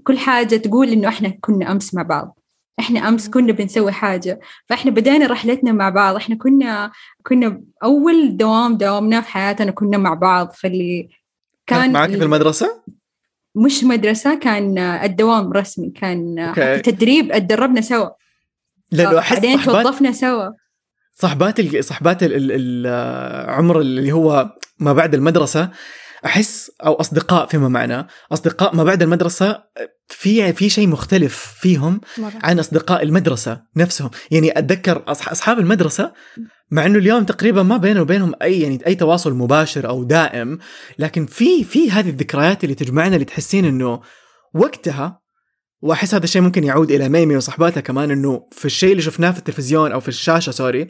كل 0.03 0.17
حاجة 0.17 0.55
تقول 0.55 0.89
إنه 0.89 1.07
إحنا 1.07 1.33
كنا 1.41 1.71
أمس 1.71 1.93
مع 1.93 2.01
بعض. 2.01 2.39
إحنا 2.79 3.09
أمس 3.09 3.29
كنا 3.29 3.53
بنسوي 3.53 3.91
حاجة. 3.91 4.39
فإحنا 4.65 4.91
بدأنا 4.91 5.27
رحلتنا 5.27 5.71
مع 5.71 5.89
بعض. 5.89 6.15
إحنا 6.15 6.35
كنا 6.35 6.91
كنا 7.23 7.61
أول 7.83 8.37
دوام 8.37 8.77
داومناه 8.77 9.19
في 9.21 9.27
حياتنا 9.27 9.71
كنا 9.71 9.97
مع 9.97 10.13
بعض. 10.13 10.51
فاللي 10.51 11.09
كان 11.67 11.91
معك 11.91 12.09
في 12.09 12.23
المدرسة؟ 12.23 12.81
مش 13.55 13.83
مدرسة 13.83 14.35
كان 14.35 14.77
الدوام 14.77 15.53
رسمي. 15.53 15.89
كان 15.89 16.53
تدريب 16.83 17.31
اتدربنا 17.31 17.81
سوا. 17.81 18.09
لأنه 18.91 19.19
أحس 19.19 19.33
بعدين 19.33 19.57
صحبات 19.57 19.85
توظفنا 19.85 20.11
سوا. 20.11 20.49
صحبات 21.13 21.59
ال- 21.59 21.83
صحبات 21.83 22.23
ال- 22.23 22.33
ال- 22.33 22.87
العمر 22.87 23.79
اللي 23.81 24.11
هو 24.11 24.49
ما 24.79 24.93
بعد 24.93 25.13
المدرسة 25.13 25.69
أحس 26.25 26.71
أو 26.85 26.93
أصدقاء 26.93 27.45
فيما 27.45 27.67
معناه 27.67 28.07
أصدقاء 28.31 28.75
ما 28.75 28.83
بعد 28.83 29.01
المدرسة 29.01 29.63
في 30.07 30.53
في 30.53 30.69
شيء 30.69 30.87
مختلف 30.87 31.55
فيهم 31.59 32.01
مرة. 32.17 32.33
عن 32.43 32.59
أصدقاء 32.59 33.03
المدرسة 33.03 33.61
نفسهم 33.75 34.09
يعني 34.31 34.59
أتذكر 34.59 35.03
أصحاب 35.07 35.59
المدرسة 35.59 36.13
مع 36.71 36.85
إنه 36.85 36.99
اليوم 36.99 37.23
تقريبا 37.23 37.63
ما 37.63 37.77
بينه 37.77 38.01
وبينهم 38.01 38.33
أي 38.41 38.61
يعني 38.61 38.79
أي 38.87 38.95
تواصل 38.95 39.33
مباشر 39.33 39.89
أو 39.89 40.03
دائم 40.03 40.57
لكن 40.99 41.25
في 41.25 41.63
في 41.63 41.91
هذه 41.91 42.09
الذكريات 42.09 42.63
اللي 42.63 42.75
تجمعنا 42.75 43.15
اللي 43.15 43.25
تحسين 43.25 43.65
إنه 43.65 44.01
وقتها 44.53 45.21
وأحس 45.81 46.13
هذا 46.13 46.23
الشيء 46.23 46.41
ممكن 46.41 46.63
يعود 46.63 46.91
إلى 46.91 47.09
ميمي 47.09 47.35
وصحباتها 47.35 47.81
كمان 47.81 48.11
إنه 48.11 48.47
في 48.51 48.65
الشيء 48.65 48.91
اللي 48.91 49.01
شفناه 49.01 49.31
في 49.31 49.39
التلفزيون 49.39 49.91
أو 49.91 49.99
في 49.99 50.07
الشاشة 50.07 50.51
sorry 50.51 50.89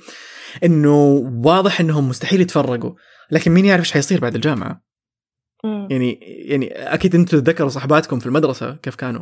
إنه 0.63 0.95
واضح 1.45 1.79
إنهم 1.79 2.09
مستحيل 2.09 2.41
يتفرقوا 2.41 2.91
لكن 3.31 3.51
مين 3.51 3.65
يعرف 3.65 3.81
إيش 3.81 3.91
حيصير 3.91 4.19
بعد 4.19 4.35
الجامعة. 4.35 4.90
يعني 5.63 6.19
يعني 6.21 6.67
أكيد 6.71 7.15
أنتم 7.15 7.39
تتذكروا 7.39 7.69
صحباتكم 7.69 8.19
في 8.19 8.25
المدرسة 8.25 8.75
كيف 8.75 8.95
كانوا؟ 8.95 9.21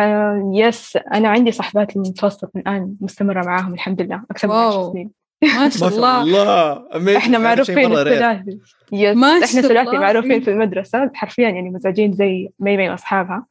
آه، 0.00 0.52
yes 0.54 0.98
أنا 1.14 1.28
عندي 1.28 1.52
صحبات 1.52 1.96
المتوسط 1.96 2.56
الآن 2.56 2.96
مستمرة 3.00 3.46
معاهم 3.46 3.74
الحمد 3.74 4.02
لله 4.02 4.22
أكثر 4.30 4.48
من 4.48 4.54
wow. 4.54 4.68
عشر 4.68 4.92
سنين. 4.92 5.10
ما 5.60 5.68
شاء 5.68 5.88
الله. 5.88 6.22
الله. 6.22 7.16
إحنا 7.16 7.38
شيء 7.38 7.38
معروفين. 7.38 7.92
الثلاثي. 7.92 8.58
يس 8.92 9.16
ما 9.16 9.28
إحنا 9.28 9.60
ثلاثي. 9.60 9.98
معروفين 9.98 10.40
في 10.40 10.50
المدرسة 10.50 11.10
حرفيا 11.14 11.48
يعني 11.48 11.70
مزعجين 11.70 12.12
زي 12.12 12.48
ميمي 12.60 12.90
وأصحابها. 12.90 13.46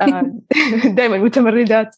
دائما 0.96 1.18
متمردات. 1.18 1.96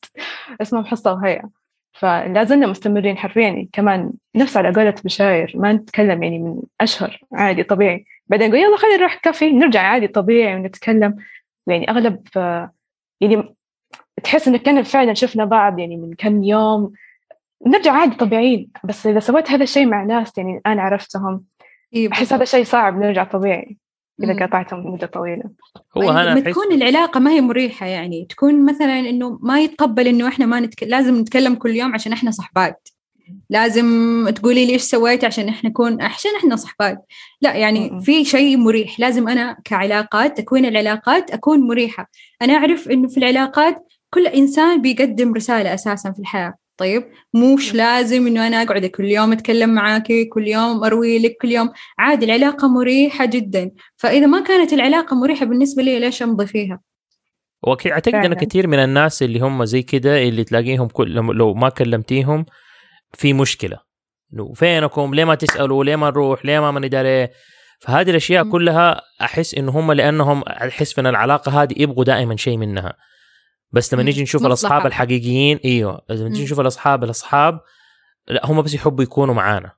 اسمهم 0.60 0.84
حصة 0.84 1.12
وهيئة. 1.12 1.61
فلا 1.92 2.44
زلنا 2.44 2.66
مستمرين 2.66 3.18
حرفيا. 3.18 3.42
يعني 3.42 3.68
كمان 3.72 4.12
نفس 4.36 4.56
على 4.56 4.72
قولة 4.72 4.94
بشاير 5.04 5.52
ما 5.54 5.72
نتكلم 5.72 6.22
يعني 6.22 6.38
من 6.38 6.62
أشهر 6.80 7.20
عادي 7.32 7.62
طبيعي. 7.62 8.04
بعدين 8.26 8.48
نقول 8.48 8.60
يلا 8.60 8.76
خلينا 8.76 8.96
نروح 8.96 9.14
كافي 9.14 9.52
نرجع 9.52 9.80
عادي 9.80 10.06
طبيعي 10.08 10.54
ونتكلم. 10.54 11.16
يعني 11.66 11.90
أغلب 11.90 12.28
آه، 12.36 12.72
يعني 13.20 13.54
تحس 14.24 14.48
إنه 14.48 14.58
كان 14.58 14.82
فعلا 14.82 15.14
شفنا 15.14 15.44
بعض 15.44 15.78
يعني 15.78 15.96
من 15.96 16.14
كم 16.14 16.44
يوم. 16.44 16.92
نرجع 17.66 17.92
عادي 17.92 18.16
طبيعيين. 18.16 18.70
بس 18.84 19.06
إذا 19.06 19.20
سويت 19.20 19.50
هذا 19.50 19.62
الشيء 19.62 19.86
مع 19.86 20.04
ناس 20.04 20.38
يعني 20.38 20.60
أنا 20.66 20.82
عرفتهم 20.82 21.44
إيه، 21.94 22.12
أحس 22.12 22.32
هذا 22.32 22.44
شيء 22.44 22.64
صعب 22.64 22.98
نرجع 22.98 23.24
طبيعي. 23.24 23.76
إذا 24.24 24.32
مم. 24.32 24.42
قطعتهم 24.42 24.92
مدة 24.92 25.06
طويلة. 25.06 25.44
هو 25.96 26.10
أنا 26.10 26.30
لما 26.30 26.40
احس 26.40 26.42
تكون 26.42 26.72
العلاقة 26.72 27.20
ما 27.20 27.30
هي 27.30 27.40
مريحة 27.40 27.86
يعني 27.86 28.26
تكون 28.28 28.64
مثلا 28.64 29.00
إنه 29.00 29.38
ما 29.42 29.60
يتقبل 29.60 30.08
إنه 30.08 30.28
إحنا 30.28 30.46
ما 30.46 30.60
نتك... 30.60 30.82
لازم 30.82 31.20
نتكلم 31.20 31.54
كل 31.54 31.70
يوم 31.70 31.94
عشان 31.94 32.12
إحنا 32.12 32.30
صحبات. 32.30 32.88
لازم 33.50 33.86
تقولي 34.34 34.66
لي 34.66 34.72
إيش 34.72 34.82
سويت 34.82 35.24
عشان 35.24 35.48
إحنا 35.48 35.70
نكون 35.70 36.02
عشان 36.02 36.30
إحنا 36.36 36.56
صحبات. 36.56 37.06
لا 37.40 37.54
يعني 37.54 37.90
م-م. 37.90 38.00
في 38.00 38.24
شيء 38.24 38.56
مريح. 38.56 39.00
لازم 39.00 39.28
أنا 39.28 39.56
كعلاقات 39.64 40.38
تكوين 40.40 40.66
العلاقات 40.66 41.30
أكون 41.30 41.60
مريحة. 41.60 42.10
أنا 42.42 42.52
أعرف 42.52 42.88
إنه 42.88 43.08
في 43.08 43.18
العلاقات 43.18 43.86
كل 44.10 44.26
إنسان 44.26 44.82
بيقدم 44.82 45.34
رسالة 45.34 45.74
أساسا 45.74 46.12
في 46.12 46.18
الحياة. 46.18 46.54
طيب 46.82 47.02
مش 47.34 47.74
لازم 47.74 48.26
إنه 48.26 48.46
أنا 48.46 48.62
أقعد 48.62 48.86
كل 48.86 49.04
يوم 49.04 49.32
أتكلم 49.32 49.74
معاكي 49.74 50.24
كل 50.24 50.48
يوم 50.48 50.84
أروي 50.84 51.18
لك 51.18 51.36
كل 51.42 51.48
يوم 51.52 51.70
عادي 51.98 52.24
العلاقة 52.24 52.68
مريحة 52.68 53.24
جدا 53.26 53.70
فإذا 53.96 54.26
ما 54.26 54.40
كانت 54.40 54.72
العلاقة 54.72 55.16
مريحة 55.16 55.46
بالنسبة 55.46 55.82
لي 55.82 55.98
ليش 56.00 56.22
أمضي 56.22 56.46
فيها؟ 56.46 56.80
واكيد 57.62 57.92
أعتقد 57.92 58.14
إن 58.14 58.22
فعلاً. 58.22 58.34
كثير 58.34 58.66
من 58.66 58.78
الناس 58.78 59.22
اللي 59.22 59.40
هم 59.40 59.64
زي 59.64 59.82
كده 59.82 60.22
اللي 60.22 60.44
تلاقيهم 60.44 60.88
كل 60.88 61.10
لو- 61.12 61.54
ما 61.54 61.68
كلمتيهم 61.68 62.46
في 63.14 63.32
مشكلة 63.32 63.78
فينكم 64.54 65.14
ليه 65.14 65.24
ما 65.24 65.34
تسألوا 65.34 65.84
ليه 65.84 65.96
ما 65.96 66.10
نروح 66.10 66.44
ليه 66.46 66.60
ما 66.60 66.70
ما 66.70 66.80
ندري 66.80 67.08
إيه؟ 67.08 67.30
فهذه 67.80 68.10
الأشياء. 68.10 68.44
كلها 68.50 69.00
أحس 69.20 69.54
إنه 69.54 69.72
هم 69.72 69.92
لأنهم 69.92 70.42
أحس 70.42 70.98
إن 70.98 71.06
العلاقة 71.06 71.62
هذه 71.62 71.74
يبغوا 71.76 72.04
دائما 72.04 72.36
شيء 72.36 72.56
منها 72.56 72.96
بس 73.72 73.94
لما. 73.94 74.02
نيجي 74.02 74.22
نشوف 74.22 74.42
مصلحة. 74.42 74.48
الأصحاب 74.48 74.86
الحقيقيين 74.86 75.60
إيوه 75.64 76.00
لما 76.10 76.28
نيجي. 76.28 76.44
نشوف 76.44 76.60
الأصحاب 76.60 77.04
الأصحاب 77.04 77.60
لا 78.28 78.46
هم 78.46 78.62
بس 78.62 78.74
يحبوا 78.74 79.02
يكونوا 79.02 79.34
معانا 79.34 79.72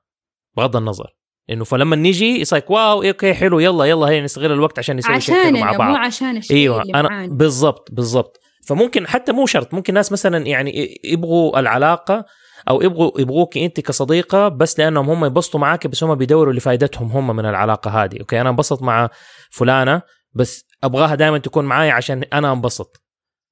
بغض 0.57 0.75
النظر 0.75 1.15
إنه 1.49 1.63
فلما 1.63 1.95
نيجي 1.95 2.41
يصير 2.41 2.69
كواو 2.69 3.03
okay 3.03 3.33
حلو 3.33 3.59
يلا 3.59 3.85
يلا 3.85 4.07
هي 4.07 4.21
نستغل 4.21 4.51
الوقت 4.51 4.79
عشان 4.79 4.95
نسوي 4.95 5.19
شيء 5.19 5.43
حلو 5.43 5.57
مع 5.57 5.71
بعض 5.71 5.89
مو 5.89 5.95
عشان 5.95 6.37
الشيء 6.37 6.57
إيوه 6.57 6.81
اللي 6.81 6.93
أنا 6.93 7.27
بالضبط 7.27 7.89
بالضبط 7.91 8.39
فممكن 8.67 9.07
حتى 9.07 9.31
مو 9.31 9.45
شرط 9.45 9.73
ممكن 9.73 9.93
ناس 9.93 10.11
مثلا 10.11 10.37
يعني 10.47 10.99
يبغوا 11.03 11.59
العلاقة 11.59 12.25
أو 12.69 12.81
يبغوا 12.81 13.21
يبغوك 13.21 13.57
أنت 13.57 13.79
كصديقة 13.79 14.47
بس 14.47 14.79
لأنهم 14.79 15.09
هم 15.09 15.25
ينبسطوا 15.25 15.59
معاك 15.59 15.87
بس 15.87 16.03
هم 16.03 16.15
بيدوروا 16.15 16.53
لفائدتهم 16.53 17.11
هم 17.11 17.35
من 17.35 17.45
العلاقة 17.45 18.03
هذه 18.03 18.19
أوكي 18.19 18.41
أنا 18.41 18.49
انبسط 18.49 18.81
مع 18.81 19.09
فلانة 19.51 20.01
بس 20.33 20.65
أبغاها 20.83 21.15
دائما 21.15 21.37
تكون 21.37 21.65
معي 21.65 21.91
عشان 21.91 22.23
أنا 22.33 22.51
انبسط 22.51 23.04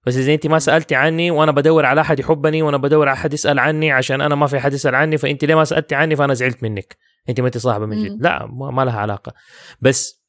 بس 0.06 0.18
إذا 0.18 0.34
أنت 0.34 0.48
ما 0.48 0.60
سألتي 0.60 0.96
عني 0.96 1.32
وأنا 1.32 1.52
بدور 1.52 1.86
على 1.86 2.02
أحد 2.02 2.20
يحبني 2.20 2.62
وأنا 2.62 2.78
بدور 2.78 3.10
على 3.10 3.18
أحد 3.18 3.34
يسأل 3.34 3.60
عني 3.60 3.92
عشان 3.92 4.22
أنا 4.22 4.36
ما 4.36 4.48
في 4.48 4.60
حد 4.60 4.74
يسأل 4.74 4.96
عني 4.96 5.18
فأنت 5.18 5.46
ليه 5.46 5.56
ما 5.56 5.64
سألتي 5.64 5.96
عني؟ 5.96 6.16
فأنا 6.16 6.34
زعلت 6.34 6.64
منك. 6.64 6.98
أنت 7.30 7.40
ما 7.40 7.48
أنت 7.48 7.58
صاحبة 7.58 7.86
من. 7.86 8.04
جد. 8.04 8.22
لا 8.22 8.46
ما 8.72 8.86
لها 8.86 9.00
علاقة. 9.00 9.34
بس 9.82 10.24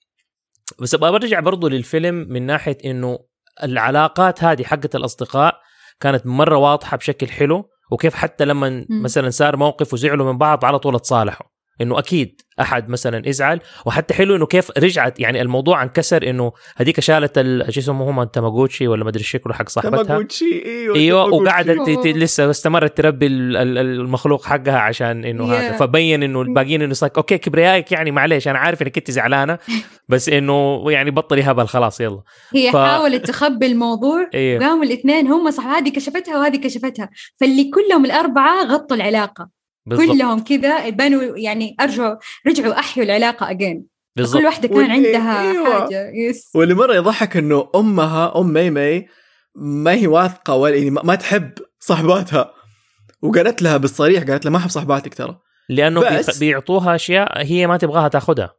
بس 0.81 0.95
أبغى 0.95 1.11
برجع 1.11 1.41
برضو 1.41 1.69
للفيلم 1.69 2.15
من 2.15 2.47
ناحية 2.47 2.79
إنه 2.85 3.19
العلاقات 3.63 4.45
هذه 4.45 4.63
حقت 4.63 4.97
الأصدقاء 4.97 5.55
كانت 6.01 6.27
مرة 6.27 6.57
واضحة 6.57 6.97
بشكل 6.97 7.29
حلو 7.29 7.71
وكيف 7.91 8.15
حتى 8.15 8.45
لما. 8.45 8.87
مثلا 8.91 9.31
صار 9.31 9.57
موقف 9.57 9.93
وزعلوا 9.93 10.33
من 10.33 10.39
بعض 10.39 10.65
على 10.65 10.79
طول 10.79 10.95
اتصالحوا. 10.95 11.47
إنه 11.81 11.99
أكيد 11.99 12.41
أحد 12.61 12.89
مثلا 12.89 13.29
ازعل 13.29 13.61
وحتى 13.87 14.15
حلو 14.15 14.37
إنه 14.37 14.47
كيف 14.47 14.71
رجعت 14.79 15.21
يعني 15.21 15.43
الموضوع 15.43 15.83
انكسر 15.83 16.31
إنه 16.31 16.53
هذيك 16.77 17.01
شالت 17.01 17.39
ال- 17.39 17.75
شو 17.75 17.81
اسمه 17.81 18.11
هم 18.11 18.25
تاماغوتشي 18.25 18.89
ولا 18.89 19.05
ما 19.05 19.11
أدري 19.11 19.23
شكله 19.23 19.55
حق 19.55 19.69
صاحبتها 19.69 20.03
تاماغوتشي 20.03 20.63
إيوه 20.67 20.97
إيوه. 20.97 21.25
وقعدت 21.25 21.71
ت- 21.71 21.91
ت- 21.91 22.07
أوه. 22.07 22.17
لسه 22.17 22.51
استمرت 22.51 22.97
تربي 22.97 23.27
ال- 23.27 23.57
ال- 23.57 23.79
المخلوق 23.79 24.45
حقها 24.45 24.79
عشان 24.79 25.25
إنه 25.25 25.45
Yeah. 25.49 25.51
هذا 25.53 25.73
فبين 25.77 26.23
إنه 26.23 26.43
الباقيين 26.43 26.83
إنه 26.83 26.95
صار 26.95 27.11
أوكي 27.17 27.39
كبريائك 27.39 27.93
يعني 27.93 28.11
معليش 28.11 28.49
أنا 28.49 28.59
عارف 28.59 28.83
إنك 28.83 28.99
انت 28.99 29.11
زعلانة 29.11 29.59
بس 30.09 30.29
إنه 30.29 30.85
يعني 30.91 31.11
بطلي 31.11 31.43
هبل 31.43 31.67
خلاص 31.67 32.01
يلا 32.01 32.23
هي 32.55 32.73
ف- 32.73 32.77
حاولت 32.77 33.27
تخبي 33.27 33.67
الموضوع 33.67 34.31
أيوه 34.35 34.67
قاموا 34.67 34.85
الاثنين 34.85 35.27
هم 35.27 35.51
صح 35.51 35.67
هذه 35.67 35.89
كشفتها 35.89 36.39
وهذه 36.39 36.57
كشفتها 36.57 37.11
فاللي 37.41 37.71
كلهم 37.71 38.05
الأربعة 38.05 38.65
غطوا 38.65 38.97
العلاقة 38.97 39.49
بالضبط. 39.87 40.09
كلهم 40.09 40.45
كذا 40.45 40.89
بنوا 40.89 41.37
يعني 41.39 41.77
أرجعوا 41.81 42.17
رجعوا 42.47 42.79
أحيوا 42.79 43.07
العلاقة 43.07 43.51
أجين 43.51 43.87
بالضبط. 44.17 44.41
كل 44.41 44.47
واحدة 44.47 44.69
كان 44.69 44.77
واللي- 44.77 44.93
عندها 44.93 45.41
أيوة. 45.51 45.81
حاجة. 45.81 46.11
يس 46.15 46.51
واللي 46.55 46.75
مرة 46.75 46.95
يضحك 46.95 47.37
إنه 47.37 47.71
أمها 47.75 48.39
أم 48.41 48.53
ميمي 48.53 49.07
ما 49.57 49.93
هي 49.93 50.07
واثقة 50.07 50.55
ولا 50.55 50.75
يعني 50.77 50.91
ما 50.91 51.03
ما 51.05 51.15
تحب 51.15 51.53
صحباتها 51.81 52.55
وقالت 53.23 53.63
لها 53.63 53.77
بالصريح 53.77 54.23
قالت 54.25 54.45
لها 54.45 54.53
ما 54.53 54.59
أحب 54.59 54.71
صحباتك 54.71 55.15
ترى. 55.15 55.39
لأنه 55.69 56.19
بس- 56.19 56.39
بيعطوها 56.39 56.95
أشياء 56.95 57.43
هي 57.47 57.67
ما 57.67 57.77
تبغاها 57.77 58.09
تاخذها 58.09 58.55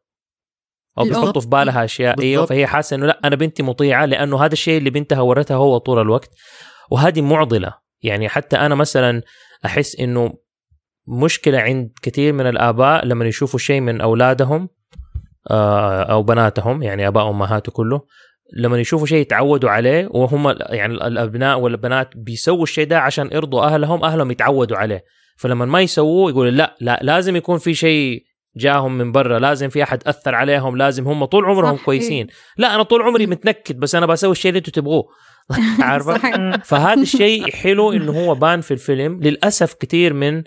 أو. 0.97 1.03
بيحطوا 1.03 1.41
في 1.41 1.47
بالها 1.47 1.85
أشياء. 1.85 2.21
أيوه. 2.21 2.45
فهي 2.45 2.67
حاسة 2.67 2.95
إنه 2.95 3.05
لأ 3.05 3.19
أنا 3.25 3.35
بنتي 3.35 3.63
مطيعة 3.63 4.05
لأنه 4.05 4.45
هذا 4.45 4.53
الشيء 4.53 4.77
اللي 4.77 4.89
بنتها 4.89 5.21
ورتها 5.21 5.55
هو 5.57 5.77
طول 5.77 6.01
الوقت. 6.01 6.29
وهذه 6.91 7.21
معضلة. 7.21 7.73
يعني 8.01 8.29
حتى 8.29 8.55
أنا 8.57 8.75
مثلا 8.75 9.21
أحس 9.65 9.95
إنه 9.95 10.33
مشكلة 11.07 11.59
عند 11.59 11.91
كثير 12.01 12.33
من 12.33 12.47
الآباء 12.47 13.05
لما 13.05 13.25
يشوفوا 13.25 13.59
شيء 13.59 13.81
من 13.81 14.01
أولادهم 14.01 14.69
آه، 15.51 16.03
أو 16.03 16.23
بناتهم 16.23 16.83
يعني 16.83 17.07
آباء 17.07 17.25
وامهات 17.25 17.69
كله 17.69 18.01
لما 18.57 18.79
يشوفوا 18.79 19.07
شيء 19.07 19.17
يتعودوا 19.17 19.69
عليه 19.69 20.07
وهم 20.11 20.55
يعني 20.59 20.93
الأبناء 20.93 21.59
والبنات 21.59 22.09
بيسووا 22.15 22.63
الشيء 22.63 22.87
ده 22.87 22.99
عشان 22.99 23.29
يرضوا 23.31 23.65
أهلهم 23.65 24.03
أهلهم 24.03 24.31
يتعودوا 24.31 24.77
عليه. 24.77 25.03
فلما 25.37 25.65
ما 25.65 25.81
يسووه 25.81 26.29
يقولوا 26.29 26.51
لا 26.51 26.75
لا 26.81 26.99
لازم 27.01 27.35
يكون 27.35 27.57
في 27.57 27.73
شيء 27.73 28.23
جاهم 28.57 28.97
من 28.97 29.11
برا 29.11 29.39
لازم 29.39 29.69
في 29.69 29.83
أحد 29.83 30.03
أثر 30.07 30.35
عليهم 30.35 30.77
لازم 30.77 31.07
هم 31.07 31.25
طول 31.25 31.45
عمرهم 31.45 31.77
صح، 31.77 31.85
كويسين. 31.85 32.27
لا 32.57 32.75
أنا 32.75 32.83
طول 32.83 33.01
عمري. 33.01 33.27
متنكد 33.27 33.79
بس 33.79 33.95
أنا 33.95 34.05
بسوي 34.05 34.31
الشيء 34.31 34.49
اللي 34.49 34.57
أنتم 34.57 34.71
تبغوه. 34.71 35.03
عارفة. 35.79 36.17
فهذا 36.57 37.01
الشيء 37.01 37.51
حلو 37.51 37.91
إنه 37.91 38.11
هو 38.25 38.35
بان 38.35 38.61
في 38.61 38.71
الفيلم. 38.71 39.19
للأسف 39.23 39.73
كثير 39.73 40.13
من 40.13 40.43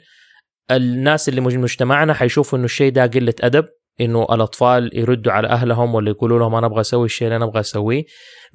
الناس 0.70 1.28
اللي 1.28 1.40
من 1.40 1.60
مجتمعنا 1.60 2.14
حيشوفوا 2.14 2.58
إنه 2.58 2.64
الشيء 2.64 2.92
ده 2.92 3.06
قلة 3.06 3.34
أدب 3.40 3.64
إنه 4.00 4.22
الأطفال 4.22 4.90
يردوا 4.94 5.32
على 5.32 5.48
أهلهم 5.48 5.94
ولا 5.94 6.10
يقولوا 6.10 6.38
لهم 6.38 6.54
أنا 6.54 6.66
أبغى 6.66 6.80
أسوي 6.80 7.04
الشيء 7.04 7.28
اللي 7.28 7.36
أنا 7.36 7.44
أبغى 7.44 7.60
أسويه. 7.60 8.04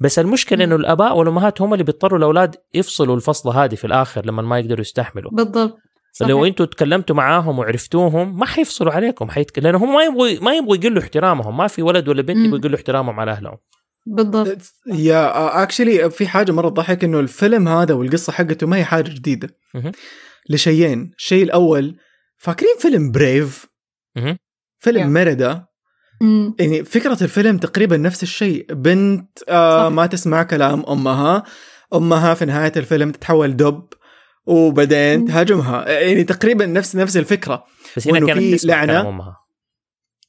بس 0.00 0.18
المشكلة 0.18 0.64
إنه 0.64 0.76
الآباء 0.76 1.16
والأمهات 1.16 1.62
هم 1.62 1.72
اللي 1.72 1.84
بيضطروا 1.84 2.18
الأولاد 2.18 2.56
يفصلوا 2.74 3.16
الفصله 3.16 3.64
هذه 3.64 3.74
في 3.74 3.84
الآخر 3.84 4.26
لما 4.26 4.42
ما 4.42 4.58
يقدروا 4.58 4.80
يستحملوا. 4.80 5.30
بالضبط 5.30 5.78
لو 6.20 6.28
صحيح. 6.28 6.46
أنتوا 6.46 6.66
تكلمتوا 6.66 7.16
معاهم 7.16 7.58
وعرفتوهم 7.58 8.38
ما 8.38 8.46
حيفصلوا 8.46 8.92
عليكم 8.92 9.30
حيتك... 9.30 9.58
لانهم 9.58 9.94
ما 9.94 10.04
يبغوا 10.04 10.28
ما 10.42 10.54
يبغوا 10.54 10.76
يقلوا 10.76 11.02
احترامهم 11.02 11.56
ما 11.56 11.66
في 11.66 11.82
ولد 11.82 12.08
ولا 12.08 12.22
بنت. 12.22 12.36
يبغوا 12.36 12.58
يقلوا 12.58 12.76
احترامهم 12.76 13.20
على 13.20 13.30
أهلهم. 13.30 13.56
بالضبط. 14.06 14.58
يا 14.86 15.62
actually 15.62 16.10
في 16.10 16.26
حاجة 16.26 16.52
مرة 16.52 16.68
تضحك 16.68 17.04
إنه 17.04 17.20
الفيلم 17.20 17.68
هذا 17.68 17.94
والقصة 17.94 18.32
حقته 18.32 18.66
ما 18.66 18.76
هي 18.76 18.84
حاجة 18.84 19.10
جديدة. 19.10 19.48
لشيئين. 20.50 21.10
الشيء 21.18 21.44
الأول 21.44 21.96
فاكرين 22.44 22.76
فيلم 22.78 23.10
Brave. 23.10 23.66
فيلم. 24.78 25.12
ميريدا. 25.12 25.66
يعني 26.58 26.84
فكرة 26.84 27.24
الفيلم 27.24 27.58
تقريبا 27.58 27.96
نفس 27.96 28.22
الشيء 28.22 28.66
بنت 28.74 29.38
آه. 29.48 29.88
ما 29.88 30.06
تسمع 30.06 30.42
كلام 30.42 30.84
أمها 30.88 31.42
أمها 31.94 32.34
في 32.34 32.44
نهاية 32.44 32.72
الفيلم 32.76 33.10
تتحول 33.10 33.56
دب 33.56 33.88
وبعدين. 34.46 35.24
تهاجمها 35.24 35.88
يعني 35.88 36.24
تقريبا 36.24 36.66
نفس 36.66 36.96
نفس 36.96 37.16
الفكرة 37.16 37.64
بس 37.96 38.08
هنا 38.08 38.26
كانت 38.26 38.54
تسمع 38.54 38.74
لعنة. 38.74 38.92
كلام 38.92 39.06
أمها 39.06 39.36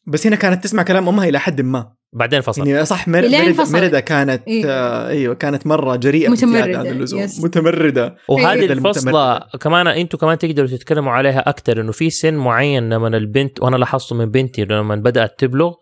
بس 0.07 0.27
هنا 0.27 0.35
كانت 0.35 0.63
تسمع 0.63 0.83
كلام 0.83 1.07
أمها 1.07 1.29
إلى 1.29 1.39
حد 1.39 1.61
ما 1.61 1.93
بعدين 2.15 2.41
فصل 2.41 2.67
يعني 2.67 2.85
صح 2.85 3.05
فصلت. 3.53 3.73
ميريدا 3.75 3.99
كانت 3.99 4.47
إيه. 4.47 4.65
آه 4.65 5.07
أيوه 5.07 5.35
كانت 5.35 5.67
مرة 5.67 5.95
جريئة 5.95 6.29
متمردة، 6.29 6.61
بزيادة 6.61 6.79
عن 6.79 6.87
اللزوم 6.87 7.21
يس. 7.21 7.43
متمردة 7.43 8.15
وهذه 8.27 8.65
الفصلة 8.65 8.91
المتمردة. 8.91 9.57
كمان 9.61 9.87
أنتم 9.87 10.17
كمان 10.17 10.37
تقدروا 10.37 10.67
تتكلموا 10.67 11.11
عليها 11.11 11.49
أكثر 11.49 11.81
إنه 11.81 11.91
في 11.91 12.09
سن 12.09 12.33
معين 12.33 12.89
لما 12.89 13.07
البنت 13.07 13.61
وأنا 13.61 13.75
لاحظته 13.75 14.15
من 14.15 14.25
بنتي 14.25 14.65
لما 14.65 14.95
بدأت 14.95 15.39
تبلغ 15.39 15.73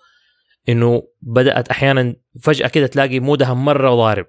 إنه 0.69 1.03
بدأت 1.21 1.67
أحيانا 1.67 2.15
فجأة 2.41 2.67
كده 2.67 2.88
تلاقي 2.88 3.19
مودها 3.19 3.53
مرة 3.53 3.95
ضارب 3.95 4.25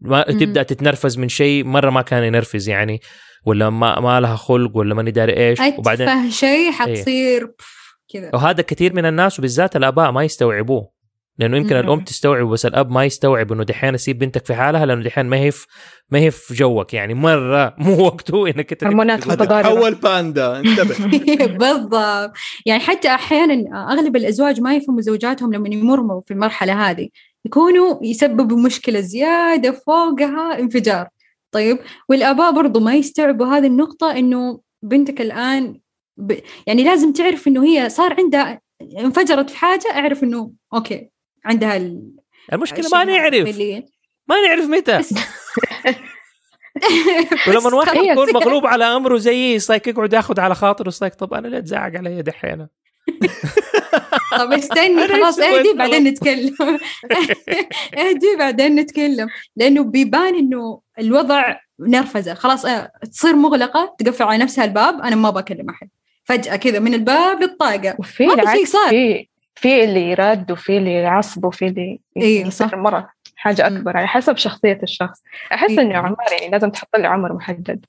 ما. 0.00 0.22
تبدأ 0.22 0.62
تتنرفز 0.62 1.18
من 1.18 1.28
شيء 1.28 1.64
مرة 1.64 1.90
ما 1.90 2.02
كان 2.02 2.24
ينرفز 2.24 2.68
يعني 2.68 3.00
ولا 3.46 3.70
ما 3.70 4.00
ما 4.00 4.20
لها 4.20 4.36
خلق 4.36 4.76
ولا 4.76 4.94
ماني 4.94 5.10
داري 5.10 5.48
إيش 5.48 5.58
وبعدين 5.78 6.30
شيء 6.30 6.70
حتصير 6.72 7.46
بف 7.46 7.82
كذا 8.12 8.30
وهذا 8.34 8.62
كثير 8.62 8.94
من 8.94 9.06
الناس 9.06 9.38
وبالذات 9.38 9.76
الآباء 9.76 10.10
ما 10.10 10.24
يستوعبوه 10.24 11.01
لأنه 11.38 11.56
يمكن. 11.56 11.76
الأم 11.76 12.00
تستوعب 12.00 12.46
بس 12.46 12.66
الأب 12.66 12.90
ما 12.90 13.04
يستوعب 13.04 13.52
إنه 13.52 13.64
دحين 13.64 13.94
اسيب 13.94 14.18
بنتك 14.18 14.46
في 14.46 14.54
حالها 14.54 14.86
لأنه 14.86 15.02
دحين 15.02 15.26
ما 15.26 15.36
هي 15.36 15.50
في 15.50 15.66
ما 16.10 16.18
هي 16.18 16.30
في 16.30 16.54
جوك. 16.54 16.94
يعني 16.94 17.14
مرة 17.14 17.74
مو 17.78 18.04
وقته 18.04 18.46
إنك 18.46 18.72
انت 18.72 18.84
هرمونات 18.84 19.28
متضاربة. 19.28 19.68
حتتحول 19.68 19.94
باندا. 19.94 20.58
انتبه. 20.58 21.06
بالضبط. 21.58 22.32
يعني 22.66 22.80
حتى 22.80 23.08
أحيانا 23.08 23.86
أغلب 23.92 24.16
الأزواج 24.16 24.60
ما 24.60 24.74
يفهموا 24.74 25.00
زوجاتهم 25.00 25.52
لما 25.52 25.68
يمروا 25.68 26.20
في 26.26 26.34
المرحلة 26.34 26.90
هذه. 26.90 27.08
يكونوا 27.44 27.98
يسببوا 28.02 28.58
مشكلة 28.58 29.00
زيادة 29.00 29.70
فوقها 29.86 30.58
انفجار. 30.60 31.08
طيب 31.52 31.78
والآباء 32.08 32.52
برضو 32.52 32.80
ما 32.80 32.94
يستوعبوا 32.94 33.46
هذه 33.46 33.66
النقطة 33.66 34.10
إنه 34.18 34.60
بنتك 34.82 35.20
الآن 35.20 35.80
ب... 36.16 36.32
يعني 36.66 36.84
لازم 36.84 37.12
تعرف 37.12 37.48
إنه 37.48 37.64
هي 37.64 37.88
صار 37.88 38.14
عندها 38.18 38.60
انفجرت 38.98 39.50
في 39.50 39.56
حاجة 39.56 39.88
أعرف 39.94 40.22
إنه 40.22 40.52
أوكي. 40.74 41.08
عندها 41.44 41.76
ال... 41.76 42.02
المشكلة 42.52 42.88
ما 42.92 43.04
نعرف 43.04 43.34
اللي- 43.34 43.84
ما 44.28 44.36
نعرف 44.48 44.64
متى. 44.64 45.00
ولما 47.48 47.74
واحد 47.74 47.96
يكون. 47.96 48.32
مغلوب 48.34 48.66
على 48.66 48.84
أمره 48.84 49.16
زيي 49.16 49.58
صايك 49.58 49.86
يقعد 49.86 50.12
ياخذ 50.12 50.40
على 50.40 50.54
خاطره 50.54 50.90
صايك 50.90 51.14
طب 51.14 51.34
أنا 51.34 51.48
ليه 51.48 51.60
تزعق 51.60 51.92
علي 51.96 52.22
دحين. 52.22 52.66
طب 54.38 54.52
استني 54.52 55.08
خلاص 55.14 55.38
اهدي 55.38 55.72
بعدين؟ 55.72 56.04
نتكلم. 56.04 56.56
اهدي 57.98 58.36
بعدين 58.38 58.74
نتكلم. 58.74 59.28
لأنه 59.56 59.82
بيبان 59.84 60.34
إنه 60.34 60.80
الوضع 60.98 61.56
نرفزة. 61.80 62.34
خلاص 62.34 62.66
آه، 62.66 62.90
تصير 63.12 63.36
مغلقة 63.36 63.94
تقفل 63.98 64.24
على 64.24 64.38
نفسها 64.38 64.64
الباب 64.64 65.00
أنا 65.00 65.16
ما 65.16 65.30
بكلم 65.30 65.70
أحد. 65.70 65.88
فجأة 66.24 66.56
كذا 66.56 66.78
من 66.78 66.94
الباب 66.94 67.42
للطاقة. 67.42 67.94
وفي 67.98 68.26
ما 68.26 68.36
في 68.44 68.56
شيء 68.56 68.64
صار. 68.64 68.88
في 68.90 69.28
في 69.54 69.84
اللي 69.84 70.10
يرد 70.10 70.50
وفي 70.52 70.76
اللي 70.76 70.92
يعصب 70.92 71.44
وفي 71.44 71.66
اللي 71.66 72.00
إيه، 72.16 72.40
يصير 72.46 72.68
صح. 72.68 72.74
مرة 72.74 73.10
حاجة 73.36 73.68
مم. 73.68 73.76
أكبر 73.76 73.96
على 73.96 74.06
حسب 74.06 74.36
شخصية 74.36 74.78
الشخص 74.82 75.22
أحس 75.52 75.70
إيه. 75.70 75.80
إنه 75.80 75.96
عمر 75.96 76.16
يعني 76.32 76.50
لازم 76.52 76.70
تحط 76.70 76.96
لي 76.96 77.06
عمر 77.06 77.32
محدد 77.32 77.84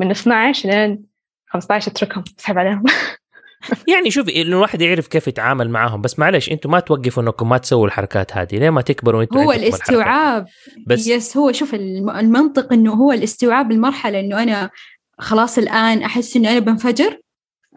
من 0.00 0.10
12 0.10 0.68
لين 0.68 1.04
15 1.46 1.90
اتركهم 1.90 2.24
اسحب 2.40 2.58
عليهم 2.58 2.84
يعني 3.94 4.10
شوف 4.10 4.28
إنه 4.28 4.56
الواحد 4.56 4.82
يعرف 4.82 5.06
كيف 5.08 5.28
يتعامل 5.28 5.70
معاهم 5.70 6.00
بس 6.02 6.18
معلش 6.18 6.50
أنتم 6.52 6.70
ما 6.70 6.80
توقفوا 6.80 7.22
إنكم 7.22 7.48
ما 7.48 7.58
تسووا 7.58 7.86
الحركات 7.86 8.36
هذه 8.36 8.56
ليه 8.58 8.70
ما 8.70 8.80
تكبروا 8.82 9.22
أنتم 9.22 9.38
هو؟ 9.38 9.52
الاستيعاب 9.52 10.46
بس 10.86 11.06
يس 11.06 11.36
هو 11.36 11.52
شوف 11.52 11.74
الم- 11.74 12.10
المنطق 12.10 12.72
إنه 12.72 12.92
هو 12.92 13.12
الاستيعاب 13.12 13.72
المرحلة 13.72 14.20
إنه 14.20 14.42
أنا 14.42 14.70
خلاص 15.18 15.58
الآن 15.58 16.02
أحس 16.02 16.36
إنه 16.36 16.50
أنا 16.52 16.58
بنفجر 16.58 17.20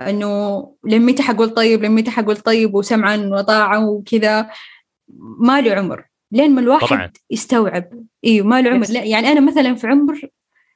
إنه 0.02 0.76
لمتى 0.84 1.24
حقول 1.24 1.50
طيب 1.50 1.84
لمتى 1.84 2.12
حقول 2.12 2.38
طيب 2.38 2.76
وسمعا 2.76 3.18
وطاعة 3.18 3.90
وكذا. 3.90 4.50
ما 5.40 5.62
له 5.62 5.74
عمر. 5.74 6.06
لين 6.32 6.56
ما 6.56 6.62
الواحد 6.62 6.88
طبعاً. 6.88 7.12
يستوعب. 7.32 8.04
أيوه 8.26 8.48
ما 8.48 8.62
له 8.62 8.70
عمر. 8.70 8.88
لا 8.90 9.04
يعني 9.04 9.28
أنا 9.32 9.40
مثلا 9.40 9.76
في 9.76 9.88
عمر 9.88 10.22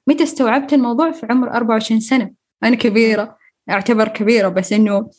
متى 0.07 0.23
استوعبت 0.23 0.73
الموضوع؟ 0.73 1.11
في 1.11 1.27
عمر 1.29 1.49
24 1.51 1.99
سنة. 1.99 2.31
أنا 2.63 2.75
كبيرة 2.75 3.37
أعتبر 3.69 4.07
كبيرة 4.07 4.47
بس 4.47 4.73
إنه 4.73 5.09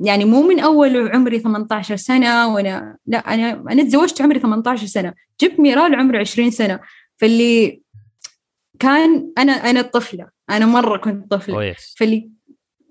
يعني 0.00 0.24
مو 0.24 0.42
من 0.42 0.60
أول 0.60 1.08
عمري 1.08 1.38
18 1.38 1.96
سنة 1.96 2.54
وأنا 2.54 2.96
لا 3.06 3.18
أنا 3.34 3.50
أنا 3.52 3.82
تزوجت 3.82 4.22
عمري 4.22 4.40
18 4.40 4.86
سنة. 4.86 5.14
جبت 5.40 5.60
ميرال 5.60 5.94
عمري 5.94 6.18
20 6.18 6.50
سنة. 6.50 6.80
فاللي 7.16 7.82
كان 8.78 9.32
أنا 9.38 9.52
أنا 9.52 9.80
الطفله 9.80 10.28
أنا 10.50 10.66
مرة 10.66 10.96
كنت 10.98 11.30
طفلة. 11.30 11.54
كويس 11.54 11.94
فاللي 11.98 12.30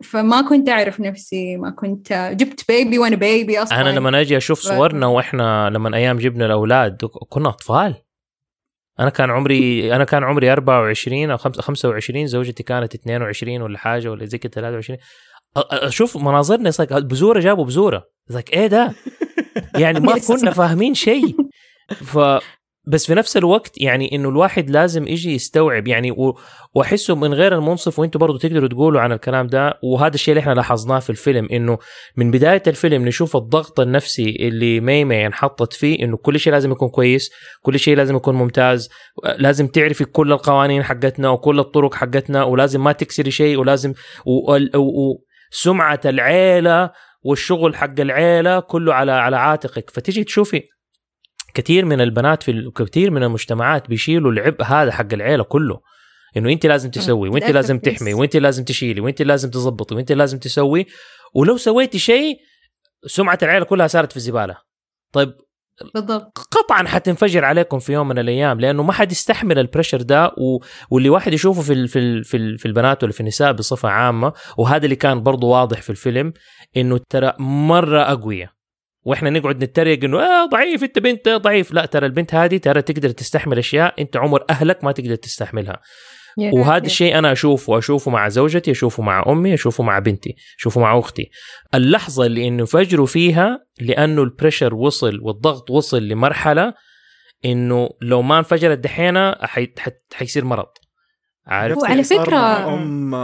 فما 0.03 0.41
كنت 0.49 0.69
أعرف 0.69 0.99
نفسي 0.99 1.57
ما 1.57 1.69
كنت 1.71 2.31
جبت 2.33 2.65
بيبي 2.71 2.99
وأنا 2.99 3.15
بيبي 3.15 3.59
أصلا. 3.63 3.81
أنا 3.81 3.89
لما 3.89 4.21
أجي 4.21 4.37
أشوف 4.37 4.59
ف- 4.59 4.63
صورنا 4.63 5.07
وإحنا 5.07 5.69
لما 5.69 5.97
أيام 5.97 6.17
جبنا 6.17 6.45
الأولاد 6.45 7.05
كنا 7.29 7.49
أطفال. 7.49 7.95
أنا 8.99 9.09
كان 9.09 9.29
عمري 9.31 9.95
أنا 9.95 10.03
كان 10.03 10.23
عمري 10.23 10.51
24 10.51 11.31
أو 11.31 11.37
25 11.37 12.27
زوجتي 12.27 12.63
كانت 12.63 12.95
22 12.95 13.61
ولا 13.61 13.77
حاجة 13.77 14.11
ولا 14.11 14.25
زي 14.25 14.37
كده 14.37 14.51
23 14.53 14.99
أ- 14.99 15.01
أ- 15.61 15.63
أشوف 15.71 16.17
مناظرنا 16.17 16.71
بزورة 16.91 17.39
جابوا 17.39 17.65
بزورة. 17.65 18.03
زك 18.27 18.53
إيه 18.53 18.67
ده؟ 18.67 18.93
يعني 19.81 19.99
ما. 19.99 20.19
كنا 20.27 20.51
فاهمين 20.51 20.93
شيء. 20.93 21.35
ف 21.89 22.17
بس 22.87 23.05
في 23.05 23.15
نفس 23.15 23.37
الوقت 23.37 23.81
يعني 23.81 24.15
إنه 24.15 24.29
الواحد 24.29 24.69
لازم 24.69 25.07
يجي 25.07 25.35
يستوعب 25.35 25.87
يعني. 25.87 26.15
وأحسه 26.75 27.15
من 27.15 27.33
غير 27.33 27.55
المنصف 27.55 27.99
وأنتم 27.99 28.19
برضو 28.19 28.37
تقدروا 28.37 28.67
تقولوا 28.67 29.01
عن 29.01 29.11
الكلام 29.11 29.47
ده 29.47 29.79
وهذا 29.83 30.15
الشيء 30.15 30.31
اللي 30.31 30.41
إحنا 30.41 30.53
لاحظناه 30.53 30.99
في 30.99 31.09
الفيلم 31.09 31.47
إنه 31.51 31.77
من 32.17 32.31
بداية 32.31 32.63
الفيلم 32.67 33.07
نشوف 33.07 33.35
الضغط 33.37 33.79
النفسي 33.79 34.37
اللي 34.39 34.79
ميمي 34.79 35.25
انحطت 35.27 35.73
فيه 35.73 36.03
إنه 36.03 36.17
كل 36.17 36.39
شيء 36.39 36.53
لازم 36.53 36.71
يكون 36.71 36.89
كويس 36.89 37.31
كل 37.61 37.79
شيء 37.79 37.97
لازم 37.97 38.15
يكون 38.15 38.35
ممتاز 38.35 38.89
لازم 39.37 39.67
تعرفي 39.67 40.05
كل 40.05 40.31
القوانين 40.31 40.83
حقتنا 40.83 41.29
وكل 41.29 41.59
الطرق 41.59 41.93
حقتنا 41.93 42.43
ولازم 42.43 42.83
ما 42.83 42.91
تكسري 42.91 43.31
شيء 43.31 43.57
ولازم 43.57 43.93
و... 44.25 44.53
و... 44.53 44.77
و... 44.77 45.23
سمعة 45.51 46.01
العيلة 46.05 46.91
والشغل 47.23 47.75
حق 47.75 47.99
العيلة 47.99 48.59
كله 48.59 48.93
على 48.93 49.11
على 49.11 49.37
عاتقك 49.37 49.89
فتيجي 49.89 50.23
تشوفي 50.23 50.63
كثير 51.53 51.85
من 51.85 52.01
البنات 52.01 52.43
في 52.43 52.51
ال- 52.51 52.73
كثير 52.73 53.11
من 53.11 53.23
المجتمعات 53.23 53.87
بيشيلوا 53.89 54.31
العبء 54.31 54.63
هذا 54.63 54.91
حق 54.91 55.13
العيلة 55.13 55.43
كله. 55.43 55.79
إنه 56.37 56.51
انت 56.51 56.65
لازم 56.65 56.91
تسوي 56.91 57.29
وانت 57.29 57.51
لازم. 57.51 57.79
تحمي 57.79 58.13
وانت 58.13 58.35
لازم 58.35 58.63
تشيلي 58.63 59.01
وانت 59.01 59.21
لازم 59.21 59.49
تظبطي 59.49 59.95
وانت 59.95 60.11
لازم 60.11 60.39
تسوي. 60.39 60.85
ولو 61.33 61.57
سويتي 61.57 61.99
شيء 61.99 62.37
سمعة 63.05 63.37
العيلة 63.43 63.65
كلها 63.65 63.87
صارت 63.87 64.11
في 64.11 64.17
الزبالة. 64.17 64.55
طيب 65.11 65.33
بالضبط. 65.93 66.37
قطعا 66.37 66.87
حتنفجر 66.87 67.45
عليكم 67.45 67.79
في 67.79 67.93
يوم 67.93 68.07
من 68.07 68.19
الأيام 68.19 68.59
لأنه 68.59 68.83
ما 68.83 68.93
حد 68.93 69.11
يستحمل 69.11 69.59
ال 69.59 69.64
pressure 69.64 70.01
ده 70.01 70.25
و... 70.27 70.59
واللي 70.91 71.09
واحد 71.09 71.33
يشوفه 71.33 71.61
في 71.61 71.73
ال... 71.73 71.87
في 71.87 71.99
ال... 71.99 72.23
في, 72.23 72.37
ال... 72.37 72.57
في 72.57 72.65
البنات 72.65 73.03
ولا 73.03 73.11
في 73.11 73.19
النساء 73.19 73.51
بصفة 73.51 73.89
عامة 73.89 74.33
وهذا 74.57 74.85
اللي 74.85 74.95
كان 74.95 75.23
برضو 75.23 75.47
واضح 75.47 75.81
في 75.81 75.89
الفيلم 75.89 76.33
إنه 76.77 76.99
ترى 77.09 77.33
مرة 77.39 78.01
أقوياء. 78.01 78.49
وإحنا 79.03 79.29
نقعد 79.29 79.63
نتريق 79.63 80.03
إنه 80.03 80.19
آه 80.19 80.45
ضعيف 80.45 80.83
انت 80.83 80.99
بنت 80.99 81.29
ضعيف. 81.29 81.71
لا 81.71 81.85
ترى 81.85 82.05
البنت 82.05 82.35
هذه 82.35 82.57
ترى 82.57 82.81
تقدر 82.81 83.09
تستحمل 83.09 83.57
أشياء 83.57 84.01
انت 84.01 84.17
عمر 84.17 84.43
أهلك 84.49 84.83
ما 84.83 84.91
تقدر 84.91 85.15
تستحملها. 85.15 85.79
وهذا 86.53 86.85
الشيء 86.85 87.17
أنا 87.17 87.31
أشوفه 87.31 87.77
أشوفه 87.77 88.11
مع 88.11 88.29
زوجتي 88.29 88.71
أشوفه 88.71 89.03
مع 89.03 89.23
أمي 89.27 89.53
أشوفه 89.53 89.83
مع 89.83 89.99
بنتي 89.99 90.35
أشوفه 90.59 90.81
مع 90.81 90.99
أختي. 90.99 91.29
اللحظة 91.75 92.25
اللي 92.25 92.47
إنه 92.47 92.65
فجروا 92.65 93.05
فيها 93.05 93.59
لأنه 93.81 94.21
البريشر 94.23 94.75
وصل 94.75 95.19
والضغط 95.21 95.71
وصل 95.71 96.03
لمرحلة 96.07 96.73
إنه 97.45 97.89
لو 98.01 98.21
ما 98.21 98.37
انفجرت 98.37 98.77
دحينة 98.77 99.35
حي... 99.41 99.67
حت- 99.79 100.13
حيصير 100.13 100.45
مرض. 100.45 100.67
عارف 101.47 101.77
هو 101.77 101.85
على 101.85 101.91
اللي 101.93 102.03
صار 102.03 102.25
فكرة- 102.25 102.33
مع 102.33 102.73
أم 102.73 103.15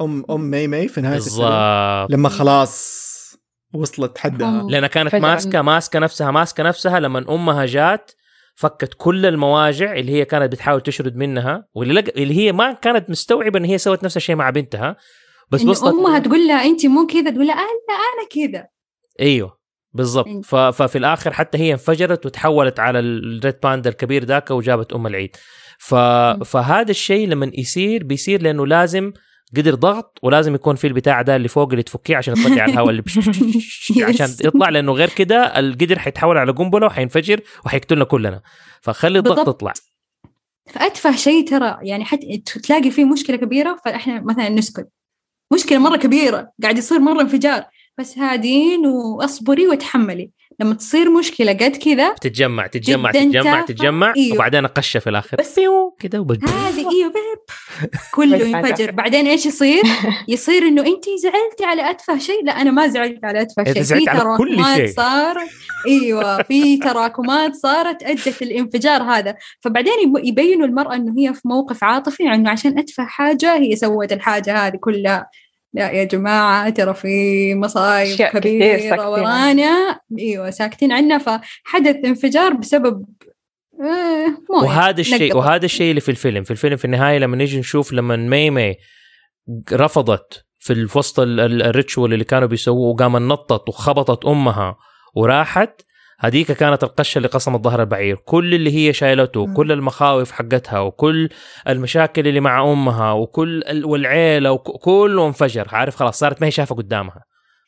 أم 0.00 0.24
أم 0.30 0.50
مي 0.50 0.66
مي 0.66 0.88
في 0.88 1.00
نهاية 1.00 1.14
بالضبط. 1.14 2.10
لما 2.10 2.28
خلاص 2.28 3.04
وصلت 3.74 4.18
حدها 4.18 4.66
لأنها 4.70 4.88
كانت. 4.88 5.14
ماسكه 5.14 5.62
ماسكة 5.62 5.98
نفسها 5.98 6.30
ماسكة 6.30 6.62
نفسها 6.62 7.00
لما 7.00 7.24
أمها 7.34 7.66
جات 7.66 8.10
فكت 8.54 8.94
كل 8.96 9.26
المواجع 9.26 9.92
اللي 9.96 10.12
هي 10.12 10.24
كانت 10.24 10.52
بتحاول 10.52 10.80
تشرد 10.80 11.16
منها 11.16 11.68
واللي 11.74 11.94
لق... 11.94 12.12
اللي 12.16 12.34
هي 12.34 12.52
ما 12.52 12.72
كانت 12.72 13.10
مستوعبة 13.10 13.58
إن 13.58 13.64
هي 13.64 13.78
سوت 13.78 14.04
نفس 14.04 14.16
الشيء 14.16 14.36
مع 14.36 14.50
بنتها 14.50 14.96
بس 15.50 15.60
إنه 15.60 15.70
وصلت 15.70 15.94
أمها 15.94 16.18
تقول 16.18 16.48
لها 16.48 16.64
أنت 16.64 16.86
مو 16.86 17.06
كذا 17.06 17.30
تقول 17.30 17.46
لها 17.46 17.56
لا 17.56 17.94
أنا 17.94 18.48
كذا 18.48 18.66
أيوه 19.20 19.58
بالضبط. 19.92 20.44
ف... 20.44 20.54
ففي 20.54 20.98
الآخر 20.98 21.32
حتى 21.32 21.58
هي 21.58 21.72
انفجرت 21.72 22.26
وتحولت 22.26 22.80
على 22.80 22.98
الريد 22.98 23.56
باندا 23.62 23.90
الكبير 23.90 24.24
ذاك 24.24 24.50
وجابت 24.50 24.92
أم 24.92 25.06
العيد 25.06 25.36
ف... 25.78 25.94
فهذا 26.44 26.90
الشيء 26.90 27.28
لما 27.28 27.50
يصير 27.54 28.04
بيصير 28.04 28.42
لأنه 28.42 28.66
لازم 28.66 29.12
قدر 29.56 29.74
ضغط 29.74 30.18
ولازم 30.22 30.54
يكون 30.54 30.76
في 30.76 30.86
البتاع 30.86 31.22
ده 31.22 31.36
اللي 31.36 31.48
فوق 31.48 31.70
اللي 31.70 31.82
تفكيه 31.82 32.16
عشان 32.16 32.34
تطلع 32.34 32.64
الهواء 32.64 32.90
اللي 32.90 33.02
بش- 33.02 33.92
عشان 34.08 34.28
يطلع 34.44 34.68
لأنه 34.68 34.92
غير 34.92 35.08
كده 35.08 35.58
القدر 35.58 35.98
حيتحول 35.98 36.38
على 36.38 36.52
قنبلة 36.52 36.86
وحينفجر 36.86 37.40
وحيقتلنا 37.64 38.04
كلنا. 38.04 38.42
فخلي 38.80 39.18
الضغط. 39.18 39.48
يطلع. 39.48 39.72
فأتفه 40.66 41.16
شيء 41.16 41.48
ترى 41.48 41.78
يعني 41.82 42.04
حتى 42.04 42.42
تلاقي 42.62 42.90
فيه 42.90 43.04
مشكلة 43.04 43.36
كبيرة 43.36 43.76
فإحنا 43.84 44.20
مثلا 44.20 44.48
نسكت. 44.48 44.88
مشكلة 45.52 45.78
مرة 45.78 45.96
كبيرة 45.96 46.50
قاعد 46.62 46.78
يصير 46.78 46.98
مرة 46.98 47.20
انفجار. 47.20 47.64
بس 47.98 48.18
هادين 48.18 48.86
وأصبري 48.86 49.68
وتحملي. 49.68 50.30
لما 50.60 50.74
تصير 50.74 51.10
مشكلة 51.10 51.52
قد 51.52 51.76
كذا 51.76 52.12
تتجمع 52.12 52.66
تتجمع 52.66 53.10
تتجمع. 53.10 53.60
تتجمع 53.60 54.12
أيوه. 54.16 54.34
وبعدين 54.34 54.64
اقشه 54.64 54.98
في 55.00 55.10
الآخر 55.10 55.36
بس- 55.36 55.60
كده 56.00 56.20
وبس 56.20 56.38
هذه 56.48 56.78
إيوه 56.94 57.12
بيب 57.12 57.90
كله. 58.14 58.36
ينفجر 58.36 58.90
بعدين 58.90 59.26
إيش 59.26 59.46
يصير؟ 59.46 59.82
يصير 60.28 60.62
إنه 60.62 60.82
انت 60.82 61.04
زعلتي 61.22 61.64
على 61.64 61.90
اتفه 61.90 62.18
شيء 62.18 62.44
لا 62.44 62.52
أنا 62.62 62.70
ما 62.70 62.86
زعلت 62.88 63.24
على 63.24 63.40
اتفه 63.42 63.64
شيء 63.72 63.82
زعلت 63.82 64.08
على 64.08 64.36
كل 64.38 64.56
تراكمات 64.56 64.76
شيء. 64.76 64.86
صارت 64.96 65.48
إيوه 65.88 66.42
في 66.42 66.76
تراكمات 66.76 67.54
صارت 67.54 68.02
أدت 68.02 68.42
الانفجار 68.42 69.02
هذا 69.02 69.36
فبعدين 69.60 69.92
يب- 70.04 70.24
يبينوا 70.24 70.66
المرأة 70.66 70.94
إنه 70.94 71.14
هي 71.18 71.34
في 71.34 71.40
موقف 71.44 71.84
عاطفي 71.84 72.22
انه 72.22 72.50
عشان 72.50 72.78
اتفه 72.78 73.04
حاجة 73.04 73.54
هي 73.56 73.76
سوت 73.76 74.12
الحاجة 74.12 74.66
هذه 74.66 74.76
كلها 74.80 75.26
لا 75.74 75.90
يا 75.90 76.04
جماعة 76.04 76.70
ترى 76.70 76.94
في 76.94 77.54
مصايب 77.54 78.16
كبيرة 78.22 79.08
ورانا 79.10 80.00
أيوه 80.18 80.50
ساكتين 80.50 80.92
عنها 80.92 81.18
فحدث 81.18 82.04
انفجار 82.04 82.52
بسبب 82.52 83.04
آه. 83.80 84.36
وهذا 84.62 85.00
الشيء. 85.00 85.36
وهذا 85.36 85.64
الشيء 85.64 85.90
اللي 85.90 86.00
في 86.00 86.08
الفيلم 86.10 86.44
في 86.44 86.50
الفيلم 86.50 86.76
في 86.76 86.84
النهاية 86.84 87.18
لما 87.18 87.36
نيجي 87.36 87.58
نشوف 87.58 87.92
لما 87.92 88.16
مي 88.16 88.50
مي 88.50 88.74
رفضت 89.72 90.44
في 90.58 90.88
وسط 90.94 91.20
ال- 91.20 91.40
ال- 91.40 91.62
ال 91.62 91.69
ritual 91.69 92.12
اللي 92.12 92.24
كانوا 92.24 92.48
بيسووه 92.48 92.88
وقام 92.94 93.16
نطت 93.28 93.68
وخبطت 93.68 94.24
أمها 94.24 94.76
وراحت 95.14 95.80
هذيك 96.24 96.52
كانت 96.52 96.84
القشة 96.84 97.16
اللي 97.18 97.28
قسمت 97.28 97.64
ظهر 97.64 97.80
البعير. 97.80 98.16
كل 98.16 98.54
اللي 98.54 98.74
هي 98.76 98.92
شايلته 98.92 99.46
مم. 99.46 99.54
كل 99.54 99.72
المخاوف 99.72 100.30
حقتها 100.32 100.80
وكل 100.80 101.28
المشاكل 101.68 102.28
اللي 102.28 102.40
مع 102.40 102.72
أمها 102.72 103.12
وكل 103.12 103.62
ال- 103.68 103.84
والعيلة 103.84 104.52
وكله 104.52 105.26
انفجر. 105.26 105.68
عارف؟ 105.72 105.96
خلاص 105.96 106.18
صارت 106.18 106.40
ما 106.40 106.46
هي 106.46 106.50
شايفة 106.50 106.74
قدامها. 106.74 107.24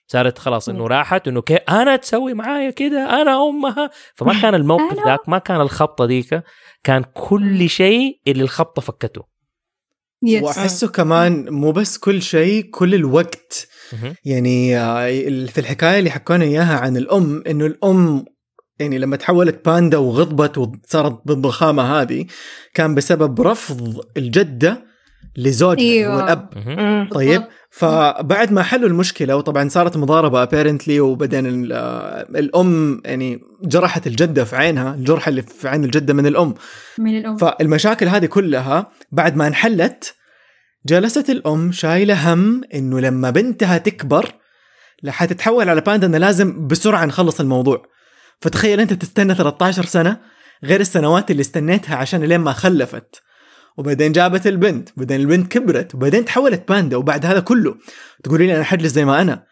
صارت 0.09 0.39
خلاص 0.39 0.69
إنه. 0.69 0.87
راحت 0.87 1.29
إنه 1.29 1.43
كيف 1.43 1.59
أنا 1.69 1.97
تسوي 1.97 2.35
معايا 2.35 2.71
كده؟ 2.71 3.23
أنا 3.23 3.49
أمها؟ 3.49 3.91
فما 4.15 4.41
كان 4.43 4.55
الموقف 4.55 4.97
ذاك 5.07 5.29
ما 5.29 5.39
كان 5.39 5.61
الخبطة 5.61 6.07
ديك 6.07 6.43
كان 6.85 7.05
كل 7.15 7.69
شيء 7.69 8.21
اللي 8.29 8.43
الخبطة 8.43 8.83
فكته. 8.83 9.23
يس. 10.23 10.43
وأحسه 10.43 10.89
كمان 10.89 11.51
مو 11.51 11.73
بس 11.73 11.99
كل 11.99 12.23
شيء 12.23 12.71
كل 12.71 12.95
الوقت. 12.95 13.69
يعني 14.25 14.79
آه، 14.79 15.07
في 15.47 15.59
الحكاية 15.59 15.99
اللي 15.99 16.11
حكونا 16.11 16.45
إياها 16.45 16.79
عن 16.79 16.97
الأم 16.97 17.43
إنه 17.47 17.67
الأم 17.67 18.25
يعني 18.81 18.99
لما 18.99 19.16
تحولت 19.16 19.64
باندا 19.68 19.99
وغضبت 19.99 20.59
وصارت 20.59 21.20
بالضخامه 21.24 21.83
هذه 22.01 22.24
كان 22.74 22.95
بسبب 22.95 23.41
رفض 23.41 24.01
الجدة 24.16 24.85
لزوجها 25.37 25.83
أيوة. 25.83 26.14
هو 26.14 26.24
الأب 26.24 26.49
مهم. 26.57 26.77
مم. 26.79 27.09
طيب. 27.12 27.43
فبعد 27.70 28.53
ما 28.53 28.62
حلوا 28.62 28.89
المشكلة 28.89 29.37
وطبعا 29.37 29.68
صارت 29.68 29.97
مضاربة 29.97 30.43
ابيرنتلي 30.43 31.01
وبعدين 31.01 31.47
ال- 31.47 31.72
الأم 32.37 33.03
يعني 33.05 33.41
جرحت 33.62 34.07
الجدة 34.07 34.45
في 34.45 34.57
عينها 34.57 34.95
الجرح 34.95 35.29
اللي 35.29 35.43
في 35.43 35.68
عين 35.68 35.85
الجدة 35.85 36.14
من 36.14 36.27
الأم 36.27 36.55
من 36.99 37.18
الأم 37.18 37.37
فالمشاكل 37.37 38.09
هذه 38.09 38.27
كلها 38.27 38.91
بعد 39.12 39.37
ما 39.37 39.47
انحلت 39.47 40.14
جلست 40.87 41.31
الأم 41.31 41.72
شايلة 41.72 42.33
هم 42.35 42.61
إنه 42.74 43.01
لما 43.01 43.31
بنتها 43.31 43.79
تكبر 43.79 44.35
حتتحول 45.09 45.68
على 45.68 45.81
باندا 45.81 46.07
إنه 46.07 46.18
لازم 46.18 46.66
بسرعة 46.66 47.05
نخلص 47.05 47.41
الموضوع 47.41 47.83
فتخيل 48.41 48.80
أنت 48.80 48.93
تستنى 48.93 49.34
13 49.34 49.84
سنة 49.84 50.20
غير 50.64 50.80
السنوات 50.80 51.30
اللي 51.30 51.41
استنيتها 51.41 51.97
عشان 51.97 52.22
لين 52.24 52.41
ما 52.41 52.53
خلفت. 52.53 53.22
وبعدين 53.76 54.12
جابت 54.12 54.47
البنت 54.47 54.89
بعدين 54.97 55.20
البنت 55.20 55.53
كبرت 55.53 55.95
وبعدين 55.95 56.24
تحولت 56.24 56.68
باندا 56.68 56.97
وبعد 56.97 57.26
هذا 57.26 57.41
كله 57.41 57.74
تقولي 58.24 58.47
لي 58.47 58.57
أنا 58.57 58.64
حجلس 58.64 58.93
زي 58.93 59.05
ما 59.05 59.22
أنا 59.22 59.47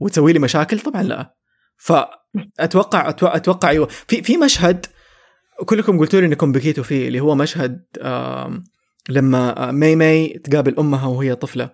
وتسوي 0.00 0.32
لي 0.32 0.38
مشاكل؟ 0.38 0.80
طبعا 0.80 1.02
لا. 1.02 1.34
فأتوقع 1.76 3.08
أتوقع, 3.08 3.36
أتوقع 3.36 3.68
أيوه. 3.68 3.86
في 4.08 4.22
في 4.22 4.36
مشهد 4.36 4.86
كلكم 5.66 5.98
قلتوا 5.98 6.20
لي 6.20 6.26
إنكم 6.26 6.52
بكيتوا 6.52 6.84
فيه 6.84 7.08
اللي 7.08 7.20
هو 7.20 7.34
مشهد 7.34 7.84
لما 9.08 9.68
آه، 9.68 9.70
مي 9.70 9.96
مي 9.96 10.28
تقابل 10.28 10.78
أمها 10.78 11.06
وهي 11.06 11.34
طفلة 11.34 11.70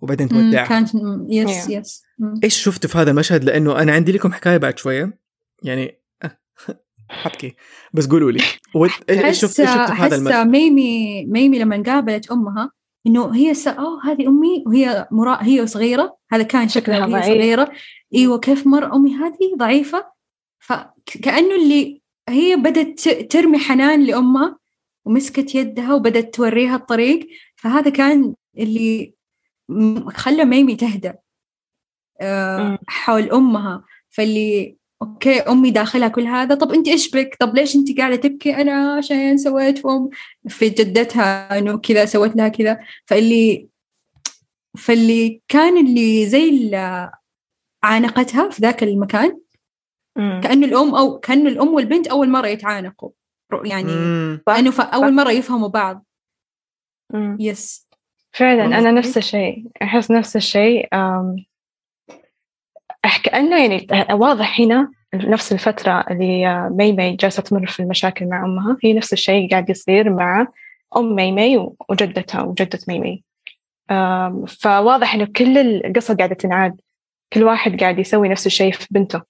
وبعدين 0.00 0.28
تودعها. 0.28 0.66
كان 0.66 0.86
yes 1.30 1.66
Yeah. 1.66 1.70
yes. 1.70 2.02
إيش 2.44 2.62
شفتوا 2.62 2.90
في 2.90 2.98
هذا 2.98 3.10
المشهد؟ 3.10 3.44
لأنه 3.44 3.78
أنا 3.82 3.92
عندي 3.92 4.12
لكم 4.12 4.32
حكاية 4.32 4.56
بعد 4.56 4.78
شوية. 4.78 5.18
يعني 5.64 6.00
حبكي 7.10 7.56
بس 7.92 8.08
قولوا 8.08 8.32
لي 8.32 8.40
ود- 8.74 8.90
إيش 9.10 9.40
شفت 9.40 9.60
إيش 9.60 9.70
شفتوا 9.70 9.86
في 9.86 9.92
هذا 9.92 9.92
احس 9.92 10.12
المشهد؟ 10.12 10.46
ميمي 10.46 11.24
ميمي 11.24 11.58
لما 11.58 11.82
قابلت 11.82 12.30
أمها 12.30 12.70
إنه 13.06 13.34
هي 13.34 13.54
س... 13.54 13.68
اوه 13.68 14.04
هذه 14.04 14.28
أمي 14.28 14.64
وهي 14.66 15.08
مرا... 15.10 15.38
هي 15.42 15.66
صغيرة 15.66 16.16
هذا 16.32 16.42
كان 16.42 16.68
شكلها 16.68 17.00
وهي 17.00 17.12
ضعيف. 17.12 17.26
صغيرة. 17.26 17.72
إيوه 18.14 18.38
كيف 18.38 18.66
مر 18.66 18.94
أمي 18.94 19.14
هذه؟ 19.14 19.56
ضعيفة. 19.56 20.12
فكانه 20.58 21.54
اللي 21.54 22.02
هي 22.28 22.56
بدت 22.56 23.08
ترمي 23.08 23.58
حنان 23.58 24.04
لأمها 24.04 24.58
ومسكت 25.04 25.54
يدها 25.54 25.94
وبدت 25.94 26.34
توريها 26.34 26.76
الطريق. 26.76 27.28
فهذا 27.56 27.90
كان 27.90 28.34
اللي 28.58 29.14
خلى 30.08 30.44
ميمي 30.44 30.76
تهدى 30.76 31.12
آه،. 32.20 32.78
حول 32.86 33.30
أمها. 33.30 33.84
فاللي 34.10 34.76
okay 35.04 35.40
أمي 35.40 35.70
داخلها 35.70 36.08
كل 36.08 36.26
هذا. 36.26 36.54
طب 36.54 36.72
انت 36.72 36.88
إيش 36.88 37.10
بك؟ 37.10 37.36
طب 37.40 37.54
ليش 37.54 37.76
انت 37.76 37.98
قاعدة 37.98 38.16
تبكي؟ 38.16 38.56
أنا 38.56 38.94
عشان 38.94 39.36
سويت 39.36 39.78
في 39.78 39.88
أم 39.88 40.08
في 40.48 40.68
جدتها 40.68 41.58
إنه 41.58 41.78
كذا 41.78 42.04
سويت 42.04 42.36
لها 42.36 42.48
كذا. 42.48 42.80
فاللي 43.06 43.68
فاللي 44.78 45.40
كان 45.48 45.86
اللي 45.86 46.26
زي 46.26 46.48
اللي 46.48 47.10
عانقتها 47.82 48.48
في 48.48 48.62
ذاك 48.62 48.82
المكان 48.82 49.38
مم. 50.16 50.40
كانه 50.44 50.66
الأم 50.66 50.94
أو 50.94 51.18
كانه 51.18 51.48
الأم 51.48 51.74
والبنت 51.74 52.06
أول 52.06 52.30
مرة 52.30 52.46
يتعانقوا. 52.46 53.10
يعني. 53.64 53.92
كانه 54.46 54.82
أول 54.82 55.14
مرة 55.14 55.30
يفهموا 55.30 55.68
بعض. 55.68 56.04
مم. 57.12 57.36
yes 57.40 57.88
فعلا 58.32 58.70
صحيح. 58.70 58.92
نفس 58.92 59.16
الشيء. 59.18 59.66
أحس 59.82 60.10
نفس 60.10 60.36
الشيء. 60.36 60.88
كأنه 63.22 63.60
يعني 63.60 63.86
واضح 64.10 64.60
هنا 64.60 64.90
نفس 65.14 65.52
الفترة 65.52 66.04
اللي 66.10 66.68
مي 66.70 66.92
مي 66.92 67.16
جالسة 67.16 67.42
تمر 67.42 67.66
في 67.66 67.80
المشاكل 67.80 68.26
مع 68.26 68.44
أمها. 68.44 68.76
هي 68.84 68.92
نفس 68.92 69.12
الشيء 69.12 69.50
قاعد 69.50 69.70
يصير 69.70 70.10
مع 70.10 70.46
أم 70.96 71.14
مي 71.14 71.32
مي 71.32 71.68
وجدتها 71.88 72.42
وجدة 72.42 72.78
مي 72.88 72.98
مي. 72.98 73.24
فواضح 74.46 75.14
إنه 75.14 75.24
كل 75.36 75.58
القصة 75.58 76.14
قاعدة 76.16 76.34
تنعاد. 76.34 76.80
كل 77.32 77.44
واحد 77.44 77.80
قاعد 77.80 77.98
يسوي 77.98 78.28
نفس 78.28 78.46
الشيء 78.46 78.72
في 78.72 78.86
بنته. 78.90 79.22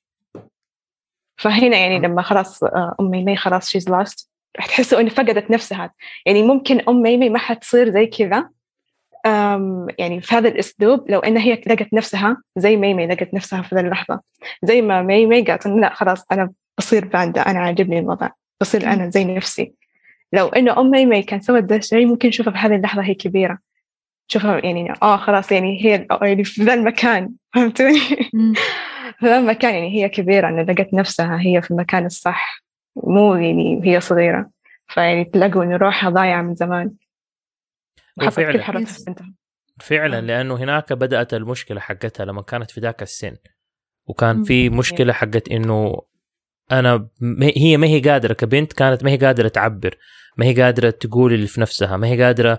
فهنا 1.36 1.76
يعني 1.76 1.98
لما 1.98 2.22
خلاص 2.22 2.64
آه، 2.64 2.94
أم 3.00 3.10
مي 3.10 3.24
مي 3.24 3.36
خلاص 3.36 3.70
she's 3.70 3.90
lost 3.90 4.30
راح 4.56 4.66
تحسوا 4.66 5.00
إنه 5.00 5.08
فقدت 5.08 5.50
نفسها. 5.50 5.92
يعني 6.26 6.42
ممكن 6.42 6.80
أم 6.88 7.02
مي 7.02 7.16
مي 7.16 7.28
ما 7.28 7.38
حتصير 7.38 7.90
زي 7.90 8.06
كذا 8.06 8.50
يعني 9.98 10.20
في 10.20 10.34
هذا 10.34 10.48
الأسلوب 10.48 11.10
لو 11.10 11.18
إن 11.18 11.36
هي 11.36 11.52
لقت 11.66 11.94
نفسها 11.94 12.42
زي 12.56 12.76
ميمي 12.76 13.06
لقت 13.06 13.34
نفسها 13.34 13.62
في 13.62 13.74
ذا 13.74 13.80
اللحظة. 13.80 14.20
زي 14.62 14.82
ما 14.82 15.02
ميمي 15.02 15.42
قالت 15.42 15.66
لا 15.66 15.94
خلاص 15.94 16.24
أنا 16.32 16.50
بصير 16.78 17.04
باندا 17.04 17.40
أنا 17.40 17.58
عاجبني 17.58 17.98
الوضع 17.98 18.28
بصير 18.60 18.86
أنا 18.86 19.10
زي 19.10 19.24
نفسي. 19.24 19.72
لو 20.32 20.48
إنه 20.48 20.80
أم 20.80 20.90
ميمي 20.90 21.22
كان 21.22 21.40
سوت 21.40 21.62
ذا 21.62 21.76
الشيء 21.76 22.06
ممكن 22.06 22.28
نشوفها 22.28 22.52
في 22.52 22.58
هذه 22.58 22.74
اللحظة 22.74 23.02
هي 23.02 23.14
كبيرة. 23.14 23.58
شوفها 24.28 24.58
يعني 24.64 24.92
آه 25.02 25.16
خلاص 25.16 25.52
يعني 25.52 25.84
هي 25.84 26.06
يعني 26.22 26.44
في 26.44 26.62
ذا 26.62 26.74
المكان 26.74 27.30
فهمتوني. 27.54 28.00
في 29.20 29.26
ذا 29.26 29.38
المكان 29.38 29.74
يعني 29.74 30.02
هي 30.02 30.08
كبيرة 30.08 30.48
إنه 30.48 30.62
لقت 30.62 30.94
نفسها 30.94 31.40
هي 31.40 31.62
في 31.62 31.70
المكان 31.70 32.06
الصح 32.06 32.64
مو 32.96 33.34
يعني 33.34 33.80
هي 33.84 34.00
صغيرة. 34.00 34.50
فيعني 34.88 35.24
تلاقوا 35.24 35.64
إنه 35.64 35.76
روحها 35.76 36.10
ضايعة 36.10 36.42
من 36.42 36.54
زمان. 36.54 36.90
كل 38.20 38.26
وفعلا. 38.26 38.84
في 38.84 39.04
بنتها 39.06 39.34
فعلا 39.80 40.18
آه. 40.18 40.20
لأنه 40.20 40.56
هناك 40.56 40.92
بدأت 40.92 41.34
المشكلة 41.34 41.80
حقتها 41.80 42.24
لما 42.24 42.42
كانت 42.42 42.70
في 42.70 42.80
ذاك 42.80 43.02
السن 43.02 43.36
وكان. 44.06 44.42
في 44.44 44.70
مشكلة 44.70 45.12
حقت 45.12 45.48
إنه 45.48 46.02
أنا 46.72 47.08
هي 47.56 47.76
ما 47.76 47.86
هي 47.86 48.00
قادرة 48.00 48.32
كبنت 48.32 48.72
كانت 48.72 49.04
ما 49.04 49.10
هي 49.10 49.16
قادرة 49.16 49.48
تعبر 49.48 49.98
ما 50.36 50.46
هي 50.46 50.62
قادرة 50.62 50.90
تقول 50.90 51.32
اللي 51.32 51.46
في 51.46 51.60
نفسها 51.60 51.96
ما 51.96 52.06
هي 52.06 52.22
قادرة 52.22 52.58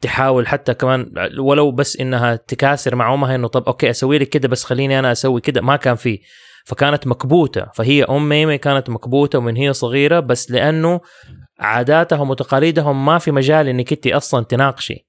تحاول 0.00 0.46
حتى 0.46 0.74
كمان 0.74 1.12
ولو 1.38 1.70
بس 1.70 1.96
إنها 1.96 2.36
تكاسر 2.36 2.94
مع 2.94 3.14
أمها 3.14 3.34
إنه 3.34 3.48
طب 3.48 3.64
أوكي 3.64 3.90
أسوي 3.90 4.18
لك 4.18 4.28
كده 4.28 4.48
بس 4.48 4.64
خليني 4.64 4.98
أنا 4.98 5.12
أسوي 5.12 5.40
كده 5.40 5.60
ما 5.60 5.76
كان 5.76 5.94
فيه 5.94 6.18
فكانت 6.64 7.06
مكبوتة 7.06 7.66
فهي 7.74 8.04
أم 8.04 8.28
ميمي 8.28 8.58
كانت 8.58 8.90
مكبوتة 8.90 9.38
ومن 9.38 9.56
هي 9.56 9.72
صغيرة 9.72 10.20
بس 10.20 10.50
لأنه 10.50 11.00
عاداتهم 11.58 12.30
وتقاليدهم 12.30 13.04
ما 13.04 13.18
في 13.18 13.30
مجال 13.30 13.68
انك 13.68 13.92
انت 13.92 14.06
أصلا 14.06 14.44
تناقشي. 14.44 15.08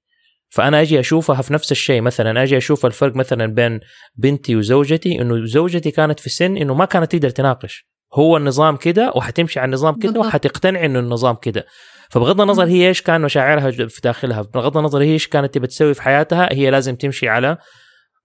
فأنا 0.49 0.81
أجي 0.81 0.99
أشوفها 0.99 1.41
في 1.41 1.53
نفس 1.53 1.71
الشيء 1.71 2.01
مثلا 2.01 2.43
أجي 2.43 2.57
أشوف 2.57 2.85
الفرق 2.85 3.15
مثلا 3.15 3.45
بين 3.45 3.79
بنتي 4.15 4.55
وزوجتي 4.55 5.21
إنه 5.21 5.45
زوجتي 5.45 5.91
كانت 5.91 6.19
في 6.19 6.29
سن 6.29 6.57
إنه 6.57 6.73
ما 6.73 6.85
كانت 6.85 7.11
تقدر 7.11 7.29
تناقش. 7.29 7.89
هو 8.13 8.37
النظام 8.37 8.77
كده 8.77 9.11
وحتمشي 9.15 9.59
على 9.59 9.67
النظام 9.67 9.99
كده. 9.99 10.19
وحتقتنع 10.19 10.85
إنه 10.85 10.99
النظام 10.99 11.35
كده. 11.35 11.65
فبغض 12.09 12.41
النظر 12.41 12.65
هي 12.65 12.87
إيش 12.87 13.01
كان 13.01 13.21
مشاعرها 13.21 13.71
في 13.71 14.01
داخلها 14.03 14.41
بغض 14.41 14.77
النظر 14.77 15.01
هي 15.01 15.13
إيش 15.13 15.27
كانت 15.27 15.53
تبي 15.53 15.67
تسوي 15.67 15.93
في 15.93 16.01
حياتها 16.01 16.53
هي 16.53 16.71
لازم 16.71 16.95
تمشي 16.95 17.29
على 17.29 17.57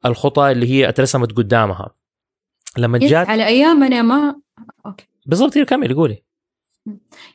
الخطى 0.07 0.51
اللي 0.51 0.71
هي 0.71 0.89
اترسمت 0.89 1.33
قدامها. 1.33 1.95
لما 2.79 2.99
جات 2.99 3.29
على 3.29 3.47
أيامنا 3.47 4.03
ما 4.03 4.35
أوكي. 4.87 5.07
بالضبط 5.27 5.57
هي 5.57 5.65
كمل 5.65 5.95
قولي. 5.95 6.25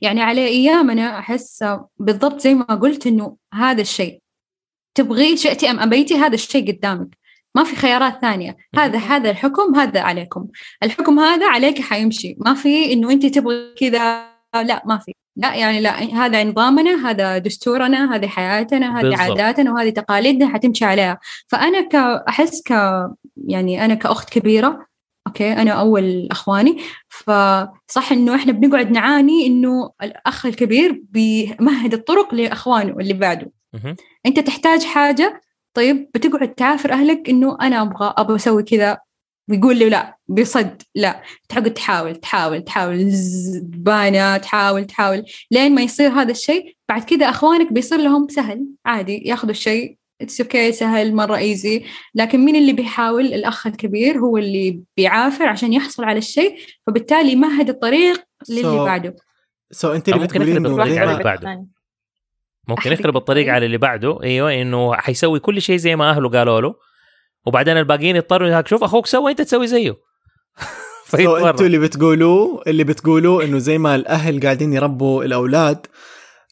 يعني 0.01 0.21
على 0.21 0.45
أيامنا 0.47 1.19
أحس 1.19 1.65
بالضبط 1.97 2.41
زي 2.41 2.53
ما 2.53 2.63
قلت 2.63 3.07
إنه 3.07 3.37
هذا 3.53 3.81
الشيء. 3.81 4.19
تبغي 4.95 5.37
شئتي 5.37 5.71
أم 5.71 5.79
ابيتي 5.79 6.15
هذا 6.15 6.33
الشيء 6.33 6.71
قدامك. 6.71 7.17
ما 7.55 7.63
في 7.63 7.75
خيارات 7.75 8.21
ثانية. 8.21 8.57
هذا 8.75 8.99
هذا 8.99 9.29
الحكم 9.29 9.75
هذا 9.75 10.01
عليكم. 10.01 10.47
الحكم 10.83 11.19
هذا 11.19 11.47
عليك 11.49 11.81
حيمشي. 11.81 12.35
ما 12.39 12.53
في 12.53 12.93
إنه 12.93 13.11
أنت 13.11 13.25
تبغي 13.25 13.73
كذا 13.79 14.25
لا 14.55 14.83
ما 14.85 14.97
في. 14.97 15.13
لا 15.35 15.55
يعني 15.55 15.81
لا 15.81 16.03
هذا 16.03 16.43
نظامنا 16.43 17.09
هذا 17.09 17.37
دستورنا 17.37 18.15
هذه 18.15 18.27
حياتنا 18.27 18.99
هذه. 18.99 19.17
عاداتنا 19.17 19.73
وهذه 19.73 19.89
تقاليدنا 19.89 20.53
حتمشي 20.53 20.85
عليها. 20.85 21.19
فأنا 21.47 21.81
ك 21.81 21.95
أحس 22.29 22.61
ك 22.61 22.71
يعني 23.47 23.85
أنا 23.85 23.93
كأخت 23.93 24.29
كبيرة 24.29 24.88
أوكي؟ 25.29 25.53
أنا 25.53 25.71
أول 25.71 26.27
أخواني. 26.31 26.77
فصح 27.09 28.11
إنه 28.11 28.35
إحنا 28.35 28.51
بنقعد 28.51 28.91
نعاني 28.91 29.47
إنه 29.47 29.91
الأخ 30.03 30.45
الكبير 30.45 31.01
بيمهد 31.09 31.93
الطرق 31.93 32.35
لأخوانه 32.35 32.99
اللي 32.99 33.13
بعده. 33.13 33.51
أنت 34.25 34.39
تحتاج 34.39 34.83
حاجة؟ 34.83 35.41
طيب 35.73 36.09
بتقعد 36.13 36.53
تعافر 36.53 36.91
أهلك 36.93 37.29
إنه 37.29 37.57
أنا 37.61 37.81
أبغى 37.81 38.13
أبغى 38.17 38.35
أسوي 38.35 38.63
كذا. 38.63 38.97
بيقول 39.47 39.79
له 39.79 39.87
لا 39.87 40.17
بيصد 40.27 40.81
لا. 40.95 41.21
تقعد 41.49 41.73
تحاول 41.73 42.15
تحاول 42.15 42.61
تحاول. 42.61 43.09
زز، 43.09 43.57
بانا 43.63 44.37
تحاول 44.37 44.85
تحاول. 44.85 45.25
لين 45.51 45.75
ما 45.75 45.81
يصير 45.81 46.09
هذا 46.09 46.31
الشيء 46.31 46.75
بعد 46.89 47.03
كذا 47.03 47.29
أخوانك 47.29 47.73
بيصير 47.73 47.99
لهم 47.99 48.27
سهل. 48.29 48.65
عادي 48.85 49.23
ياخذوا 49.25 49.51
الشيء 49.51 49.98
it's 50.21 50.41
okay 50.41 50.71
سهل 50.71 51.15
مرة 51.15 51.37
easy 51.37 51.83
لكن 52.15 52.39
مين 52.45 52.55
اللي 52.55 52.73
بيحاول؟ 52.73 53.25
الأخ 53.33 53.67
الكبير 53.67 54.17
هو 54.19 54.37
اللي 54.37 54.81
بيعافر 54.97 55.47
عشان 55.47 55.73
يحصل 55.73 56.03
على 56.03 56.17
الشيء 56.17 56.55
فبالتالي 56.87 57.31
يمهد 57.31 57.69
الطريق 57.69 58.23
للي 58.49 58.61
So- 58.61 58.65
بعده. 58.85 59.15
so 59.71 59.91
أنت 59.93 60.09
أو 60.09 60.15
اللي 60.15 60.25
ممكن 60.27 60.41
إنه 60.41 60.69
الطريق 60.69 60.97
على 60.97 61.05
ما- 61.05 61.11
اللي 61.11 61.23
بعده. 61.23 61.65
ممكن 62.67 62.81
أحرق 62.81 62.99
يخرب 62.99 63.17
الطريق. 63.17 63.53
على 63.53 63.65
اللي 63.65 63.77
بعده. 63.77 64.23
أيوه 64.23 64.53
إنه 64.61 64.93
حيسوي 64.95 65.39
كل 65.39 65.61
شيء 65.61 65.77
زي 65.77 65.95
ما 65.95 66.09
أهله 66.09 66.29
قالوا 66.29 66.61
له. 66.61 66.75
وبعدين 67.45 67.77
الباقيين 67.77 68.15
يضطروا 68.15 68.61
شوف 68.65 68.83
أخوك 68.83 69.05
سوى 69.05 69.31
أنت 69.31 69.41
تسوي 69.41 69.67
زيه. 69.67 69.91
so 71.11 71.17
أنتوا 71.17 71.35
فيتورط. 71.37 71.61
اللي 71.61 71.79
بتقولوه 71.79 72.61
اللي 72.67 72.83
بتقولوه 72.83 73.43
إنه 73.43 73.57
زي 73.57 73.77
ما 73.77 73.95
الأهل 73.95 74.39
قاعدين 74.39 74.73
يربوا 74.73 75.23
الأولاد 75.23 75.87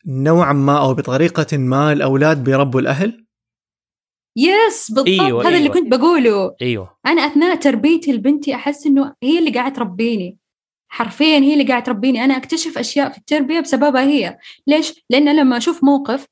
نوعا 0.08 0.54
ما 0.54 0.80
أو 0.80 0.94
بطريقة 0.94 1.58
ما 1.58 1.94
الأولاد 1.94 2.44
بيربوا 2.44 2.80
الأهل؟ 2.82 3.27
yes 4.38 4.92
بالضبط 4.92 5.08
أيوة، 5.22 5.42
هذا 5.42 5.50
اللي 5.50 5.60
أيوة. 5.60 5.74
كنت 5.74 5.92
بقوله. 5.92 6.56
أيوه. 6.62 6.98
أنا 7.06 7.22
أثناء 7.22 7.56
تربيتي 7.56 8.12
لبنتي 8.14 8.56
أحس 8.56 8.86
إنه 8.88 9.14
هي 9.24 9.40
اللي 9.40 9.52
قاعدة 9.52 9.76
تربيني. 9.76 10.38
حرفيا 10.90 11.38
هي 11.38 11.54
اللي 11.54 11.64
قاعدة 11.64 11.86
تربيني. 11.86 12.24
أنا 12.26 12.38
أكتشف 12.38 12.78
أشياء 12.78 13.10
في 13.12 13.18
التربية 13.18 13.60
بسببها 13.60 14.02
هي. 14.04 14.38
ليش؟ 14.68 15.06
لأن 15.10 15.36
لما 15.36 15.58
أشوف 15.58 15.84
موقف 15.84 16.26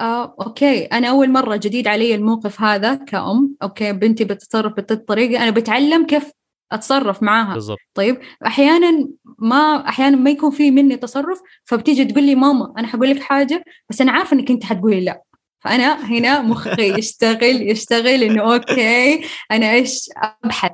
آه، 0.00 0.34
okay 0.46 0.84
أنا 0.84 1.08
أول 1.08 1.30
مرة 1.30 1.56
جديد 1.56 1.88
علي 1.88 2.14
الموقف 2.14 2.60
هذا 2.60 2.94
كأم 2.94 3.56
okay 3.62 3.92
بنتي 3.92 4.24
بتتصرف 4.24 4.72
بهالطريقه 4.72 5.42
أنا 5.42 5.50
بتعلم 5.50 6.06
كيف 6.06 6.30
أتصرف 6.72 7.22
معاها. 7.22 7.54
بالضبط. 7.54 7.78
طيب 7.94 8.18
أحيانا 8.46 9.08
ما 9.38 9.88
أحيانا 9.88 10.16
ما 10.16 10.30
يكون 10.30 10.50
في 10.50 10.70
مني 10.70 10.96
تصرف 10.96 11.40
فبتيجي 11.64 12.04
تقول 12.04 12.24
لي 12.24 12.34
ماما 12.34 12.74
أنا 12.78 12.86
حقول 12.86 13.10
لك 13.10 13.22
حاجة 13.22 13.64
بس 13.90 14.00
أنا 14.00 14.12
عارفة 14.12 14.34
إنك 14.36 14.50
أنت 14.50 14.64
حتقولي 14.64 15.00
لا. 15.04 15.22
فأنا 15.64 16.06
هنا 16.06 16.42
مخي 16.42 16.98
يشتغل 16.98 17.70
يشتغل 17.70 18.22
إنه 18.22 18.54
okay 18.54 19.24
أنا 19.50 19.72
إيش 19.72 20.10
أبحث؟ 20.44 20.72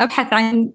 أبحث 0.00 0.32
عن 0.32 0.70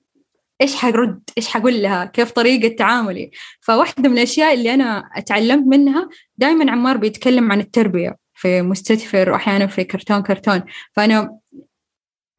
إيش 0.61 0.75
حرد 0.75 1.29
إيش 1.37 1.47
حقول 1.47 1.81
لها؟ 1.81 2.05
كيف 2.05 2.31
طريقة 2.31 2.75
تعاملي؟ 2.75 3.31
فواحدة 3.61 4.09
من 4.09 4.17
الأشياء 4.17 4.53
اللي 4.53 4.73
أنا 4.73 5.09
أتعلمت 5.15 5.67
منها 5.67 6.09
دائما 6.37 6.71
عمار 6.71 6.97
بيتكلم 6.97 7.51
عن 7.51 7.59
التربية 7.59 8.17
في 8.33 8.61
مستدفر 8.61 9.29
واحيانا 9.29 9.67
في 9.67 9.83
كرتون 9.83 10.21
كرتون. 10.21 10.63
فأنا 10.93 11.39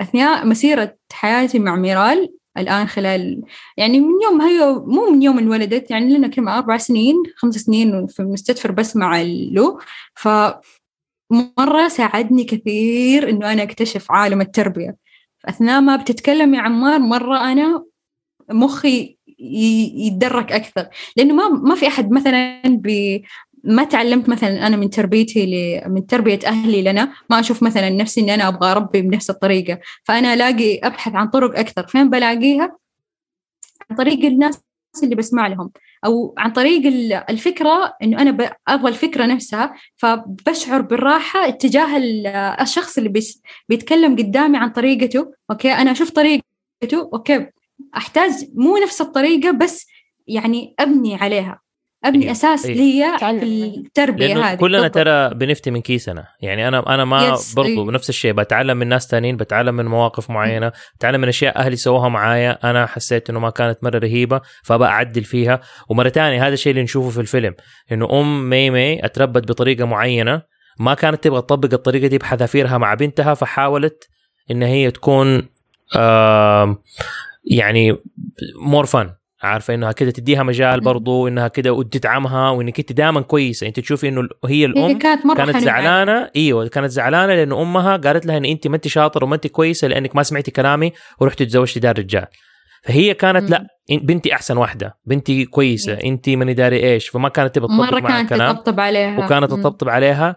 أثناء 0.00 0.46
مسيرة 0.46 0.96
حياتي 1.12 1.58
مع 1.58 1.76
ميرال 1.76 2.34
الآن 2.58 2.86
خلال 2.86 3.42
يعني 3.76 4.00
من 4.00 4.22
يوم 4.22 4.42
هي 4.42 4.72
مو 4.86 5.10
من 5.10 5.22
يوم 5.22 5.38
انولدت 5.38 5.90
يعني 5.90 6.16
لنا 6.16 6.28
كم 6.28 6.48
أربع 6.48 6.76
سنين 6.76 7.16
خمس 7.36 7.54
سنين 7.54 8.06
في 8.06 8.20
المستدفر 8.20 8.72
بسمع 8.72 9.22
له 9.22 9.78
ف 10.14 10.28
مرة 11.34 11.88
ساعدني 11.88 12.44
كثير 12.44 13.28
إنه 13.30 13.52
أنا 13.52 13.62
أكتشف 13.62 14.12
عالم 14.12 14.40
التربية. 14.40 14.96
أثناء 15.48 15.80
ما 15.80 15.96
بتتكلم 15.96 16.54
يا 16.54 16.60
عمار 16.60 16.98
مرة 16.98 17.52
أنا 17.52 17.84
مخي 18.50 19.18
يتدرك 19.38 20.52
أكثر. 20.52 20.88
لأنه 21.16 21.34
ما 21.34 21.48
ما 21.48 21.74
في 21.74 21.86
أحد 21.86 22.10
مثلا 22.10 22.62
ب 22.64 23.20
ما 23.64 23.84
تعلمت 23.84 24.28
مثلا 24.28 24.66
أنا 24.66 24.76
من 24.76 24.90
تربيتي 24.90 25.46
ل... 25.46 25.82
من 25.90 26.06
تربية 26.06 26.38
أهلي 26.46 26.82
لنا 26.82 27.12
ما 27.30 27.40
أشوف 27.40 27.62
مثلا 27.62 27.90
نفسي 27.90 28.20
إني 28.20 28.34
أنا 28.34 28.48
أبغى 28.48 28.70
أربي 28.72 29.02
بنفس 29.02 29.30
الطريقة. 29.30 29.78
فأنا 30.04 30.34
ألاقي 30.34 30.78
أبحث 30.78 31.14
عن 31.14 31.28
طرق 31.28 31.58
أكثر. 31.58 31.86
فين 31.86 32.10
بلاقيها؟ 32.10 32.76
عن 33.90 33.96
طريق 33.96 34.24
الناس 34.24 34.60
اللي 35.02 35.14
بسمع 35.14 35.46
لهم. 35.46 35.70
أو 36.04 36.34
عن 36.38 36.50
طريق 36.52 36.86
ال- 36.86 37.12
الفكرة 37.12 37.96
إنه 38.02 38.22
أنا 38.22 38.30
ب- 38.30 38.50
أبغى 38.68 38.88
الفكرة 38.88 39.26
نفسها 39.26 39.74
فبشعر 39.96 40.80
بالراحة 40.80 41.48
اتجاه 41.48 41.96
ال- 41.96 42.26
الشخص 42.60 42.98
اللي 42.98 43.12
بيتكلم 43.68 44.16
قدامي 44.16 44.58
عن 44.58 44.68
طريقته. 44.70 45.32
okay 45.50 45.72
أنا 45.72 45.92
أشوف 45.92 46.10
طريقته 46.10 46.42
أوكي 47.14 47.46
أحتاج 47.96 48.32
مو 48.54 48.76
نفس 48.76 49.00
الطريقة 49.00 49.50
بس 49.50 49.86
يعني 50.26 50.74
أبني 50.78 51.14
عليها. 51.14 51.60
أبني 52.04 52.22
أيوة، 52.22 52.32
أساس 52.32 52.66
أيوة. 52.66 52.78
لي 52.78 53.18
تعلم. 53.20 53.40
في 53.40 54.12
لأنه 54.16 54.40
هذه. 54.44 54.56
كلنا 54.56 54.78
بالضبط. 54.78 54.94
ترى 54.94 55.34
بنفتي 55.34 55.70
من 55.70 55.80
كيسنا 55.80 56.24
يعني 56.40 56.68
أنا 56.68 56.94
أنا 56.94 57.04
ما 57.04 57.36
Yes، 57.36 57.54
برضو 57.56 57.68
أيوة. 57.68 57.92
نفس 57.92 58.08
الشيء. 58.08 58.32
بتعلم 58.32 58.76
من 58.76 58.86
ناس 58.86 59.06
تانيين 59.06 59.36
بتعلم 59.36 59.74
من 59.74 59.84
مواقف 59.86 60.30
معينة 60.30 60.72
بتعلم 60.96 61.20
من 61.20 61.28
أشياء 61.28 61.58
أهلي 61.58 61.76
سووها 61.76 62.08
معايا. 62.08 62.58
أنا 62.70 62.86
حسيت 62.86 63.30
إنه 63.30 63.40
ما 63.40 63.50
كانت 63.50 63.84
مرة 63.84 63.98
رهيبة 63.98 64.40
فأبى 64.64 64.84
أعدل 64.84 65.24
فيها. 65.24 65.60
ومرة 65.88 66.08
ثانية 66.08 66.46
هذا 66.46 66.54
الشيء 66.54 66.70
اللي 66.70 66.82
نشوفه 66.82 67.10
في 67.10 67.20
الفيلم 67.20 67.54
إنه 67.92 68.20
أم 68.20 68.50
مي 68.50 68.70
مي 68.70 69.04
أتربت 69.04 69.48
بطريقة 69.48 69.84
معينة 69.84 70.42
ما 70.78 70.94
كانت 70.94 71.24
تبغى 71.24 71.40
تطبق 71.42 71.74
الطريقة 71.74 72.06
دي 72.06 72.18
بحذافيرها 72.18 72.78
مع 72.78 72.94
بنتها 72.94 73.34
فحاولت 73.34 74.08
إن 74.50 74.62
هي 74.62 74.90
تكون 74.90 75.48
آم، 75.96 76.78
يعني 77.50 77.96
مور 78.62 78.86
فن 78.86 79.10
عارفة 79.42 79.74
إنها 79.74 79.92
كده 79.92 80.10
تديها 80.10 80.42
مجال. 80.42 80.80
برضو 80.80 81.28
إنها 81.28 81.48
كده 81.48 81.72
وتدعمها 81.72 82.50
وانك 82.50 82.78
انت 82.78 82.92
دائما 82.92 83.20
كويسة 83.20 83.66
أنت 83.66 83.80
تشوفي 83.80 84.08
إنه 84.08 84.20
هي 84.20 84.28
هي 84.60 84.64
الأم 84.64 84.98
كانت 84.98 85.26
مرة 85.26 85.34
كانت 85.36 85.50
حنينة. 85.50 85.64
زعلانة 85.64 86.30
إيوه 86.36 86.68
كانت 86.68 86.90
زعلانة 86.90 87.34
لأنه 87.34 87.62
أمها 87.62 87.96
قالت 87.96 88.26
لها 88.26 88.36
إن 88.36 88.44
أنت 88.44 88.66
ما 88.68 88.76
أنت 88.76 88.88
شاطر 88.88 89.24
وما 89.24 89.34
أنت 89.34 89.46
كويسة 89.46 89.88
لأنك 89.88 90.16
ما 90.16 90.22
سمعتي 90.22 90.50
كلامي 90.50 90.92
ورحتي 91.20 91.46
تزوجتي 91.46 91.80
دار 91.80 91.98
رجال 91.98 92.26
فهي 92.82 93.14
كانت 93.14 93.42
مم. 93.42 93.48
لا 93.48 93.66
بنتي 94.02 94.34
أحسن 94.34 94.56
واحدة 94.56 94.94
بنتي 95.06 95.44
كويسة 95.44 95.96
إيه. 95.98 96.08
انت 96.10 96.28
ماني 96.28 96.54
داري 96.54 96.92
إيش 96.92 97.08
فما 97.08 97.28
كانت 97.28 97.58
مرة 97.58 97.86
تطبق 97.86 97.98
معها 97.98 98.22
كانت 98.22 98.42
تطبطب 98.42 98.80
عليها 98.80 99.24
وكانت. 99.24 99.50
تطبطب 99.50 99.88
عليها 99.88 100.36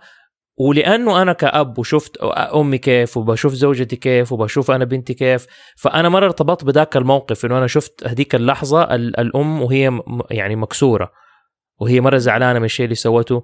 ولأنه 0.59 1.21
أنا 1.21 1.33
كأب 1.33 1.79
وشفت 1.79 2.17
أمي 2.55 2.77
كيف 2.77 3.17
وبشوف 3.17 3.53
زوجتي 3.53 3.95
كيف 3.95 4.31
وبشوف 4.31 4.71
أنا 4.71 4.85
بنتي 4.85 5.13
كيف 5.13 5.45
فأنا 5.77 6.09
مرة 6.09 6.25
ارتبطت 6.25 6.63
بذاك 6.63 6.97
الموقف 6.97 7.45
إنه 7.45 7.57
أنا 7.57 7.67
شفت 7.67 8.07
هذيك 8.07 8.35
اللحظة 8.35 8.83
ال- 8.83 9.19
الأم 9.19 9.61
وهي 9.61 9.99
يعني 10.31 10.55
مكسورة 10.55 11.11
وهي 11.79 12.01
مرة 12.01 12.17
زعلانة 12.17 12.59
من 12.59 12.65
الشيء 12.65 12.83
اللي 12.83 12.95
سوته 12.95 13.43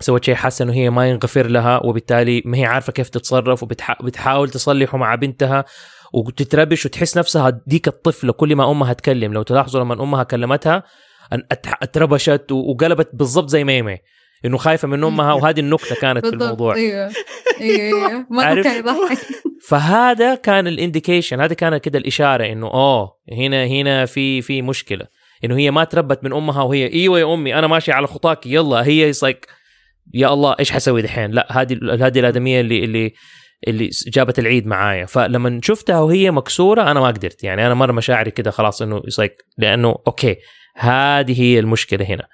سوت 0.00 0.24
شيء 0.24 0.34
حاسه 0.34 0.62
انه 0.62 0.72
هي 0.72 0.90
ما 0.90 1.08
ينغفر 1.08 1.46
لها 1.46 1.86
وبالتالي 1.86 2.42
ما 2.44 2.56
هي 2.58 2.64
عارفة 2.64 2.92
كيف 2.92 3.08
تتصرف 3.08 3.62
وبتحاول 3.62 4.50
تصلحه 4.50 4.98
مع 4.98 5.14
بنتها 5.14 5.64
وتتربش 6.14 6.86
وتحس 6.86 7.16
نفسها 7.18 7.60
ديك 7.66 7.88
الطفلة 7.88 8.32
كل 8.32 8.56
ما 8.56 8.70
أمها 8.70 8.92
تكلم 8.92 9.32
لو 9.32 9.42
تلاحظوا 9.42 9.80
لما 9.80 10.02
أمها 10.02 10.22
كلمتها 10.22 10.82
اتربشت 11.82 12.52
وقلبت 12.52 13.10
بالضبط 13.12 13.48
زي 13.48 13.64
ميمي 13.64 13.98
إنه 14.44 14.56
خايفة 14.56 14.88
من 14.88 15.04
أمها 15.04 15.32
وهذه 15.32 15.60
النكتة 15.60 15.94
كانت 15.94 16.26
في 16.26 16.32
الموضوع. 16.32 16.74
أيوه. 16.74 17.10
أيوه 17.60 18.26
مرة 18.30 18.44
عارف؟ 18.44 18.64
كان 18.64 18.78
يضحك. 18.78 19.18
فهذا 19.68 20.34
كان 20.34 20.66
ال 20.66 20.73
indication 20.73 21.40
هذا 21.40 21.54
كان 21.54 21.78
كده 21.78 21.98
الإشارة 21.98 22.46
إنه 22.52 22.66
اوه 22.66 23.16
هنا 23.32 23.66
هنا 23.66 24.06
في 24.06 24.42
في 24.42 24.62
مشكلة. 24.62 25.06
إنه 25.44 25.56
هي 25.56 25.70
ما 25.70 25.84
تربت 25.84 26.24
من 26.24 26.32
أمها 26.32 26.62
وهي 26.62 26.92
إيوه 26.92 27.20
يا 27.20 27.34
أمي 27.34 27.54
أنا 27.54 27.66
ماشي 27.66 27.92
على 27.92 28.06
خطاك 28.06 28.46
يلا. 28.46 28.86
هي 28.86 29.12
like 29.22 29.46
يا 30.14 30.32
الله 30.32 30.56
إيش 30.60 30.72
حسوي 30.72 31.02
دحين؟ 31.02 31.30
لا 31.30 31.46
هذه 31.50 31.78
هذه 32.06 32.18
الآدمية 32.18 32.60
اللي 32.60 32.84
اللي 32.84 33.12
اللي 33.68 33.90
جابت 34.06 34.38
العيد 34.38 34.66
معايا. 34.66 35.06
فلما 35.06 35.60
شفتها 35.62 36.00
وهي 36.00 36.30
مكسورة 36.30 36.90
أنا 36.90 37.00
ما 37.00 37.06
قدرت. 37.06 37.44
يعني 37.44 37.66
أنا 37.66 37.74
مرة 37.74 37.92
مشاعري 37.92 38.30
كده 38.30 38.50
خلاص 38.50 38.82
إنه 38.82 39.00
like 39.00 39.44
لأنه 39.58 39.96
okay 40.06 40.36
هذه 40.76 41.40
هي 41.40 41.58
المشكلة 41.58 42.04
هنا. 42.04 42.26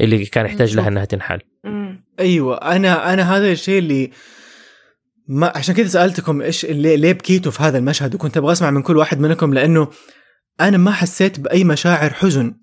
اللي 0.00 0.26
كان 0.26 0.46
يحتاج 0.46 0.76
لها 0.76 0.88
إنها 0.88 1.04
تنحل. 1.04 1.40
أيوه 2.20 2.56
أنا 2.56 3.12
أنا 3.12 3.36
هذا 3.36 3.52
الشيء 3.52 3.78
اللي 3.78 4.10
ما 5.28 5.52
عشان 5.56 5.74
كذا 5.74 5.88
سألتكم 5.88 6.42
إيش 6.42 6.66
ليه, 6.66 6.96
ليه 6.96 7.12
بكيتوا 7.12 7.52
في 7.52 7.62
هذا 7.62 7.78
المشهد؟ 7.78 8.14
وكنت 8.14 8.36
أبغى 8.36 8.52
أسمع 8.52 8.70
من 8.70 8.82
كل 8.82 8.96
واحد 8.96 9.20
منكم 9.20 9.54
لأنه 9.54 9.88
أنا 10.60 10.76
ما 10.78 10.90
حسيت 10.90 11.40
بأي 11.40 11.64
مشاعر 11.64 12.10
حزن 12.10 12.54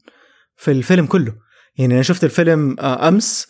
في 0.58 0.72
الفيلم 0.72 1.06
كله. 1.06 1.34
يعني 1.78 1.94
أنا 1.94 2.02
شفت 2.02 2.24
الفيلم 2.24 2.76
آه، 2.80 3.08
أمس 3.08 3.48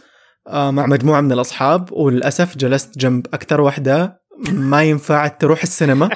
آه، 0.48 0.72
مع 0.72 0.86
مجموعة 0.86 1.22
من 1.22 1.32
الأصحاب 1.32 1.92
وللأسف 1.92 2.58
جلست 2.58 2.98
جنب 2.98 3.28
أكثر 3.34 3.62
واحدة 3.62 4.24
ما 4.52 4.84
ينفع 4.84 5.28
تروح 5.28 5.62
السينما. 5.64 6.10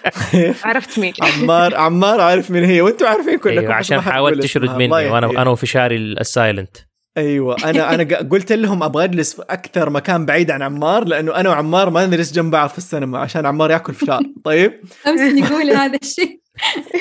عرفت 0.64 0.98
مين 0.98 1.12
عمار 1.22 1.74
عمار 1.74 2.20
عارف 2.20 2.50
مين 2.50 2.64
هي 2.64 2.80
وأنتم 2.80 3.06
عارفين 3.06 3.38
كلكم 3.38 3.58
أيوة 3.58 3.74
عشان 3.74 4.00
حاولت 4.00 4.42
تشرد. 4.42 4.70
مني 4.70 4.88
وأنا. 4.88 5.42
أنا 5.42 5.50
وفشاري 5.50 5.96
السايلنت. 5.96 6.76
أيوه 7.16 7.56
أنا 7.64 7.94
أنا 7.94 8.18
قلت 8.18 8.52
لهم 8.52 8.82
أبغى 8.82 9.04
أجلس 9.04 9.34
في 9.34 9.42
أكثر 9.42 9.90
مكان 9.90 10.26
بعيد 10.26 10.50
عن 10.50 10.62
عمار 10.62 11.04
لأنه 11.04 11.40
أنا 11.40 11.48
وعمار 11.48 11.90
ما 11.90 12.06
نجلس 12.06 12.32
جنب 12.32 12.50
بعض 12.50 12.68
في 12.68 12.78
السينما 12.78 13.18
عشان 13.18 13.46
عمار 13.46 13.70
يأكل 13.70 13.94
فشار. 13.94 14.22
طيب؟ 14.44 14.80
أمس 15.06 15.20
يقول 15.20 15.70
هذا 15.70 15.98
الشيء. 16.02 16.40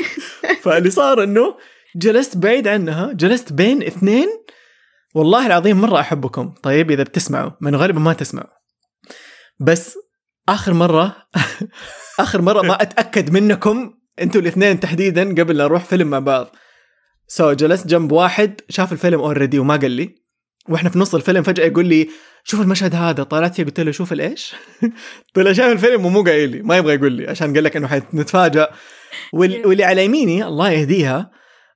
فاللي 0.63 0.89
صار 0.89 1.23
إنه 1.23 1.55
جلست 1.95 2.37
بعيد 2.37 2.67
عنها 2.67 3.13
جلست 3.13 3.53
بين 3.53 3.83
اثنين. 3.83 4.27
والله 5.15 5.45
العظيم 5.45 5.81
مرة 5.81 5.99
أحبكم. 5.99 6.53
طيب 6.63 6.91
إذا 6.91 7.03
بتسمعوا 7.03 7.51
من 7.61 7.75
غالبا 7.75 7.99
ما 7.99 8.13
تسمعوا. 8.13 8.49
بس 9.59 9.97
آخر 10.49 10.73
مرة 10.73 11.15
آخر 12.19 12.41
مرة 12.41 12.61
ما 12.61 12.81
أتأكد 12.81 13.33
منكم 13.33 13.93
أنتوا 14.21 14.41
الاثنين 14.41 14.79
تحديدا 14.79 15.41
قبل 15.41 15.57
لا 15.57 15.63
نروح 15.63 15.83
فيلم 15.83 16.07
مع 16.07 16.19
بعض. 16.19 16.55
so 17.35 17.53
جلست 17.53 17.87
جنب 17.87 18.11
واحد 18.11 18.61
شاف 18.69 18.91
الفيلم 18.91 19.19
already 19.19 19.59
وما 19.59 19.75
قال 19.75 19.91
لي. 19.91 20.15
وإحنا 20.69 20.89
في 20.89 20.99
نص 20.99 21.15
الفيلم 21.15 21.43
فجأة 21.43 21.65
يقول 21.65 21.85
لي 21.85 22.09
شوف 22.43 22.61
المشهد 22.61 22.95
هذا 22.95 23.23
طلعت 23.23 23.55
فيه؟ 23.55 23.63
قلت 23.63 23.79
له 23.79 23.91
شوف 23.91 24.13
الإيش؟ 24.13 24.55
طلع 25.35 25.53
شاف 25.53 25.71
الفيلم 25.71 26.05
ومو 26.05 26.23
قايل 26.23 26.49
لي. 26.49 26.61
ما 26.61 26.77
يبغى 26.77 26.93
يقول 26.95 27.11
لي 27.11 27.27
عشان 27.29 27.53
قال 27.53 27.63
لك 27.63 27.75
إنه 27.77 27.87
حنتفاجئ 27.87 28.69
وال- 29.33 29.67
واللي 29.67 29.83
على 29.83 30.05
يميني 30.05 30.43
الله 30.45 30.69
يهديها 30.69 31.31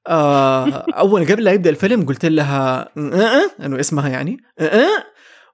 آه 0.07 0.85
أول 0.93 1.25
قبل 1.31 1.43
لا 1.43 1.51
يبدأ 1.51 1.69
الفيلم 1.69 2.05
قلت 2.05 2.25
لها 2.25 2.89
أه 2.97 3.13
أه 3.13 3.65
إنه 3.65 3.79
اسمها 3.79 4.09
يعني 4.09 4.37
أه 4.59 4.87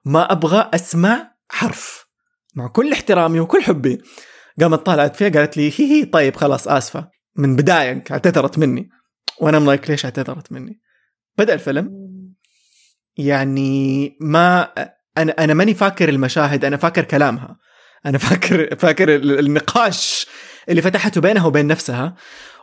ما 0.04 0.32
أبغى 0.32 0.70
أسمع 0.74 1.32
حرف 1.50 2.04
مع 2.56 2.66
كل 2.66 2.92
احترامي 2.92 3.40
وكل 3.40 3.62
حبي. 3.62 3.98
قامت 4.60 4.86
طالعت 4.86 5.16
فيها 5.16 5.28
قالت 5.28 5.56
لي 5.56 5.68
هي 5.70 5.92
هي 5.92 6.04
طيب 6.04 6.36
خلاص 6.36 6.68
آسفة. 6.68 7.08
من 7.36 7.56
بداية 7.56 8.04
اعتذرت 8.10 8.58
مني. 8.58 8.88
وأنا 9.40 9.58
I'm 9.58 9.72
like 9.72 9.90
ليش 9.90 10.04
اعتذرت 10.04 10.52
مني؟ 10.52 10.80
بدأ 11.38 11.54
الفيلم. 11.54 11.90
يعني 13.16 14.16
ما 14.20 14.68
أنا 15.18 15.32
أنا 15.44 15.54
ماني 15.54 15.74
فاكر 15.74 16.08
المشاهد 16.08 16.64
أنا 16.64 16.76
فاكر 16.76 17.04
كلامها. 17.04 17.56
أنا 18.06 18.18
فاكر 18.28 18.76
فاكر 18.76 19.14
ال- 19.14 19.38
النقاش 19.38 20.26
اللي 20.68 20.82
فتحته 20.82 21.20
بينها 21.20 21.46
وبين 21.46 21.66
نفسها. 21.66 22.14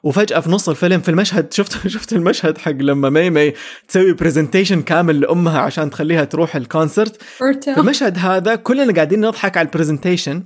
وفجأة 0.04 0.40
في 0.40 0.50
نص 0.50 0.70
الفيلم 0.70 1.00
في 1.02 1.10
المشهد 1.10 1.54
شفت 1.54 1.88
شفت 1.88 2.14
المشهد 2.14 2.58
حق 2.58 2.72
لما 2.72 3.10
مي 3.10 3.30
مي 3.30 3.54
تسوي 3.88 4.14
presentation 4.14 4.82
كامل 4.82 5.20
لأمها 5.20 5.60
عشان 5.60 5.90
تخليها 5.90 6.24
تروح 6.24 6.56
ال 6.56 6.64
concert 6.64 7.22
في 7.74 7.80
المشهد 7.80 8.18
هذا 8.18 8.56
كلنا 8.56 8.94
قاعدين 8.94 9.22
نضحك 9.22 9.58
على 9.58 9.66
ال 9.66 9.72
presentation 9.72 10.44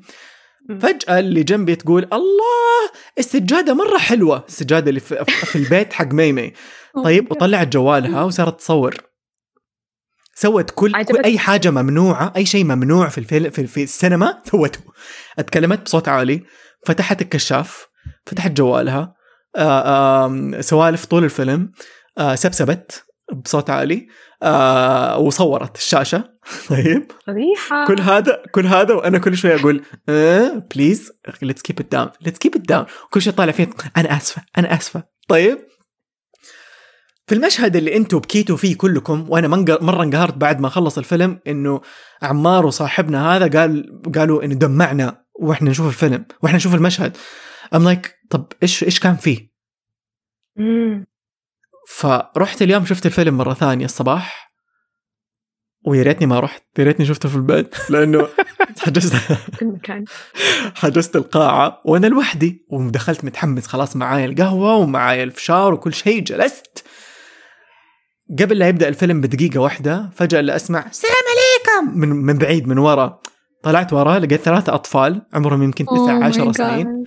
فجأة 0.70 1.20
اللي 1.20 1.43
جنبي 1.43 1.76
تقول 1.76 2.03
الله 2.13 2.91
السجادة 3.20 3.74
مرة 3.74 3.97
حلوة. 3.97 4.45
السجادة 4.47 4.89
اللي 4.89 4.99
في, 4.99 5.26
في 5.26 5.55
البيت 5.55 5.93
حق 5.93 6.13
ميمي. 6.13 6.53
طيب 7.03 7.32
وطلعت 7.32 7.68
جوالها 7.68 8.24
وصارت 8.24 8.59
تصور. 8.59 8.95
سوت 10.36 10.72
كل, 10.72 11.03
كل 11.03 11.24
أي 11.24 11.39
حاجة 11.39 11.72
ممنوعة 11.72 12.34
أي 12.36 12.45
شيء 12.45 12.63
ممنوع 12.63 13.09
في 13.09 13.18
الفيلم 13.18 13.49
في, 13.49 13.68
في 13.68 13.84
السينما 13.84 14.41
سوته. 14.51 14.80
اتكلمت 15.39 15.82
بصوت 15.82 16.07
عالي. 16.07 16.43
فتحت 16.86 17.22
الكشاف 17.22 17.88
فتحت 18.26 18.51
جوالها. 18.51 19.16
آه، 19.55 20.26
آم، 20.26 20.61
سوالف 20.61 21.05
طول 21.05 21.24
الفيلم. 21.24 21.72
آه، 22.18 22.36
سبسبت 22.36 23.03
بصوت 23.34 23.70
عالي. 23.70 24.07
آه، 24.45 25.17
وصورت 25.17 25.77
الشاشة. 25.77 26.23
طيب. 26.69 27.11
فضيحة 27.27 27.87
كل 27.87 27.99
هذا 28.01 28.43
كل 28.51 28.65
هذا 28.65 28.93
وأنا 28.93 29.17
كل 29.17 29.37
شوية 29.37 29.55
أقول 29.55 29.83
please 30.75 31.11
let's 31.41 31.61
keep 31.61 31.79
it 31.79 31.91
down 31.91 32.09
let's 32.21 32.38
keep 32.39 32.55
it 32.55 32.61
down 32.61 32.86
كل 33.09 33.21
شوية 33.21 33.33
طالع 33.33 33.51
فيه 33.51 33.69
أنا 33.97 34.17
آسفة 34.17 34.41
أنا 34.57 34.73
آسفة. 34.75 35.03
طيب. 35.27 35.57
في 37.27 37.35
المشهد 37.35 37.75
اللي 37.75 37.95
أنتم 37.95 38.19
بكيتوا 38.19 38.57
فيه 38.57 38.77
كلكم 38.77 39.25
وأنا 39.29 39.47
مرة 39.81 40.03
انقهرت 40.03 40.33
بعد 40.37 40.59
ما 40.59 40.69
خلص 40.69 40.97
الفيلم 40.97 41.39
إنه 41.47 41.81
عمار 42.21 42.65
وصاحبنا 42.65 43.35
هذا 43.35 43.59
قال 43.59 44.01
قالوا 44.15 44.43
إنه 44.43 44.55
دمعنا 44.55 45.25
وإحنا 45.39 45.69
نشوف 45.69 45.87
الفيلم 45.87 46.25
وإحنا 46.43 46.57
نشوف 46.57 46.75
المشهد. 46.75 47.17
ام 47.75 47.83
لايك 47.83 48.07
like, 48.07 48.27
طب 48.29 48.47
إيش 48.63 48.83
إيش 48.83 48.99
كان 48.99 49.15
فيه؟ 49.15 49.49
مم. 50.57 51.05
فرحت 51.89 52.61
اليوم 52.61 52.86
شفت 52.86 53.05
الفيلم 53.05 53.38
مرة 53.38 53.53
ثانية 53.53 53.86
الصباح 53.86 54.45
ويا 55.88 56.03
ريتني 56.03 56.27
ما 56.27 56.39
رحت 56.39 56.63
يا 56.79 56.83
ريتني 56.83 57.05
شفته 57.05 57.29
في 57.29 57.36
البيت 57.36 57.75
لأنه 57.89 58.27
حجزت 58.86 59.15
حجزت 60.81 61.15
القاعة 61.15 61.81
وأنا 61.86 62.07
لوحدي 62.07 62.65
ودخلت 62.69 63.25
متحمس 63.25 63.67
خلاص 63.67 63.95
معايا 63.95 64.25
القهوة 64.25 64.75
ومعايا 64.75 65.23
الفشار 65.23 65.73
وكل 65.73 65.93
شيء 65.93 66.23
جلست. 66.23 66.86
قبل 68.39 68.59
لا 68.59 68.67
يبدأ 68.67 68.88
الفيلم 68.88 69.21
بدقيقة 69.21 69.59
واحدة 69.59 70.09
فجأة 70.15 70.39
اللي 70.39 70.55
أسمع 70.55 70.86
السلام 70.86 71.13
عليكم! 71.31 71.99
من 71.99 72.09
من 72.09 72.38
بعيد 72.38 72.67
من 72.67 72.77
ورا. 72.77 73.19
طلعت 73.63 73.93
ورا 73.93 74.19
لقيت 74.19 74.41
ثلاثة 74.41 74.73
أطفال 74.73 75.21
عمرهم 75.33 75.63
يمكن 75.63 75.86
Oh 75.86 75.89
تسع 75.93 76.19
my 76.19 76.23
عشر 76.23 76.51
God. 76.51 76.57
سنين. 76.57 77.03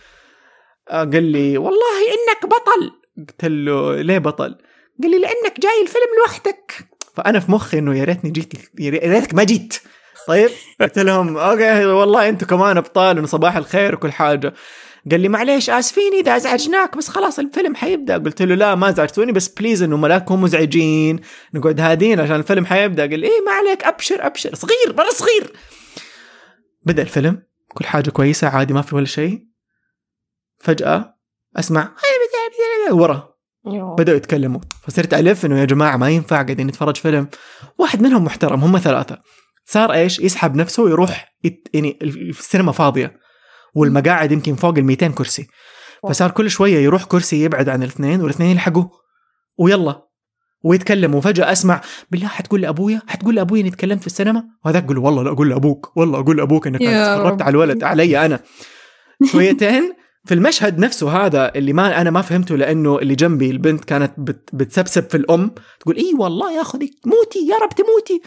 قال 0.91 1.23
لي 1.25 1.59
والله 1.59 1.99
إنك 2.09 2.47
بطل. 2.47 2.91
قلت 3.19 3.45
له 3.45 4.03
ليه 4.03 4.19
بطل؟ 4.19 4.59
قال 5.03 5.11
لي 5.11 5.19
لأنك 5.19 5.61
جاي 5.61 5.83
الفيلم 5.83 6.07
لوحدك. 6.19 6.89
فأنا 7.15 7.41
في 7.41 7.53
مخي 7.53 7.79
إنه 7.79 7.99
يا 7.99 8.05
ريتني 8.05 8.31
جيت 8.31 8.53
يا 8.79 8.91
ريتك 8.91 9.35
ما 9.35 9.45
جيت. 9.45 9.79
طيب؟ 10.29 10.51
قلت 10.81 10.99
لهم 10.99 11.37
okay 11.37 11.85
والله 11.85 12.29
أنتم 12.29 12.47
كمان 12.47 12.77
أبطال 12.77 13.23
وصباح 13.23 13.57
الخير 13.57 13.95
وكل 13.95 14.13
حاجة. 14.13 14.55
قال 15.11 15.21
لي 15.21 15.29
معليش 15.29 15.71
آسفين 15.71 16.13
إذا 16.13 16.37
أزعجناك 16.37 16.97
بس 16.97 17.09
خلاص 17.09 17.39
الفيلم 17.39 17.75
حيبدأ. 17.75 18.19
قلت 18.19 18.43
له 18.43 18.55
لا 18.55 18.75
ما 18.75 18.89
ازعجتوني 18.89 19.33
بس 19.33 19.49
please 19.49 19.83
إنه 19.83 20.19
تكونوا 20.19 20.43
مزعجين. 20.43 21.21
نقعد 21.55 21.81
هادين 21.81 22.21
عشان 22.21 22.37
الفيلم 22.37 22.67
حيبدأ. 22.67 23.03
قال 23.03 23.21
لي 23.21 23.27
إيه 23.27 23.41
ما 23.47 23.53
عليك 23.53 23.85
أبشر 23.85 24.27
أبشر. 24.27 24.55
صغير 24.55 24.97
مرة 24.97 25.11
صغير. 25.11 25.53
بدأ 26.83 27.03
الفيلم 27.03 27.43
كل 27.75 27.85
حاجة 27.85 28.11
كويسة 28.11 28.49
عادي 28.49 28.73
ما 28.73 28.83
في 28.83 28.95
ولا 28.95 29.07
شيء. 29.07 29.47
فجأة 30.59 31.15
أسمع 31.57 31.95
ورا. 32.91 33.38
بدأوا 33.77 34.17
يتكلموا. 34.17 34.61
فصرت 34.83 35.15
ألف 35.15 35.47
إنه 35.47 35.59
يا 35.61 35.65
جماعة 35.65 35.97
ما 35.97 36.11
ينفع 36.11 36.37
قاعدين 36.37 36.67
نتفرج 36.67 36.97
فيلم. 36.97 37.29
واحد 37.79 38.03
منهم 38.03 38.25
محترم 38.25 38.65
هم 38.65 38.79
ثلاثة. 38.79 39.19
صار 39.65 39.93
إيش؟ 39.93 40.19
يسحب 40.19 40.57
نفسه 40.57 40.83
ويروح 40.83 41.35
يت... 41.45 41.69
يعني 41.75 41.99
السينما 42.03 42.73
فاضية. 42.73 43.17
والمقاعد 43.75 44.33
يمكن 44.33 44.55
فوق 44.55 44.79
ال 44.79 44.85
200 44.85 45.09
كرسي. 45.09 45.47
فصار 46.09 46.31
كل 46.31 46.51
شوية 46.51 46.79
يروح 46.79 47.05
كرسي 47.05 47.43
يبعد 47.45 47.69
عن 47.69 47.83
الاثنين 47.83 48.21
والاثنين 48.21 48.51
يلحقوا. 48.51 48.85
ويلا. 49.59 50.03
ويتكلموا. 50.65 51.19
وفجأة 51.19 51.53
أسمع 51.53 51.81
بالله 52.11 52.29
حتقول 52.29 52.61
لأبويا 52.61 53.03
حتقول 53.07 53.35
لأبويا 53.37 53.61
إني 53.61 53.71
تكلمت 53.71 54.01
في 54.01 54.07
السينما؟ 54.07 54.45
وهذاك 54.65 54.85
يقول 54.85 54.99
والله 54.99 55.23
لا 55.23 55.33
أقول 55.33 55.51
لأبوك 55.51 55.97
والله 55.97 56.21
أقول 56.21 56.37
لأبوك 56.37 56.67
إنك 56.67 56.81
تفرجت. 56.81 57.43
على 57.43 57.51
الولد 57.51 57.85
علي 57.85 58.27
أنا. 58.27 58.41
شويتين 59.33 59.93
في 60.29 60.35
المشهد 60.35 60.79
نفسه 60.79 61.27
هذا 61.27 61.53
اللي 61.55 61.73
ما 61.73 62.01
أنا 62.01 62.11
ما 62.11 62.23
فهمته 62.23 62.57
لأنه 62.57 62.99
اللي 62.99 63.15
جنبي 63.15 63.51
البنت 63.51 63.85
كانت 63.85 64.13
بت 64.19 64.51
بتسبسب 64.53 65.11
في 65.11 65.17
الأم 65.17 65.51
تقول 65.81 65.97
إي 65.97 66.15
والله 66.19 66.53
يا 66.53 66.61
اخذك 66.61 66.91
موتي 67.07 67.39
يا 67.39 67.57
رب 67.57 67.69
تموتي. 67.69 68.23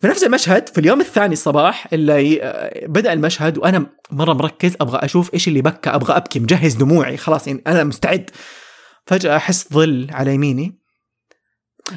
في 0.00 0.06
نفس 0.06 0.24
المشهد 0.24 0.68
في 0.68 0.80
اليوم 0.80 1.00
الثاني 1.00 1.32
الصباح 1.32 1.86
اللي 1.92 2.42
آه، 2.42 2.86
بدأ 2.86 3.12
المشهد 3.12 3.58
وأنا 3.58 3.86
مرة 4.10 4.32
مركز 4.32 4.76
أبغى 4.80 4.98
أشوف 4.98 5.34
إيش 5.34 5.48
اللي 5.48 5.62
بكى 5.62 5.90
أبغى 5.90 6.16
أبكي 6.16 6.38
مجهز 6.38 6.74
دموعي 6.74 7.16
خلاص 7.16 7.46
يعني 7.46 7.62
أنا 7.66 7.84
مستعد. 7.84 8.30
فجأة 9.06 9.36
أحس 9.36 9.72
ظل 9.72 10.06
على 10.10 10.34
يميني. 10.34 10.78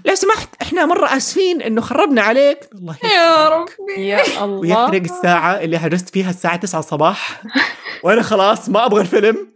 لو 0.06 0.16
سمحت 0.16 0.50
إحنا 0.62 0.86
مرة 0.86 1.18
آسفين 1.18 1.62
إنه 1.62 1.82
خربنا 1.82 2.22
عليك. 2.22 2.70
الله 2.76 2.96
يا 3.04 3.50
ربي. 3.50 4.08
يا 4.08 4.46
الله. 4.46 4.60
ويحرق 4.60 5.02
الساعة 5.02 5.54
اللي 5.54 5.80
حجزت 5.80 6.10
فيها 6.10 6.30
الساعة 6.30 6.56
9 6.56 6.80
الصباح. 6.80 7.42
وأنا 8.04 8.22
خلاص 8.22 8.70
ما 8.70 8.86
أبغى 8.86 9.02
الفيلم. 9.02 9.54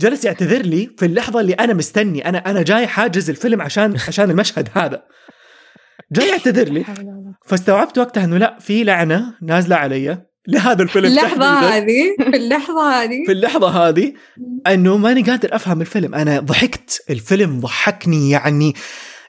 جلس 0.00 0.24
يعتذر 0.24 0.62
لي 0.62 0.90
في 0.98 1.06
اللحظة 1.06 1.40
اللي 1.40 1.52
أنا 1.52 1.74
مستني. 1.74 2.28
أنا 2.28 2.38
أنا 2.50 2.62
جاي 2.62 2.86
حاجز 2.86 3.30
الفيلم 3.30 3.62
عشان 3.62 3.94
عشان 4.08 4.30
المشهد 4.30 4.68
هذا. 4.74 5.02
جاي 6.12 6.28
يعتذر 6.28 6.68
لي. 6.68 6.84
فاستوعبت 7.46 7.98
وقتها 7.98 8.24
إنه 8.24 8.38
لا 8.38 8.58
في 8.60 8.84
لعنة 8.84 9.34
نازلة 9.42 9.76
علي 9.76 10.22
لهذا 10.48 10.82
الفيلم 10.82 11.06
اللحظة. 11.06 11.46
هذه 11.60 12.16
في 12.18 12.36
اللحظة 12.36 13.02
هذه. 13.02 13.24
في 13.26 13.32
اللحظة 13.32 13.68
هذه 13.88 14.12
إنه 14.66 14.96
ماني 14.96 15.22
قادر 15.22 15.54
أفهم 15.54 15.80
الفيلم. 15.80 16.14
أنا 16.14 16.40
ضحكت. 16.40 17.04
الفيلم 17.10 17.60
ضحكني 17.60 18.30
يعني 18.30 18.74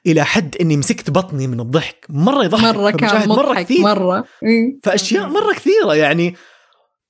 إلى 0.06 0.24
حد 0.24 0.56
إني 0.60 0.76
مسكت 0.76 1.10
بطني 1.10 1.46
من 1.46 1.60
الضحك. 1.60 2.06
مرة 2.08 2.44
يضحك. 2.44 2.74
مرة 2.76 2.90
كان 2.90 3.28
مضحك 3.28 3.46
مرة 3.48 3.62
كثير. 3.62 3.80
مرة. 3.80 4.24
إيه. 4.42 4.78
فأشياء 4.82 5.28
مرة 5.28 5.52
كثيرة 5.52 5.94
يعني. 5.94 6.36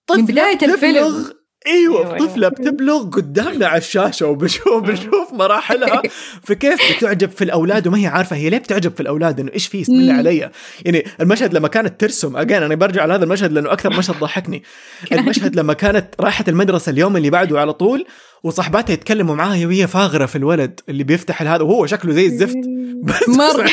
طفلة 0.06 0.22
بداية 0.24 0.56
بتبلغ- 0.56 0.72
الفيلم. 0.74 1.32
إيوه 1.66 2.14
أيوة، 2.14 2.18
طفلة 2.18 2.46
أيوة. 2.46 2.48
بتبلغ 2.48 3.08
قدامنا 3.08 3.66
على 3.66 3.78
الشاشة 3.78 4.26
وبشوف 4.26 4.82
بنشوف 4.82 5.32
مراحلها 5.32 6.02
فكيف 6.46 6.96
بتعجب 6.96 7.30
في 7.30 7.44
الأولاد 7.44 7.86
وما 7.86 7.98
هي 7.98 8.06
عارفة 8.06 8.36
هي 8.36 8.50
ليه 8.50 8.58
بتعجب 8.58 8.94
في 8.94 9.00
الأولاد 9.00 9.40
إنه 9.40 9.52
إيش 9.54 9.66
في 9.66 9.82
اسم 9.82 9.92
الله. 9.92 10.14
علي 10.14 10.50
يعني 10.84 11.04
المشهد 11.20 11.54
لما 11.54 11.68
كانت 11.68 12.00
ترسم 12.00 12.36
اجين 12.36 12.62
أنا 12.62 12.74
برجع 12.74 13.04
لهذا 13.04 13.24
المشهد 13.24 13.52
لأنه 13.52 13.72
أكثر 13.72 13.90
مشهد 13.98 14.20
ضحكني 14.20 14.62
المشهد 15.12 15.56
لما 15.56 15.72
كانت 15.72 16.14
راحت 16.20 16.48
المدرسة 16.48 16.90
اليوم 16.90 17.16
اللي 17.16 17.30
بعده 17.30 17.60
على 17.60 17.72
طول 17.72 18.06
وصاحباتها 18.42 18.92
يتكلموا 18.92 19.34
معاها 19.34 19.66
وهي 19.66 19.86
فاغرة 19.86 20.26
في 20.26 20.36
الولد 20.36 20.80
اللي 20.88 21.04
بيفتح 21.04 21.42
هذا 21.42 21.62
وهو 21.62 21.86
شكله 21.86 22.12
زي 22.12 22.26
الزفت 22.26 22.58
بس 23.02 23.28
مرة. 23.28 23.70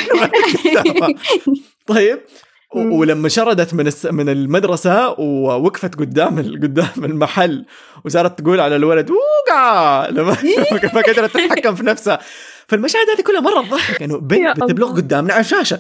طيب. 1.88 2.20
ولما 2.76 3.30
شردت 3.30 3.74
من 3.74 3.88
الس... 3.88 4.06
من 4.06 4.30
المدرسة 4.30 5.10
ووقفت 5.20 5.96
قدام 5.96 6.40
ال... 6.40 6.62
قدام 6.62 7.06
المحل 7.06 7.66
وصارت 8.06 8.42
تقول 8.42 8.60
على 8.60 8.76
الولد 8.76 9.10
وقع! 9.12 10.10
لما 10.10 10.38
ما 10.96 11.02
قدرت 11.02 11.38
تتحكم 11.38 11.76
في 11.76 11.84
نفسها. 11.84 12.20
فالمشاهد 12.68 13.10
هذه 13.16 13.22
كلها 13.22 13.42
مرة 13.42 13.62
تضحك 13.62 14.04
إنه 14.04 14.14
يا 14.32 14.54
بنت 14.54 14.64
بتبلغ. 14.64 14.96
قدامنا 14.96 15.34
على 15.34 15.42
الشاشه 15.42 15.80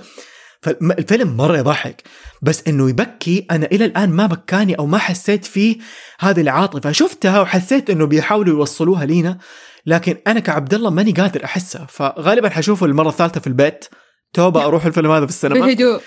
فالفيلم 0.61 1.37
مرة 1.37 1.57
يضحك 1.57 2.03
بس 2.41 2.63
إنه 2.67 2.89
يبكي 2.89 3.45
أنا 3.51 3.65
إلى 3.65 3.85
الآن 3.85 4.09
ما 4.09 4.25
بكاني 4.25 4.79
أو 4.79 4.85
ما 4.85 4.97
حسيت 4.97 5.45
فيه 5.45 5.77
هذه 6.19 6.41
العاطفة. 6.41 6.91
شفتها 6.91 7.41
وحسيت 7.41 7.89
إنه 7.89 8.05
بيحاولوا 8.05 8.53
يوصلوها 8.53 9.05
لينا 9.05 9.37
لكن 9.85 10.17
أنا 10.27 10.39
كعبد 10.39 10.73
الله 10.73 10.89
ماني 10.89 11.11
قادر 11.11 11.43
أحسها. 11.43 11.85
فغالبا 11.89 12.49
حشوفه 12.49 12.85
المرة 12.85 13.09
الثالثة 13.09 13.39
في 13.39 13.47
البيت. 13.47 13.85
توبة 14.33 14.65
أروح 14.65 14.85
الفيلم 14.85 15.11
هذا 15.11 15.25
في 15.25 15.31
السينما. 15.31 15.65
بهدوء 15.65 16.01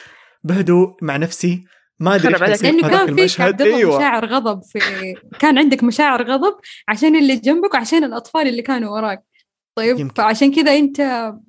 بهدوء 0.44 0.96
مع 1.02 1.16
نفسي 1.16 1.64
ما 2.00 2.14
أدري 2.14 2.34
إيش 2.46 2.62
لأنه 2.62 2.82
في 2.82 2.88
كان 2.88 3.06
فيك 3.06 3.08
المشهد. 3.18 3.62
أيوه. 3.62 3.96
مشاعر 3.96 4.26
غضب 4.26 4.62
في 4.62 4.78
كان 5.38 5.58
عندك 5.58 5.84
مشاعر 5.84 6.22
غضب 6.30 6.54
عشان 6.88 7.16
اللي 7.16 7.36
جنبك 7.36 7.74
وعشان 7.74 8.04
الأطفال 8.04 8.48
اللي 8.48 8.62
كانوا 8.62 8.90
وراك. 8.90 9.22
طيب 9.76 9.98
يمكن. 9.98 10.14
فعشان 10.14 10.52
كذا 10.54 10.78
أنت 10.78 11.00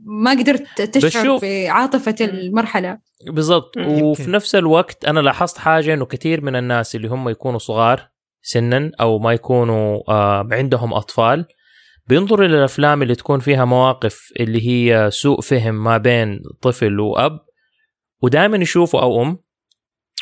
ما 0.05 0.31
قدرت 0.31 0.81
تشعر 0.81 1.23
بشوف- 1.23 1.41
بعاطفة 1.45 2.15
المرحلة. 2.21 2.97
بالضبط. 3.31 3.77
وفي. 3.77 4.31
نفس 4.31 4.55
الوقت 4.55 5.05
أنا 5.05 5.19
لاحظت 5.19 5.57
حاجة 5.57 5.93
إنه 5.93 6.05
كثير 6.05 6.41
من 6.41 6.55
الناس 6.55 6.95
اللي 6.95 7.07
هم 7.07 7.29
يكونوا 7.29 7.59
صغار 7.59 8.07
سنا 8.41 8.91
أو 9.01 9.19
ما 9.19 9.33
يكونوا 9.33 9.99
آه 10.09 10.47
عندهم 10.51 10.93
أطفال 10.93 11.45
بينظروا 12.07 12.45
إلى 12.45 12.57
الأفلام 12.57 13.01
اللي 13.01 13.15
تكون 13.15 13.39
فيها 13.39 13.65
مواقف 13.65 14.29
اللي 14.39 14.67
هي 14.67 15.11
سوء 15.11 15.41
فهم 15.41 15.83
ما 15.83 15.97
بين 15.97 16.39
طفل 16.61 16.99
وأب 16.99 17.39
ودائما 18.23 18.57
يشوفوا 18.57 19.01
أو 19.01 19.21
أم 19.21 19.37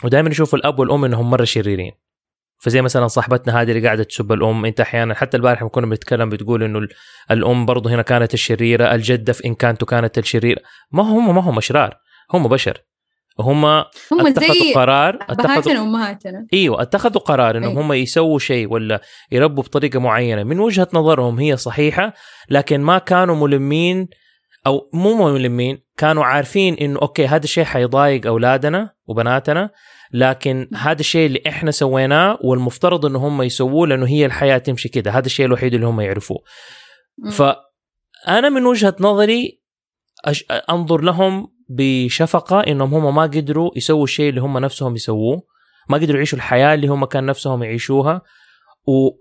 ودائما 0.03 0.29
يشوفوا 0.29 0.59
الأب 0.59 0.79
والأم 0.79 1.05
إنهم 1.05 1.29
مرة 1.29 1.43
شريرين. 1.43 1.91
فزي 2.59 2.81
مثلا 2.81 3.07
صاحبتنا 3.07 3.61
هذه 3.61 3.71
اللي 3.71 3.85
قاعدة 3.85 4.03
تسب 4.03 4.31
الأم 4.31 4.65
أنت 4.65 4.79
أحيانا 4.79 5.13
حتى 5.13 5.37
البارحه 5.37 5.67
كنا 5.67 5.85
بنتكلم 5.85 6.29
بتقول 6.29 6.63
إنه 6.63 6.79
ال- 6.79 6.89
الأم 7.31 7.65
برضه 7.65 7.89
هنا 7.89 8.01
كانت 8.01 8.33
الشريرة 8.33 8.95
الجده 8.95 9.33
في 9.33 9.45
إن 9.45 9.55
كانت 9.55 9.83
كانت 9.83 10.17
الشريرة. 10.17 10.61
ما 10.91 11.03
هم 11.03 11.35
ما 11.35 11.41
هم 11.41 11.57
أشرار 11.57 11.97
هم 12.33 12.47
بشر. 12.47 12.81
هم 13.39 13.65
هم 13.65 13.83
اتخذوا 14.11 14.53
زي 14.53 14.73
قرار 14.73 15.19
اتخذوا 15.29 15.79
وأمهاتنا. 15.79 16.47
أيوه 16.53 16.81
اتخذوا 16.81 17.21
قرار 17.21 17.57
إنهم 17.57 17.69
أيوة. 17.69 17.81
هم 17.81 17.93
يسووا 17.93 18.39
شيء 18.39 18.73
ولا 18.73 19.01
يربوا 19.31 19.63
بطريقة 19.63 19.99
معينة. 19.99 20.43
من 20.43 20.59
وجهة 20.59 20.87
نظرهم 20.93 21.39
هي 21.39 21.57
صحيحة 21.57 22.13
لكن 22.49 22.81
ما 22.81 22.97
كانوا 22.97 23.35
ملمين 23.35 24.07
أو 24.67 24.89
مو 24.93 25.33
ملمين 25.33 25.83
كانوا 25.97 26.25
عارفين 26.25 26.73
إنه 26.73 26.99
أوكي 27.01 27.27
هذا 27.27 27.43
الشيء 27.43 27.63
حيضايق 27.63 28.27
أولادنا 28.27 28.93
وبناتنا 29.05 29.69
لكن 30.13 30.69
هذا 30.75 30.99
الشيء 30.99 31.25
اللي 31.25 31.41
إحنا 31.47 31.71
سويناه 31.71 32.37
والمفترض 32.43 33.05
إنه 33.05 33.27
هم 33.27 33.41
يسووه 33.41 33.87
لأنه 33.87 34.07
هي 34.07 34.25
الحياة 34.25 34.57
تمشي 34.57 34.89
كده. 34.89 35.11
هذا 35.11 35.25
الشيء 35.25 35.45
الوحيد 35.45 35.73
اللي 35.73 35.85
هم 35.85 36.01
يعرفوه. 36.01 36.37
فأنا 37.31 38.49
من 38.49 38.65
وجهة 38.65 38.95
نظري 38.99 39.61
أش... 40.25 40.45
أنظر 40.69 41.01
لهم 41.01 41.47
بشفقة 41.69 42.59
إنهم 42.59 42.93
هم 42.93 43.15
ما 43.15 43.21
قدروا 43.21 43.71
يسووا 43.75 44.03
الشيء 44.03 44.29
اللي 44.29 44.41
هم 44.41 44.57
نفسهم 44.57 44.95
يسووه 44.95 45.43
ما 45.89 45.97
قدروا 45.97 46.15
يعيشوا 46.15 46.37
الحياة 46.37 46.73
اللي 46.73 46.87
هم 46.87 47.05
كان 47.05 47.25
نفسهم 47.25 47.63
يعيشوها. 47.63 48.21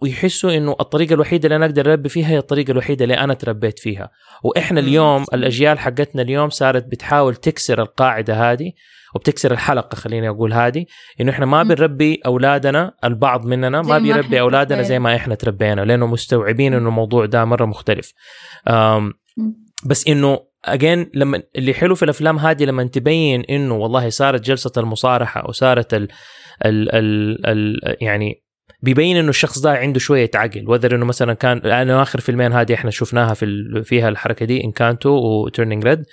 ويحسوا 0.03 0.57
إنه 0.57 0.77
الطريقة 0.81 1.15
الوحيدة 1.15 1.45
اللي 1.45 1.57
أنا 1.57 1.67
أقدر 1.67 1.93
أربي 1.93 2.09
فيها 2.09 2.29
هي 2.29 2.39
الطريقة 2.39 2.71
الوحيدة 2.71 3.03
اللي 3.05 3.15
أنا 3.15 3.35
تربيت 3.35 3.79
فيها 3.79 4.11
وإحنا. 4.45 4.81
اليوم 4.81 5.25
الأجيال 5.35 5.79
حقتنا 5.79 6.23
اليوم 6.23 6.49
صارت 6.49 6.87
بتحاول 6.87 7.35
تكسر 7.37 7.83
القاعدة 7.83 8.53
هذه 8.53 8.73
وبتكسر 9.15 9.53
الحلقة 9.53 9.97
خليني 9.97 10.29
أقول 10.29 10.53
هذه 10.53 10.87
إنه 11.21 11.33
إحنا 11.33 11.47
ما. 11.47 11.63
بنربي 11.63 12.21
أولادنا 12.27 12.95
البعض 13.05 13.47
مننا 13.47 13.83
ما 13.83 13.99
بيربي 13.99 14.41
أولادنا 14.41 14.83
زي. 14.83 14.99
ما 14.99 15.17
إحنا 15.17 15.35
تربينا 15.35 15.81
لأنه 15.81 16.07
مستوعبين 16.07 16.75
إنه 16.75 16.89
الموضوع 16.89 17.27
ده 17.27 17.45
مرة 17.45 17.65
مختلف. 17.65 18.13
بس 19.85 20.09
إنه 20.09 20.41
again 20.65 21.11
لما 21.15 21.43
اللي 21.57 21.75
حلو 21.75 21.95
في 21.95 22.03
الأفلام 22.03 22.39
هذه 22.39 22.65
لما 22.65 22.85
تبين 22.85 23.41
إنه 23.41 23.75
والله 23.75 24.09
صارت 24.09 24.41
جلسة 24.41 24.73
المصارحة 24.77 25.49
وصارت 25.49 25.95
ال 25.95 26.09
ال 26.65 26.95
ال 26.95 27.47
ال 27.47 27.97
يعني 28.01 28.43
بيبين 28.83 29.17
إنه 29.17 29.29
الشخص 29.29 29.59
ده 29.59 29.71
عنده 29.71 29.99
شوية 29.99 30.31
عقل. 30.35 30.65
whether 30.69 30.95
إنه 30.95 31.05
مثلا 31.05 31.35
كان 31.35 31.59
أنا 31.59 32.03
آخر 32.03 32.21
فيلمين 32.21 32.53
هذه 32.53 32.75
إحنا 32.75 32.91
شفناها 32.91 33.35
في 33.35 33.83
فيها 33.85 34.09
الحركة 34.09 34.47
دي 34.47 34.65
Encanto 34.65 35.11
و 35.11 35.20
Turning 35.20 35.85
Red 35.85 36.05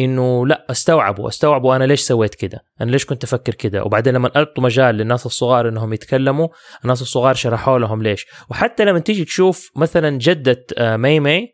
إنه 0.00 0.46
لا 0.46 0.66
استوعبوا 0.70 1.28
استوعبوا 1.28 1.76
أنا 1.76 1.84
ليش 1.84 2.00
سويت 2.00 2.34
كده؟ 2.34 2.60
أنا 2.80 2.90
ليش 2.90 3.04
كنت 3.04 3.24
أفكر 3.24 3.54
كده؟ 3.54 3.84
وبعدين 3.84 4.14
لما 4.14 4.30
اعطوا 4.36 4.64
مجال 4.64 4.94
للناس 4.94 5.26
الصغار 5.26 5.68
إنهم 5.68 5.92
يتكلموا 5.92 6.48
الناس 6.84 7.02
الصغار 7.02 7.34
شرحوا 7.34 7.78
لهم 7.78 8.02
ليش. 8.02 8.26
وحتى 8.50 8.84
لما 8.84 8.98
تيجي 8.98 9.24
تشوف 9.24 9.70
مثلا 9.76 10.18
جدة 10.18 10.66
آه، 10.78 10.96
مي 10.96 11.20
مي 11.20 11.48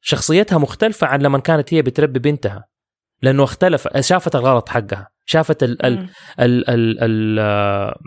شخصيتها 0.00 0.58
مختلفة 0.58 1.06
عن 1.06 1.22
لما 1.22 1.38
كانت 1.38 1.74
هي 1.74 1.82
بتربي 1.82 2.18
بنتها. 2.18 2.64
لأنه 3.22 3.44
اختلف 3.44 3.88
شافت 4.00 4.36
الغلط 4.36 4.68
حقها 4.68 5.08
شافت 5.26 5.62
ال 5.62 5.86
ال. 5.86 6.08
ال 6.40 6.70
ال 6.70 6.98
ال 7.00 7.38
آه، 7.40 7.98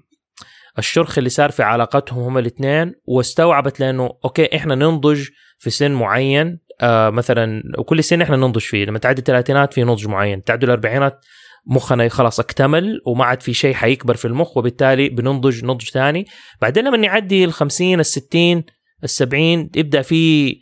الشرخ 0.79 1.17
اللي 1.17 1.29
صار 1.29 1.51
في 1.51 1.63
علاقتهم 1.63 2.23
هم 2.23 2.37
الاثنين 2.37 2.93
واستوعبت 3.05 3.79
لأنه 3.79 4.09
okay 4.25 4.55
إحنا 4.55 4.75
ننضج 4.75 5.27
في 5.57 5.69
سن 5.69 5.91
معين 5.91 6.59
آه 6.81 7.09
مثلا 7.09 7.63
وكل 7.77 8.03
سن 8.03 8.21
إحنا 8.21 8.35
ننضج 8.35 8.61
فيه 8.61 8.85
لما 8.85 8.99
تعدي 8.99 9.19
الثلاثينات 9.19 9.73
في 9.73 9.83
نضج 9.83 10.07
معين 10.07 10.43
تعدي 10.43 10.65
الأربعينات 10.65 11.25
مخنا 11.65 12.09
خلاص 12.09 12.39
اكتمل 12.39 13.01
وما 13.05 13.25
عاد 13.25 13.41
في 13.41 13.53
شيء 13.53 13.73
حيكبر 13.73 14.15
في 14.15 14.25
المخ 14.25 14.57
وبالتالي 14.57 15.09
بننضج 15.09 15.65
نضج 15.65 15.89
ثاني. 15.89 16.25
بعدين 16.61 16.83
لما 16.87 16.97
يعدي 17.05 17.45
ال 17.45 17.53
50 17.53 17.99
ال 17.99 18.05
60 18.05 18.63
ال 19.03 19.09
70 19.09 19.69
يبدأ 19.75 20.01
في 20.01 20.55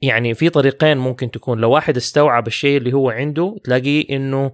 يعني 0.00 0.34
في 0.34 0.48
طريقين 0.48 0.98
ممكن 0.98 1.30
تكون. 1.30 1.60
لو 1.60 1.70
واحد 1.70 1.96
استوعب 1.96 2.46
الشيء 2.46 2.78
اللي 2.78 2.92
هو 2.92 3.10
عنده 3.10 3.56
تلاقيه 3.64 4.16
إنه 4.16 4.52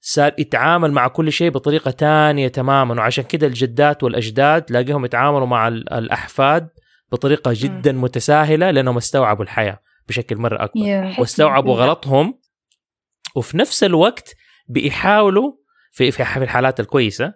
صار 0.00 0.32
يتعامل 0.38 0.92
مع 0.92 1.08
كل 1.08 1.32
شيء 1.32 1.50
بطريقة 1.50 1.90
تانية 1.90 2.48
تماما. 2.48 2.94
وعشان 2.94 3.24
كده 3.24 3.46
الجدات 3.46 4.02
والأجداد 4.02 4.62
تلاقيهم 4.62 5.04
يتعاملوا 5.04 5.46
مع 5.46 5.68
ال- 5.68 5.92
الأحفاد 5.92 6.68
بطريقة 7.12 7.50
جدا 7.54 7.92
متساهلة 7.92 8.70
لأنهم 8.70 8.96
استوعبوا 8.96 9.44
الحياة 9.44 9.78
بشكل 10.08 10.36
مرة 10.36 10.64
أكبر. 10.64 10.80
واستوعبوا 11.20 11.74
غلطهم. 11.86 12.38
وفي 13.36 13.56
نفس 13.58 13.84
الوقت 13.84 14.34
بيحاولوا 14.68 15.52
في 15.92 16.10
في 16.10 16.24
في 16.24 16.36
الحالات 16.42 16.80
الكويسة. 16.80 17.34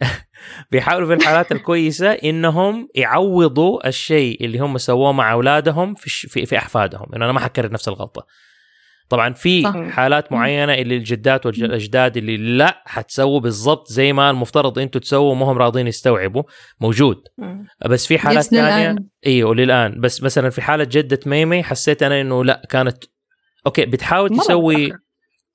بيحاولوا 0.70 1.08
في 1.08 1.14
الحالات 1.14 1.52
الكويسة 1.52 2.10
إنهم 2.12 2.88
يعوضوا 2.94 3.88
الشيء 3.88 4.44
اللي 4.44 4.58
هم 4.58 4.78
سووه 4.78 5.12
مع 5.12 5.32
أولادهم 5.32 5.94
في 5.94 6.06
الش- 6.06 6.26
في, 6.26 6.46
في 6.46 6.58
أحفادهم. 6.58 7.06
إنه 7.14 7.24
أنا 7.24 7.32
ما 7.32 7.40
حكرر 7.40 7.72
نفس 7.72 7.88
الغلطة. 7.88 8.26
طبعا 9.08 9.32
في 9.32 9.62
صح. 9.62 9.88
حالات 9.90 10.32
معينة 10.32 10.74
اللي 10.74 10.96
الجدات 10.96 11.46
والأجداد 11.46 12.16
اللي 12.16 12.36
لا 12.36 12.82
حتسووا 12.86 13.40
بالضبط 13.40 13.88
زي 13.92 14.12
ما 14.12 14.30
المفترض 14.30 14.78
أنتم 14.78 15.00
تسووا 15.00 15.34
ما 15.34 15.46
هم 15.52 15.58
راضين 15.58 15.86
يستوعبوا 15.86 16.42
موجود. 16.80 17.22
بس 17.86 18.06
في 18.06 18.18
حالات. 18.18 18.44
ثانية 18.44 18.96
أيوه 19.26 19.54
للان 19.54 20.00
بس 20.00 20.22
مثلا 20.22 20.50
في 20.50 20.62
حالة 20.62 20.84
جدة 20.90 21.20
ميمي 21.26 21.62
حسيت 21.62 22.02
أنا 22.02 22.20
إنه 22.20 22.44
لا 22.44 22.62
كانت 22.70 23.04
okay 23.66 23.86
بتحاول 23.86 24.30
تسوي 24.38 24.86
متأخر. 24.86 24.98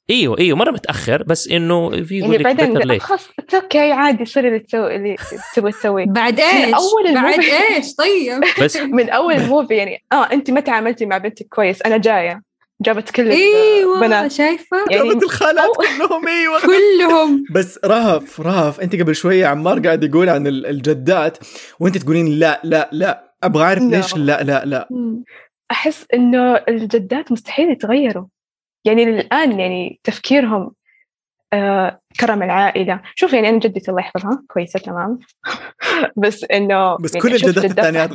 إيوه 0.09 0.37
إيوه 0.39 0.57
مرة 0.57 0.71
متأخر 0.71 1.23
بس 1.23 1.47
إنه 1.47 1.89
في 2.03 2.17
يقول 2.17 2.31
يعني 2.41 2.43
لك 2.43 2.45
بعدين. 2.45 2.99
خلاص 2.99 3.29
okay 3.53 3.91
عادي 3.91 4.25
صير 4.25 4.47
اللي 4.47 4.59
تسوي 4.59 4.95
اللي 4.95 5.15
تبغى 5.55 5.71
تسويه 5.71 6.05
بعد 6.05 6.39
إيش؟ 6.39 6.73
أول 6.75 7.13
بعد 7.15 7.33
ال 7.33 7.39
movie. 7.39 7.75
إيش 7.75 7.95
طيب؟ 7.95 8.63
بس 8.63 8.77
من 8.97 9.09
أول 9.09 9.33
ال 9.33 9.40
movie 9.40 9.73
يعني 9.75 10.03
آه 10.11 10.31
أنت 10.33 10.51
ما 10.51 10.59
تعاملتي 10.59 11.05
مع 11.05 11.17
بنتك 11.17 11.45
كويس 11.49 11.81
أنا 11.81 11.97
جاية 11.97 12.41
جابت 12.81 13.09
كل 13.09 13.31
إيوه 13.31 13.95
البنات 13.95 14.31
شايفة؟ 14.31 14.77
يعني 14.91 15.09
جابت 15.09 15.23
الخالات 15.23 15.69
كلهم 15.77 16.27
إيوه. 16.27 16.59
كلهم. 16.71 17.43
بس 17.51 17.79
رهف 17.85 18.41
رهف. 18.41 18.79
أنت 18.79 18.95
قبل 18.95 19.15
شوية 19.15 19.45
عمار 19.45 19.79
قاعد 19.79 20.03
يقول 20.03 20.29
عن 20.29 20.47
ال- 20.47 20.65
الجدات 20.65 21.37
وأنت 21.79 21.97
تقولين 21.97 22.39
لا 22.39 22.61
لا 22.63 22.89
لا. 22.91 23.33
أبغى 23.43 23.63
أعرف. 23.63 23.83
ليش 23.83 24.15
لا 24.17 24.43
لا 24.43 24.65
لا. 24.65 24.87
أحس 25.71 26.05
إنه 26.13 26.55
الجدات 26.55 27.31
مستحيل 27.31 27.71
يتغيروا. 27.71 28.25
يعني 28.85 29.03
الآن 29.03 29.59
يعني 29.59 29.99
تفكيرهم 30.03 30.71
آه 31.53 31.99
كرم 32.19 32.43
العائلة. 32.43 33.01
شوف 33.15 33.33
يعني 33.33 33.49
أنا 33.49 33.59
جدتي 33.59 33.91
الله 33.91 34.01
يحفظها. 34.01 34.43
كويسة 34.47 34.79
تمام. 34.79 35.19
بس 36.23 36.43
إنه 36.43 36.97
بس 36.97 37.15
يعني 37.15 37.29
كل 37.29 37.35
الجدات 37.35 37.65
جدات 37.65 37.79
الثانيات 37.79 38.11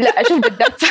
لا 0.00 0.20
أشوف 0.20 0.38
جدات. 0.46 0.82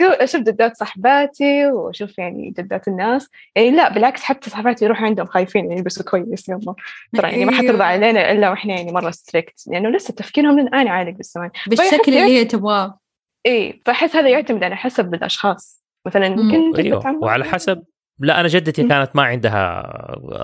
أشوف 0.22 0.40
جدات 0.40 0.76
صحباتي 0.76 1.66
وأشوف 1.66 2.18
يعني 2.18 2.54
جدات 2.58 2.88
الناس. 2.88 3.28
يعني 3.56 3.70
لا 3.70 3.94
بالعكس 3.94 4.22
حتى 4.22 4.50
صحباتي 4.50 4.84
يروحوا 4.84 5.06
عندهم 5.06 5.26
خايفين 5.26 5.64
يعني 5.64 5.76
يلبسوا 5.76 6.04
كويس 6.04 6.48
يلا 6.48 6.74
ترى 7.16 7.30
يعني 7.30 7.44
ما. 7.44 7.52
حترضى 7.52 7.82
علينا 7.82 8.32
إلا 8.32 8.50
وإحنا 8.50 8.74
يعني 8.74 8.92
مرة 8.92 9.10
ستريكت 9.10 9.64
لأنه 9.66 9.88
لسه 9.88 10.14
تفكيرهم 10.14 10.60
للآن 10.60 10.88
عالق 10.88 11.10
بالزمان 11.10 11.50
بالشكل 11.66 12.02
اللي 12.08 12.20
هي 12.20 12.44
تبغاه. 12.44 12.98
إيه 13.46 13.80
فأحس 13.84 14.16
هذا 14.16 14.28
يعتمد 14.28 14.64
على 14.64 14.76
حسب 14.76 15.14
الأشخاص. 15.14 15.80
مثلا 16.06 16.28
مم. 16.28 16.54
ممكن 16.54 16.94
عمار 16.94 17.16
وعلى 17.16 17.44
حسب 17.44 17.82
لا 18.20 18.40
أنا 18.40 18.48
جدتي. 18.48 18.82
كانت 18.88 19.16
ما 19.16 19.22
عندها 19.22 19.82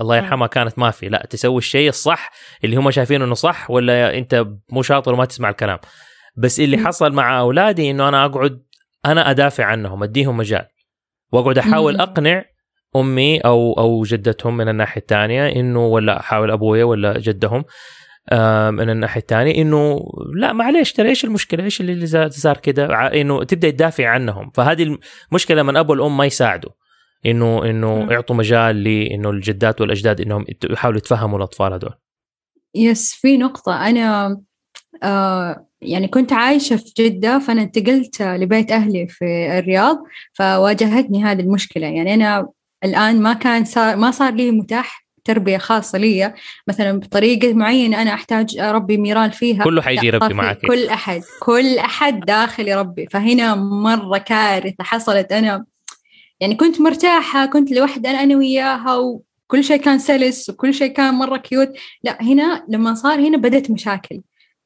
الله 0.01 0.17
يرحمها 0.17 0.47
كانت 0.47 0.79
ما 0.79 0.91
في. 0.91 1.09
لا 1.09 1.27
تسوي 1.29 1.57
الشيء 1.57 1.89
الصح 1.89 2.31
اللي 2.63 2.75
هم 2.75 2.91
شايفينه 2.91 3.25
إنه 3.25 3.33
صح 3.33 3.71
ولا 3.71 4.17
أنت 4.17 4.45
مو 4.69 4.81
شاطر 4.81 5.13
وما 5.13 5.25
تسمع 5.25 5.49
الكلام. 5.49 5.79
بس 6.37 6.59
اللي. 6.59 6.77
حصل 6.77 7.13
مع 7.13 7.39
أولادي 7.39 7.91
إنه 7.91 8.09
أنا 8.09 8.25
أقعد 8.25 8.61
أنا 9.05 9.31
أدافع 9.31 9.65
عنهم 9.65 10.03
أديهم 10.03 10.37
مجال. 10.37 10.65
وأقعد 11.31 11.57
أحاول. 11.57 11.99
أقنع 12.01 12.45
أمي 12.95 13.39
أو 13.39 13.73
أو 13.73 14.03
جدتهم 14.03 14.57
من 14.57 14.69
الناحية 14.69 15.01
الثانية 15.01 15.47
إنه 15.47 15.85
ولا 15.87 16.19
أحاول 16.19 16.51
أبويا 16.51 16.83
ولا 16.83 17.19
جدهم 17.19 17.65
آه، 18.31 18.69
من 18.69 18.89
الناحية 18.89 19.21
الثانية 19.21 19.61
إنه 19.61 19.99
لا 20.35 20.53
معليش 20.53 20.93
ترى 20.93 21.09
إيش 21.09 21.25
المشكلة؟ 21.25 21.63
إيش 21.63 21.81
اللي 21.81 22.05
صار 22.29 22.57
كذا 22.57 22.93
ع- 22.93 23.07
إنه 23.13 23.43
تبدأ 23.43 23.69
تدافع 23.69 24.07
عنهم. 24.07 24.51
فهذه 24.55 24.97
المشكلة 25.31 25.63
من 25.63 25.77
أبو 25.77 25.91
والام 25.91 26.17
ما 26.17 26.25
يساعدوا 26.25 26.71
إنه 27.25 27.69
إنه. 27.69 28.07
يعطوا 28.11 28.35
مجال 28.35 28.83
لأنه 28.83 29.29
الجدات 29.29 29.81
والأجداد 29.81 30.21
إنهم 30.21 30.45
يحاولوا 30.69 30.97
يتفهموا 30.97 31.37
الأطفال 31.37 31.73
هذول. 31.73 31.93
يس 32.75 33.13
في 33.13 33.37
نقطة. 33.37 33.89
أنا 33.89 34.37
آه 35.03 35.67
يعني 35.81 36.07
كنت 36.07 36.33
عايشة 36.33 36.75
في 36.75 36.93
جدة 36.97 37.39
فأنا 37.39 37.61
انتقلت 37.61 38.21
لبيت 38.21 38.71
أهلي 38.71 39.07
في 39.07 39.25
الرياض 39.59 40.03
فواجهتني 40.33 41.23
هذه 41.23 41.39
المشكلة. 41.39 41.87
يعني 41.87 42.13
أنا 42.13 42.47
الآن 42.83 43.21
ما 43.21 43.33
كان 43.33 43.65
صار 43.65 43.95
ما 43.95 44.11
صار 44.11 44.33
لي 44.33 44.51
متاح 44.51 45.07
تربية 45.23 45.57
خاصة 45.57 45.97
لي. 45.97 46.33
مثلا 46.67 46.99
بطريقة 46.99 47.53
معينة 47.53 48.01
أنا 48.01 48.13
أحتاج 48.13 48.57
أربي 48.59 48.97
ميرال 48.97 49.31
فيها. 49.31 49.63
كله 49.63 49.81
حيجي 49.81 50.07
يربي 50.07 50.33
معاك. 50.33 50.65
كل 50.65 50.87
أحد 50.87 51.21
كل 51.41 51.77
أحد 51.77 52.19
داخل 52.19 52.67
يربي. 52.67 53.07
فهنا 53.11 53.55
مرة 53.55 54.17
كارثة 54.17 54.83
حصلت. 54.83 55.31
أنا 55.31 55.65
يعني 56.39 56.55
كنت 56.55 56.81
مرتاحة 56.81 57.45
كنت 57.45 57.71
لوحدي 57.71 58.09
أنا 58.09 58.23
أنا 58.23 58.37
وياها 58.37 58.95
وكل 58.97 59.63
شيء 59.63 59.77
كان 59.77 59.99
سلس 59.99 60.49
وكل 60.49 60.73
شيء 60.73 60.91
كان 60.93 61.13
مرة 61.13 61.37
cute 61.37 61.69
لا 62.03 62.21
هنا 62.23 62.65
لما 62.69 62.93
صار 62.93 63.19
هنا 63.19 63.37
بدأت 63.37 63.71
مشاكل. 63.71 64.21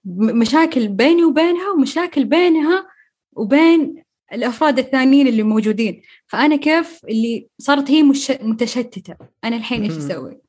مشاكل 0.05 0.87
بيني 0.87 1.23
وبينها 1.23 1.69
ومشاكل 1.71 2.25
بينها 2.25 2.85
وبين 3.33 4.03
الأفراد 4.33 4.79
الثانيين 4.79 5.27
اللي 5.27 5.43
موجودين. 5.43 6.01
فأنا 6.27 6.55
كيف؟ 6.55 6.99
اللي 7.09 7.47
صارت 7.57 7.91
هي 7.91 8.03
مش 8.03 8.31
متشتتة. 8.41 9.15
أنا 9.43 9.55
الحين 9.55 9.83
إيش 9.83 9.91
مم. 9.93 9.97
أسوي؟ 9.97 10.41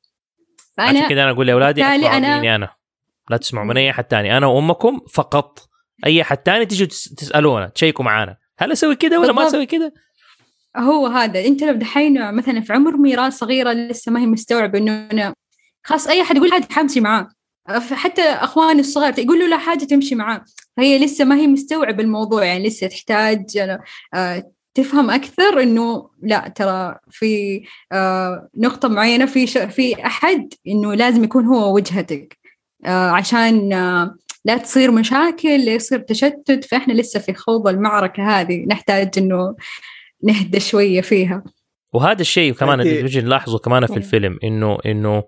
عشان 0.78 0.94
فأنا 0.94 1.08
كذا 1.08 1.22
أنا 1.22 1.30
أقول 1.30 1.46
لاولادي 1.46 1.82
مني 1.82 2.54
أنا 2.54 2.68
لا 3.30 3.36
تسمعوا 3.36 3.66
من 3.66 3.76
أي 3.76 3.90
أحد 3.90 4.04
ثاني. 4.10 4.36
أنا 4.36 4.46
وأمكم 4.46 5.00
فقط. 5.14 5.68
أي 6.06 6.22
أحد 6.22 6.38
ثاني 6.46 6.66
تيجوا 6.66 6.86
تس- 6.86 7.14
تسألونا 7.14 7.68
تشيكوا 7.68 8.04
معانا. 8.04 8.36
هل 8.58 8.72
أسوي 8.72 8.96
كذا 8.96 9.18
ولا 9.18 9.26
ما 9.26 9.32
بالضبط. 9.32 9.48
أسوي 9.54 9.66
كذا 9.66 9.92
هو 10.76 11.06
هذا. 11.06 11.46
انت 11.46 11.62
لو 11.62 11.72
دحين 11.72 12.34
مثلا 12.34 12.60
في 12.60 12.72
عمر 12.72 12.96
ميراث 12.96 13.32
صغيرة 13.32 13.72
لسه 13.72 14.12
ما 14.12 14.20
هي 14.20 14.26
مستوعبة 14.26 14.78
إنه 14.78 15.08
أنا 15.12 15.34
خلاص 15.84 16.06
أي 16.08 16.22
أحد 16.22 16.36
يقول 16.36 16.52
حاجة 16.52 16.68
حمشي 16.70 17.00
معاه. 17.00 17.28
حتى 17.92 18.22
اخواني 18.22 18.80
الصغار 18.80 19.18
يقول 19.18 19.38
له 19.38 19.46
لا 19.46 19.58
حاجة 19.58 19.84
تمشي 19.84 20.14
معاه. 20.14 20.44
فهي 20.76 20.98
لسه 20.98 21.24
ما 21.24 21.36
هي 21.36 21.46
مستوعبة 21.46 22.02
الموضوع 22.02 22.44
يعني 22.44 22.66
لسه 22.66 22.86
تحتاج 22.86 23.78
آه، 24.14 24.52
تفهم 24.74 25.10
أكثر 25.10 25.62
إنه 25.62 26.10
لا 26.22 26.48
ترى 26.48 26.98
في 27.10 27.62
آه، 27.92 28.48
نقطة 28.56 28.88
معينة 28.88 29.26
في 29.26 29.46
في 29.46 30.06
أحد 30.06 30.54
إنه 30.68 30.94
لازم 30.94 31.24
يكون 31.24 31.46
هو 31.46 31.74
وجهتك 31.74 32.38
آه، 32.84 33.10
عشان 33.10 33.68
لا 34.44 34.56
تصير 34.56 34.90
مشاكل 34.90 35.64
لا 35.64 35.74
يصير 35.74 35.98
تشتت. 35.98 36.64
فإحنا 36.64 36.92
لسه 36.92 37.20
في 37.20 37.34
خوض 37.34 37.68
المعركة 37.68 38.40
هذه. 38.40 38.64
نحتاج 38.68 39.10
إنه 39.18 39.54
نهدى 40.22 40.60
شوية 40.60 41.00
فيها. 41.00 41.44
وهذا 41.92 42.20
الشيء 42.20 42.52
كمان. 42.52 42.80
اللي 42.80 43.02
نجي 43.02 43.20
نلاحظه 43.20 43.58
كمان 43.58 43.86
في. 43.86 43.96
الفيلم 43.96 44.38
إنه 44.44 44.78
إنه 44.86 45.24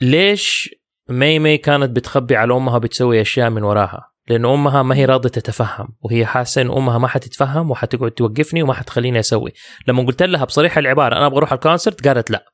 ليش 0.00 0.74
مي 1.08 1.38
مي 1.38 1.58
كانت 1.58 1.90
بتخبي 1.90 2.36
على 2.36 2.54
أمها 2.54 2.78
بتسوي 2.78 3.20
أشياء 3.20 3.50
من 3.50 3.62
وراها؟ 3.62 4.10
لأنه 4.28 4.54
أمها 4.54 4.82
ما 4.82 4.96
هي 4.96 5.04
راضية 5.04 5.28
تتفهم 5.28 5.88
وهي 6.00 6.26
حاسة 6.26 6.62
إن 6.62 6.70
أمها 6.70 6.98
ما 6.98 7.08
حتتفهم 7.08 7.70
وحتقعد 7.70 8.10
توقفني 8.10 8.62
وما 8.62 8.72
حتخليني 8.74 9.18
أسوي. 9.18 9.52
لما 9.88 10.02
قلت 10.02 10.22
لها 10.22 10.44
بصريح 10.44 10.78
العبارة 10.78 11.16
أنا 11.16 11.26
أبغى 11.26 11.38
أروح 11.38 11.52
ال 11.52 11.58
concert؟ 11.58 12.08
قالت 12.08 12.30
لا. 12.30 12.44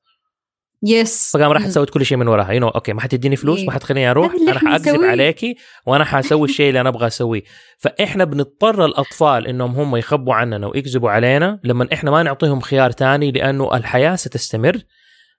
yes 0.83 1.31
فقام 1.37 1.53
راحت 1.53 1.69
سوت 1.69 1.91
كل 1.91 2.05
شيء 2.07 2.19
من 2.19 2.29
وراها 2.29 2.53
يو 2.53 2.69
okay 2.69 2.93
ما 2.93 3.01
حتديني 3.01 3.37
فلوس 3.37 3.59
إيه. 3.59 3.67
ما 3.67 3.73
حتخليني 3.73 4.11
أروح 4.11 4.33
أنا 4.49 4.59
حاكذب. 4.59 5.03
عليكي 5.03 5.57
وأنا 5.87 6.05
حاسوي 6.05 6.49
الشيء 6.49 6.69
اللي 6.69 6.81
أنا 6.81 6.89
أبغى 6.89 7.07
أسويه 7.07 7.43
فإحنا 7.79 8.25
بنضطر 8.25 8.85
الأطفال 8.85 9.47
إنهم 9.47 9.71
هم 9.71 9.97
يخبوا 9.97 10.35
عننا 10.35 10.67
ويكذبوا 10.67 11.11
علينا 11.11 11.61
لما 11.65 11.89
إحنا 11.93 12.11
ما 12.11 12.23
نعطيهم 12.23 12.61
خيار 12.61 12.91
تاني 12.91 13.33
لأنه 13.33 13.77
الحياة 13.77 14.17
ستستمر 14.17 14.83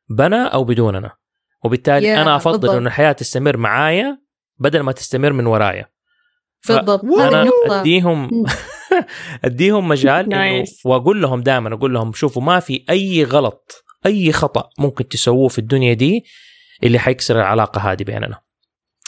بنا 0.09 0.47
أو 0.47 0.63
بدوننا 0.63 1.11
وبالتالي 1.63 2.07
يا، 2.07 2.21
أنا 2.21 2.35
أفضل 2.35 2.57
بالضبط. 2.59 2.75
إنه 2.75 2.87
الحياة 2.87 3.11
تستمر 3.11 3.57
معايا 3.57 4.17
بدل 4.59 4.79
ما 4.79 4.91
تستمر 4.91 5.33
من 5.33 5.45
ورايا 5.45 5.85
بالضبط 6.67 7.05
أنا 7.05 7.49
أديهم. 7.69 8.29
أديهم 9.45 9.87
مجال 9.87 10.25
Nice. 10.65 10.85
وأقول 10.85 11.21
لهم 11.21 11.41
دائما 11.41 11.73
أقول 11.73 11.93
لهم 11.93 12.13
شوفوا 12.13 12.41
ما 12.41 12.59
في 12.59 12.85
أي 12.89 13.23
غلط 13.23 13.83
أي 14.05 14.31
خطأ 14.31 14.69
ممكن 14.79 15.07
تسووه 15.07 15.47
في 15.47 15.59
الدنيا 15.59 15.93
دي 15.93 16.23
اللي 16.83 16.99
حيكسر 16.99 17.35
العلاقة 17.35 17.91
هذه 17.91 18.03
بيننا. 18.03 18.39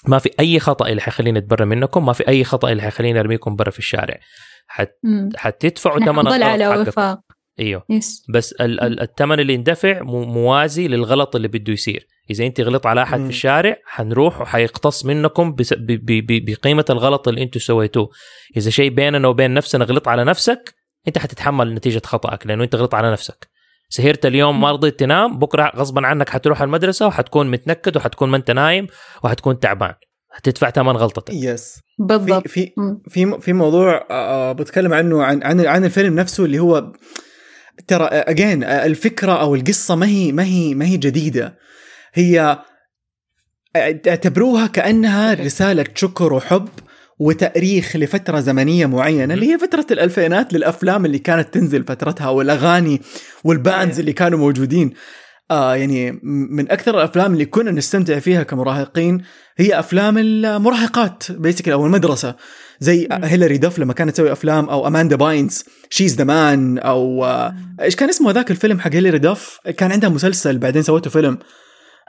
ما 0.08 0.20
في 0.20 0.30
أي 0.40 0.60
خطأ 0.60 0.88
اللي 0.88 1.02
حيخليني 1.02 1.40
اتبرى 1.40 1.66
منكم 1.66 2.06
ما 2.06 2.14
في 2.14 2.28
أي 2.28 2.44
خطأ 2.44 2.72
اللي 2.72 2.82
حيخليني 2.84 3.20
ارميكم 3.20 3.56
برا 3.56 3.70
في 3.70 3.80
الشارع. 3.80 4.20
حت... 4.68 4.92
حتدفعوا 5.36 6.00
ثمن 6.00 6.44
على 6.44 6.68
وفاق. 6.68 7.20
إيوه. 7.60 7.84
يس 7.90 8.26
بس 8.34 8.52
ال- 8.54 8.82
ال- 8.82 9.02
الثمن 9.02 9.40
اللي 9.40 9.54
يندفع 9.54 10.02
مو- 10.02 10.26
موازي 10.26 10.88
للغلط 10.88 11.36
اللي 11.36 11.48
بده 11.48 11.74
يصير. 11.74 12.08
إذا 12.30 12.46
انت 12.46 12.62
غلط 12.62 12.88
على 12.88 13.04
أحد 13.04 13.20
مم. 13.20 13.26
في 13.26 13.30
الشارع 13.30 13.76
حنروح 13.86 14.42
وحيقتص 14.42 15.06
منكم 15.06 15.56
بس- 15.56 15.74
ب- 15.74 15.86
ب- 15.86 16.26
ب- 16.32 16.46
بقيمة 16.52 16.86
الغلط 16.90 17.28
اللي 17.28 17.44
أنتم 17.44 17.60
سويتوه. 17.60 18.10
إذا 18.58 18.70
شيء 18.70 18.90
بيننا 18.90 19.28
وبين 19.28 19.54
نفسنا 19.54 19.86
غلط 19.86 20.08
على 20.08 20.24
نفسك 20.24 20.76
أنت 21.08 21.18
حتتحمل 21.18 21.74
نتيجة 21.74 22.02
خطأك 22.06 22.48
لأنه 22.48 22.64
أنت 22.64 22.76
غلط 22.76 22.96
على 22.96 23.12
نفسك. 23.12 23.55
سهرت 23.90 24.26
اليوم 24.26 24.62
ما 24.62 24.72
رضيت 24.72 25.00
تنام 25.00 25.40
بكرة 25.40 25.72
غصبا 25.76 26.08
عنك 26.08 26.30
حتروح 26.30 26.62
المدرسة 26.62 27.08
وحتكون 27.08 27.52
متنكد 27.52 27.98
وحتكون 27.98 28.30
ما 28.30 28.38
أنت 28.38 28.52
نايم 28.52 28.88
وحتكون 29.24 29.60
تعبان. 29.60 29.94
حتدفع 30.32 30.70
ثمن 30.70 30.92
غلطتك. 30.92 31.34
يس 31.34 31.80
بالضبط. 32.00 32.48
في 32.48 32.66
في. 32.66 32.74
في 33.10 33.42
في 33.42 33.54
موضوع 33.54 34.08
آه، 34.12 34.52
بتكلم 34.52 34.94
عنه 34.94 35.24
عن 35.24 35.44
عن 35.44 35.66
عن 35.66 35.86
الفيلم 35.86 36.16
نفسه 36.16 36.46
اللي 36.46 36.60
هو 36.60 36.92
ترى 37.88 38.06
اجين 38.06 38.64
الفكرة 38.64 39.32
أو 39.32 39.56
القصة 39.56 39.96
ما 39.96 40.06
هي 40.06 40.32
ما 40.32 40.44
هي 40.44 40.76
ما 40.76 40.86
هي 40.86 40.98
جديدة. 40.98 41.58
هي 42.14 42.60
أعتبروها 43.76 44.68
كأنها 44.68 45.34
رسالة 45.34 45.86
شكر 45.96 46.34
وحب 46.34 46.70
وتأريخ 47.20 47.96
لفترة 47.96 48.40
زمنية 48.40 48.86
معينة 48.86 49.34
اللي 49.34 49.54
هي 49.54 49.58
فترة 49.58 49.86
الألفينات 49.92 50.54
للأفلام 50.54 51.06
اللي 51.06 51.20
كانت 51.20 51.54
تنزل 51.54 51.84
فترتها 51.84 52.30
والأغاني 52.30 53.02
والباندز 53.44 54.00
اللي 54.00 54.14
كانوا 54.14 54.40
موجودين. 54.40 54.94
آه 55.52 55.76
يعني 55.76 56.20
من 56.24 56.72
أكثر 56.72 56.98
الأفلام 56.98 57.34
اللي 57.34 57.46
كنا 57.46 57.72
نستمتع 57.72 58.20
فيها 58.20 58.44
كمراهقين 58.44 59.22
هي 59.58 59.80
أفلام 59.80 60.18
المراهقات 60.18 61.32
basically 61.32 61.74
أو 61.74 61.86
المدرسة. 61.86 62.36
زي. 62.80 63.08
هيلاري 63.12 63.58
داف 63.58 63.80
لما 63.80 63.94
كانت 63.94 64.12
تسوي 64.12 64.32
أفلام 64.32 64.70
أو 64.70 64.88
اماندا 64.88 65.16
باينز 65.16 65.64
She's 65.90 66.16
the 66.16 66.24
Man 66.24 66.78
أو 66.78 67.26
آه 67.26 67.56
إيش 67.82 67.96
كان 67.96 68.10
اسمه 68.10 68.32
ذاك 68.32 68.52
الفيلم 68.52 68.80
حق 68.80 68.94
هيلاري 68.94 69.18
داف 69.18 69.60
كان 69.78 69.92
عندها 69.92 70.10
مسلسل 70.10 70.58
بعدين 70.58 70.82
سوته 70.82 71.10
فيلم 71.10 71.38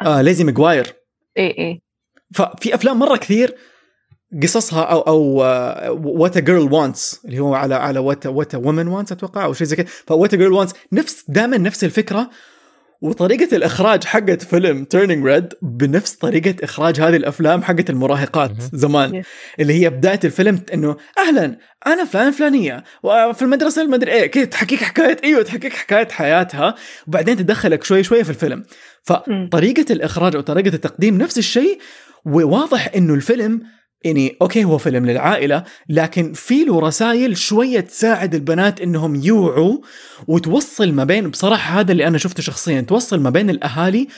آه 0.03 0.23
Lizzie 0.23 0.45
McGuire 0.45 0.93
اي 1.39 1.47
اي 1.59 1.83
ففي 2.35 2.75
أفلام 2.75 2.99
مرة 2.99 3.17
كثير 3.17 3.55
قصصها 4.43 4.83
أو 4.83 5.01
أو 5.01 5.23
What 6.05 6.39
a 6.39 6.46
Girl 6.46 6.73
Wants 6.73 7.21
اللي 7.25 7.39
هو 7.39 7.55
على 7.55 7.75
على 7.75 7.99
What 7.99 8.27
What 8.27 8.55
Women 8.55 8.89
Want 8.89 9.13
أتوقع 9.13 9.45
أو 9.45 9.53
شيء 9.53 9.67
زي 9.67 9.77
كذا 9.77 9.87
ف 10.07 10.12
What 10.12 10.35
a 10.35 10.38
Girl 10.38 10.53
Wants 10.53 10.75
نفس 10.93 11.25
دائما 11.29 11.59
نفس 11.59 11.85
الفكرة 11.85 12.31
وطريقة 13.03 13.57
الإخراج 13.57 14.05
حقت 14.05 14.43
فيلم 14.43 14.85
Turning 14.85 15.27
Red 15.27 15.53
بنفس 15.63 16.15
طريقة 16.15 16.55
إخراج 16.63 17.01
هذه 17.01 17.17
الأفلام 17.17 17.63
حقت 17.63 17.91
المراهقات. 17.91 18.53
زمان. 18.73 19.23
اللي 19.61 19.73
هي 19.73 19.91
بداية 19.91 20.21
الفيلم 20.25 20.61
إنه 20.75 20.97
أهلا 21.19 21.59
أنا 21.87 22.05
فلان 22.05 22.31
فلانية 22.31 22.85
وفي 23.03 23.43
المدرسة 23.43 23.83
المدري 23.83 24.13
إيه 24.13 24.27
كذا 24.27 24.45
تحكيك 24.45 24.83
حكاية 24.83 25.17
أيوه 25.25 25.43
تحكيك 25.43 25.73
حكاية 25.73 26.09
حياتها 26.09 26.75
وبعدين 27.09 27.37
تدخلك 27.37 27.85
شوي 27.85 28.03
شوي 28.03 28.25
في 28.25 28.31
الفيلم. 28.31 28.65
فطريقة 29.03 29.93
الإخراج 29.93 30.37
وطريقة 30.37 30.75
التقديم 30.75 31.19
نفس 31.19 31.39
الشيء 31.39 31.79
وواضح 32.27 32.91
إنه 32.97 33.15
الفيلم 33.15 33.63
يعني 34.07 34.37
okay 34.43 34.65
هو 34.65 34.79
فيلم 34.79 35.07
للعائلة 35.07 35.65
لكن 35.89 36.33
في 36.33 36.65
له 36.65 36.81
رسائل 36.81 37.37
شوية 37.37 37.81
تساعد 37.81 38.35
البنات 38.35 38.81
إنهم 38.81 39.15
يوعوا 39.15 39.79
وتوصل 40.29 40.93
ما 40.93 41.05
بين 41.05 41.31
بصراحة 41.31 41.81
هذا 41.81 41.93
اللي 41.93 42.07
أنا 42.07 42.19
شفته 42.19 42.43
شخصيا 42.43 42.81
توصل 42.81 43.21
ما 43.21 43.31
بين 43.31 43.51
الأهالي 43.51 44.09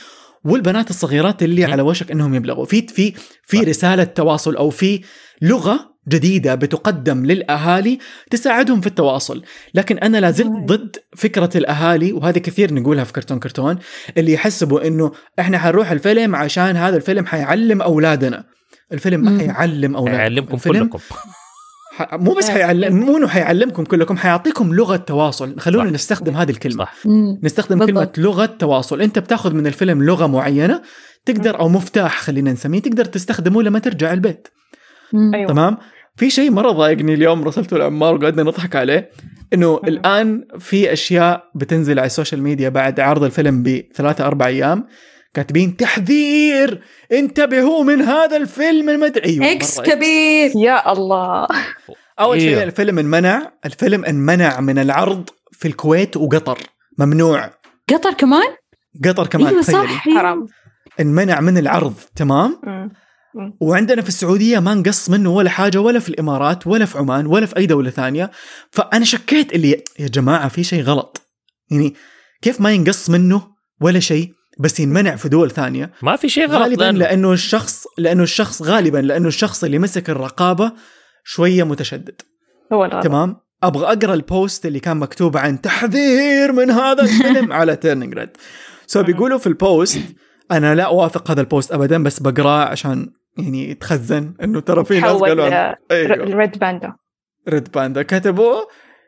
والبنات 0.45 0.89
الصغيرات 0.89 1.43
اللي. 1.43 1.65
على 1.65 1.81
وشك 1.81 2.11
إنهم 2.11 2.35
يبلغوا 2.35 2.65
في 2.65 2.87
في 2.87 3.13
في 3.43 3.57
صح. 3.57 3.63
رسالة 3.63 4.03
تواصل 4.03 4.55
أو 4.55 4.69
في 4.69 5.01
لغة 5.41 5.89
جديدة 6.09 6.55
بتقدم 6.55 7.25
للأهالي 7.25 7.99
تساعدهم 8.31 8.81
في 8.81 8.87
التواصل 8.87 9.41
لكن 9.73 9.97
أنا 9.97 10.17
لا 10.17 10.31
زلت 10.31 10.47
Right. 10.49 10.65
ضد 10.65 10.95
فكرة 11.17 11.49
الأهالي 11.55 12.13
وهذه 12.13 12.37
كثير 12.37 12.73
نقولها 12.73 13.03
في 13.03 13.13
كرتون 13.13 13.39
كرتون 13.39 13.77
اللي 14.17 14.33
يحسبوا 14.33 14.87
إنه 14.87 15.11
إحنا 15.39 15.57
حنروح 15.57 15.91
الفيلم 15.91 16.35
عشان 16.35 16.75
هذا 16.77 16.95
الفيلم 16.97 17.25
حيعلم 17.25 17.81
أولادنا 17.81 18.43
الفيلم 18.93 19.21
ما. 19.21 19.39
حيعلم 19.39 19.95
اولادنا 19.95 20.21
يعلمكم 20.21 20.57
كلكم. 20.57 20.99
مو 22.11 22.33
بس 22.33 22.49
حيعلم 22.49 22.95
مو 22.95 23.17
إنه 23.17 23.27
حيعلمكم 23.27 23.83
كلكم 23.83 24.17
حيعطيكم 24.17 24.73
لغة 24.73 24.95
تواصل 24.95 25.59
خلونا 25.59 25.87
صح. 25.87 25.93
نستخدم 25.93 26.35
هذه 26.35 26.49
الكلمة 26.49 26.85
صح. 26.85 26.93
نستخدم 27.43 27.79
بالضبط. 27.79 28.15
كلمة 28.15 28.27
لغة 28.29 28.45
تواصل 28.45 29.01
أنت 29.01 29.19
بتاخذ 29.19 29.53
من 29.53 29.67
الفيلم 29.67 30.03
لغة 30.03 30.27
معينة 30.27 30.81
تقدر 31.25 31.59
أو 31.59 31.69
مفتاح 31.69 32.21
خلينا 32.21 32.51
نسميه 32.51 32.79
تقدر 32.79 33.05
تستخدمه 33.05 33.63
لما 33.63 33.79
ترجع 33.79 34.13
البيت. 34.13 34.47
أيوة. 35.33 35.47
تمام 35.47 35.77
في 36.15 36.29
شيء 36.29 36.51
مرة 36.51 36.71
ضايقني 36.71 37.13
اليوم 37.13 37.43
رسلته 37.43 37.77
لعمار 37.77 38.15
وقعدنا 38.15 38.43
نضحك 38.43 38.75
عليه 38.75 39.09
إنه. 39.53 39.79
الآن 39.87 40.47
في 40.59 40.93
أشياء 40.93 41.43
بتنزل 41.55 41.99
على 41.99 42.05
ال 42.05 42.10
social 42.10 42.43
media 42.43 42.69
بعد 42.69 42.99
عرض 42.99 43.23
الفيلم 43.23 43.63
بثلاثة 43.63 44.27
أربع 44.27 44.47
أيام 44.47 44.87
كاتبين 45.33 45.77
تحذير 45.77 46.81
انتبهوا 47.11 47.83
من 47.83 48.01
هذا 48.01 48.37
الفيلم 48.37 48.89
المدري 48.89 49.29
أيوه 49.29 49.51
X 49.51 49.81
كبير. 49.81 50.51
يا 50.55 50.91
الله. 50.91 51.47
أول 52.19 52.41
شيء 52.41 52.49
إيوه. 52.49 52.63
الفيلم 52.63 52.99
انمنع 52.99 53.51
الفيلم 53.65 54.05
انمنع 54.05 54.59
من 54.59 54.79
العرض 54.79 55.29
في 55.51 55.67
الكويت 55.67 56.17
وقطر 56.17 56.59
ممنوع. 56.99 57.49
قطر 57.89 58.13
كمان؟ 58.13 58.47
قطر 59.05 59.27
كمان 59.27 59.47
أيوه 59.47 59.61
صح. 59.61 59.85
حرام. 59.85 60.47
انمنع 60.99 61.39
من 61.39 61.57
العرض 61.57 61.93
تمام؟ 62.15 62.61
مم. 62.63 62.89
وعندنا 63.61 64.01
في 64.01 64.07
السعودية 64.07 64.59
ما 64.59 64.73
نقص 64.73 65.09
منه 65.09 65.29
ولا 65.29 65.49
حاجة 65.49 65.81
ولا 65.81 65.99
في 65.99 66.09
الإمارات 66.09 66.67
ولا 66.67 66.85
في 66.85 66.97
عمان 66.97 67.25
ولا 67.25 67.45
في 67.45 67.57
أي 67.57 67.65
دولة 67.65 67.89
ثانية. 67.89 68.31
فأنا 68.71 69.05
شكيت 69.05 69.53
اللي 69.53 69.83
يا 69.99 70.07
جماعة 70.07 70.47
في 70.47 70.63
شيء 70.63 70.83
غلط. 70.83 71.29
يعني 71.71 71.93
كيف 72.41 72.61
ما 72.61 72.71
ينقص 72.71 73.09
منه 73.09 73.41
ولا 73.81 73.99
شيء؟ 73.99 74.38
بس 74.59 74.79
ينمنع 74.79 75.15
في 75.15 75.29
دول 75.29 75.51
ثانية. 75.51 75.91
ما 76.01 76.15
في 76.15 76.29
شيء 76.29 76.47
غلط 76.47 76.61
غالبا 76.61 76.83
لأنه 76.83 76.99
لأنه 76.99 77.33
الشخص 77.33 77.85
لأنه 77.97 78.23
الشخص 78.23 78.61
غالبا 78.61 78.97
لأنه 78.97 79.27
الشخص 79.27 79.63
اللي 79.63 79.79
مسك 79.79 80.09
الرقابة 80.09 80.71
شوية 81.23 81.63
متشدد. 81.63 82.21
هو 82.73 82.85
الغلط. 82.85 83.03
تمام؟ 83.03 83.35
أبغى 83.63 83.85
أقرأ 83.85 84.13
ال 84.13 84.23
post 84.23 84.65
اللي 84.65 84.79
كان 84.79 84.97
مكتوب 84.97 85.37
عن 85.37 85.61
تحذير 85.61 86.51
من 86.51 86.71
هذا 86.71 87.03
الفيلم 87.03 87.53
على 87.59 87.75
Turning 87.75 88.13
Red 88.13 88.29
so 88.87 89.03
بيقولوا 89.03 89.37
في 89.37 89.47
ال 89.47 89.58
post 89.58 90.01
أنا 90.51 90.75
لا 90.75 90.83
اوافق 90.83 91.31
هذا 91.31 91.41
ال 91.41 91.47
post 91.47 91.71
ابدا 91.71 92.03
بس 92.03 92.19
بقرأه 92.19 92.65
عشان 92.65 93.11
يعني 93.37 93.69
يتخزن 93.69 94.33
إنه 94.43 94.59
ترى 94.59 94.85
في 94.85 94.99
ناس 94.99 95.11
قالوا 95.11 95.73
ال 95.91 96.08
red 96.08 96.59
panda 96.59 96.95
red 97.49 97.71
panda 97.71 98.01
كتبوا 98.01 98.61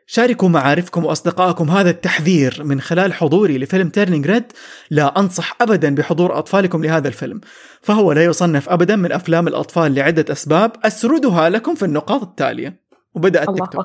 شاركوا 0.06 0.48
معارفكم 0.48 1.04
واصدقائكم 1.04 1.70
هذا 1.70 1.90
التحذير 1.90 2.64
من 2.64 2.80
خلال 2.80 3.12
حضوري 3.12 3.58
لفيلم 3.58 3.88
Turning 3.88 4.26
Red 4.26 4.52
لا 4.90 5.20
أنصح 5.20 5.56
ابدا 5.60 5.94
بحضور 5.94 6.38
أطفالكم 6.38 6.84
لهذا 6.84 7.08
الفيلم 7.08 7.40
فهو 7.82 8.12
لا 8.12 8.24
يصنف 8.24 8.68
ابدا 8.68 8.96
من 8.96 9.12
أفلام 9.12 9.48
الأطفال 9.48 9.94
لعدة 9.94 10.32
أسباب 10.32 10.72
أسردها 10.84 11.48
لكم 11.48 11.74
في 11.74 11.84
النقاط 11.84 12.22
التالية. 12.22 12.82
وبدات 13.14 13.48
الله 13.48 13.66
تكتب. 13.66 13.84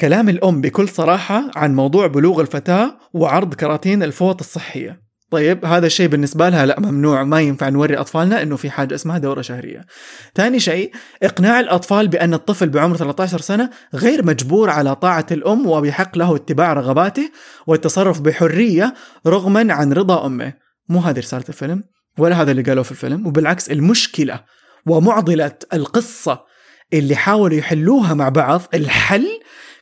كلام 0.00 0.28
الأم 0.28 0.60
بكل 0.60 0.88
صراحة 0.88 1.50
عن 1.56 1.74
موضوع 1.74 2.06
بلوغ 2.06 2.40
الفتاة 2.40 2.98
وعرض 3.12 3.54
كراتين 3.54 4.02
الفوط 4.02 4.40
الصحية. 4.40 5.09
طيب 5.30 5.64
هذا 5.64 5.86
الشيء 5.86 6.08
بالنسبة 6.08 6.48
لها 6.48 6.66
لا 6.66 6.80
ممنوع 6.80 7.24
ما 7.24 7.40
ينفع 7.40 7.68
نوري 7.68 7.96
أطفالنا 7.96 8.42
أنه 8.42 8.56
في 8.56 8.70
حاجة 8.70 8.94
اسمها 8.94 9.18
دورة 9.18 9.40
شهرية. 9.40 9.86
ثاني 10.34 10.60
شيء 10.60 10.92
إقناع 11.22 11.60
الأطفال 11.60 12.08
بأن 12.08 12.34
الطفل 12.34 12.68
بعمر 12.68 12.96
13 12.96 13.40
سنة 13.40 13.70
غير 13.94 14.26
مجبور 14.26 14.70
على 14.70 14.96
طاعة 14.96 15.26
الأم 15.30 15.66
وبحق 15.66 16.18
له 16.18 16.36
اتباع 16.36 16.72
رغباته 16.72 17.30
والتصرف 17.66 18.20
بحرية 18.20 18.94
رغما 19.26 19.72
عن 19.72 19.92
رضا 19.92 20.26
أمه. 20.26 20.52
مو 20.88 20.98
هذه 20.98 21.18
رسالة 21.18 21.44
الفيلم 21.48 21.84
ولا 22.18 22.42
هذا 22.42 22.50
اللي 22.50 22.62
قالوه 22.62 22.84
في 22.84 22.90
الفيلم 22.90 23.26
وبالعكس 23.26 23.70
المشكلة 23.70 24.40
ومعضلة 24.86 25.52
القصة 25.72 26.44
اللي 26.92 27.16
حاولوا 27.16 27.56
يحلوها 27.56 28.14
مع 28.14 28.28
بعض 28.28 28.62
الحل 28.74 29.26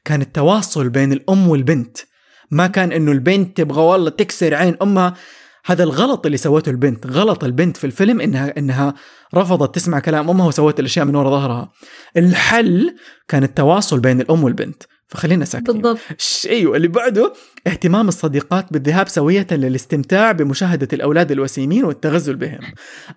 كان 0.04 0.20
التواصل 0.22 0.88
بين 0.88 1.12
الأم 1.12 1.48
والبنت. 1.48 1.98
ما 2.50 2.66
كان 2.66 2.92
إنه 2.92 3.12
البنت 3.12 3.56
تبغى 3.56 3.82
والله 3.82 4.10
تكسر 4.10 4.54
عين 4.54 4.76
أمها 4.82 5.14
هذا 5.68 5.84
الغلط 5.84 6.26
اللي 6.26 6.38
سوته 6.38 6.70
البنت 6.70 7.06
غلط 7.06 7.44
البنت 7.44 7.76
في 7.76 7.84
الفيلم 7.84 8.20
انها 8.20 8.54
إنها 8.58 8.94
رفضت 9.34 9.74
تسمع 9.74 9.98
كلام 9.98 10.30
أمها 10.30 10.46
وسوت 10.46 10.80
الأشياء 10.80 11.04
من 11.04 11.16
وراء 11.16 11.30
ظهرها. 11.30 11.72
الحل 12.16 12.96
كان 13.28 13.42
التواصل 13.42 14.00
بين 14.00 14.20
الأم 14.20 14.44
والبنت. 14.44 14.82
فخلينا 15.08 15.44
ساكتين 15.44 15.74
بالضبط. 15.74 15.98
الشيء 16.18 16.76
اللي 16.76 16.88
بعده 16.88 17.32
اهتمام 17.66 18.08
الصديقات 18.08 18.72
بالذهاب 18.72 19.08
سوية 19.08 19.46
للاستمتاع 19.50 20.32
بمشاهدة 20.32 20.88
الأولاد 20.92 21.32
الوسيمين 21.32 21.84
والتغزل 21.84 22.36
بهم. 22.36 22.60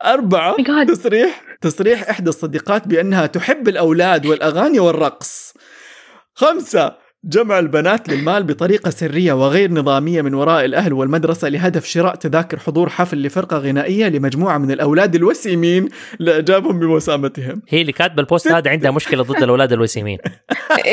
أربعة 0.06 0.56
Oh. 0.56 0.88
تصريح 0.88 1.44
تصريح 1.62 2.10
إحدى 2.10 2.30
الصديقات 2.30 2.88
بأنها 2.88 3.26
تحب 3.26 3.68
الأولاد 3.68 4.26
والأغاني 4.26 4.80
والرقص. 4.80 5.54
خمسة 6.34 7.01
جمع 7.24 7.60
البنات 7.60 8.10
للمال 8.10 8.44
بطريقة 8.44 8.90
سرية 8.90 9.34
وغير 9.34 9.72
نظامية 9.72 10.22
من 10.22 10.34
وراء 10.34 10.66
الأهل 10.66 10.94
والمدرسة 10.94 11.50
لهدف 11.50 11.86
شراء 11.86 12.16
تذاكر 12.16 12.60
حضور 12.60 12.90
حفل 12.90 13.22
لفرقة 13.22 13.58
غنائية 13.58 14.08
لمجموعة 14.08 14.58
من 14.58 14.72
الأولاد 14.72 15.16
الوسيمين 15.16 15.90
لإعجابهم 16.20 16.80
بمسامتهم. 16.80 17.62
هي 17.70 17.82
اللي 17.82 17.92
كاتبة 17.92 18.22
البوست 18.22 18.52
هذا 18.52 18.72
عندها 18.72 18.92
مشكلة 19.02 19.24
ضد 19.24 19.44
الأولاد 19.44 19.74
الوسيمين. 19.74 20.18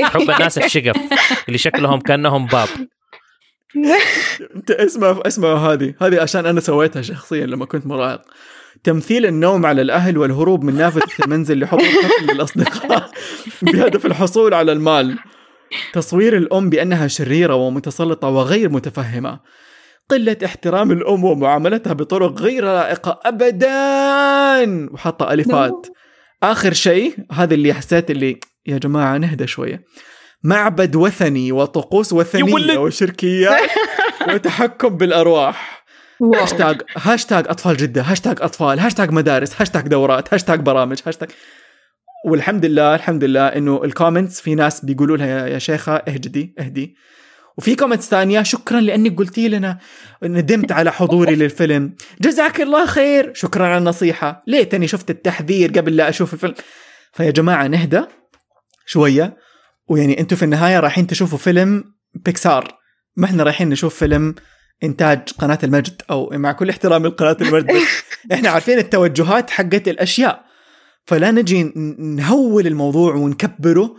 حب 0.03 0.31
الناس 0.31 0.59
الشقف 0.59 0.97
اللي 1.49 1.59
شكلهم 1.59 2.01
كأنهم 2.01 2.47
باب. 2.47 2.69
اسمع 4.71 5.21
اسمع 5.27 5.73
هذه 5.73 5.95
هذه 6.03 6.21
عشان 6.21 6.47
أنا 6.47 6.61
سويتها 6.61 7.03
شخصيا 7.03 7.47
لما 7.47 7.65
كنت 7.65 7.87
مراهق. 7.87 8.23
تمثيل 8.85 9.27
النوم 9.27 9.67
على 9.67 9.83
الأهل 9.83 10.19
والهروب 10.19 10.65
من 10.65 10.75
نافذة 10.75 11.25
المنزل 11.25 11.61
لحضور 11.61 11.85
حفل 11.85 12.35
للأصدقاء 12.35 13.11
بهدف 13.63 14.07
الحصول 14.07 14.55
على 14.55 14.73
المال. 14.73 15.19
تصوير 15.93 16.37
الأم 16.37 16.71
بأنها 16.71 17.07
شريرة 17.07 17.55
ومتسلطة 17.55 18.29
وغير 18.29 18.69
متفهمة. 18.69 19.41
قلة 20.11 20.37
احترام 20.45 20.93
الأم 20.93 21.25
ومعاملتها 21.25 21.93
بطرق 21.93 22.41
غير 22.41 22.65
لائقة 22.65 23.21
ابدا. 23.25 24.89
وحاطه 24.93 25.33
ألفات. 25.33 25.87
آخر 26.43 26.73
شيء 26.73 27.15
هذا 27.33 27.55
اللي 27.55 27.75
حسيت 27.75 28.11
اللي 28.11 28.41
يا 28.67 28.79
جماعة 28.79 29.19
نهدى 29.19 29.47
شوية. 29.47 29.85
معبد 30.45 30.97
وثني 30.97 31.53
وطقوس 31.53 32.13
وثنية 32.13 32.55
ولد. 32.55 32.77
وشركيات 32.77 33.71
وتحكم 34.35 34.89
بالأرواح. 34.89 35.85
wow. 36.21 36.43
hashtag 36.43 36.83
hashtag 36.97 37.49
أطفال 37.49 37.77
جدة 37.77 38.03
هاشتاج 38.03 38.37
أطفال 38.43 38.79
هاشتاج 38.79 39.11
مدارس 39.11 39.61
هاشتاج 39.61 39.89
دورات 39.89 40.35
هاشتاج 40.35 40.61
برامج 40.61 40.99
هاشتاج 41.07 41.29
والحمد 42.27 42.65
لله 42.65 42.95
الحمد 42.95 43.25
لله 43.25 43.47
إنه 43.47 43.85
ال 43.85 43.91
comments 43.91 44.41
في 44.41 44.55
ناس 44.55 44.85
بيقولوا 44.85 45.17
لها 45.17 45.47
يا- 45.47 45.59
شيخة 45.59 45.97
اهجدي 45.97 46.55
اهدي. 46.59 46.97
وفي 47.59 47.75
comments 47.75 48.09
ثانية 48.09 48.43
شكرا 48.43 48.81
لأنك 48.81 49.19
قلتي 49.19 49.49
لنا 49.49 49.79
ندمت 50.23 50.73
على 50.73 50.93
حضوري 50.93 51.35
للفيلم. 51.41 51.95
جزاك 52.21 52.61
الله 52.61 52.87
خير. 52.87 53.35
شكرا 53.35 53.67
على 53.67 53.79
النصيحة. 53.79 54.43
ليتني 54.47 54.89
شفت 54.89 55.11
التحذير 55.11 55.71
قبل 55.79 55.97
لا 55.97 56.09
أشوف 56.09 56.35
الفيلم. 56.35 56.55
فيا 57.13 57.31
جماعة 57.31 57.67
نهدى 57.67 58.03
شوية. 58.87 59.37
ويعني 59.89 60.21
أنتم 60.21 60.37
في 60.37 60.43
النهاية 60.43 60.81
رايحين 60.81 61.07
تشوفوا 61.07 61.39
فيلم 61.39 61.85
بيكسار 62.15 62.79
ما 63.17 63.25
إحنا 63.27 63.43
رايحين 63.43 63.69
نشوف 63.69 63.95
فيلم 63.99 64.35
إنتاج 64.85 65.19
قناة 65.39 65.59
المجد 65.65 66.03
أو 66.11 66.31
مع 66.33 66.53
كل 66.53 66.71
احترامي 66.71 67.09
لقناة 67.09 67.37
المجد 67.41 67.67
بس 67.67 68.03
إحنا 68.33 68.49
عارفين 68.51 68.79
التوجهات 68.79 69.51
حقت 69.51 69.89
الأشياء. 69.89 70.48
فلا 71.09 71.31
نجي 71.31 71.73
نهول 71.99 72.67
الموضوع 72.67 73.15
ونكبره 73.15 73.95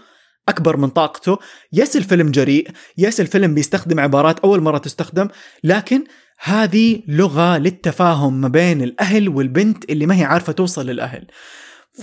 أكبر 0.50 0.78
من 0.78 0.90
طاقته. 0.90 1.38
يس 1.74 1.98
الفيلم 1.98 2.32
جريء 2.32 2.68
يس 2.98 3.22
الفيلم 3.22 3.54
بيستخدم 3.54 4.00
عبارات 4.00 4.40
أول 4.40 4.62
مرة 4.62 4.78
تستخدم 4.78 5.28
لكن 5.64 6.04
هذه 6.44 7.02
لغة 7.08 7.58
للتفاهم 7.58 8.42
ما 8.42 8.48
بين 8.48 8.82
الأهل 8.82 9.30
والبنت 9.30 9.90
اللي 9.90 10.06
ما 10.06 10.16
هي 10.20 10.24
عارفة 10.24 10.54
توصل 10.54 10.86
للأهل. 10.86 11.28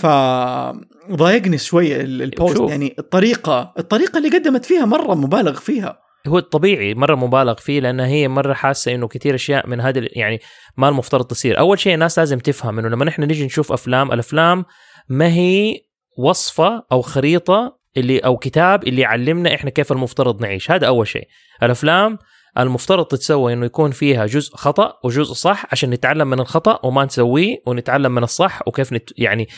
فضايقني 0.00 1.58
شوية 1.58 2.00
ال- 2.00 2.22
البوست 2.22 2.56
شوف. 2.56 2.70
يعني 2.70 2.94
الطريقة 2.98 3.74
الطريقة 3.78 4.18
اللي 4.18 4.28
قدمت 4.28 4.64
فيها 4.64 4.84
مرة 4.84 5.14
مبالغ 5.14 5.54
فيها. 5.60 5.98
هو 6.26 6.38
الطبيعي 6.38 6.94
مرة 6.94 7.14
مبالغ 7.14 7.54
فيه 7.54 7.80
لانها 7.80 8.06
هي 8.06 8.28
مرة 8.28 8.52
حاسة 8.54 8.94
إنه 8.94 9.08
كثير 9.08 9.34
أشياء 9.34 9.68
من 9.68 9.80
هذه 9.80 10.08
يعني 10.12 10.40
ما 10.76 10.88
المفترض 10.88 11.24
تصير. 11.24 11.58
أول 11.58 11.78
شيء 11.78 11.94
الناس 11.94 12.18
لازم 12.18 12.38
تفهم 12.38 12.78
إنه 12.78 12.88
لما 12.88 13.04
نحن 13.04 13.22
نيجي 13.22 13.44
نشوف 13.46 13.72
أفلام 13.72 14.12
الأفلام 14.12 14.64
ما 15.08 15.28
هي 15.28 15.80
وصفة 16.18 16.82
أو 16.92 17.02
خريطة 17.02 17.78
اللي 17.96 18.18
أو 18.18 18.36
كتاب 18.36 18.84
اللي 18.84 19.02
يعلمنا 19.02 19.54
إحنا 19.54 19.70
كيف 19.70 19.92
المفترض 19.92 20.42
نعيش. 20.42 20.70
هذا 20.70 20.86
أول 20.86 21.06
شيء. 21.08 21.28
الأفلام 21.62 22.18
المفترض 22.58 23.04
تتسوى 23.04 23.52
إنه 23.52 23.66
يكون 23.66 23.90
فيها 23.90 24.26
جزء 24.26 24.56
خطأ 24.56 24.92
وجزء 25.04 25.32
صح 25.32 25.66
عشان 25.72 25.90
نتعلم 25.90 26.28
من 26.30 26.40
الخطأ 26.40 26.86
وما 26.86 27.04
نسويه 27.04 27.56
ونتعلم 27.66 28.12
من 28.14 28.22
الصح 28.22 28.68
وكيف 28.68 28.92
نت 28.92 29.10
يعني 29.16 29.48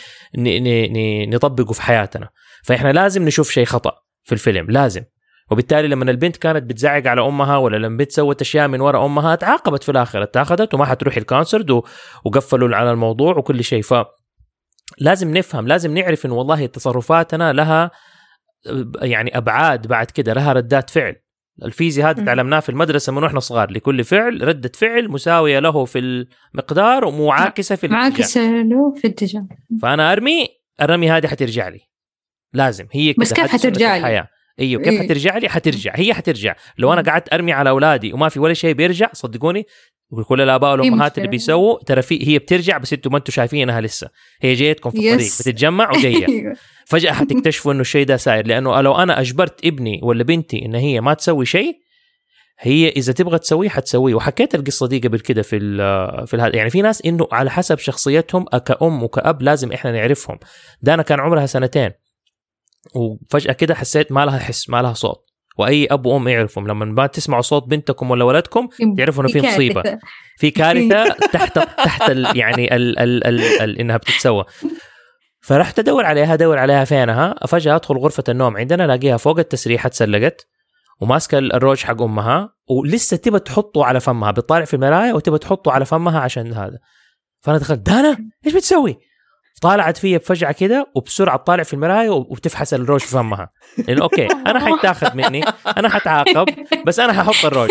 نطبقه 1.26 1.72
في 1.72 1.82
حياتنا. 1.82 2.28
فإحنا 2.64 2.92
لازم 2.92 3.24
نشوف 3.24 3.50
شيء 3.50 3.64
خطأ 3.64 3.92
في 4.24 4.32
الفيلم 4.32 4.70
لازم. 4.70 5.02
وبالتالي 5.50 5.88
لما 5.88 6.10
البنت 6.10 6.36
كانت 6.36 6.62
بتزعق 6.62 7.06
على 7.06 7.20
أمها 7.26 7.56
ولا 7.56 7.76
لما 7.76 7.86
البنت 7.86 8.12
سوت 8.12 8.40
أشياء 8.40 8.68
من 8.68 8.80
وراء 8.80 9.06
أمها 9.06 9.34
تعاقبت 9.34 9.82
في 9.82 9.88
الآخر 9.88 10.22
اتاخذت 10.22 10.74
وما 10.74 10.84
حتروح 10.84 11.16
الكونسرت 11.16 11.70
وقفلوا 12.24 12.76
على 12.76 12.90
الموضوع 12.90 13.36
وكل 13.36 13.64
شيء. 13.64 13.82
ف 13.82 13.94
لازم 14.98 15.36
نفهم 15.36 15.69
لازم 15.69 15.98
نعرف 15.98 16.27
انه 16.27 16.35
والله 16.35 16.66
تصرفاتنا 16.66 17.52
لها 17.52 17.90
يعني 19.02 19.36
أبعاد 19.36 19.86
بعد 19.86 20.10
كده 20.10 20.32
لها 20.32 20.52
ردات 20.52 20.90
فعل. 20.90 21.16
الفيزياء 21.62 22.10
هذا. 22.10 22.24
تعلمناه 22.24 22.60
في 22.60 22.69
المدرسة 22.69 23.12
من 23.12 23.23
وإحنا 23.23 23.40
صغار 23.40 23.70
لكل 23.70 24.05
فعل 24.05 24.48
ردة 24.48 24.73
فعل 24.74 25.09
مساوية 25.09 25.59
له 25.59 25.85
في 25.85 25.98
المقدار 25.98 27.05
ومعاكسة 27.05 27.77
في 27.77 27.86
الاتجاه. 27.86 28.01
معاكسة 28.10 28.51
له 28.51 28.94
في 28.97 29.09
اتجاه 29.09 29.48
فأنا 29.82 30.12
أرمي 30.12 30.48
الرمي 30.81 31.10
هذه 31.10 31.27
حترجع 31.27 31.69
لي. 31.69 31.81
لازم 32.52 32.86
هي 32.93 33.12
كده 33.12 33.23
بس 33.23 33.32
كيف 33.32 33.47
حترجع 33.47 33.97
لي؟ 33.97 34.27
أيوه 34.60 34.82
كيف 34.82 34.93
إيه. 34.93 35.02
حترجع 35.02 35.39
لي؟ 35.39 35.48
حترجع. 35.48 35.93
هي 35.97 36.14
حترجع. 36.14 36.55
لو 36.78 36.93
أنا 36.93 37.02
قعدت 37.02 37.32
أرمي 37.32 37.52
على 37.52 37.70
أولادي 37.70 38.12
وما 38.12 38.28
في 38.28 38.40
ولا 38.40 38.55
شيء 38.55 38.74
بيرجع 38.74 39.10
صدقوني 39.12 39.66
كل 40.28 40.40
الآباء 40.40 40.70
والأمهات. 40.70 41.18
اللي 41.18 41.28
بيسووا 41.28 41.78
ترى 41.86 42.02
في 42.02 42.28
هي 42.28 42.39
بترجع 42.39 42.78
بس 42.78 42.93
أنتم 42.93 43.12
ما 43.12 43.18
أنتم 43.18 43.32
شايفينها 43.32 43.80
لسه. 43.80 44.09
هي 44.43 44.55
جايتكم 44.55 44.90
في 44.90 44.97
الطريق. 44.97 45.32
بتتجمع 45.40 45.90
وجاية. 45.90 46.28
أيوة. 46.28 46.56
فجأة 46.86 47.12
حتكتشفوا 47.12 47.72
إنه 47.72 47.80
الشيء 47.80 48.06
ده 48.06 48.16
ساير 48.16 48.47
لأنه 48.47 48.80
لو 48.80 48.94
أنا 48.94 49.20
أجبرت 49.20 49.66
ابني 49.66 50.01
ولا 50.02 50.24
بنتي 50.24 50.64
إن 50.64 50.74
هي 50.74 51.01
ما 51.01 51.14
تسوي 51.14 51.47
شيء 51.47 51.76
هي 52.60 52.89
إذا 52.89 53.12
تبغى 53.12 53.39
تسويه 53.39 53.68
حتسويه. 53.68 54.14
وحكيت 54.14 54.55
القصة 54.55 54.86
دي 54.86 54.98
قبل 54.98 55.20
كده 55.20 55.43
في 55.43 55.56
ال 55.56 56.26
في 56.26 56.35
الهذا 56.35 56.56
يعني 56.56 56.70
في 56.70 56.82
ناس 56.82 57.02
إنه 57.06 57.28
على 57.32 57.51
حسب 57.51 57.78
شخصيتهم 57.78 58.44
كأم 58.44 59.02
وكأب 59.02 59.43
لازم 59.43 59.72
إحنا 59.72 59.93
نعرفهم. 59.93 60.39
دانا 60.82 61.02
كان 61.02 61.20
عمرها 61.20 61.47
سنتين. 61.47 61.90
وفجأة 62.94 63.52
كده 63.52 63.74
حسيت 63.74 64.12
ما 64.12 64.24
لها 64.24 64.39
حس 64.39 64.70
ما 64.70 64.82
لها 64.82 64.93
صوت. 64.93 65.24
وأي 65.59 65.86
أب 65.86 66.06
وأم 66.06 66.28
يعرفهم 66.28 66.69
لما 66.69 66.85
ما 66.85 67.06
تسمعوا 67.06 67.43
صوت 67.43 67.69
بنتكم 67.69 68.10
ولا 68.10 68.24
ولدكم 68.24 68.69
تعرفوا 68.97 69.23
إنه 69.24 69.32
في. 69.32 69.40
مصيبة. 69.40 69.98
في 70.39 70.51
كارثة 70.60 71.09
تحت 71.09 71.59
تحت 71.59 72.10
ال 72.10 72.36
يعني 72.36 72.77
ال 72.77 72.98
ال 72.98 73.27
ال 73.27 73.40
ال 73.62 73.78
إنها 73.78 73.97
بتتسوى. 73.97 74.44
فرحت 75.40 75.78
أدور 75.78 76.05
عليها 76.06 76.35
أدور 76.35 76.59
عليها 76.59 76.85
فينها. 76.85 77.35
فجأة 77.47 77.77
أدخل 77.77 77.97
غرفة 77.97 78.24
النوم 78.28 78.56
عندنا 78.56 78.85
ألاقيها 78.85 79.16
فوق 79.16 79.39
التسريحة 79.39 79.89
تسلقت 79.89 80.47
وماسكة 81.01 81.39
الروج 81.39 81.85
حق 81.85 82.02
أمها 82.02 82.55
ولسه 82.70 83.16
تبى 83.16 83.39
تحطه 83.39 83.85
على 83.85 84.01
فمها 84.01 84.31
بتطالع 84.31 84.65
في 84.65 84.74
المراية 84.74 85.12
وتبى 85.12 85.39
تحطه 85.39 85.73
على 85.73 85.85
فمها 85.85 86.20
عشان 86.20 86.52
هذا. 86.52 86.78
فأنا 87.40 87.59
دخلت 87.59 87.78
دانا! 87.78 88.19
إيش 88.47 88.55
بتسوي؟ 88.55 88.98
طالعت 89.62 89.97
فيا 89.97 90.18
بفجعة 90.18 90.52
كده 90.52 90.86
وبسرعة 90.94 91.36
تطالع 91.36 91.62
في 91.62 91.74
المراية 91.74 92.10
وتفحص 92.10 92.74
الروج 92.74 93.01
في 93.01 93.06
فمها. 93.09 93.51
لأنه 93.89 94.02
أوكي 94.02 94.26
أنا 94.26 94.60
حيتاخذ 94.66 95.16
مني 95.16 95.44
أنا 95.76 95.89
حتعاقب 95.89 96.47
بس 96.86 97.01
أنا 97.01 97.12
ححط 97.12 97.44
الروج. 97.44 97.68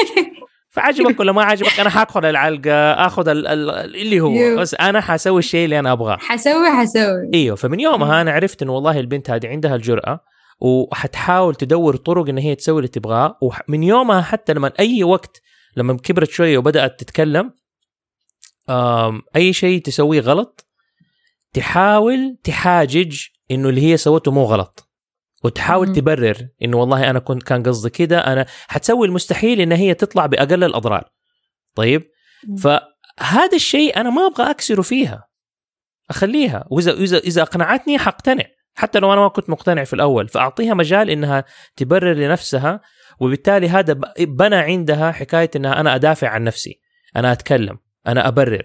فعجبك 0.70 1.20
ولا 1.20 1.32
ما 1.32 1.44
عجبك؟ 1.44 1.80
أنا 1.80 1.90
حادخل 1.90 2.26
العلقة 2.26 2.92
أخذ 3.06 3.28
ال- 3.28 3.48
ال- 3.48 3.96
اللي 3.96 4.20
هو. 4.20 4.56
بس 4.58 4.76
أنا 4.76 5.02
حسوي 5.02 5.40
الشيء 5.40 5.66
اللي 5.66 5.80
أنا 5.80 5.92
أبغاه. 5.92 6.18
حسوي 6.18 6.70
حسوي. 6.70 7.30
إيوه 7.34 7.56
فمن 7.56 7.80
يومها 7.80 8.22
أنا 8.22 8.32
عرفت 8.32 8.62
إنه 8.62 8.74
والله 8.74 9.00
البنت 9.00 9.30
هذه 9.30 9.48
عندها 9.48 9.76
الجرأة 9.76 10.20
وحتحاول 10.62 11.56
تدور 11.56 11.96
طرق 11.96 12.30
إن 12.30 12.38
هي 12.38 12.56
تسوي 12.56 12.78
اللي 12.78 12.88
تبغاه. 12.88 13.38
ومن 13.42 13.84
يومها 13.84 14.22
حتى 14.22 14.54
لما 14.54 14.72
أي 14.80 15.04
وقت 15.04 15.42
لما 15.78 15.94
كبرت 15.98 16.30
شوية 16.30 16.58
وبدأت 16.58 17.00
تتكلم 17.00 17.52
أي 19.36 19.54
شيء 19.54 19.82
تسويه 19.82 20.20
غلط 20.22 20.67
تحاول 21.54 22.38
تحاجج 22.44 23.22
إنه 23.52 23.70
اللي 23.70 23.82
هي 23.82 23.98
سوته 23.98 24.32
مو 24.32 24.44
غلط. 24.44 24.90
وتحاول 25.44 25.88
مم. 25.88 25.94
تبرر 25.94 26.48
إنه 26.64 26.78
والله 26.78 27.10
أنا 27.10 27.20
كنت 27.20 27.44
كان 27.44 27.64
قصدي 27.64 27.90
كده 27.90 28.20
أنا 28.20 28.46
حتسوي 28.68 29.08
المستحيل 29.08 29.62
إن 29.62 29.72
هي 29.72 29.94
تطلع 29.94 30.26
بأقل 30.26 30.64
الأضرار. 30.64 31.10
طيب؟ 31.76 32.04
مم. 32.48 32.56
فهذا 32.56 33.56
الشيء 33.56 34.00
أنا 34.00 34.10
ما 34.10 34.28
أبغى 34.28 34.50
أكسره 34.50 34.82
فيها. 34.82 35.28
أخليها. 36.10 36.68
واذا 36.70 36.92
اذا 36.92 37.18
إذا 37.18 37.42
أقنعتني 37.42 38.00
حقتنع. 38.00 38.44
حتى 38.76 39.00
لو 39.00 39.14
أنا 39.14 39.22
ما 39.22 39.28
كنت 39.28 39.50
مقتنع 39.50 39.84
في 39.84 39.94
الأول. 39.94 40.28
فأعطيها 40.28 40.74
مجال 40.74 41.10
إنها 41.10 41.46
تبرر 41.76 42.14
لنفسها 42.14 42.82
وبالتالي 43.20 43.70
هذا 43.70 43.94
بنى 44.20 44.56
عندها 44.56 45.12
حكاية 45.12 45.52
إنها 45.56 45.80
أنا 45.80 45.96
أدافع 45.96 46.28
عن 46.28 46.44
نفسي. 46.44 46.82
أنا 47.16 47.32
أتكلم. 47.32 47.80
أنا 48.08 48.28
أبرر. 48.28 48.64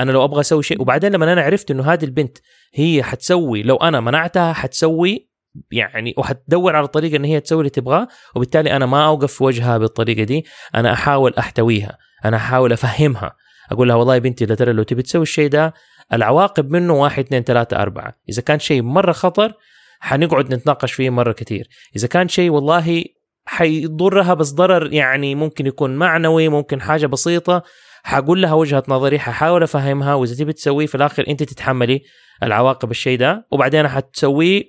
أنا 0.00 0.12
لو 0.12 0.24
أبغى 0.24 0.40
أسوي 0.40 0.62
شيء 0.62 0.80
وبعدين 0.80 1.12
لما 1.12 1.32
أنا 1.32 1.42
عرفت 1.42 1.70
إنه 1.70 1.92
هذه 1.92 2.04
البنت 2.04 2.38
هي 2.74 3.02
حتسوي 3.02 3.62
لو 3.62 3.76
أنا 3.76 4.00
منعتها 4.00 4.52
حتسوي 4.52 5.28
يعني 5.70 6.14
وحتدور 6.18 6.76
على 6.76 6.88
طريقة 6.88 7.16
إن 7.16 7.24
هي 7.24 7.40
تسوي 7.40 7.58
اللي 7.58 7.70
تبغاه 7.70 8.08
وبالتالي 8.36 8.76
أنا 8.76 8.86
ما 8.86 9.06
أوقف 9.06 9.32
في 9.32 9.44
وجهها 9.44 9.78
بالطريقة 9.78 10.24
دي 10.24 10.44
أنا 10.74 10.92
أحاول 10.92 11.34
أحتويها 11.38 11.98
أنا 12.24 12.36
أحاول 12.36 12.72
أفهمها. 12.72 13.36
أقول 13.70 13.88
لها 13.88 13.96
والله 13.96 14.14
يا 14.14 14.18
بنتي 14.18 14.46
لا 14.46 14.54
ترى 14.54 14.72
لو 14.72 14.82
تبي 14.82 15.02
تسوي 15.02 15.22
الشيء 15.22 15.48
ده 15.48 15.74
العواقب 16.12 16.70
منه 16.70 16.94
واحد 16.94 17.24
اثنين 17.24 17.42
ثلاثة 17.42 17.82
أربعة. 17.82 18.14
إذا 18.28 18.42
كان 18.42 18.58
شيء 18.58 18.82
مرة 18.82 19.12
خطر 19.12 19.52
حنقعد 20.00 20.54
نتناقش 20.54 20.92
فيه 20.92 21.10
مرة 21.10 21.32
كثير. 21.32 21.68
إذا 21.96 22.08
كان 22.08 22.28
شيء 22.28 22.50
والله 22.50 23.04
حيضرها 23.44 24.34
بس 24.34 24.50
ضرر 24.50 24.92
يعني 24.92 25.34
ممكن 25.34 25.66
يكون 25.66 25.96
معنوي 25.96 26.48
ممكن 26.48 26.80
حاجة 26.80 27.06
بسيطة 27.06 27.62
حقول 28.04 28.42
لها 28.42 28.54
وجهة 28.54 28.82
نظري 28.88 29.18
ححاول 29.18 29.62
أفهمها 29.62 30.14
وإذا 30.14 30.34
تبي 30.34 30.52
تسويه 30.52 30.86
في 30.86 30.94
الآخر 30.94 31.24
أنت 31.28 31.42
تتحملي 31.42 32.02
العواقب 32.42 32.90
الشيء 32.90 33.18
ده. 33.18 33.46
وبعدين 33.50 33.88
حتسويه 33.88 34.62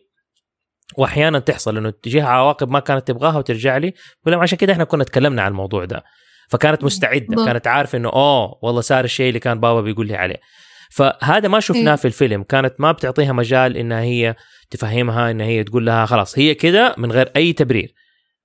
واحيانا 0.98 1.40
تحصل 1.40 1.78
إنه 1.78 1.90
تجيها 1.90 2.28
عواقب 2.28 2.70
ما 2.70 2.80
كانت 2.80 3.08
تبغاها 3.08 3.38
وترجع 3.38 3.78
لي. 3.78 3.94
بقول 4.26 4.40
عشان 4.40 4.58
كده 4.58 4.74
إحنا 4.74 4.84
كنا 4.84 5.04
تكلمنا 5.04 5.42
عن 5.42 5.52
الموضوع 5.52 5.86
ده. 5.86 6.04
فكانت 6.50 6.84
مستعدة. 6.84 7.46
كانت 7.46 7.68
عارفة 7.68 7.98
إنه 7.98 8.10
أوه 8.10 8.60
والله 8.62 8.82
صار 8.82 9.04
الشيء 9.04 9.28
اللي 9.28 9.40
كان 9.40 9.60
بابا 9.60 9.82
بيقول 9.82 10.08
لي 10.08 10.16
عليه. 10.16 10.40
فهذا 10.92 11.48
ما 11.48 11.60
شفناه 11.60 11.92
إيه. 11.92 11.96
في 11.96 12.06
الفيلم. 12.06 12.44
كانت 12.44 12.74
ما 12.80 12.92
بتعطيها 12.92 13.34
مجال 13.34 13.78
انها 13.78 14.02
هي 14.02 14.36
تفهمها 14.70 15.32
انها 15.32 15.46
هي 15.46 15.64
تقول 15.64 15.86
لها 15.86 16.06
خلاص 16.06 16.40
هي 16.40 16.56
كده 16.56 16.96
من 16.98 17.12
غير 17.12 17.32
أي 17.36 17.54
تبرير. 17.54 17.94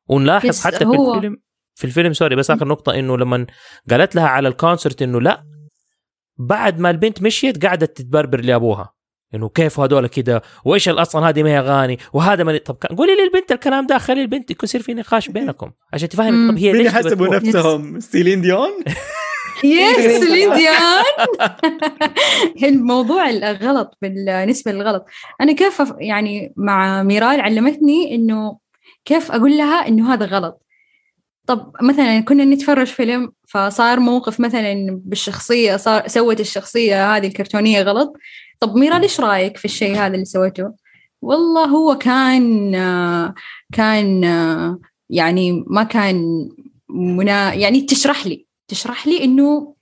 ونلاحظ 0.09 0.65
حتى 0.65 0.79
في 0.79 0.85
الفيلم 0.85 1.37
في 1.79 1.85
الفيلم 1.85 2.13
sorry 2.13 2.37
بس 2.37 2.51
آخر 2.51 2.69
نقطة 2.69 2.95
إنه 2.95 3.17
لما 3.17 3.47
قالت 3.91 4.15
لها 4.15 4.27
على 4.27 4.49
ال 4.49 4.56
concert 4.56 5.03
إنه 5.03 5.21
لا 5.21 5.45
بعد 6.39 6.79
ما 6.79 6.91
البنت 6.91 7.23
مشيت 7.23 7.67
قعدت 7.67 7.97
تتبربر 7.97 8.41
لأبوها 8.41 8.95
إنه 9.35 9.49
كيف 9.49 9.81
هذول 9.81 10.07
كده 10.07 10.43
وإيش 10.65 10.89
أصلا 10.89 11.29
هذه 11.29 11.43
ما 11.43 11.51
هي 11.51 11.59
أغاني 11.59 11.99
وهذا 12.13 12.45
ما 12.45 12.59
طب 12.59 12.77
قولي 12.99 13.13
للبنت 13.15 13.53
الكلام 13.53 13.87
ده 13.87 13.99
خلي 13.99 14.23
البنت 14.23 14.51
يكون 14.51 14.67
يصير 14.67 14.83
في 14.83 14.95
نقاش 14.95 15.29
بينكم 15.29 15.71
عشان 15.93 16.09
تفهم. 16.09 16.51
طب 16.51 16.59
هي 16.59 16.73
ليش 16.73 16.93
تروح؟ 16.93 17.31
نفسهم 17.31 18.01
سيلين 18.07 18.41
ديون؟ 18.41 18.71
yes 19.65 20.23
سيلين 20.23 20.68
ديون 20.68 21.05
الموضوع 22.71 23.31
الغلط 23.31 23.99
بالنسبة 24.03 24.73
للغلط 24.73 25.05
أنا 25.41 25.53
كيف 25.53 25.83
يعني 25.99 26.53
مع 26.57 27.03
ميرال 27.03 27.41
علمتني 27.41 28.15
إنه 28.15 28.59
كيف 29.05 29.33
أقول 29.33 29.59
لها 29.59 29.89
إنه 29.89 30.15
هذا 30.15 30.27
غلط 30.27 30.68
طب 31.49 31.73
مثلا 31.83 32.21
كنا 32.21 32.45
نتفرج 32.45 32.87
فيلم 32.87 33.33
فصار 33.49 34.01
موقف 34.01 34.41
مثلا 34.41 35.01
بالشخصية 35.05 35.77
صار 35.77 36.09
سوت 36.09 36.41
الشخصية 36.41 37.17
هذه 37.17 37.27
الكرتونية 37.27 37.83
غلط. 37.83 38.17
طب 38.61 38.77
ميرال 38.77 39.03
إيش 39.03 39.21
رأيك 39.21 39.57
في 39.57 39.65
الشيء 39.65 39.97
هذا 39.97 40.15
اللي 40.15 40.25
سوته 40.25 40.73
والله 41.23 41.65
هو 41.65 41.99
كان 41.99 42.73
كان 43.73 44.23
يعني 45.11 45.65
ما 45.67 45.83
كان 45.83 46.49
منا 46.89 47.55
يعني 47.55 47.81
تشرح 47.81 48.27
لي 48.27 48.47
تشرح 48.69 49.07
لي 49.07 49.25
إنه 49.25 49.75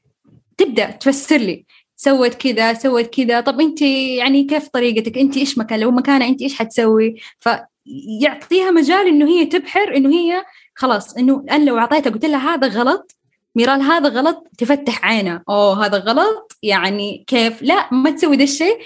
تبدأ 0.58 0.90
تفسر 0.90 1.36
لي. 1.36 1.66
سوت 1.96 2.34
كذا 2.34 2.74
سوت 2.74 3.06
كذا. 3.06 3.40
طب 3.40 3.60
أنت 3.60 3.82
يعني 3.82 4.44
كيف 4.44 4.68
طريقتك؟ 4.68 5.18
أنت 5.18 5.36
إيش 5.36 5.58
مكان 5.58 5.80
لو 5.80 5.90
مكانها 5.90 6.28
أنت 6.28 6.42
إيش 6.42 6.54
حتسوي؟ 6.54 7.16
فيعطيها 7.40 8.70
مجال 8.70 9.06
إنه 9.06 9.28
هي 9.28 9.46
تبحر 9.46 9.96
إنه 9.96 10.10
هي 10.10 10.44
خلاص 10.76 11.16
إنه 11.16 11.44
أنا 11.50 11.64
لو 11.64 11.78
اعطيتها 11.78 12.10
قلت 12.10 12.24
لها 12.24 12.54
هذا 12.54 12.68
غلط 12.68 13.16
ميرال 13.54 13.82
هذا 13.82 14.08
غلط 14.08 14.48
تفتح 14.58 15.04
عينها 15.04 15.44
أوه 15.48 15.86
هذا 15.86 15.98
غلط 15.98 16.58
يعني 16.62 17.24
كيف؟ 17.26 17.62
لا 17.62 17.94
ما 17.94 18.10
تسوي 18.10 18.36
ذا 18.36 18.42
الشيء. 18.42 18.78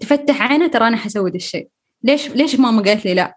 تفتح 0.00 0.42
عينها 0.42 0.66
ترى 0.66 0.88
أنا 0.88 0.96
حسوي 0.96 1.30
ذا 1.30 1.36
الشيء. 1.36 1.68
ليش 2.02 2.28
ليش 2.28 2.54
ماما 2.54 2.82
قالت 2.82 3.04
لي 3.04 3.14
لا؟ 3.14 3.36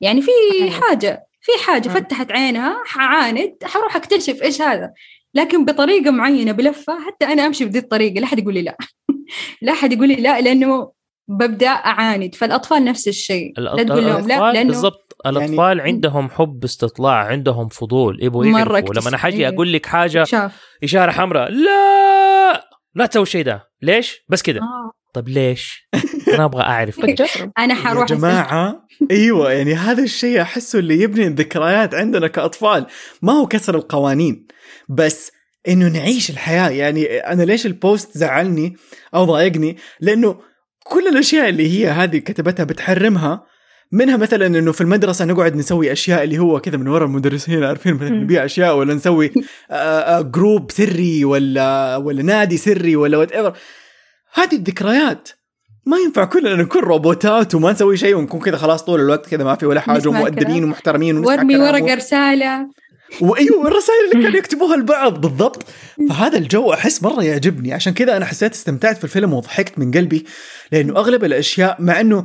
يعني 0.00 0.22
في 0.22 0.30
حاجة 0.70 1.26
في 1.40 1.64
حاجة. 1.66 1.88
فتحت 1.88 2.32
عينها 2.32 2.82
حعاند 2.84 3.54
حروح 3.64 3.96
أكتشف 3.96 4.42
إيش 4.42 4.62
هذا. 4.62 4.92
لكن 5.34 5.64
بطريقة 5.64 6.10
معينة 6.10 6.52
بلفة 6.52 7.06
حتى 7.06 7.24
أنا 7.24 7.46
أمشي 7.46 7.64
بذي 7.64 7.78
الطريقة 7.78 8.20
لا 8.20 8.24
أحد 8.24 8.38
يقول 8.38 8.54
لي 8.54 8.62
لا. 8.62 8.76
لا 9.62 9.72
أحد 9.72 9.92
يقول 9.92 10.08
لي 10.08 10.16
لا 10.16 10.40
لأنه 10.40 10.92
ببدأ 11.28 11.68
أعاند. 11.68 12.34
فالأطفال 12.34 12.84
نفس 12.84 13.08
الشيء. 13.08 13.52
لا 13.56 13.84
تقول 13.84 14.06
لهم 14.06 14.28
لا 14.28 14.52
لأنه 14.52 14.68
بالضبط. 14.68 15.07
الأطفال 15.26 15.78
يعني 15.78 15.82
عندهم 15.82 16.30
حب 16.30 16.64
استطلاع 16.64 17.14
عندهم 17.24 17.68
فضول. 17.68 18.18
يبغوا 18.24 18.46
يعرفوا. 18.46 18.94
لما 18.94 19.08
أنا 19.08 19.16
حاجي 19.16 19.36
إيه. 19.48 19.54
أقول 19.54 19.72
لك 19.72 19.86
حاجة 19.86 20.24
شاف. 20.24 20.52
إشارة 20.84 21.10
حمراء 21.10 21.50
لا! 21.50 22.68
لا 22.94 23.06
تسوي 23.06 23.22
الشيء 23.22 23.44
ده. 23.44 23.68
ليش؟ 23.82 24.24
بس 24.28 24.42
كده. 24.42 24.60
آه. 24.60 24.92
طب 25.14 25.28
ليش؟ 25.28 25.88
أنا 26.34 26.44
أبغى 26.44 26.62
أعرف. 26.62 27.00
أنا 27.58 27.74
يا 27.74 27.74
حروح 27.74 28.06
جماعة 28.06 28.86
أيوه 29.10 29.52
يعني 29.52 29.74
هذا 29.74 30.02
الشيء 30.02 30.42
أحسه 30.42 30.78
اللي 30.78 31.00
يبني 31.02 31.26
الذكريات 31.26 31.94
عندنا 31.94 32.26
كأطفال. 32.26 32.86
ما 33.22 33.32
هو 33.32 33.46
كسر 33.46 33.74
القوانين 33.74 34.46
بس 34.88 35.32
إنه 35.68 35.88
نعيش 35.88 36.30
الحياة. 36.30 36.70
يعني 36.70 37.06
أنا 37.16 37.42
ليش 37.42 37.66
ال 37.66 37.76
post 37.76 38.18
زعلني 38.18 38.76
أو 39.14 39.24
ضايقني؟ 39.24 39.76
لأنه 40.00 40.40
كل 40.84 41.08
الأشياء 41.08 41.48
اللي 41.48 41.78
هي 41.78 41.90
هذه 41.90 42.18
كتبتها 42.18 42.64
بتحرمها 42.64 43.44
منها 43.92 44.16
مثلا 44.16 44.46
إنه 44.46 44.72
في 44.72 44.80
المدرسة 44.80 45.24
نقعد 45.24 45.56
نسوي 45.56 45.92
أشياء 45.92 46.24
اللي 46.24 46.38
هو 46.38 46.60
كذا 46.60 46.76
من 46.76 46.88
ورا 46.88 47.04
المدرسين 47.04 47.64
عارفين 47.64 47.94
مثلا. 47.94 48.10
نبيع 48.10 48.44
أشياء 48.44 48.76
ولا 48.76 48.94
نسوي 48.94 49.32
آه، 49.70 49.74
آه، 49.74 50.20
group 50.20 50.70
سري 50.70 51.24
ولا 51.24 51.96
ولا 51.96 52.22
نادي 52.22 52.56
سري 52.56 52.96
ولا 52.96 53.18
whatever 53.18 53.52
هذه 54.34 54.54
الذكريات 54.54 55.28
ما 55.86 55.96
ينفع 55.98 56.24
كلنا 56.24 56.54
نكون 56.54 56.82
روبوتات 56.82 57.54
وما 57.54 57.72
نسوي 57.72 57.96
شيء 57.96 58.16
ونكون 58.16 58.40
كذا 58.40 58.56
خلاص 58.56 58.84
طول 58.84 59.00
الوقت 59.00 59.26
كذا 59.26 59.44
ما 59.44 59.54
في 59.54 59.66
ولا 59.66 59.80
حاجة 59.80 60.08
ومؤدبين. 60.08 60.64
ومحترمين 60.64 61.16
ونسمع 61.16 61.34
كلامه. 61.34 61.64
ورقة 61.64 61.94
رسالة 61.94 62.68
وإيوه 63.20 63.62
الرسائل 63.68 63.98
اللي 64.12 64.24
كانوا 64.24 64.38
يكتبوها 64.38 64.76
لبعض 64.76 65.20
بالضبط. 65.20 65.64
فهذا 66.08 66.38
الجو 66.38 66.72
أحس 66.72 67.02
مرة 67.02 67.22
يعجبني. 67.24 67.72
عشان 67.72 67.94
كذا 67.94 68.16
أنا 68.16 68.24
حسيت 68.24 68.52
استمتعت 68.52 68.98
في 68.98 69.04
الفيلم 69.04 69.32
وضحكت 69.32 69.78
من 69.78 69.90
قلبي 69.90 70.26
لأنه 70.72 70.96
أغلب 70.96 71.24
الأشياء 71.24 71.76
مع 71.78 72.00
إنه 72.00 72.24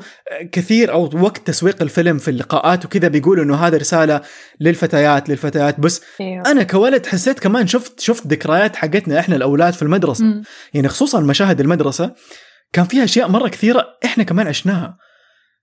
كثير 0.52 0.92
أو 0.92 1.10
وقت 1.14 1.48
تسويق 1.48 1.82
الفيلم 1.82 2.18
في 2.18 2.28
اللقاءات 2.32 2.86
وكذا 2.86 3.08
بيقولوا 3.08 3.44
إنه 3.44 3.56
هذا 3.56 3.78
رسالة 3.78 4.22
للفتيات 4.60 5.30
للفتيات. 5.30 5.80
بس 5.80 6.02
أيوه. 6.22 6.52
أنا 6.52 6.64
كولد 6.64 7.06
حسيت 7.06 7.40
كمان 7.40 7.68
شفت 7.68 8.00
شفت 8.00 8.28
ذكريات 8.28 8.76
حقتنا 8.76 9.20
إحنا 9.20 9.36
الأولاد 9.36 9.74
في 9.74 9.82
المدرسة. 9.82 10.42
يعني 10.74 10.88
خصوصا 10.88 11.20
مشاهد 11.20 11.60
المدرسة 11.60 12.12
كان 12.74 12.86
فيها 12.86 13.04
أشياء 13.04 13.28
مرة 13.30 13.48
كثيرة 13.48 13.88
إحنا 14.06 14.24
كمان 14.24 14.48
عشناها. 14.48 14.98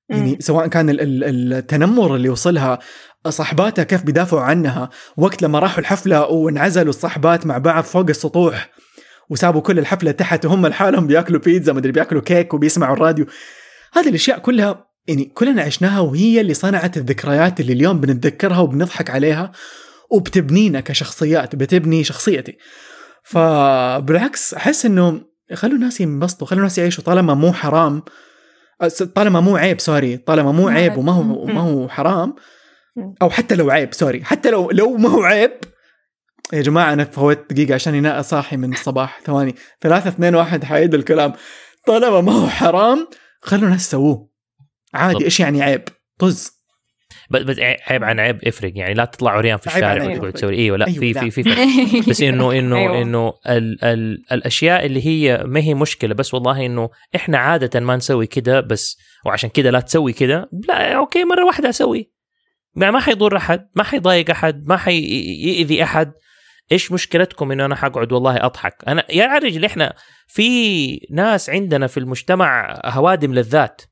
يعني. 0.09 0.37
سواء 0.41 0.67
كان 0.67 0.91
ال- 0.91 1.01
ال- 1.01 1.53
التنمر 1.53 2.17
اللي 2.17 2.29
وصلها 2.29 2.79
صاحباتها 3.29 3.83
كيف 3.83 4.03
بيدافعوا 4.03 4.43
عنها 4.43 4.91
وقت 5.17 5.43
لما 5.43 5.59
راحوا 5.59 5.79
الحفلة 5.79 6.27
وانعزلوا 6.27 6.89
الصحبات 6.89 7.47
مع 7.47 7.59
بعض 7.59 7.85
فوق 7.85 8.09
السطوح 8.09 8.71
وسابوا 9.31 9.61
كل 9.61 9.79
الحفلة 9.79 10.11
تحت 10.11 10.47
وهم 10.47 10.67
لحالهم 10.67 11.07
بياكلوا 11.07 11.41
بيتزا 11.41 11.73
مدري 11.73 11.93
بياكلوا 11.93 12.23
كيك 12.23 12.55
وبيسمعوا 12.55 12.97
الراديو 12.97 13.27
هذه 13.93 14.09
الأشياء 14.09 14.39
كلها 14.39 14.87
يعني 15.07 15.25
كلنا 15.25 15.63
عشناها 15.63 16.01
وهي 16.01 16.41
اللي 16.41 16.55
صنعت 16.55 16.97
الذكريات 16.97 17.61
اللي 17.61 17.73
اليوم 17.73 18.01
بنتذكرها 18.01 18.59
وبنضحك 18.59 19.11
عليها 19.11 19.53
وبتبنينا 20.11 20.81
كشخصيات 20.81 21.57
بتبني 21.57 22.05
شخصيتي 22.05 22.57
فبالعكس 23.25 24.55
أحس 24.55 24.87
إنه 24.87 25.21
خلوا 25.55 25.75
الناس 25.75 26.01
ينبسطوا 26.01 26.47
خلوا 26.47 26.59
الناس 26.59 26.79
يعيشوا 26.79 27.05
طالما 27.05 27.35
مو 27.35 27.53
حرام 27.53 28.03
طالما 29.15 29.41
مو 29.41 29.57
عيب 29.57 29.81
sorry 29.81 30.17
طالما 30.17 30.53
مو 30.53 30.69
عيب. 30.69 30.97
وما 30.97 31.13
هو 31.13 31.23
مم. 31.23 31.55
ما 31.55 31.61
هو 31.61 31.89
حرام. 31.89 32.35
أو 33.23 33.31
حتى 33.31 33.55
لو 33.55 33.71
عيب 33.71 33.95
sorry 33.95 34.25
حتى 34.25 34.51
لو 34.51 34.71
لو 34.71 34.97
ما 34.97 35.09
هو 35.09 35.23
عيب. 35.23 35.51
يا 36.53 36.63
جماعة 36.63 36.93
أنا 36.93 37.05
فوت 37.05 37.53
دقيقة 37.53 37.75
عشان 37.75 37.95
هنا 37.95 38.23
صاحي 38.23 38.57
من 38.57 38.73
الصباح. 38.73 39.21
ثواني. 39.25 39.55
ثلاثة 39.81 40.09
اثنين 40.09 40.35
واحد 40.35 40.65
حعيد 40.65 40.95
الكلام. 40.95 41.33
طالما 41.87 42.21
ما 42.21 42.33
هو 42.33 42.49
حرام. 42.49 43.09
خلوا 43.43 43.65
الناس 43.65 43.87
يسووه 43.87 44.31
عادي. 44.95 45.25
إيش 45.25 45.41
يعني 45.41 45.63
عيب؟ 45.63 45.83
طز. 46.19 46.61
بس 47.31 47.43
بس 47.43 47.57
عيب 47.59 48.05
عن 48.05 48.21
عيب 48.21 48.45
افرق. 48.45 48.73
يعني 48.75 48.95
لا 48.95 49.05
تطلع 49.05 49.31
عريان 49.31 49.57
في 49.57 49.67
الشارع 49.67 49.95
وتقعد 49.95 50.17
يفرق. 50.17 50.33
تسوي 50.33 50.55
إيوه 50.55 50.77
لا 50.77 50.87
أيوة، 50.87 50.99
في. 51.01 51.31
في 51.31 51.43
في. 51.43 52.01
بس 52.11 52.23
إنه 52.23 52.53
إنه 52.59 52.77
أيوة. 52.77 53.03
إنه 53.03 53.33
ال 53.49 53.85
ال 53.85 54.25
الأشياء 54.33 54.87
اللي 54.87 55.07
هي 55.07 55.45
ما 55.47 55.61
هي 55.61 55.75
مشكلة 55.75 56.15
بس 56.15 56.35
والله 56.35 56.67
إنه 56.67 56.91
إحنا 57.17 57.39
عادة 57.39 57.81
ما 57.81 57.97
نسوي 57.97 58.27
كده 58.27 58.61
بس 58.61 58.99
وعشان 59.27 59.51
كده 59.51 59.71
لا 59.71 59.81
تسوي 59.81 60.13
كده 60.13 60.49
لا 60.69 60.93
أوكي 60.93 61.25
مرة 61.25 61.45
واحدة 61.45 61.69
أسوي. 61.69 62.20
يعني 62.77 62.93
ما 62.93 63.01
حيضر 63.01 63.37
أحد 63.37 63.69
ما 63.77 63.83
حيضايق 63.83 64.31
أحد 64.31 64.67
ما 64.67 64.77
حيأذي 64.77 65.83
أحد. 65.83 66.13
إيش 66.73 66.93
مشكلتكم 66.93 67.53
إنه 67.53 67.65
أنا 67.65 67.75
حقعد 67.75 68.13
والله 68.13 68.47
أضحك؟ 68.47 68.75
أنا 68.89 69.05
يا 69.11 69.27
رجل 69.27 69.65
إحنا 69.65 69.95
في 70.27 71.07
ناس 71.11 71.51
عندنا 71.51 71.87
في 71.87 72.01
المجتمع 72.01 72.81
هوادم 72.85 73.35
للذات. 73.35 73.83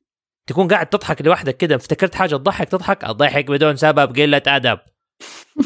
تكون 0.47 0.67
قاعد 0.67 0.85
تضحك 0.85 1.21
لوحدك 1.21 1.57
كده 1.57 1.75
افتكرت 1.75 2.15
حاجة 2.15 2.35
تضحك 2.35 2.69
تضحك 2.69 3.05
الضحك 3.05 3.45
بدون 3.45 3.75
سبب 3.75 4.15
قلة 4.15 4.41
أدب. 4.47 4.79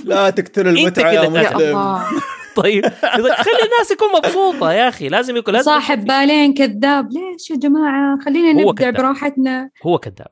لا 0.05 0.29
تقتل 0.29 0.67
المتعة 0.67 1.11
يا 1.11 1.29
مسلم 1.29 1.77
الله. 1.77 2.05
طيب 2.55 2.85
خلي 2.85 3.63
الناس 3.63 3.89
تكون 3.89 4.07
مبسوطة 4.17 4.71
يا 4.71 4.89
أخي. 4.89 5.07
لازم 5.07 5.37
يكون 5.37 5.53
لازم 5.53 5.65
صاحب 5.65 6.05
بالين 6.05 6.53
كذاب. 6.53 7.09
ليش 7.11 7.51
يا 7.51 7.55
جماعة؟ 7.55 8.19
خلينا 8.25 8.73
كذاب. 8.73 8.93
براحتنا. 8.93 9.69
هو 9.85 9.97
كذاب. 9.97 10.27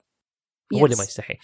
هو 0.73 0.85
اللي 0.85 0.98
ما 0.98 1.03
يستحي. 1.03 1.38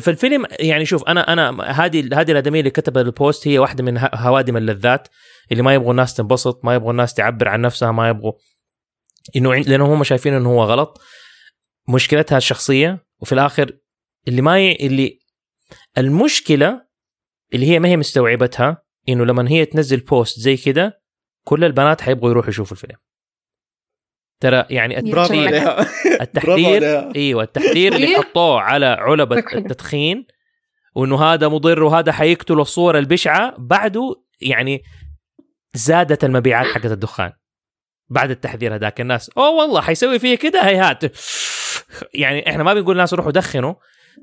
فالفيلم 0.00 0.46
يعني 0.60 0.84
شوف 0.84 1.04
أنا 1.08 1.32
أنا 1.32 1.62
هذه 1.70 2.20
هذه 2.20 2.32
الأدمية 2.32 2.60
اللي 2.60 2.70
كتبت 2.70 2.96
البوست 2.96 3.48
هي 3.48 3.58
واحدة 3.58 3.84
من 3.84 3.98
هوادم 4.14 4.56
اللذات 4.56 5.08
اللي 5.52 5.62
ما 5.62 5.74
يبغوا 5.74 5.90
الناس 5.90 6.14
تنبسط 6.14 6.64
ما 6.64 6.74
يبغوا 6.74 6.90
الناس 6.90 7.14
تعبر 7.14 7.48
عن 7.48 7.60
نفسها 7.60 7.92
ما 7.92 8.08
يبغوا 8.08 8.32
إنه 9.36 9.54
لأنه 9.54 9.94
هم 9.94 10.04
شايفين 10.04 10.34
إنه 10.34 10.48
هو 10.48 10.64
غلط. 10.64 11.00
مشكلتها 11.88 12.38
الشخصية 12.38 13.06
وفي 13.20 13.32
الآخر 13.32 13.78
اللي 14.28 14.42
ما 14.42 14.60
ي... 14.60 14.72
اللي 14.86 15.18
المشكلة 15.98 16.86
اللي 17.54 17.66
هي 17.66 17.78
ما 17.78 17.88
هي 17.88 17.96
مستوعبتها 17.96 18.82
إنه 19.08 19.24
لما 19.24 19.50
هي 19.50 19.64
تنزل 19.64 20.00
بوست 20.00 20.40
زي 20.40 20.56
كده 20.56 21.02
كل 21.44 21.64
البنات 21.64 22.00
حيبغوا 22.00 22.30
يروحوا 22.30 22.50
يشوفوا 22.50 22.76
الفيلم. 22.76 22.96
ترى 24.40 24.64
يعني 24.70 24.98
التحذير 24.98 25.46
عليها 25.46 27.12
إيوه 27.16 27.42
التحذير 27.42 27.94
اللي 27.94 28.06
تحذير؟ 28.06 28.22
حطوه 28.22 28.60
على 28.60 28.86
علب 28.86 29.34
فكرة. 29.34 29.58
التدخين 29.58 30.26
وإنه 30.94 31.22
هذا 31.22 31.48
مضر 31.48 31.82
وهذا 31.82 32.12
حيقتل 32.12 32.60
الصور 32.60 32.98
البشعة 32.98 33.54
بعده 33.58 34.14
يعني 34.40 34.82
زادت 35.74 36.24
المبيعات 36.24 36.66
حقت 36.66 36.92
الدخان 36.92 37.32
بعد 38.08 38.30
التحذير 38.30 38.74
هذاك 38.74 39.00
الناس 39.00 39.30
أوه 39.30 39.50
والله 39.50 39.80
حيسوي 39.80 40.18
فيه 40.18 40.34
كده 40.34 40.60
هيهات 40.60 41.02
يعني 42.14 42.50
إحنا 42.50 42.62
ما 42.62 42.74
بنقول 42.74 42.92
الناس 42.92 43.14
روحوا 43.14 43.32
دخنوا 43.32 43.74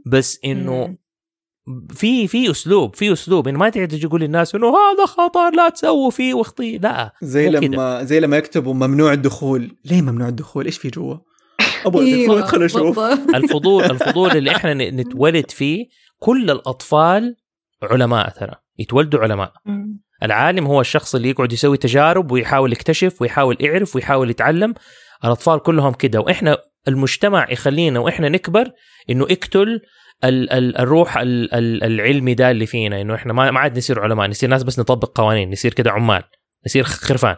بس 0.06 0.40
إنه. 0.46 0.98
في 1.90 2.28
في 2.28 2.52
أسلوب 2.52 2.96
في 2.96 3.14
أسلوب. 3.14 3.48
انه 3.48 3.60
ما 3.60 3.70
تقعد 3.70 3.88
تجي 3.88 4.08
تقول 4.08 4.22
للناس 4.22 4.56
انه 4.56 4.68
هذا 4.68 5.06
خطر 5.06 5.50
لا 5.56 5.70
تسووا 5.70 6.10
فيه 6.10 6.34
واخطي. 6.34 6.78
لا 6.78 7.14
زي. 7.22 7.50
لما 7.50 8.04
زي 8.04 8.20
لما 8.20 8.38
يكتبوا 8.38 8.74
ممنوع 8.74 9.14
الدخول. 9.14 9.78
ليه 9.86 10.02
ممنوع 10.02 10.28
الدخول؟ 10.28 10.66
إيش 10.66 10.78
في 10.78 10.90
جوا؟ 10.90 11.18
أبغى 11.86 12.40
ادخل 12.40 12.64
أشوف. 12.64 13.00
الفضول 13.36 13.84
الفضول 13.84 14.32
اللي 14.32 14.52
إحنا 14.52 14.74
نتولد 14.74 15.52
فيه 15.52 15.86
كل 16.20 16.52
الأطفال 16.52 17.36
علماء 17.84 18.30
ترى. 18.30 18.56
يتولدوا 18.80 19.20
علماء. 19.20 19.54
العالم 20.24 20.66
هو 20.66 20.82
الشخص 20.82 21.16
اللي 21.16 21.30
يقعد 21.30 21.54
يسوي 21.54 21.78
تجارب 21.78 22.32
ويحاول 22.32 22.72
يكتشف 22.72 23.22
ويحاول 23.22 23.58
يعرف 23.60 23.96
ويحاول 23.96 24.30
يتعلم. 24.30 24.74
الأطفال 25.26 25.60
كلهم 25.60 25.94
كده. 25.94 26.20
وإحنا 26.20 26.58
المجتمع 26.88 27.52
يخلينا 27.52 28.00
وإحنا 28.00 28.30
نكبر 28.30 28.72
إنه 29.10 29.24
اقتل 29.24 29.82
ال 30.24 30.52
ال 30.52 30.78
الروح 30.78 31.18
ال 31.18 31.54
ال 31.54 31.84
العلمي 31.84 32.34
ده 32.34 32.52
اللي 32.52 32.66
فينا 32.66 33.02
إنه 33.02 33.16
إحنا 33.16 33.34
ما 33.34 33.52
ما 33.52 33.60
عاد 33.60 33.78
نصير 33.78 34.00
علماء 34.00 34.28
نصير 34.28 34.50
ناس 34.50 34.64
بس 34.64 34.80
نطبق 34.80 35.18
قوانين 35.22 35.52
نصير 35.52 35.74
كده 35.74 35.92
عمال 35.92 36.24
نصير 36.66 36.84
خرفان. 36.84 37.36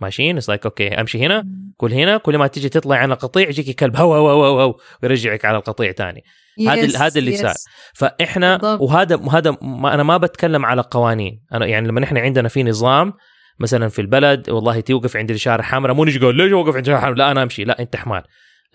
ماشيين؟ 0.00 0.38
like 0.48 0.64
okay 0.64 0.88
أمشي 0.88 1.26
هنا 1.26 1.44
كل 1.76 1.92
هنا 1.92 2.16
كل 2.16 2.38
ما 2.38 2.46
تيجي 2.46 2.68
تطلع 2.68 2.96
عن 2.96 3.12
القطيع 3.12 3.48
يجيك 3.48 3.80
كلب 3.80 3.96
هو 3.96 4.14
هو 4.14 4.30
هو 4.30 4.60
هو 4.60 4.76
ويرجعك 5.02 5.44
على 5.44 5.56
القطيع 5.56 5.92
تاني. 5.92 6.22
هذا 6.68 6.80
yes، 6.80 6.96
هذا 6.96 7.18
اللي 7.18 7.32
yes. 7.32 7.40
صار. 7.40 7.54
فإحنا 7.94 8.56
بالضبط. 8.56 8.80
وهذا 8.80 9.20
هذا 9.30 9.56
ما 9.62 9.94
أنا 9.94 10.02
ما 10.02 10.16
بتكلم 10.16 10.66
على 10.66 10.82
قوانين. 10.90 11.42
أنا 11.52 11.66
يعني 11.66 11.88
لما 11.88 12.04
إحنا 12.04 12.20
عندنا 12.20 12.48
في 12.48 12.62
نظام 12.62 13.12
مثلا 13.60 13.88
في 13.88 13.98
البلد 14.00 14.50
والله 14.50 14.80
توقف 14.80 15.16
عند 15.16 15.30
الإشارة 15.30 15.62
حمراء 15.62 15.94
مو 15.94 16.04
نجي 16.04 16.18
ليش 16.32 16.52
وقف 16.52 16.76
عند 16.76 16.88
الإشارة 16.88 16.98
حمراء 16.98 17.16
لا 17.16 17.30
أنا 17.30 17.42
أمشي. 17.42 17.64
لا 17.64 17.80
أنت 17.80 17.96
حمار 17.96 18.26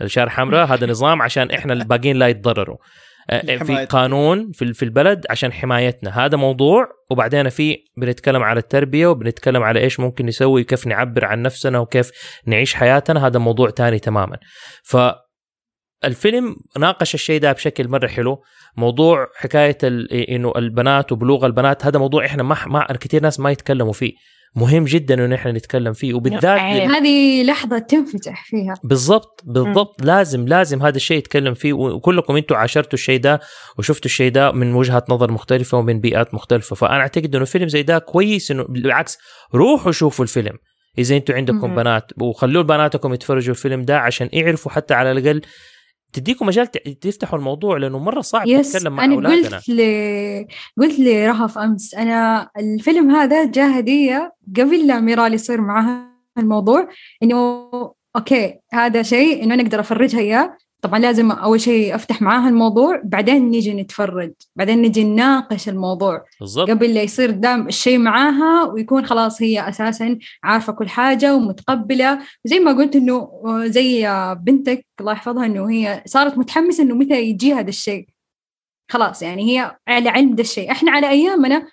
الإشارة 0.02 0.30
حمراء 0.30 0.66
هذا 0.66 0.88
نظام 0.88 1.22
عشان 1.22 1.52
إحنا 1.52 1.74
الباقيين 1.74 2.18
لا 2.18 2.28
يتضرروا. 2.28 2.78
في 3.30 3.60
حمايتنا. 3.60 3.84
قانون 3.86 4.52
في 4.52 4.74
في 4.74 4.84
البلد 4.84 5.26
عشان 5.30 5.54
حمايتنا. 5.54 6.26
هذا 6.26 6.38
موضوع 6.38 6.88
وبعدين 7.12 7.50
في 7.50 7.78
بنتكلم 7.98 8.44
على 8.44 8.60
التربية 8.60 9.08
وبنتكلم 9.08 9.64
على 9.64 9.80
إيش 9.80 10.00
ممكن 10.00 10.26
نسوي 10.26 10.64
كيف 10.64 10.88
نعبر 10.88 11.26
عن 11.26 11.42
نفسنا 11.42 11.80
وكيف 11.80 12.12
نعيش 12.46 12.74
حياتنا. 12.74 13.28
هذا 13.28 13.40
موضوع 13.40 13.70
تاني 13.70 14.00
تماما. 14.00 14.38
ف 14.84 14.98
الفيلم 16.06 16.56
ناقش 16.78 17.14
الشيء 17.14 17.42
ده 17.42 17.52
بشكل 17.52 17.88
مرة 17.88 18.08
حلو. 18.08 18.44
موضوع 18.78 19.28
حكاية 19.36 19.78
إنه 20.30 20.54
البنات 20.56 21.12
وبلوغ 21.12 21.46
البنات 21.46 21.86
هذا 21.86 22.00
موضوع 22.00 22.26
إحنا 22.26 22.44
ما 22.44 22.58
ما 22.68 22.86
كثير 22.86 23.22
ناس 23.22 23.40
ما 23.40 23.52
يتكلموا 23.52 23.94
فيه. 23.94 24.14
مهم 24.56 24.84
جدا 24.84 25.26
إنه 25.26 25.36
إحنا 25.36 25.52
نتكلم 25.52 25.94
فيه. 25.94 26.14
وبالذات 26.14 26.46
عيب. 26.60 26.92
هذه 26.92 27.44
لحظة 27.44 27.78
تنفتح 27.80 28.46
فيها. 28.46 28.74
بالضبط 28.84 29.42
بالضبط. 29.46 30.06
لازم 30.06 30.48
لازم 30.48 30.82
هذا 30.82 30.96
الشيء 30.96 31.18
يتكلم 31.18 31.54
فيه. 31.54 31.74
وكلكم 31.74 32.36
أنتم 32.36 32.56
عاشرتوا 32.56 32.94
الشيء 32.94 33.20
ده 33.20 33.40
وشفتوا 33.78 34.06
الشيء 34.06 34.32
ده 34.32 34.52
من 34.52 34.74
وجهات 34.74 35.10
نظر 35.10 35.32
مختلفة 35.32 35.78
ومن 35.78 36.00
بيئات 36.00 36.34
مختلفة. 36.34 36.76
فأنا 36.76 37.00
أعتقد 37.00 37.36
إنه 37.36 37.46
فيلم 37.46 37.68
زي 37.68 37.84
ده 37.84 38.00
كويس 38.00 38.52
إنه 38.52 38.64
بالعكس 38.64 39.18
روحوا 39.56 39.92
شوفوا 39.92 40.26
الفيلم. 40.26 40.58
إذا 40.98 41.16
أنتم 41.18 41.34
عندكم 41.34 41.70
مم. 41.70 41.76
بنات 41.76 42.12
وخلوا 42.22 42.64
بناتكم 42.64 43.14
يتفرجوا 43.14 43.54
الفيلم 43.54 43.82
ده 43.82 44.00
عشان 44.00 44.30
يعرفوا 44.34 44.72
حتى 44.72 44.94
على 44.94 45.12
الأقل 45.12 45.42
تديكم 46.14 46.46
مجال 46.46 46.68
تفتحوا 47.02 47.40
الموضوع 47.40 47.78
لأنه 47.78 48.00
مرة 48.00 48.22
صعب 48.22 48.48
yes 48.48 48.76
نتكلم 48.76 48.96
مع 48.96 49.06
أنا 49.06 49.16
أولادنا. 49.16 49.58
قلت 49.58 49.70
ل... 49.70 49.82
قلت 50.82 51.00
لرهف 51.00 51.58
أمس 51.58 51.96
أنا 51.96 52.50
الفيلم 52.58 53.12
هذا 53.12 53.46
جاء 53.46 53.80
هدية 53.80 54.34
قبل 54.58 54.88
لا 54.88 55.00
ميرال 55.00 55.34
يصير 55.34 55.62
معها 55.62 56.14
الموضوع 56.38 56.90
إنه 57.24 57.70
okay 58.16 58.60
هذا 58.74 59.02
شيء 59.04 59.44
إنه 59.44 59.54
أنا 59.54 59.64
أقدر 59.64 59.80
أفرجها 59.80 60.20
إياه. 60.20 60.58
طبعا 60.84 61.00
لازم 61.00 61.32
أول 61.32 61.62
شيء 61.62 61.96
أفتح 61.96 62.22
معاها 62.22 62.50
الموضوع 62.50 63.02
بعدين 63.04 63.50
نيجي 63.50 63.74
نتفرج 63.74 64.32
بعدين 64.56 64.82
نجي 64.82 65.04
نناقش 65.04 65.70
الموضوع. 65.70 66.26
بالضبط. 66.40 66.70
قبل 66.70 66.94
لا 66.94 67.02
يصير 67.02 67.32
دام 67.32 67.68
الشيء 67.68 67.98
معاها 67.98 68.64
ويكون 68.64 69.06
خلاص 69.06 69.42
هي 69.42 69.70
أساسا 69.70 70.18
عارفة 70.44 70.74
كل 70.74 70.90
حاجة 70.90 71.36
ومتقبلة. 71.36 72.20
وزي 72.46 72.60
ما 72.60 72.72
قلت 72.72 72.96
إنه 72.96 73.30
زي 73.66 74.08
بنتك 74.40 74.86
الله 75.00 75.12
يحفظها 75.12 75.46
إنه 75.46 75.70
هي 75.70 76.04
صارت 76.06 76.38
متحمسة 76.38 76.84
إنه 76.84 76.96
متى 76.96 77.22
يجي 77.22 77.54
هذا 77.54 77.70
الشيء. 77.70 78.08
خلاص 78.92 79.22
يعني 79.22 79.52
هي 79.52 79.78
على 79.88 80.10
علم 80.10 80.36
ده 80.36 80.44
الشيء. 80.44 80.72
إحنا 80.72 80.92
على 80.92 81.10
أيامنا 81.10 81.68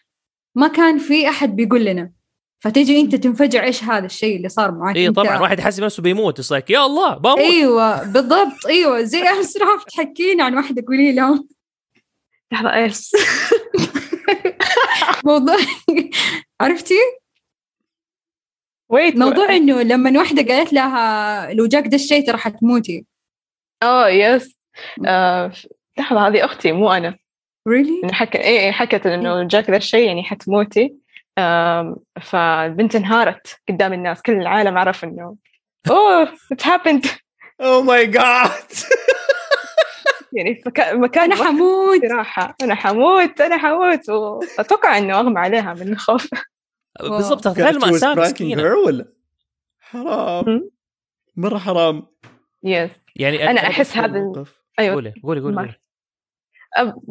ما 0.55 0.69
كان 0.69 0.99
في 0.99 1.29
أحد 1.29 1.57
بيقول 1.57 1.85
لنا. 1.85 2.20
فتجي 2.61 3.01
انت 3.01 3.15
تنفجع 3.15 3.65
إيش 3.65 3.85
هذا 3.85 4.07
الشيء 4.07 4.37
اللي 4.37 4.49
صار 4.49 4.73
معك 4.73 4.97
اي 4.97 5.11
طبعا 5.11 5.39
واحد 5.39 5.59
يحسب 5.59 5.85
نفسه 5.85 6.03
بيموت. 6.03 6.41
Like 6.41 6.71
يا 6.71 6.87
الله 6.87 7.15
بموت. 7.15 7.39
أيوه 7.39 8.05
بالضبط. 8.05 8.67
أيوه 8.67 9.03
زي 9.03 9.23
امس 9.23 9.57
رهف 9.57 9.85
تحكينا 9.85 10.45
عن 10.45 10.55
واحدة 10.55 10.83
تقولي 10.83 11.13
لهم 11.13 11.49
لحظة 12.53 12.75
إيش؟ 12.75 13.11
موضوع 15.25 15.57
عرفتي؟ 16.61 16.99
wait 18.89 19.17
موضوع 19.17 19.57
إنه 19.57 19.83
لما 19.83 20.19
واحدة 20.19 20.55
قالت 20.55 20.73
لها 20.73 21.53
لو 21.53 21.67
جاك 21.67 21.87
ده 21.87 21.97
الشيء 21.97 22.27
ترى 22.27 22.37
حتموتي. 22.37 23.07
آه 23.83 24.09
yes 24.09 24.61
آه، 25.07 25.53
لحظة 25.99 26.29
هذه 26.29 26.45
أختي 26.45 26.73
مو 26.73 26.93
أنا. 26.93 27.17
Really 27.69 28.05
إنه 28.05 28.13
حكت 28.13 28.37
إيه 28.37 28.61
إيه 28.61 28.73
حكت 28.73 29.07
إنه 29.07 29.43
جاك 29.45 29.71
ذا 29.71 29.77
الشيء 29.77 30.07
يعني 30.07 30.23
حتموتي. 30.23 31.00
فالبنت 32.21 32.95
انهارت 32.97 33.57
قدام 33.69 33.93
الناس. 33.93 34.23
كل 34.23 34.33
العالم 34.33 34.79
عرف 34.79 35.05
إنه 35.05 35.37
أوه 35.91 36.29
it 36.53 36.67
happened 36.67 37.07
oh 37.61 37.83
my 37.83 38.07
God 38.07 38.51
يعني 40.33 40.63
فك- 40.65 40.93
مكان 40.93 41.33
أنا 41.33 41.45
حموت. 41.45 42.05
راحة 42.05 42.55
أنا 42.63 42.75
حموت 42.75 43.41
أنا 43.41 43.59
حموت. 43.59 44.09
وأتوقع 44.11 44.99
إنه 44.99 45.19
أغمى 45.21 45.41
عليها 45.41 45.75
من 45.75 45.93
الخوف. 45.93 46.29
بالضبط 47.01 47.45
تخيل 47.45 47.79
مأساة 47.79 48.15
مسكينة. 48.15 48.63
ولا؟ 48.75 49.13
حرام؟ 49.81 50.71
مرة 51.37 51.59
حرام. 51.59 52.07
yes 52.65 52.91
يعني 53.17 53.51
أنا 53.51 53.61
أحس 53.61 53.97
هذا. 53.97 54.33
أيوه. 54.79 54.95
قولي 54.95 55.15
قولي 55.23 55.41
قولي, 55.41 55.75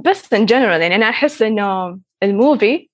بس 0.06 0.34
in 0.34 0.46
general 0.46 0.82
يعني 0.82 0.96
أنا 0.96 1.10
أحس 1.10 1.42
إنه 1.42 2.00
ال 2.24 2.35
movie 2.35 2.89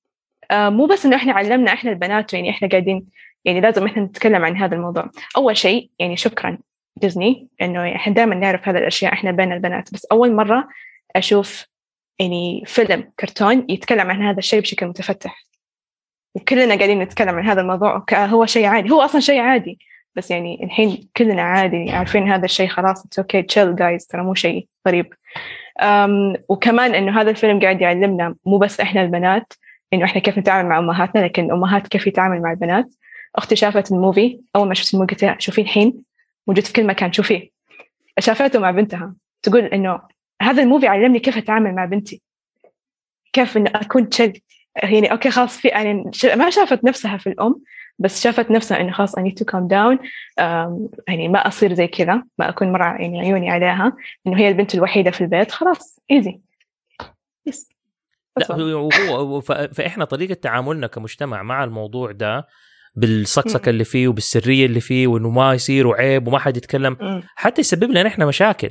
مو 0.51 0.85
بس 0.85 1.05
إنه 1.05 1.15
إحنا 1.15 1.33
علمنا 1.33 1.73
إحنا 1.73 1.91
البنات 1.91 2.33
يعني 2.33 2.49
إحنا 2.49 2.67
قاعدين 2.67 3.05
يعني 3.45 3.61
لازم 3.61 3.85
إحنا 3.85 4.03
نتكلم 4.03 4.45
عن 4.45 4.57
هذا 4.57 4.75
الموضوع. 4.75 5.09
أول 5.37 5.57
شيء 5.57 5.89
يعني 5.99 6.17
شكرا 6.17 6.57
ديزني 6.97 7.47
إنه 7.61 7.95
إحنا 7.95 8.13
دائما 8.13 8.35
نعرف 8.35 8.67
هذه 8.67 8.77
الأشياء 8.77 9.13
إحنا 9.13 9.31
بين 9.31 9.53
البنات. 9.53 9.93
بس 9.93 10.05
أول 10.05 10.33
مرة 10.33 10.67
أشوف 11.15 11.67
يعني 12.19 12.63
فيلم 12.65 13.11
كرتون 13.19 13.65
يتكلم 13.69 14.11
عن 14.11 14.21
هذا 14.21 14.37
الشيء 14.37 14.61
بشكل 14.61 14.85
متفتح. 14.85 15.45
وكلنا 16.35 16.75
قاعدين 16.75 16.99
نتكلم 16.99 17.35
عن 17.35 17.45
هذا 17.45 17.61
الموضوع 17.61 18.05
هو 18.13 18.45
شيء 18.45 18.65
عادي. 18.65 18.91
هو 18.91 19.01
أصلا 19.01 19.21
شيء 19.21 19.39
عادي. 19.39 19.79
بس 20.15 20.31
يعني 20.31 20.63
الحين 20.63 21.09
كلنا 21.17 21.41
عادي 21.41 21.91
عارفين 21.91 22.31
هذا 22.31 22.45
الشيء 22.45 22.67
خلاص 22.67 23.05
it's 23.05 23.19
okay 23.19 23.41
chill 23.41 23.75
guys 23.75 24.07
ترى 24.07 24.23
مو 24.23 24.33
شيء 24.33 24.67
غريب. 24.87 25.13
وكمان 26.49 26.95
إنه 26.95 27.21
هذا 27.21 27.29
الفيلم 27.29 27.59
قاعد 27.59 27.81
يعلمنا 27.81 28.35
مو 28.45 28.57
بس 28.57 28.79
إحنا 28.79 29.01
البنات 29.01 29.53
إنه 29.93 30.05
إحنا 30.05 30.21
كيف 30.21 30.37
نتعامل 30.37 30.69
مع 30.69 30.79
أمهاتنا 30.79 31.21
لكن 31.21 31.45
الامهات 31.45 31.87
كيف 31.87 32.07
يتعامل 32.07 32.41
مع 32.41 32.51
البنات؟ 32.51 32.93
أختي 33.35 33.55
شافت 33.55 33.91
ال 33.91 33.99
movie 33.99 34.39
أول 34.55 34.67
ما 34.67 34.73
شفت 34.73 34.93
ال 34.93 34.97
movie 34.97 35.13
قلت 35.13 35.23
لها 35.23 35.35
شوفي 35.39 35.61
الحين 35.61 35.93
موجود 36.47 36.65
في 36.65 36.73
كل 36.73 36.87
مكان 36.87 37.13
شوفيه. 37.13 37.49
شافته 38.19 38.59
مع 38.59 38.71
بنتها 38.71 39.13
تقول 39.43 39.61
إنه 39.61 40.01
هذا 40.41 40.63
ال 40.63 40.67
movie 40.67 40.87
علمني 40.87 41.19
كيف 41.19 41.37
أتعامل 41.37 41.75
مع 41.75 41.85
بنتي. 41.85 42.21
كيف 43.33 43.57
إنه 43.57 43.71
أكون 43.75 44.09
chill 44.09 44.33
يعني 44.83 45.11
okay 45.11 45.29
خلاص 45.29 45.57
في 45.57 45.67
يعني 45.67 46.11
ما 46.35 46.49
شافت 46.49 46.83
نفسها 46.83 47.17
في 47.17 47.27
الأم 47.27 47.61
بس 47.99 48.23
شافت 48.23 48.51
نفسها 48.51 48.81
إنه 48.81 48.91
خلاص 48.91 49.19
I 49.19 49.21
need 49.21 49.33
to 49.39 49.45
calm 49.51 49.67
down 49.67 49.97
يعني 51.07 51.27
ما 51.27 51.47
أصير 51.47 51.73
زي 51.73 51.87
كذا 51.87 52.23
ما 52.39 52.49
أكون 52.49 52.71
مرة 52.71 52.85
يعني 52.85 53.19
عيوني 53.19 53.49
عليها 53.49 53.93
إنه 54.27 54.37
هي 54.37 54.47
البنت 54.47 54.75
الوحيدة 54.75 55.11
في 55.11 55.21
البيت 55.21 55.51
خلاص 55.51 55.99
easy 56.11 56.39
yes 57.45 57.69
لا 58.37 58.55
هو 58.55 59.41
فإحنا 59.73 60.05
طريقة 60.05 60.33
تعاملنا 60.33 60.87
كمجتمع 60.87 61.43
مع 61.43 61.63
الموضوع 61.63 62.11
ده 62.11 62.47
بالصقصقه 62.95 63.69
اللي 63.69 63.83
فيه 63.83 64.07
وبالسرية 64.07 64.65
اللي 64.65 64.79
فيه 64.79 65.07
وإنه 65.07 65.29
ما 65.29 65.53
يصير 65.53 65.87
وعيب 65.87 66.27
وما 66.27 66.39
حد 66.39 66.57
يتكلم 66.57 66.97
حتى 67.35 67.61
يسبب 67.61 67.91
لنا 67.91 68.07
إحنا 68.07 68.25
مشاكل. 68.25 68.69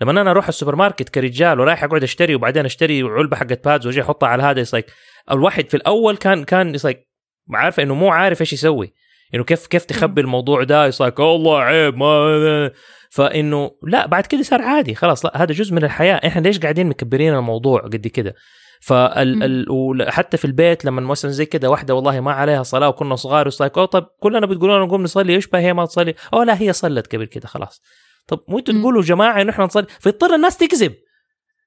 لما 0.00 0.10
أنا 0.10 0.30
أروح 0.30 0.48
السوبر 0.48 0.76
ماركت 0.76 1.08
كرجال 1.08 1.60
ورايح 1.60 1.84
أقعد 1.84 2.02
أشتري 2.02 2.34
وبعدين 2.34 2.64
أشتري 2.64 3.02
علبة 3.02 3.36
حقت 3.36 3.64
بادز 3.64 3.86
وأجي 3.86 4.02
أحطها 4.02 4.26
على 4.28 4.42
هذا 4.42 4.60
يصيك 4.60 4.86
الواحد 5.30 5.68
في 5.70 5.76
الأول 5.76 6.16
كان 6.16 6.44
كان 6.44 6.74
يصيك 6.74 7.08
عارف 7.54 7.80
إنه 7.80 7.94
مو 7.94 8.08
عارف 8.08 8.40
إيش 8.40 8.52
يسوي. 8.52 8.94
إنه 9.34 9.44
كيف 9.44 9.66
كيف 9.66 9.84
تخبي 9.84 10.20
الموضوع 10.20 10.62
ده؟ 10.64 10.86
يصيك 10.86 11.20
الله 11.20 11.60
عيب 11.60 11.96
ما 11.96 12.70
فإنه 13.10 13.70
لا 13.82 14.06
بعد 14.06 14.26
كده 14.26 14.42
صار 14.42 14.62
عادي 14.62 14.94
خلاص 14.94 15.24
لا 15.24 15.42
هذا 15.42 15.52
جزء 15.52 15.74
من 15.74 15.84
الحياة. 15.84 16.20
إحنا 16.26 16.40
ليش 16.40 16.58
قاعدين 16.58 16.86
مكبرين 16.86 17.34
الموضوع 17.34 17.80
قد 17.80 18.06
كده؟ 18.06 18.34
فال 18.80 19.42
ال... 19.42 19.70
ول- 19.70 20.10
حتى 20.10 20.36
في 20.36 20.44
البيت 20.44 20.84
لما 20.84 21.00
مثلا 21.00 21.30
زي 21.30 21.46
كده 21.46 21.70
واحدة 21.70 21.94
والله 21.94 22.20
ما 22.20 22.32
عليها 22.32 22.62
صلاة 22.62 22.88
وكنا 22.88 23.16
صغار 23.16 23.46
وصايك 23.46 23.78
اوه 23.78 23.86
طب 23.86 24.06
كلنا 24.20 24.46
بتقولوا 24.46 24.86
نقوم 24.86 25.02
نصلي 25.02 25.34
إيش 25.34 25.46
بها 25.46 25.60
هي 25.60 25.72
ما 25.72 25.86
تصلي؟ 25.86 26.14
اوه 26.34 26.44
لا 26.44 26.60
هي 26.62 26.72
صلت 26.72 27.14
قبل 27.14 27.24
كده 27.26 27.48
خلاص. 27.48 27.82
طب 28.26 28.40
وانتوا. 28.48 28.74
تقولوا 28.74 29.00
يا 29.02 29.06
جماعة 29.06 29.40
انه 29.40 29.50
إحنا 29.50 29.64
نصلي؟ 29.64 29.86
فيضطر 30.00 30.34
الناس 30.34 30.56
تكذب. 30.56 30.94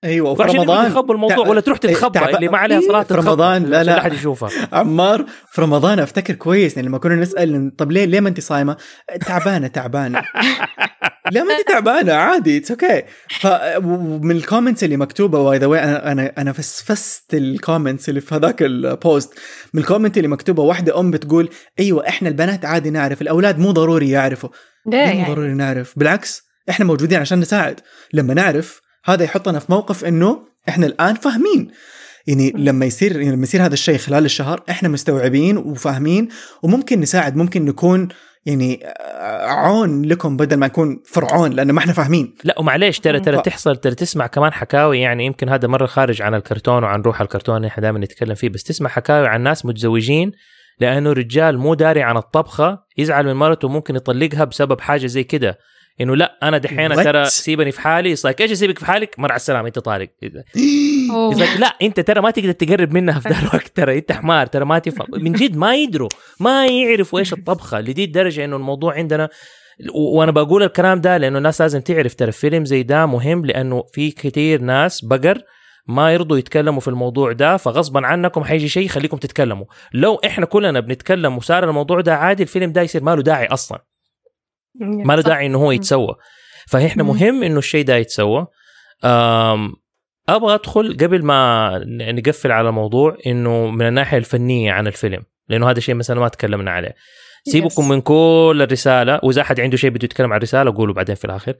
أيوه 0.03 0.29
وفي 0.31 0.41
يبغوا 0.43 0.55
رمضان 0.57 0.91
يخبوا 0.91 1.13
الموضوع 1.15 1.35
تع- 1.43 1.49
ولا 1.49 1.61
تروح 1.61 1.77
تتخبى 1.77 2.19
تعب- 2.19 2.35
اللي 2.35 2.47
ما 2.47 2.57
عليها 2.57 2.79
إيه، 2.79 2.87
صلاة 2.87 3.03
في 3.03 3.13
رمضان 3.13 3.63
لا 3.65 3.83
لا. 3.83 3.99
احد 3.99 4.13
يشوفها. 4.13 4.49
عمار 4.73 5.25
في 5.51 5.61
رمضان 5.61 5.99
أفتكر 5.99 6.33
كويس 6.33 6.75
يعني 6.75 6.87
لما 6.87 6.97
كنا 6.97 7.15
نسأل 7.15 7.71
طب 7.77 7.91
ليه 7.91 8.05
ليه 8.05 8.19
ما 8.19 8.29
أنت 8.29 8.39
صايمة؟ 8.39 8.77
تعبانة 9.27 9.67
تعبانة. 9.67 10.21
لا 11.31 11.43
ما 11.43 11.53
أنت 11.59 11.67
تعبانة 11.67 12.13
عادي 12.13 12.57
it's 12.57 12.71
okay 12.71 13.03
فمن 13.39 14.31
ال 14.31 14.37
comments 14.37 14.83
اللي 14.83 14.97
مكتوبة 14.97 15.43
by 15.43 15.57
the 15.57 15.65
أنا 15.65 16.11
أنا 16.11 16.31
أنا 16.37 16.51
فسفست 16.51 17.33
ال 17.33 17.41
comments 17.41 18.09
اللي 18.09 18.21
في 18.21 18.35
هذاك 18.35 18.61
ال 18.63 18.77
post 18.77 19.33
من 19.73 19.81
ال 19.81 19.86
comment 19.86 20.17
اللي 20.17 20.27
مكتوبة 20.27 20.63
واحدة 20.63 20.99
أم 20.99 21.11
بتقول 21.11 21.49
أيوه 21.79 22.07
إحنا 22.07 22.29
البنات 22.29 22.65
عادي 22.65 22.89
نعرف 22.89 23.21
الأولاد 23.21 23.59
مو 23.59 23.71
ضروري 23.71 24.09
يعرفوا. 24.09 24.49
ليه 24.87 24.97
ليه 25.05 25.13
مو 25.13 25.19
يعني؟ 25.19 25.33
ضروري 25.33 25.53
نعرف؟ 25.53 25.93
بالعكس 25.99 26.43
إحنا 26.69 26.85
موجودين 26.85 27.19
عشان 27.19 27.39
نساعد. 27.39 27.79
لما 28.13 28.33
نعرف 28.33 28.81
هذا 29.05 29.23
يحطنا 29.23 29.59
في 29.59 29.71
موقف 29.71 30.05
إنه 30.05 30.39
إحنا 30.69 30.85
الآن 30.85 31.15
فاهمين. 31.15 31.71
يعني 32.27 32.53
لما 32.57 32.85
يصير 32.85 33.19
يعني 33.21 33.35
لما 33.35 33.43
يصير 33.43 33.65
هذا 33.65 33.73
الشيء 33.73 33.97
خلال 33.97 34.25
الشهر 34.25 34.63
إحنا 34.69 34.89
مستوعبين 34.89 35.57
وفاهمين 35.57 36.29
وممكن 36.63 36.99
نساعد 36.99 37.35
ممكن 37.35 37.65
نكون 37.65 38.07
يعني 38.45 38.79
آه، 38.85 39.47
عون 39.47 40.05
لكم 40.05 40.37
بدل 40.37 40.57
ما 40.57 40.67
نكون 40.67 41.01
فرعون 41.05 41.51
لأن 41.51 41.71
ما 41.71 41.79
إحنا 41.79 41.93
فاهمين. 41.93 42.35
لا 42.43 42.59
ومعليش 42.59 42.99
ترى 42.99 43.19
ترى 43.19 43.41
تحصل 43.41 43.77
ترى 43.77 43.95
تسمع 43.95 44.27
كمان 44.27 44.53
حكاوي 44.53 44.99
يعني 44.99 45.25
يمكن 45.25 45.49
هذا 45.49 45.67
مرة 45.67 45.85
خارج 45.85 46.21
عن 46.21 46.33
الكرتون 46.33 46.83
وعن 46.83 47.01
روح 47.01 47.21
الكرتون 47.21 47.57
اللي 47.57 47.67
إحنا 47.67 47.81
دائما 47.81 47.99
نتكلم 47.99 48.35
فيه 48.35 48.49
بس 48.49 48.63
تسمع 48.63 48.89
حكاوي 48.89 49.27
عن 49.27 49.41
ناس 49.41 49.65
متزوجين 49.65 50.31
لأنه 50.79 51.11
رجال 51.13 51.57
مو 51.57 51.73
داري 51.73 52.03
عن 52.03 52.17
الطبخة 52.17 52.79
يزعل 52.97 53.25
من 53.25 53.33
مرته 53.33 53.69
ممكن 53.69 53.95
يطلقها 53.95 54.43
بسبب 54.43 54.81
حاجة 54.81 55.05
زي 55.05 55.23
كده. 55.23 55.57
إنه 56.01 56.15
لا 56.15 56.37
أنا 56.43 56.57
دحين? 56.57 56.95
ترى 56.95 57.25
سيبني 57.25 57.71
في 57.71 57.81
حالي. 57.81 58.15
لايك 58.23 58.41
إيش 58.41 58.51
اسيبك 58.51 58.79
في 58.79 58.85
حالك؟ 58.85 59.19
مر 59.19 59.31
على 59.31 59.35
السلامة 59.35 59.67
أنت 59.67 59.79
طالق 59.79 60.09
like 60.23 61.59
لا 61.59 61.67
أنت 61.81 61.99
ترى 61.99 62.21
ما 62.21 62.31
تقدر 62.31 62.51
تقرب 62.51 62.93
منها 62.93 63.19
في 63.19 63.29
ذا 63.29 63.39
الوقت. 63.39 63.67
ترى 63.67 63.97
أنت 63.97 64.11
حمار 64.11 64.47
ترى 64.47 64.65
ما 64.65 64.79
تفهم. 64.79 65.07
من 65.13 65.31
جد 65.31 65.57
ما 65.57 65.75
يدروا 65.75 66.09
ما 66.39 66.67
يعرفوا 66.67 67.19
إيش 67.19 67.33
الطبخة. 67.33 67.79
لدي 67.79 68.03
الدرجه 68.03 68.45
إنه 68.45 68.55
الموضوع 68.55 68.93
عندنا 68.93 69.29
وأنا 69.93 70.31
بقول 70.31 70.63
الكلام 70.63 71.01
ده 71.01 71.17
لأنه 71.17 71.37
الناس 71.37 71.61
لازم 71.61 71.81
تعرف. 71.81 72.15
ترى 72.15 72.31
فيلم 72.31 72.65
زي 72.65 72.83
ده 72.83 73.05
مهم 73.05 73.45
لأنه 73.45 73.83
في 73.93 74.11
كثير 74.11 74.61
ناس 74.61 75.05
بقر 75.05 75.41
ما 75.87 76.13
يرضوا 76.13 76.37
يتكلموا 76.37 76.79
في 76.79 76.87
الموضوع 76.87 77.31
ده. 77.31 77.57
فغصبا 77.57 78.07
عنكم 78.07 78.43
حيجي 78.43 78.67
شيء 78.67 78.85
يخليكم 78.85 79.17
تتكلموا. 79.17 79.65
لو 79.93 80.19
إحنا 80.25 80.45
كلنا 80.45 80.79
بنتكلم 80.79 81.37
وصار 81.37 81.69
الموضوع 81.69 82.01
ده 82.01 82.15
عادي 82.15 82.43
الفيلم 82.43 82.71
ده 82.71 82.81
يصير 82.81 83.03
ما 83.03 83.15
له 83.15 83.21
داعي 83.21 83.45
أصلا. 83.45 83.90
ما 84.81 85.15
له. 85.15 85.21
داعي 85.21 85.45
إنه 85.45 85.57
هو 85.57 85.71
يتسوى. 85.71 86.15
فإحنا. 86.67 87.03
مهم 87.03 87.43
إنه 87.43 87.57
الشيء 87.59 87.85
ده 87.85 87.95
يتسوى. 87.95 88.47
أبغى 90.29 90.53
أدخل 90.53 90.97
قبل 91.01 91.25
ما 91.25 91.79
نقفل 91.87 92.51
على 92.51 92.69
الموضوع 92.69 93.17
إنه 93.27 93.67
من 93.67 93.87
الناحية 93.87 94.17
الفنية 94.17 94.71
عن 94.71 94.87
الفيلم 94.87 95.23
لأنه 95.49 95.69
هذا 95.69 95.77
الشيء 95.77 95.95
مثلا 95.95 96.19
ما 96.19 96.27
تكلمنا 96.27 96.71
عليه. 96.71 96.95
سيبكم. 97.43 97.89
من 97.89 98.01
كل 98.01 98.59
الرسالة 98.61 99.19
وإذا 99.23 99.41
أحد 99.41 99.59
عنده 99.59 99.77
شيء 99.77 99.89
بده 99.89 100.05
يتكلم 100.05 100.33
عن 100.33 100.37
الرسالة 100.37 100.75
قولوا 100.75 100.95
بعدين 100.95 101.15
في 101.15 101.25
الآخر. 101.25 101.53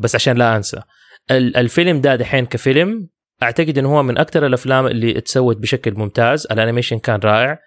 بس 0.00 0.14
عشان 0.14 0.36
لا 0.36 0.56
أنسى. 0.56 0.82
ال- 1.30 1.56
الفيلم 1.56 2.00
ده 2.00 2.16
دحين 2.16 2.46
كفيلم 2.46 3.08
أعتقد 3.42 3.78
إنه 3.78 3.96
هو 3.96 4.02
من 4.02 4.18
أكثر 4.18 4.46
الأفلام 4.46 4.86
اللي 4.86 5.18
اتسوت 5.18 5.56
بشكل 5.56 5.94
ممتاز. 5.94 6.46
ال 6.50 6.55
animation 6.55 6.98
كان 6.98 7.20
رائع. 7.24 7.58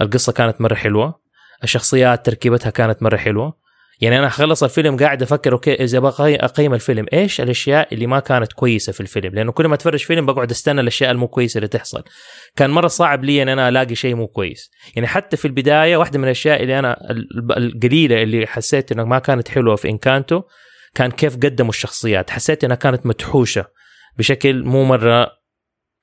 القصة 0.00 0.32
كانت 0.32 0.60
مرة 0.60 0.74
حلوة. 0.74 1.20
الشخصيات 1.64 2.26
تركيبتها 2.26 2.70
كانت 2.70 3.02
مرة 3.02 3.16
حلوة. 3.16 3.57
يعني 4.00 4.18
أنا 4.18 4.28
خلص 4.28 4.62
الفيلم 4.62 4.96
قاعد 4.96 5.22
أفكر 5.22 5.52
okay 5.52 5.74
إذا 5.74 5.98
بقى 5.98 6.34
أقيم 6.34 6.74
الفيلم 6.74 7.06
إيش 7.12 7.40
الأشياء 7.40 7.94
اللي 7.94 8.06
ما 8.06 8.20
كانت 8.20 8.52
كويسة 8.52 8.92
في 8.92 9.00
الفيلم؟ 9.00 9.34
لأنه 9.34 9.52
كل 9.52 9.66
ما 9.66 9.74
اتفرج 9.74 10.04
فيلم 10.04 10.26
بقعد 10.26 10.50
أستنى 10.50 10.80
الأشياء 10.80 11.10
المو 11.10 11.28
كويسة 11.28 11.58
اللي 11.58 11.68
تحصل. 11.68 12.02
كان 12.56 12.70
مرة 12.70 12.86
صعب 12.86 13.24
لي 13.24 13.42
إن 13.42 13.48
أنا 13.48 13.68
ألاقي 13.68 13.94
شيء 13.94 14.14
مو 14.14 14.26
كويس. 14.26 14.70
يعني 14.96 15.06
حتى 15.08 15.36
في 15.36 15.44
البداية 15.44 15.96
واحدة 15.96 16.18
من 16.18 16.24
الأشياء 16.24 16.62
اللي 16.62 16.78
أنا 16.78 17.10
ال- 17.10 17.52
القليلة 17.56 18.22
اللي 18.22 18.46
حسيت 18.46 18.92
انها 18.92 19.04
ما 19.04 19.18
كانت 19.18 19.48
حلوة 19.48 19.76
في 19.76 19.88
إنكانتو 19.88 20.42
كان 20.94 21.10
كيف 21.10 21.36
قدموا 21.36 21.70
الشخصيات. 21.70 22.30
حسيت 22.30 22.64
إنها 22.64 22.76
كانت 22.76 23.06
متحوشه 23.06 23.64
بشكل 24.18 24.64
مو 24.64 24.84
مرة 24.84 25.30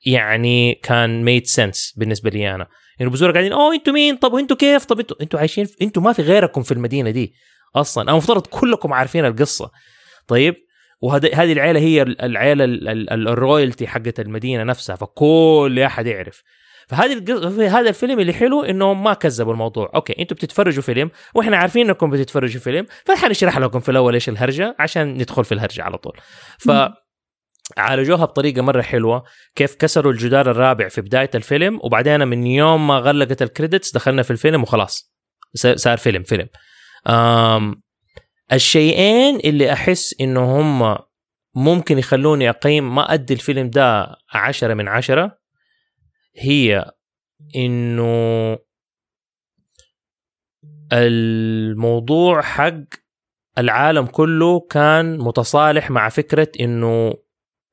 يعني 0.05 0.79
كان 0.83 1.23
made 1.23 1.45
sense 1.45 1.93
بالنسبة 1.97 2.29
لي 2.29 2.55
أنا. 2.55 2.67
يعني 2.99 3.11
بزور 3.11 3.31
قاعدين 3.31 3.53
أوه 3.53 3.75
أنتوا 3.75 3.93
مين؟ 3.93 4.15
طب 4.15 4.33
وانتوا 4.33 4.57
كيف؟ 4.57 4.85
طب 4.85 4.99
أنتوا 4.99 5.17
أنتوا 5.21 5.39
عايشين. 5.39 5.67
أنتوا 5.81 6.01
ما 6.03 6.13
في 6.13 6.21
غيركم 6.21 6.63
في 6.63 6.71
المدينة 6.71 7.09
دي. 7.09 7.33
أصلا. 7.75 8.11
أو 8.11 8.17
مفترض 8.17 8.47
كلكم 8.47 8.93
عارفين 8.93 9.25
القصة. 9.25 9.71
طيب؟ 10.27 10.55
وهذه 11.01 11.43
هذه 11.43 11.53
العيلة 11.53 11.79
هي 11.79 12.01
ال- 12.01 12.21
العيلة 12.21 12.63
ال- 12.63 12.89
ال- 12.89 13.09
ال- 13.09 13.27
ال 13.27 13.35
royalty 13.35 13.87
حقت 13.87 14.19
المدينة 14.19 14.63
نفسها 14.63 14.95
فكل 14.95 15.79
أحد 15.85 16.07
يعرف. 16.07 16.43
فهذه 16.87 17.13
القص- 17.13 17.59
هذا 17.59 17.89
الفيلم 17.89 18.19
اللي 18.19 18.33
حلو 18.33 18.63
انهم 18.63 19.03
ما 19.03 19.13
كذبوا 19.13 19.53
الموضوع. 19.53 19.91
okay 19.95 20.15
أنتوا 20.19 20.37
بتتفرجوا 20.37 20.83
فيلم 20.83 21.11
وإحنا 21.35 21.57
عارفين 21.57 21.87
إنكم 21.87 22.11
بتتفرجوا 22.11 22.61
فيلم 22.61 22.85
فحنشرح 23.05 23.57
لكم 23.57 23.79
في 23.79 23.89
الأول 23.91 24.13
إيش 24.13 24.29
الهرجة 24.29 24.75
عشان 24.79 25.13
ندخل 25.13 25.45
في 25.45 25.51
الهرجة 25.51 25.83
على 25.83 25.97
طول. 25.97 26.17
ف 26.59 26.71
عالجوها 27.77 28.25
بطريقة 28.25 28.61
مرة 28.61 28.81
حلوة 28.81 29.23
كيف 29.55 29.75
كسروا 29.75 30.11
الجدار 30.11 30.51
الرابع 30.51 30.87
في 30.87 31.01
بداية 31.01 31.29
الفيلم 31.35 31.79
وبعدين 31.83 32.27
من 32.27 32.47
يوم 32.47 32.87
ما 32.87 32.97
غلقت 32.97 33.41
الكريدتس 33.41 33.93
دخلنا 33.93 34.23
في 34.23 34.31
الفيلم 34.31 34.61
وخلاص. 34.63 35.15
صار 35.75 35.97
فيلم 35.97 36.23
فيلم. 36.23 36.47
الشيئين 38.53 39.35
اللي 39.35 39.73
أحس 39.73 40.15
إنه 40.21 40.59
هم 40.61 40.97
ممكن 41.55 41.97
يخلوني 41.97 42.49
أقيم 42.49 42.95
ما 42.95 43.13
أدي 43.13 43.33
الفيلم 43.33 43.69
ده 43.69 44.15
عشرة 44.33 44.73
من 44.73 44.87
عشرة 44.87 45.37
هي 46.37 46.91
إنه 47.55 48.57
الموضوع 50.93 52.41
حق 52.41 52.73
العالم 53.57 54.05
كله 54.05 54.59
كان 54.59 55.17
متصالح 55.17 55.91
مع 55.91 56.09
فكرة 56.09 56.47
إنه 56.59 57.13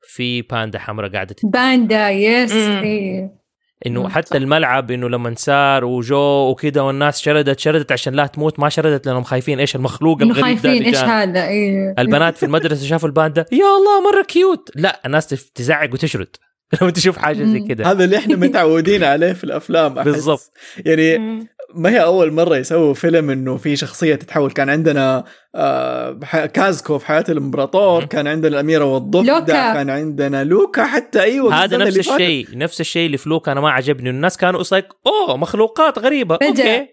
في 0.01 0.41
باندا 0.41 0.79
حمراء 0.79 1.11
قاعدة 1.11 1.33
تت- 1.35 1.45
باندا 1.45 2.09
yes. 2.09 2.51
إيه. 2.51 3.42
إنه 3.87 4.09
حتى 4.09 4.27
صح. 4.27 4.35
الملعب 4.35 4.91
إنه 4.91 5.09
لما 5.09 5.35
صار 5.37 5.85
وجو 5.85 6.49
وكده 6.49 6.83
والناس 6.83 7.21
شردت 7.21 7.59
شردت 7.59 7.91
عشان 7.91 8.13
لا 8.13 8.27
تموت 8.27 8.59
ما 8.59 8.69
شردت 8.69 9.05
لأنهم 9.05 9.23
خايفين 9.23 9.59
إيش 9.59 9.75
المخلوق 9.75 10.21
الغريب 10.21 10.35
ده 10.35 10.41
خايفين 10.41 10.83
إيش. 10.83 10.97
هذا 10.97 11.47
إيه 11.47 11.95
البنات 11.99 12.37
في 12.37 12.45
المدرسة 12.45 12.85
شافوا 12.85 13.07
الباندا 13.07 13.45
يا 13.51 13.57
الله 13.57 14.11
مرة 14.11 14.23
cute 14.23 14.69
لا 14.75 15.01
الناس 15.05 15.27
تزعق 15.27 15.93
وتشرد 15.93 16.35
لما 16.81 16.91
تشوف 16.91 17.17
حاجة 17.17 17.43
زي. 17.43 17.59
كده 17.59 17.91
هذا 17.91 18.03
اللي 18.03 18.17
إحنا 18.17 18.35
متعودين 18.35 19.03
عليه 19.03 19.33
في 19.33 19.43
الأفلام. 19.43 19.93
بالضبط. 19.93 20.51
يعني 20.85 21.17
مم. 21.17 21.47
ما 21.75 21.89
هي 21.89 22.03
أول 22.03 22.33
مرة 22.33 22.57
يسووا 22.57 22.93
فيلم 22.93 23.29
إنه 23.29 23.57
في 23.57 23.75
شخصية 23.75 24.15
تتحول 24.15 24.51
كان 24.51 24.69
عندنا 24.69 25.23
آه 25.55 26.19
كازكو 26.53 26.97
في 26.97 27.05
حياة 27.05 27.23
الإمبراطور. 27.29 28.03
كان 28.05 28.27
عندنا 28.27 28.47
الأميرة 28.47 28.85
والضفدع 28.85 29.37
لوكا. 29.39 29.73
كان 29.73 29.89
عندنا 29.89 30.43
لوكا 30.43 30.85
حتى 30.85 31.21
أيوه 31.21 31.63
هذا 31.63 31.77
نفس. 31.77 31.97
الشيء 31.97 32.47
نفس 32.57 32.81
الشيء 32.81 33.05
اللي 33.05 33.17
ف 33.17 33.25
لوكا 33.25 33.49
أنا 33.49 33.61
ما 33.61 33.71
عجبني 33.71 34.09
الناس 34.09 34.37
كانوا 34.37 34.63
like 34.71 34.87
أوه 35.07 35.37
مخلوقات 35.37 35.99
غريبة. 35.99 36.37
okay 36.43 36.87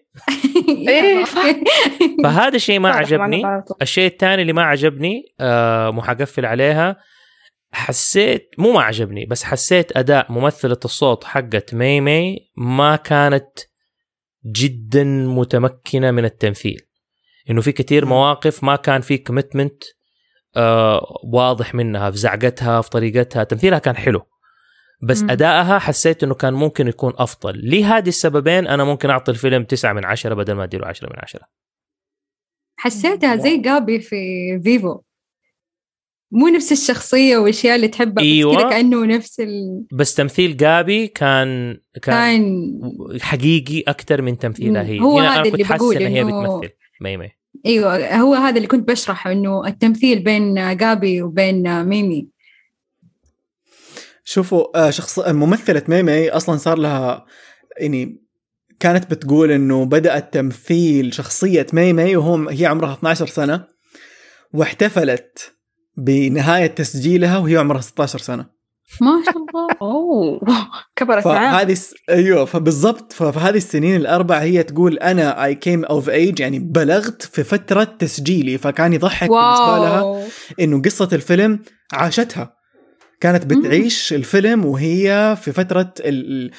إيه، 0.89 1.25
صح. 1.25 1.43
فهذا 2.25 2.57
الشيء 2.57 2.79
ما 2.79 2.91
عجبني. 2.91 3.43
الشيء 3.83 4.07
الثاني 4.07 4.43
اللي 4.43 4.53
ما 4.53 4.63
عجبني 4.63 5.23
آه 5.41 5.91
مو 5.91 6.03
حقفل 6.03 6.47
عليها 6.47 6.97
حسيت 7.73 8.51
مو 8.59 8.73
ما 8.73 8.83
عجبني 8.83 9.27
بس 9.27 9.45
حسيت 9.45 9.97
أداء 9.97 10.33
ممثلة 10.33 10.77
الصوت 10.85 11.25
حقت 11.25 11.75
مي 11.75 12.01
مي 12.01 12.37
ما 12.57 12.97
كانت 12.97 13.49
جدا 14.47 15.05
متمكنة 15.05 16.11
من 16.11 16.25
التمثيل. 16.25 16.81
إنه 17.51 17.61
في 17.61 17.73
كثير. 17.73 18.07
مواقف 18.07 18.65
ما 18.65 18.77
كان 18.77 19.01
في 19.01 19.19
commitment 19.19 19.83
آه 20.57 21.07
واضح 21.33 21.75
منها 21.75 22.11
في 22.11 22.17
زعقتها 22.17 22.81
في 22.81 22.91
طريقتها. 22.91 23.45
تمثيلها 23.45 23.79
كان 23.79 23.97
حلو. 23.97 24.23
بس 25.03 25.23
مم. 25.23 25.31
أدائها 25.31 25.79
حسيت 25.79 26.23
إنه 26.23 26.35
كان 26.35 26.55
ممكن 26.55 26.89
يكون 26.89 27.13
أفضل. 27.17 27.71
لهذه 27.71 28.09
السببين؟ 28.09 28.67
أنا 28.67 28.85
ممكن 28.85 29.11
أعطي 29.11 29.31
الفيلم 29.31 29.65
تسعة 29.65 29.93
من 29.93 30.05
عشرة 30.05 30.35
بدل 30.35 30.53
ما 30.53 30.65
أديله 30.65 30.87
عشرة 30.87 31.09
من 31.09 31.17
عشرة. 31.19 31.43
حسيتها 32.77 33.37
زي 33.37 33.57
جابي 33.57 34.01
في 34.01 34.17
فيفو 34.65 35.01
مو 36.33 36.49
نفس 36.49 36.73
الشخصية 36.73 37.37
والأشياء 37.37 37.77
اللي 37.77 37.89
تحبها 37.89 38.25
أيوة. 38.25 38.55
بس 38.57 38.63
كذا 38.63 38.71
كأنه 38.71 39.05
نفس 39.07 39.41
ال... 39.41 39.85
بس 39.93 40.15
تمثيل 40.15 40.57
جابي 40.57 41.07
كان 41.07 41.81
كان 42.03 42.15
كان 42.81 43.21
حقيقي 43.21 43.81
أكثر 43.89 44.23
من 44.23 44.39
تمثيلها 44.39 44.83
هي. 44.83 45.01
هو 45.01 45.19
هنا 45.19 45.29
هذا 45.29 45.35
أنا 45.35 45.43
كنت 45.45 45.55
اللي 45.55 45.65
حاسس 45.65 45.83
بقول 45.83 45.97
ان 45.97 46.13
هي 46.13 46.25
إنه- 46.25 46.27
بتمثل. 46.27 46.75
مي 47.01 47.17
مي. 47.17 47.31
إيوه 47.67 48.17
هو 48.17 48.35
هذا 48.35 48.57
اللي 48.57 48.69
كنت 48.69 48.89
بشرحه 48.89 49.33
إنه 49.33 49.67
التمثيل 49.67 50.25
بين 50.25 50.77
جابي 50.77 51.23
وبين 51.23 51.85
ميمي. 51.85 52.29
شوفوا 54.25 54.87
آه 54.87 54.91
شخص 54.91 55.19
ممثلة 55.19 55.83
ميمي 55.89 56.29
أصلا 56.31 56.57
صار 56.57 56.79
لها 56.79 57.27
يعني 57.79 58.23
كانت 58.81 59.11
بتقول 59.11 59.51
إنه 59.51 59.85
بدأت 59.85 60.35
تمثيل 60.35 61.15
شخصية 61.15 61.67
ميمي 61.73 62.17
وهو 62.17 62.49
هي 62.49 62.67
عمرها 62.67 62.93
12 62.93 63.27
سنة 63.27 63.65
واحتفلت 64.53 65.53
بنهاية 66.05 66.67
تسجيلها 66.67 67.39
وهي 67.39 67.57
عمرها 67.57 67.81
16 67.81 68.19
سنة. 68.19 68.47
ما 69.01 69.23
شاء 69.27 69.37
الله. 69.37 69.69
أوه. 69.83 70.41
كبرت 70.97 71.25
فهذه 71.25 71.73
الس... 71.73 71.95
أيوه. 72.11 72.45
فبالضبط. 72.45 73.13
فهذه 73.13 73.57
السنين 73.57 73.97
الأربع 73.97 74.39
هي 74.39 74.63
تقول 74.63 74.99
أنا 74.99 75.45
I 75.45 75.55
came 75.55 75.85
of 75.85 76.11
age 76.11 76.41
يعني 76.41 76.59
بلغت 76.59 77.23
في 77.23 77.45
فترة 77.45 77.85
تسجيلي. 77.85 78.59
فكان 78.59 78.93
يضحك 78.93 79.29
بالنسبة 79.29 79.79
لها 79.79 80.03
wow 80.03 80.23
إنه 80.61 80.83
قصة 80.83 81.09
الفيلم 81.13 81.59
عاشتها. 81.93 82.61
كانت 83.21 83.47
بتعيش 83.47 84.13
الفيلم 84.13 84.65
وهي 84.65 85.37
في 85.43 85.53
فترة 85.53 85.95
ال... 86.01 86.51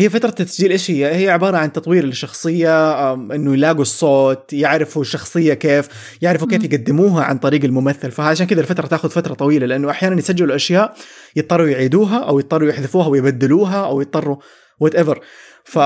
هي 0.00 0.10
فترة 0.10 0.30
تسجيل 0.30 0.70
إيش 0.70 0.90
هي؟ 0.90 1.14
هي 1.14 1.30
عبارة 1.30 1.56
عن 1.56 1.72
تطوير 1.72 2.04
للشخصيه 2.04 3.12
أم، 3.12 3.32
إنه 3.32 3.54
يلاقوا 3.54 3.82
الصوت 3.82 4.52
يعرفوا 4.52 5.02
الشخصية 5.02 5.54
كيف 5.54 5.88
يعرفوا 6.22 6.48
كيف. 6.48 6.64
يقدموها 6.64 7.24
عن 7.24 7.38
طريق 7.38 7.64
الممثل 7.64 8.10
فعشان 8.10 8.46
كذا 8.46 8.60
الفترة 8.60 8.86
تاخذ 8.86 9.10
فترة 9.10 9.34
طويلة 9.34 9.66
لأنه 9.66 9.90
أحيانا 9.90 10.18
يسجلوا 10.18 10.56
أشياء 10.56 10.96
يضطروا 11.36 11.68
يعيدوها 11.68 12.18
أو 12.18 12.38
يضطروا 12.38 12.68
يحذفوها 12.68 13.06
ويبدلوها 13.06 13.86
أو 13.86 14.00
يضطروا 14.00 14.36
whatever 14.80 15.20
ف 15.64 15.78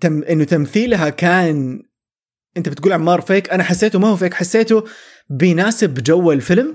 تم 0.00 0.22
إنه 0.22 0.44
تمثيلها 0.44 1.08
كان 1.08 1.82
أنت 2.56 2.68
بتقول 2.68 2.92
عمار 2.92 3.20
fake 3.20 3.50
أنا 3.50 3.62
حسيته 3.62 3.98
ما 3.98 4.08
هو 4.08 4.16
fake 4.16 4.34
حسيته 4.34 4.84
بيناسب 5.30 5.94
جو 5.94 6.32
الفيلم 6.32 6.74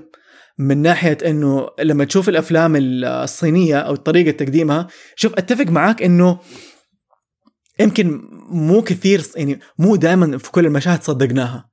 من 0.58 0.82
ناحية 0.82 1.18
إنه 1.26 1.68
لما 1.78 2.04
تشوف 2.04 2.28
الأفلام 2.28 2.76
الصينية 2.76 3.78
أو 3.78 3.96
طريقة 3.96 4.30
تقديمها 4.30 4.86
شوف 5.16 5.32
أتفق 5.32 5.64
معاك 5.64 6.02
إنه 6.02 6.38
يمكن 7.80 8.20
مو 8.48 8.82
كثير 8.82 9.22
يعني 9.36 9.60
مو 9.78 9.96
دائما 9.96 10.38
في 10.38 10.50
كل 10.50 10.66
المشاهد 10.66 11.02
صدقناها. 11.02 11.70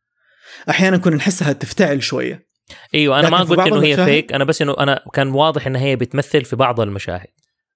أحيانا 0.70 0.98
كنا 0.98 1.16
نحسها 1.16 1.54
تفتعل 1.54 2.04
شوية. 2.04 2.48
أيوه 2.94 3.20
أنا 3.20 3.30
ما 3.30 3.38
قلت 3.38 3.60
إنه 3.60 3.84
هي 3.84 4.06
فيك 4.06 4.34
أنا 4.34 4.44
بس 4.44 4.62
إنه 4.62 4.76
أنا 4.80 5.04
كان 5.14 5.28
واضح 5.28 5.68
إنها 5.68 5.82
هي 5.82 5.96
بتمثل 5.96 6.46
في 6.46 6.56
بعض 6.56 6.80
المشاهد. 6.80 7.28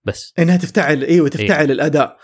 بس. 0.04 0.34
إنها 0.40 0.58
تفتعل 0.58 1.04
أيوه 1.04 1.30
تفتعل 1.30 1.72
الأداء. 1.72 2.18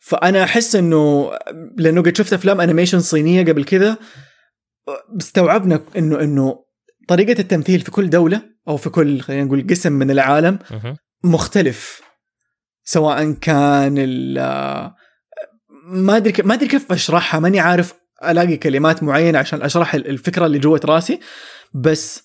فأنا 0.00 0.44
أحس 0.44 0.76
إنه 0.76 1.30
لأنه 1.76 2.02
قد 2.02 2.16
شفت 2.16 2.32
أفلام 2.32 2.60
أنيميشن 2.60 3.00
صينية 3.00 3.44
قبل 3.44 3.64
كذا 3.64 3.96
استوعبنا 5.18 5.80
إنه 5.96 6.20
إنه 6.20 6.67
طريقة 7.08 7.40
التمثيل 7.40 7.80
في 7.80 7.90
كل 7.90 8.10
دولة 8.10 8.42
أو 8.68 8.76
في 8.76 8.90
كل 8.90 9.20
خلينا 9.20 9.44
نقول 9.44 9.66
قسم 9.70 9.92
من 9.92 10.10
العالم. 10.10 10.58
مختلف 11.24 12.00
سواء 12.84 13.32
كان 13.32 13.94
ال 13.98 14.34
ما 15.84 16.16
أدري 16.16 16.32
ك- 16.32 16.40
ما 16.40 16.54
أدري 16.54 16.68
كيف 16.68 16.92
أشرحها 16.92 17.40
ماني 17.40 17.60
عارف 17.60 17.94
ألاقي 18.24 18.56
كلمات 18.56 19.02
معينة 19.02 19.38
عشان 19.38 19.62
أشرح 19.62 19.94
ال- 19.94 20.06
الفكرة 20.08 20.46
اللي 20.46 20.58
جوة 20.58 20.80
راسي 20.84 21.20
بس 21.74 22.24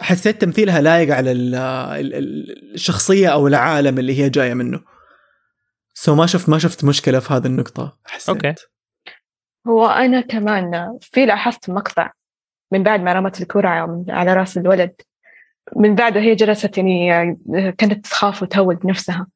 حسيت 0.00 0.40
تمثيلها 0.40 0.80
لايق 0.80 1.14
على 1.16 1.32
ال- 1.32 1.54
ال- 1.54 2.14
ال- 2.14 2.74
الشخصية 2.74 3.28
أو 3.28 3.46
العالم 3.48 3.98
اللي 3.98 4.18
هي 4.22 4.30
جاية 4.30 4.54
منه 4.54 4.80
so 5.94 6.14
ما 6.14 6.26
شفت 6.26 6.48
ما 6.48 6.58
شفت 6.58 6.84
مشكلة 6.84 7.18
في 7.18 7.34
هذه 7.34 7.46
النقطة 7.46 7.98
حسيت 8.04 8.28
okay. 8.28 8.54
هو 9.68 9.86
أنا 9.86 10.20
كمان 10.20 10.70
في 11.00 11.26
لاحظت 11.26 11.70
مقطع 11.70 12.12
من 12.72 12.82
بعد 12.82 13.02
ما 13.02 13.12
رمت 13.12 13.40
الكرة 13.40 13.68
على 14.08 14.34
رأس 14.34 14.58
الولد. 14.58 14.92
من 15.76 15.94
بعده 15.94 16.20
هي 16.20 16.34
جلست 16.34 16.78
يعني 16.78 17.38
كانت 17.78 18.04
تخاف 18.06 18.42
وتهول 18.42 18.76
بنفسها 18.76 19.26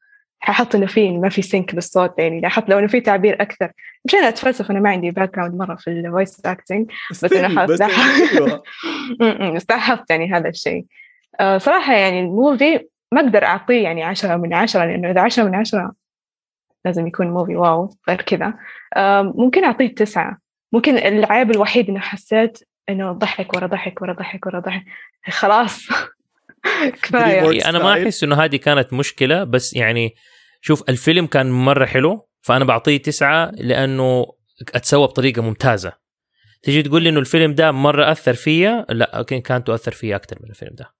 لاحظت 0.48 0.74
انه 0.74 0.86
في 0.86 1.19
ما 1.19 1.28
في 1.28 1.43
sync 1.43 1.74
بالصوت 1.74 2.19
يعني 2.19 2.40
لاحظت 2.40 2.69
لو 2.69 2.78
انه 2.78 2.86
في 2.86 3.01
تعبير 3.01 3.43
أكثر. 3.43 3.73
مش 4.05 4.15
أنا 4.15 4.28
أتفلسف 4.28 4.70
أنا 4.70 4.81
ما 4.81 4.90
عندي 4.90 5.11
background 5.11 5.55
مرة 5.55 5.74
في 5.74 5.90
ال 5.90 6.00
voice 6.00 6.47
acting 6.47 6.90
بس 7.11 7.24
م، 9.20 9.55
بس 9.55 9.66
لاحظت 9.70 10.11
يعني 10.11 10.32
هذا 10.32 10.48
الشيء. 10.48 10.85
آه، 11.40 11.59
صراحة 11.59 11.93
يعني 11.94 12.20
ال 12.20 12.31
movie 12.31 12.86
ما 13.12 13.20
أقدر 13.20 13.44
أعطيه 13.44 13.82
يعني 13.82 14.02
عشرة 14.02 14.36
من 14.36 14.55
عشرة 14.55 14.85
لأنه 14.85 15.11
إذا 15.11 15.20
عشرة 15.20 15.44
من 15.44 15.55
عشرة 15.55 15.93
لازم 16.85 17.06
يكون 17.06 17.31
movie 17.31 17.56
واو 17.56 17.94
غير 18.09 18.23
كذا. 18.23 18.55
آه، 18.97 19.23
ممكن 19.36 19.65
أعطيه 19.65 19.94
تسعة. 19.94 20.39
ممكن 20.73 20.97
العيب 20.97 21.51
الوحيد 21.51 21.89
إنه 21.89 22.01
حسيت 22.01 22.59
إنه 22.89 23.12
ضحك 23.12 23.55
ورا 23.55 23.66
ضحك 23.66 24.02
ورا 24.02 24.12
ضحك 24.12 24.47
ورا 24.47 24.61
ضحك. 24.61 24.85
خلاص. 25.31 25.89
كفاية. 27.02 27.40
Dreamworks 27.40 27.66
أنا 27.66 27.78
ما. 27.78 27.93
أحس 27.93 28.24
إنه 28.24 28.44
هذه 28.44 28.56
كانت 28.56 28.93
مشكلة 28.93 29.44
بس 29.44 29.77
يعني 29.77 30.15
شوف 30.61 30.82
الفيلم 30.89 31.27
كان 31.27 31.51
مرة 31.51 31.86
حلو 31.86 32.28
فأنا 32.43 32.65
بعطيه 32.65 32.97
تسعة 32.97 33.51
لأنه 33.55 34.27
أتسوى 34.74 35.06
بطريقة 35.06 35.43
ممتازة. 35.43 35.93
تيجي 36.62 36.82
تقول 36.82 37.02
لي 37.02 37.09
إنه 37.09 37.20
الفيلم 37.20 37.55
ده 37.55 37.73
مرة 37.73 38.12
أثر 38.12 38.35
فيا؟ 38.35 38.86
لا 38.89 39.11
يمكن 39.15 39.40
كان 39.40 39.65
تؤثر 39.65 39.93
فيا 39.93 40.16
أكثر 40.16 40.36
من 40.43 40.51
الفيلم 40.51 40.74
ده. 40.74 40.94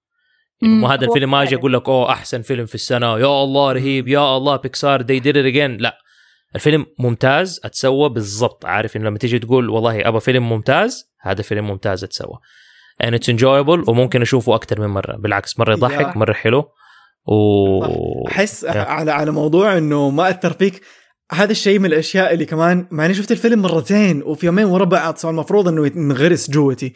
يعني. 0.62 0.74
مو 0.74 0.86
هذا 0.86 1.06
الفيلم 1.06 1.31
ما 1.31 1.43
أجي. 1.43 1.56
أقول 1.56 1.73
لك 1.73 1.89
أوه 1.89 2.12
أحسن 2.12 2.43
فيلم 2.43 2.66
في 2.66 2.74
السنة 2.74 3.19
يا 3.19 3.43
الله 3.44 3.73
رهيب 3.73 4.09
يا 4.09 4.36
الله 4.36 4.56
بيكسار 4.56 5.02
did 5.02 5.24
it 5.27 5.55
again. 5.55 5.82
لا. 5.82 6.03
الفيلم 6.55 6.86
ممتاز 6.98 7.60
أتسوى 7.64 8.09
بالضبط. 8.09 8.66
عارف 8.66 8.97
انه 8.97 9.05
لما 9.05 9.18
تيجي 9.18 9.39
تقول 9.39 9.70
والله 9.70 10.09
ابى 10.09 10.20
فيلم 10.20 10.48
ممتاز 10.48 11.05
هذا 11.20 11.43
فيلم 11.43 11.66
ممتاز 11.66 12.05
أتسوى. 12.05 12.39
And 13.05 13.14
it's 13.14 13.28
enjoyable 13.35 13.89
وممكن 13.89 14.22
أشوفه 14.22 14.55
أكثر 14.55 14.81
من 14.81 14.86
مرة. 14.86 15.16
بالعكس 15.16 15.59
مرة 15.59 15.72
يضحك. 15.72 16.16
مرة 16.16 16.32
حلو. 16.32 16.64
و 17.26 18.26
أحس. 18.28 18.64
على 18.64 19.12
على 19.12 19.31
موضوع 19.31 19.78
إنه 19.78 20.10
ما 20.10 20.31
أثر 20.31 20.52
فيك 20.52 20.81
هذا 21.32 21.51
الشيء 21.51 21.78
من 21.78 21.86
الأشياء 21.86 22.35
اللي 22.35 22.44
كمان 22.44 22.89
مع 22.90 23.06
اني 23.06 23.14
شفت 23.14 23.32
الفيلم 23.32 23.62
مرتين 23.62 24.22
وفي 24.22 24.47
يومين 24.47 24.64
ورا 24.64 24.85
بعض 24.85 25.16
صار 25.16 25.31
المفروض 25.31 25.68
إنه 25.68 25.86
ينغرس 25.86 26.51
جوتي 26.51 26.93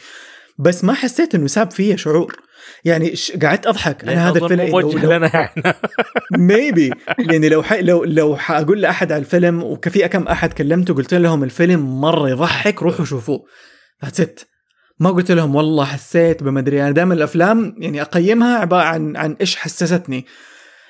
بس 0.58 0.84
ما 0.84 0.92
حسيت 0.92 1.34
إنه 1.34 1.46
ساب 1.46 1.70
فيا 1.70 1.96
شعور. 1.96 2.36
يعني 2.84 3.16
ش... 3.16 3.32
قعدت 3.32 3.66
أضحك. 3.66 4.04
أنا 4.04 4.30
هذا 4.30 4.38
الفيلم 4.38 4.70
موجه 4.70 5.06
لنا 5.06 5.26
إحنا. 5.26 5.74
maybe 6.38 6.92
يعني 7.18 7.48
لو 7.48 7.62
ح... 7.62 7.72
لو 7.72 8.04
لو 8.04 8.36
حأقول 8.36 8.80
لأحد 8.80 9.12
على 9.12 9.20
الفيلم 9.20 9.62
وكم 9.62 9.90
في 9.90 10.08
كم 10.08 10.28
أحد 10.28 10.52
كلمته 10.52 10.94
قلت 10.94 11.14
لهم 11.14 11.44
الفيلم 11.44 12.00
مرة 12.00 12.30
يضحك 12.30 12.82
روحوا 12.82 13.04
شوفوه. 13.04 13.44
that's 14.04 14.20
it 14.20 14.40
ما 15.00 15.10
قلت 15.10 15.30
لهم 15.30 15.54
والله 15.54 15.84
حسيت 15.84 16.42
بمدري 16.42 16.82
أنا 16.82 16.90
دائما 16.90 17.14
الأفلام 17.14 17.74
يعني 17.78 18.02
أقيمها 18.02 18.58
عبارة 18.58 18.82
عن 18.82 19.16
عن 19.16 19.36
إيش 19.40 19.56
حسستني. 19.56 20.26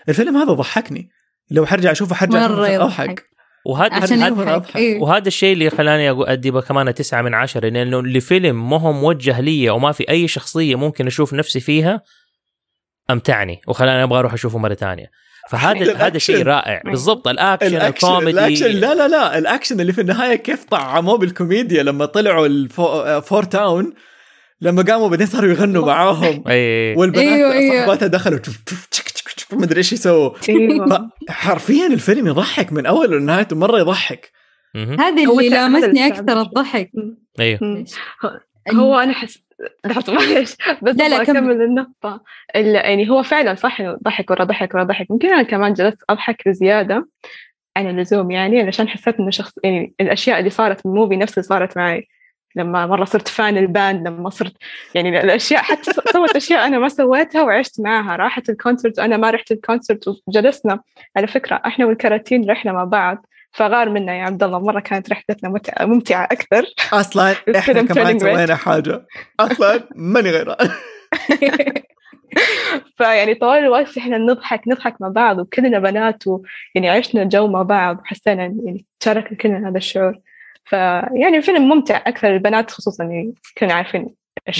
الفيلم 0.09 0.37
هذا 0.37 0.53
ضحكني. 0.53 1.09
لو 1.51 1.67
حرجع 1.67 1.91
أشوفه 1.91 2.15
حرجع 2.15 2.39
مرة 2.39 2.67
أشوفه 2.67 2.69
يضحك. 2.69 3.29
وهذا 3.69 3.95
عشان 3.95 4.23
هذا-. 4.23 4.62
إيه. 4.77 5.01
وهذا 5.01 5.28
الشيء 5.28 5.53
اللي 5.53 5.70
خلاني 5.70 6.11
أدي 6.32 6.51
كمان 6.51 6.95
تسعة 6.95 7.23
من 7.23 7.35
عشرة 7.35 7.69
لأنه 7.69 8.03
لفيلم 8.03 8.70
ما 8.70 8.81
هو 8.81 8.93
موجه 8.93 9.40
لي 9.40 9.70
وما 9.70 9.93
في 9.93 10.09
أي 10.11 10.28
شخصية 10.28 10.77
ممكن 10.77 11.07
أشوف 11.07 11.35
نفسي 11.35 11.61
فيها 11.61 12.03
أمتعني 13.11 13.61
وخلاني 13.69 14.03
أبغى 14.03 14.19
أروح 14.19 14.32
أشوفه 14.32 14.59
مرة 14.59 14.74
ثانية 14.74 15.11
فهذا 15.51 15.73
الأكشن. 15.78 16.01
هذا 16.05 16.19
شيء 16.19 16.43
رائع 16.43 16.82
بالضبط 16.85 17.28
الأكشن, 17.28 17.77
الكوميدي 17.77 18.31
الاكشن 18.31 18.66
لا 18.70 18.95
لا 18.95 19.09
لا 19.09 19.39
الأكشن 19.39 19.81
اللي 19.81 19.93
في 19.93 20.01
النهاية 20.01 20.35
كيف 20.36 20.65
طعموه 20.65 21.19
بالكوميديا 21.19 21.82
لما 21.82 22.05
طلعوا 22.07 22.47
الفو... 22.47 23.20
فور 23.20 23.43
تاون 23.45 23.93
لما 24.61 24.82
قاموا 24.82 25.09
بعدين 25.09 25.27
صاروا 25.27 25.51
يغنوا 25.51 25.86
معاهم 25.93 26.45
اي 26.49 26.95
والبنات 26.97 27.24
أيوة، 27.24 27.53
أيوة. 27.53 27.77
صاحباتها 27.78 28.07
دخلوا 28.07 28.39
تف- 28.39 28.62
تف- 28.66 28.86
تشك- 28.90 29.18
ما 29.53 29.65
ادري 29.65 29.79
إيش 29.79 29.93
يسووا 29.93 30.31
أيوة. 30.49 31.11
حرفيا 31.29 31.87
الفيلم 31.87 32.27
يضحك 32.27 32.73
من 32.73 32.87
اوله 32.87 33.16
لنهايته 33.19 33.57
مرة 33.57 33.79
يضحك. 33.79 34.31
هذا 34.77 35.25
هو 35.27 35.41
اللي 35.41 35.49
لامسني. 35.51 36.07
أكثر 36.07 36.41
الضحك 36.41 36.91
أيوه. 37.41 37.85
هو 38.75 38.99
أنا 38.99 39.12
احس 39.12 39.39
لحظه 39.87 40.12
معلش 40.12 40.57
بس 40.83 40.97
لا، 40.97 41.09
لا، 41.09 41.16
أبغى 41.16 41.27
كمل. 41.27 41.37
أكمل 41.37 41.62
النقطة 41.62 42.23
ال- 42.57 42.75
يعني 42.75 43.11
هو 43.11 43.23
فعلا 43.23 43.55
صح 43.55 43.81
انه 43.81 43.99
ضحك 44.05 44.31
ورا 44.31 44.45
ضحك 44.45 44.75
ورا 44.75 44.85
ضحك 44.85 45.11
ممكن 45.11 45.29
أنا 45.33 45.43
كمان 45.43 45.73
جلست 45.73 45.99
أضحك 46.11 46.49
بزيادة 46.49 47.09
عن 47.77 47.91
اللزوم 47.91 48.31
يعني 48.31 48.61
علشان 48.61 48.89
حسيت 48.89 49.20
إنه 49.20 49.31
شخص 49.31 49.53
يعني 49.65 49.95
الأشياء 50.01 50.39
اللي 50.39 50.51
صارت 50.51 50.81
في 50.81 50.87
ال 50.87 50.91
movie 50.91 51.16
نفسها 51.16 51.43
صارت 51.43 51.77
معي 51.77 52.09
لما 52.59 52.87
مرة 52.87 53.05
صرت 53.05 53.29
fan 53.29 53.59
ال 53.59 53.69
band 53.69 54.09
لما 54.09 54.31
صرت 54.31 54.53
يعني 54.95 55.21
الأشياء 55.21 55.63
حتى 55.63 55.93
سوت 56.13 56.37
أشياء 56.37 56.67
أنا 56.67 56.79
ما 56.79 56.89
سويتها 56.89 57.43
وعشت 57.43 57.81
معها 57.81 58.17
راحت 58.17 58.51
ال 58.51 58.57
concert 58.57 58.99
وأنا 58.99 59.17
ما 59.17 59.31
رحت 59.31 59.53
ال 59.53 59.59
concert 59.59 60.05
وجلسنا. 60.27 60.81
على 61.17 61.27
فكرة 61.27 61.61
إحنا 61.67 61.87
والكراتين 61.87 62.51
رحنا 62.51 62.73
مع 62.73 62.85
بعض 62.85 63.27
فغار 63.53 63.89
منا 63.89 64.19
يا 64.19 64.23
عبد 64.23 64.43
الله 64.43 64.59
مرة 64.59 64.81
كانت 64.81 65.11
رحلتنا 65.11 65.51
متع- 65.51 65.85
ممتعة 65.85 66.25
أكثر. 66.25 66.65
أصلا 66.93 67.33
إحنا 67.59 67.83
كمان. 67.83 68.19
سوينا 68.19 68.55
حاجة. 68.55 69.07
أصلا 69.41 69.89
ماني 69.97 70.31
غيرها. 70.31 70.57
فيعني 72.97 73.35
طوال 73.35 73.59
الوقت 73.59 73.99
إحنا 73.99 74.19
نضحك 74.19 74.69
نضحك 74.69 75.01
مع 75.01 75.09
بعض 75.09 75.39
وكلنا 75.39 75.79
بنات 75.79 76.23
ويعني 76.27 76.89
عشنا 76.99 77.25
جو 77.25 77.47
مع 77.47 77.63
بعض 77.63 77.99
وحسينا 78.01 78.43
يعني 78.43 78.85
تشاركنا 79.01 79.39
كلنا 79.39 79.69
هذا 79.69 79.77
الشعور. 79.79 80.19
فيعني 80.65 81.37
الفيلم 81.37 81.69
ممتع 81.69 82.03
أكثر 82.07 82.35
البنات 82.35 82.71
خصوصا 82.71 83.05
كنا 83.59 83.75
عارفين 83.75 84.15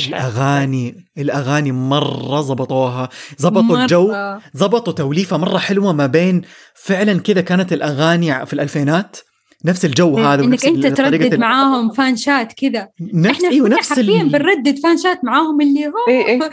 الأغاني 0.09 1.07
الأغاني 1.19 1.73
مرة 1.73 2.41
زبطوها 2.41 3.09
زبطوا 3.39 3.63
مرة. 3.63 3.83
الجو 3.83 4.15
زبطوا 4.55 4.93
توليفة 4.93 5.37
مرة 5.37 5.59
حلوة 5.59 5.93
ما 5.93 6.07
بين 6.07 6.43
فعلا 6.75 7.21
كذا 7.21 7.41
كانت 7.41 7.73
الأغاني 7.73 8.47
في 8.47 8.53
الألفينات 8.53 9.17
نفس 9.65 9.85
الجو 9.85 10.17
مم. 10.17 10.25
هذا 10.25 10.45
إنك 10.45 10.67
أنت 10.67 10.87
تردد 10.87 11.35
ال- 11.35 11.41
معاهم 11.41 11.91
فانشات 11.93 12.53
كذا. 12.53 12.89
نفس 13.15 13.37
إحنا 13.37 13.49
أيوه 13.49 13.69
نفس 13.69 13.93
حرفيا 13.93 14.23
ال... 14.23 14.29
بنردد 14.29 14.79
fan 14.79 14.96
chant 14.96 15.25
معاهم 15.25 15.61
اللي 15.61 15.87
هو 15.87 15.93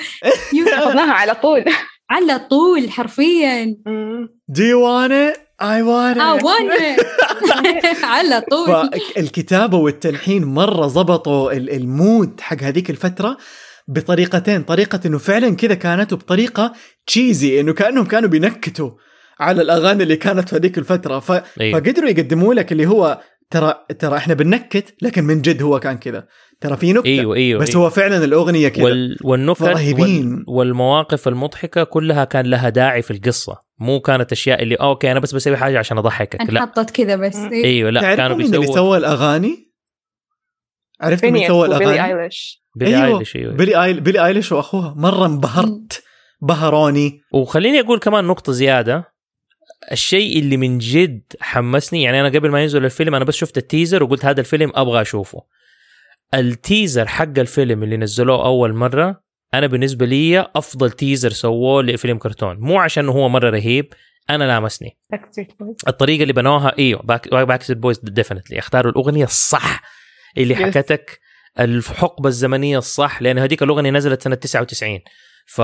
يو- 0.57 0.65
حفظناها 0.75 1.11
على 1.13 1.35
طول. 1.35 1.65
على 2.09 2.39
طول 2.39 2.91
حرفيا. 2.91 3.75
Do 4.51 4.61
you 5.61 5.85
want 5.85 6.17
it? 6.17 6.21
I 6.21 6.43
want 6.43 6.71
it. 6.81 6.99
آه 6.99 7.61
وأنا 7.65 8.05
على 8.07 8.41
طول 8.41 8.89
فالكتابة 9.15 9.77
والتلحين 9.77 10.43
مرة 10.45 10.87
زبطوا 10.87 11.51
ال- 11.51 11.69
ال 11.75 11.88
mood 11.88 12.41
حق 12.41 12.63
هذيك 12.63 12.89
الفترة 12.89 13.37
بطريقتين 13.87 14.63
طريقة 14.63 14.99
إنه 15.05 15.17
فعلا 15.17 15.55
كذا 15.55 15.73
كانت 15.73 16.13
وبطريقة 16.13 16.73
cheesy 17.07 17.59
إنه 17.59 17.73
كأنهم 17.73 18.05
كانوا 18.05 18.29
بينكتوا 18.29 18.91
على 19.39 19.61
الأغاني 19.61 20.03
اللي 20.03 20.15
كانت 20.15 20.49
في 20.49 20.55
هذيك 20.55 20.77
الفترة 20.77 21.19
ف... 21.19 21.31
أيوة. 21.61 21.79
فقدروا 21.79 22.09
يقدموا 22.09 22.53
لك 22.53 22.71
اللي 22.71 22.85
هو 22.87 23.21
ترى 23.51 23.73
ترى 23.99 24.17
إحنا 24.17 24.33
بننكت 24.33 24.93
لكن 25.01 25.23
من 25.23 25.41
جد 25.41 25.61
هو 25.61 25.79
كان 25.79 25.97
كذا 25.97 26.25
ترى 26.61 26.77
في 26.77 26.93
نكتة 26.93 27.07
أيوه 27.07 27.35
أيوه 27.35 27.61
بس 27.61 27.69
أيوة. 27.69 27.81
هو 27.85 27.89
فعلا 27.89 28.23
الأغنية 28.25 28.67
كذا 28.67 28.83
وال... 28.83 29.17
والنكت. 29.23 29.61
وال... 29.61 30.43
والمواقف 30.47 31.27
المضحكة 31.27 31.83
كلها 31.83 32.23
كان 32.23 32.45
لها 32.45 32.69
داعي 32.69 33.01
في 33.01 33.11
القصة 33.11 33.64
مو 33.79 33.99
كانت 33.99 34.31
أشياء 34.31 34.63
اللي 34.63 34.75
okay 34.75 35.11
أنا 35.11 35.19
بس 35.19 35.35
بسوي 35.35 35.57
حاجة 35.57 35.79
عشان 35.79 35.97
أضحكك. 35.97 36.41
لا. 36.41 36.63
انحطت 36.63 36.89
كذا 36.89 37.15
بس. 37.15 37.35
إيه. 37.35 37.65
أيوه 37.65 37.89
لا 37.89 38.15
كانوا 38.15 38.37
مين 38.37 38.45
اللي 38.45 38.59
بيسووا 38.59 38.75
سوى 38.75 38.97
الأغاني؟ 38.97 39.71
عرفت 41.01 41.25
مين 41.25 41.47
سوى 41.47 41.67
الأغاني؟ 41.67 42.05
أيليش. 42.05 42.65
بيلي 42.75 42.95
أيوة. 42.97 43.07
أيليش 43.07 43.35
أيوه. 43.35 43.53
بيلي 43.53 43.83
آيل 43.83 44.01
بيلي 44.01 44.25
أيليش 44.25 44.51
وأخوها 44.51 44.93
مرة 44.97 45.25
انبهرت. 45.25 46.03
بهروني. 46.41 47.21
وخليني 47.33 47.79
أقول 47.79 47.99
كمان 47.99 48.25
نقطة 48.25 48.51
زيادة. 48.51 49.15
الشيء 49.91 50.39
اللي 50.39 50.57
من 50.57 50.77
جد 50.77 51.21
حمسني 51.39 52.03
يعني 52.03 52.21
أنا 52.21 52.29
قبل 52.29 52.49
ما 52.49 52.61
ينزل 52.61 52.85
الفيلم 52.85 53.15
أنا 53.15 53.25
بس 53.25 53.35
شفت 53.35 53.57
ال 53.57 53.64
teaser 53.64 54.03
وقلت 54.03 54.25
هذا 54.25 54.39
الفيلم 54.39 54.71
أبغى 54.75 55.01
أشوفه. 55.01 55.41
ال 56.33 56.44
teaser 56.44 57.07
حق 57.07 57.39
الفيلم 57.39 57.83
اللي 57.83 57.97
نزلوه 57.97 58.45
أول 58.45 58.73
مرة 58.73 59.24
أنا 59.53 59.67
بالنسبة 59.67 60.05
لي 60.05 60.47
أفضل 60.55 60.91
teaser 60.91 61.29
سووه 61.29 61.83
لفيلم 61.83 62.17
كرتون. 62.17 62.57
مو 62.59 62.79
عشان 62.79 63.09
هو 63.09 63.29
مرة 63.29 63.49
رهيب 63.49 63.93
أنا 64.29 64.43
لامسني. 64.43 64.97
Backstreet 65.15 65.49
Boys. 65.63 65.87
الطريقة 65.87 66.21
اللي 66.21 66.33
بنوها 66.33 66.73
إيوه 66.79 67.01
باك 67.01 67.27
Backstreet 67.33 67.71
Boys 67.71 67.99
definitely 68.03 68.59
اختاروا 68.59 68.91
الأغنية 68.91 69.23
الصح 69.23 69.81
اللي 70.37 70.55
Yes. 70.55 70.61
حكتك 70.61 71.19
الحقبة 71.59 72.29
الزمنية 72.29 72.77
الصح 72.77 73.21
لأن 73.21 73.39
هذيك 73.39 73.63
الأغنية 73.63 73.89
نزلت 73.91 74.21
سنة 74.21 74.35
99 74.35 74.99
ف... 75.47 75.61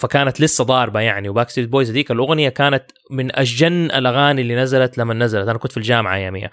فكانت 0.00 0.40
لسه 0.40 0.64
ضاربة 0.64 1.00
يعني 1.00 1.28
و 1.28 1.50
Backstreet 1.50 1.68
Boys 1.68 1.90
هذيك 1.90 2.10
الأغنية 2.10 2.48
كانت 2.48 2.84
من 3.10 3.36
أجن 3.38 3.72
الأغاني 3.90 4.42
اللي 4.42 4.56
نزلت 4.56 4.98
لما 4.98 5.14
نزلت. 5.14 5.48
أنا 5.48 5.58
كنت 5.58 5.72
في 5.72 5.78
الجامعة 5.78 6.16
اياميها 6.16 6.50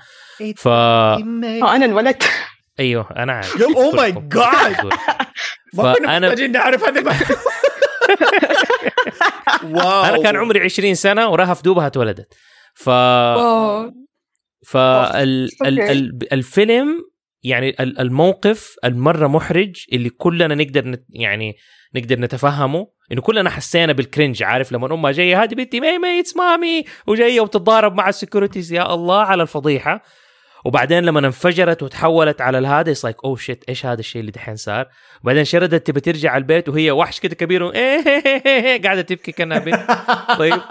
ف 0.58 0.68
آه 0.68 1.18
أنا 1.76 1.86
انولدت. 1.86 2.24
أيوه 2.82 3.10
أنا 3.18 3.34
عارف. 3.34 3.56
يا- 3.60 3.66
oh 3.68 3.94
my 3.95 4.12
God. 4.38 4.86
ما 5.74 5.94
كنا 5.94 6.20
محتاجين 6.20 6.52
نعرف 6.52 6.84
هذه. 6.84 7.03
واو. 9.76 10.03
أنا 10.03 10.24
كان 10.24 10.36
عمري 10.36 10.60
20 10.64 10.95
سنة 10.95 11.30
ورهف 11.30 11.62
دوبها 11.64 11.88
اتولدت. 11.88 12.34
ف 12.74 12.90
الفيلم 16.34 17.02
يعني 17.44 17.70
ال- 17.70 17.99
الموقف 17.99 18.76
المرة 18.86 19.28
محرج 19.28 19.86
اللي 19.94 20.10
كلنا 20.10 20.56
نقدر 20.56 20.88
نت 20.88 21.03
يعني 21.10 21.56
نقدر 21.95 22.20
نتفهمه 22.20 22.88
إنه 23.12 23.22
كلنا 23.22 23.49
حسينا 23.49 23.94
بال 23.93 24.06
cringe 24.06 24.43
عارف؟ 24.44 24.72
لما 24.72 24.94
أمها 24.94 25.12
جاية 25.12 25.44
هذه 25.44 25.53
بنتي 25.56 25.80
Mei 25.80 25.98
Mei 25.98 26.19
it's 26.19 26.38
mommy 26.38 26.84
وجاية 27.08 27.41
وبتتضارب 27.41 27.95
مع 27.95 28.10
ال 28.10 28.15
securities 28.15 28.73
يا 28.74 28.94
الله 28.94 29.22
على 29.22 29.44
الفضيحة. 29.44 30.02
وبعدين 30.65 31.03
لما 31.03 31.19
انفجرت 31.19 31.83
وتحولت 31.83 32.41
على 32.41 32.57
الهذا 32.57 32.93
like 33.03 33.15
oh 33.26 33.35
shit 33.35 33.64
إيش 33.69 33.85
هذا 33.85 33.99
الشيء 33.99 34.19
اللي 34.19 34.31
دحين 34.31 34.55
صار؟ 34.55 34.88
وبعدين 35.23 35.43
شردت 35.43 35.88
تبي 35.88 35.99
ترجع 35.99 36.38
البيت 36.38 36.69
وهي 36.69 36.91
وحش 36.91 37.19
كده 37.19 37.35
كبير 37.35 37.67
قاعدة 38.83 39.01
تبكي 39.01 39.31
كأنها 39.31 39.59
بنت. 39.59 39.79
طيب. 40.38 40.61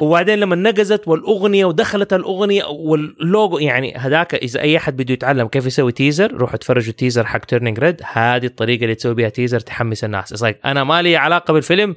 وبعدين 0.00 0.38
لما 0.38 0.56
نقزت 0.56 1.08
والأغنية 1.08 1.64
ودخلت 1.64 2.12
الأغنية 2.12 2.64
واللوجو 2.64 3.58
يعني 3.58 3.94
هذاك 3.96 4.34
إذا 4.34 4.60
أي 4.60 4.76
أحد 4.76 4.96
بده 4.96 5.14
يتعلم 5.14 5.48
كيف 5.48 5.66
يسوي 5.66 5.92
teaser 5.92 6.32
روحوا 6.32 6.54
اتفرجوا 6.54 6.90
ال 6.90 6.95
teaser 6.95 7.26
حق 7.26 7.44
Turning 7.44 7.78
Red 7.78 8.00
هذه 8.12 8.46
الطريقة 8.46 8.82
اللي 8.82 8.94
تسوي 8.94 9.14
بها 9.14 9.28
teaser 9.28 9.60
تحمس 9.60 10.04
الناس. 10.04 10.44
Like 10.44 10.56
أنا 10.64 10.84
ما 10.84 11.02
لي 11.02 11.16
علاقة 11.16 11.52
بالفيلم 11.52 11.96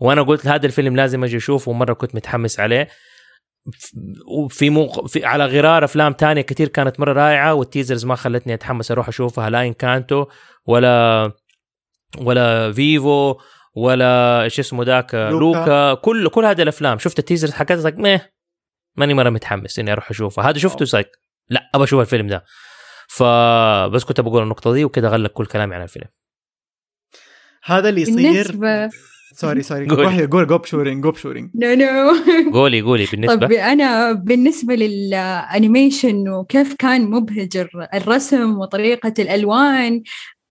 وأنا 0.00 0.22
قلت 0.22 0.46
هذا 0.46 0.66
الفيلم 0.66 0.96
لازم 0.96 1.24
أجي 1.24 1.36
أشوفه 1.36 1.70
ومرة 1.70 1.92
كنت 1.92 2.14
متحمس 2.14 2.60
عليه. 2.60 2.88
وفي 4.26 4.70
موق... 4.70 5.06
في 5.06 5.24
على 5.24 5.46
غرار 5.46 5.84
أفلام 5.84 6.12
تانية 6.12 6.42
كتير 6.42 6.68
كانت 6.68 7.00
مرة 7.00 7.12
رائعة 7.12 7.54
وال 7.54 7.65
teasers 7.65 8.04
ما 8.04 8.14
خلتني 8.14 8.54
أتحمس 8.54 8.90
أروح 8.90 9.08
أشوفها 9.08 9.50
لا 9.50 9.62
إنكانتو 9.62 10.26
ولا 10.66 11.32
ولا 12.18 12.72
فيفو 12.72 13.36
ولا 13.74 14.42
إيش 14.42 14.58
اسمه 14.60 14.84
ذاك 14.84 15.14
لوكا. 15.14 15.58
لوكا. 15.58 15.94
كل 15.94 16.28
كل 16.28 16.44
هذه 16.44 16.62
الأفلام 16.62 16.98
شفت 16.98 17.18
ال 17.18 17.22
teasers 17.22 17.50
حقتها؟ 17.52 17.90
like 17.90 17.98
meh 17.98 18.32
ماني 18.96 19.14
مرة 19.14 19.30
متحمس 19.30 19.78
إني 19.78 19.92
أروح 19.92 20.10
أشوفها. 20.10 20.50
هذا 20.50 20.58
شفته؟ 20.58 20.84
سايك 20.84 21.08
لا 21.48 21.70
ابى 21.74 21.84
أشوف 21.84 22.00
الفيلم 22.00 22.26
ده. 22.26 22.44
فبس 23.08 24.04
كنت 24.04 24.20
بقول 24.20 24.42
النقطة 24.42 24.72
دي 24.72 24.84
وكذا 24.84 25.08
غلق 25.08 25.30
كل 25.30 25.46
كلامي 25.46 25.74
عن 25.74 25.82
الفيلم. 25.82 26.08
هذا 27.64 27.88
اللي 27.88 28.00
يصير. 28.00 28.16
بالنسبة 28.16 28.90
sorry 29.32 29.62
sorry. 29.70 29.88
قولي. 29.88 30.02
روحي 30.02 30.26
قول 30.26 30.46
جو 30.46 30.58
بشورينج 30.58 31.02
جو 31.04 31.10
بشورينج 31.10 31.50
no 31.54 31.74
no 31.74 32.12
قولي 32.52 32.80
قولي. 32.80 33.06
بالنسبة. 33.12 33.46
طب 33.46 33.52
أنا 33.52 34.12
بالنسبة 34.12 34.74
لل 34.74 35.02
animation 35.02 36.28
وكيف 36.28 36.74
كان 36.74 37.10
مبهج 37.10 37.56
الر- 37.56 37.88
الرسم 37.94 38.58
وطريقة 38.58 39.14
الألوان 39.18 40.02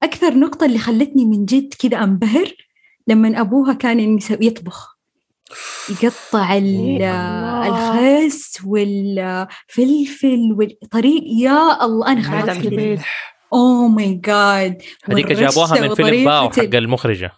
أكثر 0.04 0.34
نقطة 0.34 0.66
اللي 0.66 0.80
خلتني 0.80 1.26
من 1.26 1.46
جد 1.46 1.74
كذا 1.80 2.04
أنبهر 2.04 2.48
لما 3.08 3.42
أبوها 3.42 3.74
كان 3.74 4.20
يطبخ. 4.42 4.98
يقطع. 6.04 6.58
الخس 7.68 8.58
والفلفل 8.66 10.56
والطريق. 10.58 11.24
يا 11.28 11.86
الله 11.86 12.08
أنا 12.12 12.20
ملح. 12.20 12.44
خلاص 12.46 12.58
كذا. 12.58 12.98
oh 13.54 13.88
my 13.88 14.14
God 14.26 14.82
هذيك 15.06 15.32
جابوها 15.32 15.82
من 15.82 15.96
فيلم 15.96 16.26
Bao 16.26 16.50
حق 16.50 16.76
المخرجة. 16.76 17.32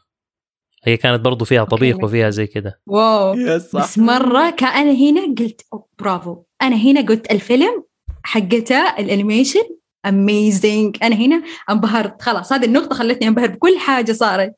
هي 0.84 0.98
كانت 0.98 1.22
برضو 1.22 1.46
فيها 1.46 1.64
طبيخ 1.64 1.94
okay. 1.94 2.06
وفيها 2.06 2.30
زي 2.30 2.48
كده. 2.48 2.80
wow. 2.88 3.34
yes 3.34 3.62
صح 3.62 3.80
بس 3.84 3.98
مرة 3.98 4.50
كان 4.50 4.96
هنا 4.96 5.36
قلت 5.40 5.62
أوه 5.74 5.88
برافو. 6.00 6.44
أنا 6.62 6.76
هنا 6.76 7.02
قلت 7.02 7.32
الفيلم 7.32 7.84
حقته 8.24 9.00
ال 9.00 9.06
animation 9.06 9.64
amazing 10.06 10.98
أنا 11.04 11.16
هنا 11.16 11.44
انبهرت. 11.70 12.22
خلاص 12.22 12.54
هذه 12.54 12.66
النقطة 12.66 12.96
خلتني 12.96 13.28
أنبهر 13.28 13.48
بكل 13.48 13.78
حاجة 13.80 14.12
صارت. 14.12 14.54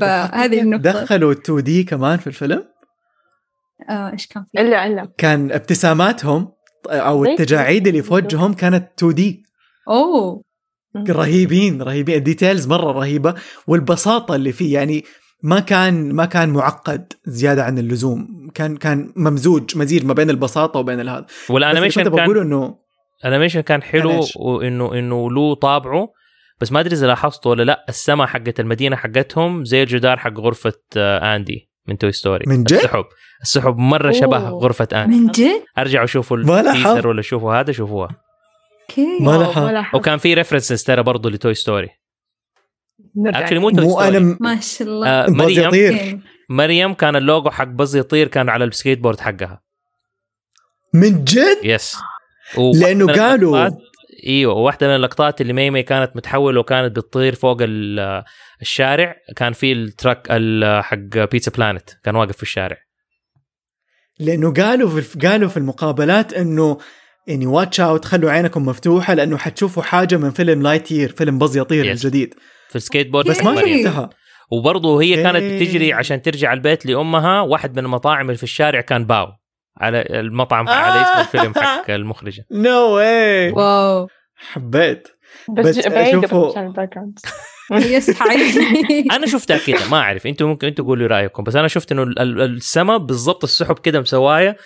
فهذه 0.00 0.60
النقطة. 0.60 0.82
دخلوا 0.82 1.32
2D 1.32 1.84
كمان 1.84 2.18
في 2.18 2.26
الفيلم؟ 2.26 2.64
آه، 3.90 4.12
إيش 4.12 4.26
كان 4.26 4.44
في؟ 4.52 4.60
إلا 4.60 4.86
إلا. 4.86 5.12
كان 5.18 5.52
ابتساماتهم 5.52 6.52
أو 6.86 7.24
زي 7.24 7.30
التجاعيد 7.30 7.86
اللي 7.86 8.02
في 8.02 8.14
وجههم 8.14 8.54
كانت 8.54 8.88
2D 8.98 9.42
أوه. 9.88 10.42
رهيبين 11.08 11.82
رهيبين. 11.82 12.16
ال 12.16 12.22
details 12.22 12.66
مرة 12.66 12.92
رهيبة. 12.92 13.34
والبساطة 13.66 14.34
اللي 14.34 14.52
فيه 14.52 14.74
يعني 14.74 15.04
ما 15.42 15.60
كان 15.60 16.12
ما 16.12 16.24
كان 16.24 16.48
معقد 16.48 17.12
زيادة 17.26 17.64
عن 17.64 17.78
اللزوم 17.78 18.50
كان 18.54 18.76
كان 18.76 19.12
ممزوج 19.16 19.76
مزيج 19.76 20.04
ما 20.04 20.14
بين 20.14 20.30
البساطة 20.30 20.80
وبين 20.80 21.00
الهذا 21.00 21.26
وال 21.50 21.60
animation 21.60 22.02
كنت 22.02 22.12
بقوله 22.12 22.42
كان 22.42 22.52
إنه 22.52 22.78
ال 23.24 23.28
animation 23.28 23.60
كان 23.60 23.82
حلو 23.82 24.10
كان؟ 24.10 24.28
وانه 24.36 24.94
انه 24.94 25.30
له 25.30 25.54
طابعه 25.54 26.08
بس 26.60 26.72
ما 26.72 26.80
أدري 26.80 26.94
إذا 26.94 27.06
لاحظته 27.06 27.50
ولا 27.50 27.62
لا 27.62 27.84
السما 27.88 28.26
حقت 28.26 28.60
المدينة 28.60 28.96
حقتهم 28.96 29.64
زي 29.64 29.82
الجدار 29.82 30.16
حق 30.18 30.38
غرفة 30.38 30.72
آه، 30.96 31.36
آندي 31.36 31.70
من 31.88 31.98
Toy 31.98 32.12
Story 32.12 32.44
من 32.46 32.64
جد؟ 32.64 32.72
السحب 32.72 33.04
السحب 33.42 33.78
مرة 33.78 34.12
شبه 34.12 34.48
أوه. 34.48 34.60
غرفة 34.60 34.88
آندي 34.92 35.16
من 35.16 35.26
جد؟ 35.26 35.62
ارجعوا 35.78 36.06
شوفوا 36.06 36.36
ما 36.36 36.62
لاحظت. 36.62 36.86
ال 36.86 36.89
teaser 36.89 37.08
ولا 37.08 37.22
شوفوا 37.22 37.54
هذا 37.60 37.72
شوفوها 37.72 38.08
okay 38.90 39.18
ما 39.20 39.86
وكان 39.94 40.18
في 40.18 40.34
references 40.34 40.82
ترى 40.84 41.02
برضه 41.02 41.30
ل 41.30 41.36
Toy 41.36 41.54
Story. 41.54 41.88
actually 43.26 43.58
مو 43.58 43.68
أنا 44.00 44.36
ما 44.40 44.60
شاء 44.60 44.88
الله. 44.88 45.08
آه 45.08 45.26
مريم. 45.30 45.64
Lightyear. 45.68 46.18
مريم 46.50 46.94
كان 46.94 47.16
اللوجو 47.16 47.50
حق 47.50 47.64
Buzz 47.64 47.96
Lightyear 47.96 48.28
كان 48.28 48.48
على 48.48 48.64
السكيت 48.64 48.98
بورد 48.98 49.20
حقها. 49.20 49.60
من 50.94 51.24
جد؟ 51.24 51.58
yes 51.62 51.96
لأنه 52.80 53.12
قالوا- 53.12 53.70
إيوه 54.26 54.54
واحدة 54.54 54.88
من 54.88 54.94
اللقطات 54.96 55.40
اللي 55.40 55.52
ميمي 55.52 55.82
كانت 55.82 56.16
متحولة 56.16 56.60
وكانت 56.60 56.96
بتطير 56.96 57.34
فوق 57.34 57.56
ال- 57.60 58.22
الشارع 58.62 59.14
كان 59.36 59.52
في 59.52 59.72
ال 59.72 59.81
truck 59.81 60.26
ال- 60.30 60.84
حق 60.84 60.96
Pizza 61.32 61.52
Planet 61.56 61.90
كان 62.04 62.16
واقف 62.16 62.36
في 62.36 62.42
الشارع. 62.42 62.76
لأنه 64.18 64.52
قالوا 64.52 65.00
في 65.00 65.18
قالوا 65.18 65.48
في 65.48 65.56
المقابلات 65.56 66.32
إنه 66.32 66.78
يعني 67.26 67.46
watch 67.46 67.80
out 67.80 68.04
خلوا 68.04 68.30
عينكم 68.30 68.66
مفتوحة 68.66 69.14
لأنه 69.14 69.36
حتشوفوا 69.36 69.82
حاجة 69.82 70.16
من 70.16 70.30
فيلم 70.30 70.62
Lightyear 70.62 71.08
فيلم 71.12 71.38
Buzz 71.38 71.56
Lightyear 71.56 71.84
Yes. 71.84 71.88
الجديد. 71.88 72.34
في 72.78 72.82
السكيت 72.82 73.10
بورد 73.10 73.28
بس 73.30 73.42
ما 73.44 73.60
إيه. 73.60 73.84
شفتها 73.84 74.10
وبرضه 74.52 75.02
هي 75.02 75.22
كانت 75.22 75.36
إيه. 75.36 75.60
بتجري 75.60 75.92
عشان 75.92 76.22
ترجع 76.22 76.52
البيت 76.52 76.86
لأمها 76.86 77.40
واحد 77.40 77.76
من 77.78 77.84
المطاعم 77.84 78.26
اللي 78.26 78.36
في 78.36 78.42
الشارع 78.42 78.80
كان 78.80 79.04
Bao 79.04 79.26
على 79.76 80.02
المطعم 80.10 80.68
على 80.68 81.02
اسم 81.02 81.20
الفيلم 81.20 81.54
حق 81.56 81.90
المخرجة. 82.00 82.44
no 82.50 82.88
way 82.88 83.50
wow. 83.50 84.08
حبيت. 84.36 85.08
بس, 85.58 85.78
بس 85.78 85.86
حقيقي 88.16 89.04
أنا 89.16 89.26
شفتها 89.26 89.58
كده 89.66 89.88
ما 89.90 89.96
أعرف. 89.98 90.26
أنتوا 90.26 90.48
ممكن 90.48 90.66
أنتوا 90.66 90.84
قولوا 90.84 91.06
رأيكم. 91.08 91.42
بس 91.42 91.56
أنا 91.56 91.68
شفت 91.68 91.92
إنه 91.92 92.02
ال- 92.02 92.18
ال- 92.18 92.40
السما 92.40 92.96
بالضبط 92.96 93.44
السحب 93.44 93.78
كده 93.78 94.00
مسواية 94.00 94.56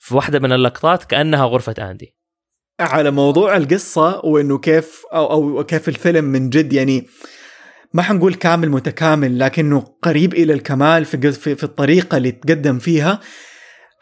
في 0.00 0.14
واحدة 0.16 0.38
من 0.38 0.52
اللقطات 0.52 1.04
كأنها 1.04 1.44
غرفة 1.44 1.74
آندي. 1.90 2.14
على 2.80 3.10
موضوع 3.10 3.56
القصة 3.56 4.20
وإنه 4.24 4.58
كيف 4.58 5.02
أو 5.12 5.32
أو 5.58 5.64
كيف 5.64 5.88
الفيلم 5.88 6.24
من 6.24 6.50
جد 6.50 6.72
يعني 6.72 7.06
ما 7.92 8.02
حنقول 8.02 8.34
كامل 8.34 8.70
متكامل 8.70 9.38
لكنه 9.38 9.84
قريب 10.02 10.34
إلى 10.34 10.52
الكمال 10.52 11.04
في 11.04 11.32
في 11.32 11.64
الطريقة 11.64 12.16
اللي 12.16 12.30
تقدم 12.30 12.78
فيها. 12.78 13.20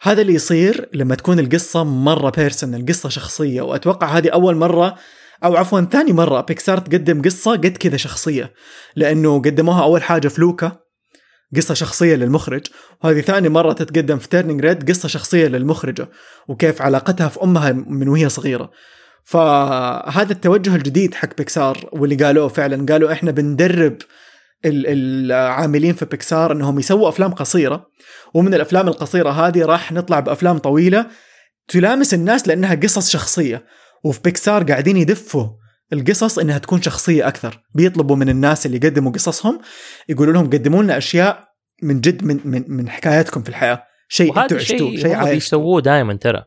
هذا 0.01 0.21
اللي 0.21 0.33
يصير 0.33 0.89
لما 0.93 1.15
تكون 1.15 1.39
القصة 1.39 1.83
مرة 1.83 2.29
بيرسونال 2.29 2.85
قصة 2.85 3.09
شخصية. 3.09 3.61
وأتوقع 3.61 4.07
هذه 4.07 4.29
أول 4.29 4.55
مرة 4.55 4.95
أو 5.43 5.55
عفوا 5.55 5.81
ثاني 5.81 6.13
مرة 6.13 6.41
بيكسار 6.41 6.77
تقدم 6.77 7.21
قصة 7.21 7.51
قد 7.51 7.77
كذا 7.77 7.97
شخصية. 7.97 8.53
لأنه 8.95 9.41
قدموها 9.41 9.83
أول 9.83 10.03
حاجة 10.03 10.27
في 10.27 10.41
لوكا 10.41 10.71
قصة 11.55 11.73
شخصية 11.73 12.15
للمخرج. 12.15 12.67
وهذه 13.03 13.21
ثاني 13.21 13.49
مرة 13.49 13.73
تتقدم 13.73 14.17
في 14.17 14.29
Turning 14.29 14.61
Red 14.61 14.89
قصة 14.89 15.07
شخصية 15.07 15.47
للمخرجة. 15.47 16.09
وكيف 16.47 16.81
علاقتها 16.81 17.27
في 17.27 17.43
أمها 17.43 17.71
من 17.71 18.07
وهي 18.07 18.29
صغيرة. 18.29 18.71
فهذا 19.27 20.31
التوجه 20.31 20.75
الجديد 20.75 21.13
حق 21.15 21.29
بيكسار 21.37 21.89
واللي 21.91 22.15
قالوه 22.15 22.47
فعلا. 22.47 22.85
قالوا 22.85 23.11
إحنا 23.11 23.31
بندرب 23.31 23.97
ال- 24.65 24.85
العاملين 25.31 25.93
في 25.93 26.05
بيكسار 26.05 26.51
إنهم 26.51 26.79
يسووا 26.79 27.09
أفلام 27.09 27.33
قصيرة 27.33 27.87
ومن 28.33 28.53
الأفلام 28.53 28.87
القصيرة 28.87 29.29
هذه 29.29 29.65
راح 29.65 29.91
نطلع 29.91 30.19
بأفلام 30.19 30.57
طويلة 30.57 31.05
تلامس 31.67 32.13
الناس 32.13 32.47
لأنها 32.47 32.75
قصص 32.75 33.09
شخصية 33.09 33.65
وفي 34.03 34.19
بيكسار 34.23 34.63
قاعدين 34.63 34.97
يدفوا 34.97 35.47
القصص 35.93 36.39
إنها 36.39 36.57
تكون 36.57 36.81
شخصية 36.81 37.27
أكثر. 37.27 37.59
بيطلبوا 37.75 38.15
من 38.15 38.29
الناس 38.29 38.65
اللي 38.65 38.77
يقدموا 38.77 39.11
قصصهم 39.11 39.59
يقولوا 40.09 40.33
لهم 40.33 40.45
قدموا 40.45 40.83
لنا 40.83 40.97
أشياء 40.97 41.47
من 41.83 42.01
جد 42.01 42.23
من 42.23 42.39
من 42.45 42.63
من 42.67 42.89
حكاياتكم 42.89 43.43
في 43.43 43.49
الحياة. 43.49 43.83
شيء 44.09 44.41
أنتم 44.43 44.55
عشتوه 44.55 44.77
شيء 44.77 45.01
شيء 45.01 45.23
بيسووه 45.23 45.81
دائما 45.81 46.13
ترى. 46.13 46.43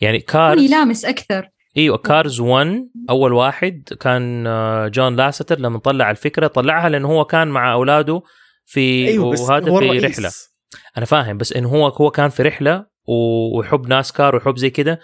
يعني 0.00 0.20
Cars 0.20 0.62
يلامس 0.62 1.04
أكثر. 1.04 1.48
إيوه 1.76 1.96
Cars 1.96 2.40
1 2.40 2.88
أول 3.10 3.32
واحد 3.32 3.82
كان 4.00 4.46
آه، 4.46 4.88
جون 4.88 5.16
لاسيتر 5.16 5.58
لما 5.60 5.78
طلع 5.78 6.10
الفكرة 6.10 6.46
طلعها 6.46 6.88
لأنه 6.88 7.08
هو 7.08 7.24
كان 7.24 7.48
مع 7.48 7.72
أولاده 7.72 8.22
في 8.64 9.06
بس 9.32 9.40
وهذا 9.40 9.64
في. 9.78 9.88
رحلة. 10.06 10.30
أنا 10.96 11.06
فاهم 11.06 11.38
بس 11.38 11.52
إنه 11.52 11.68
هو 11.68 11.88
هو 11.88 12.10
كان 12.10 12.28
في 12.30 12.42
رحلة 12.42 12.86
ويحب 13.56 13.86
ناسكار 13.88 14.34
ويحب 14.34 14.56
زي 14.56 14.70
كده. 14.70 15.00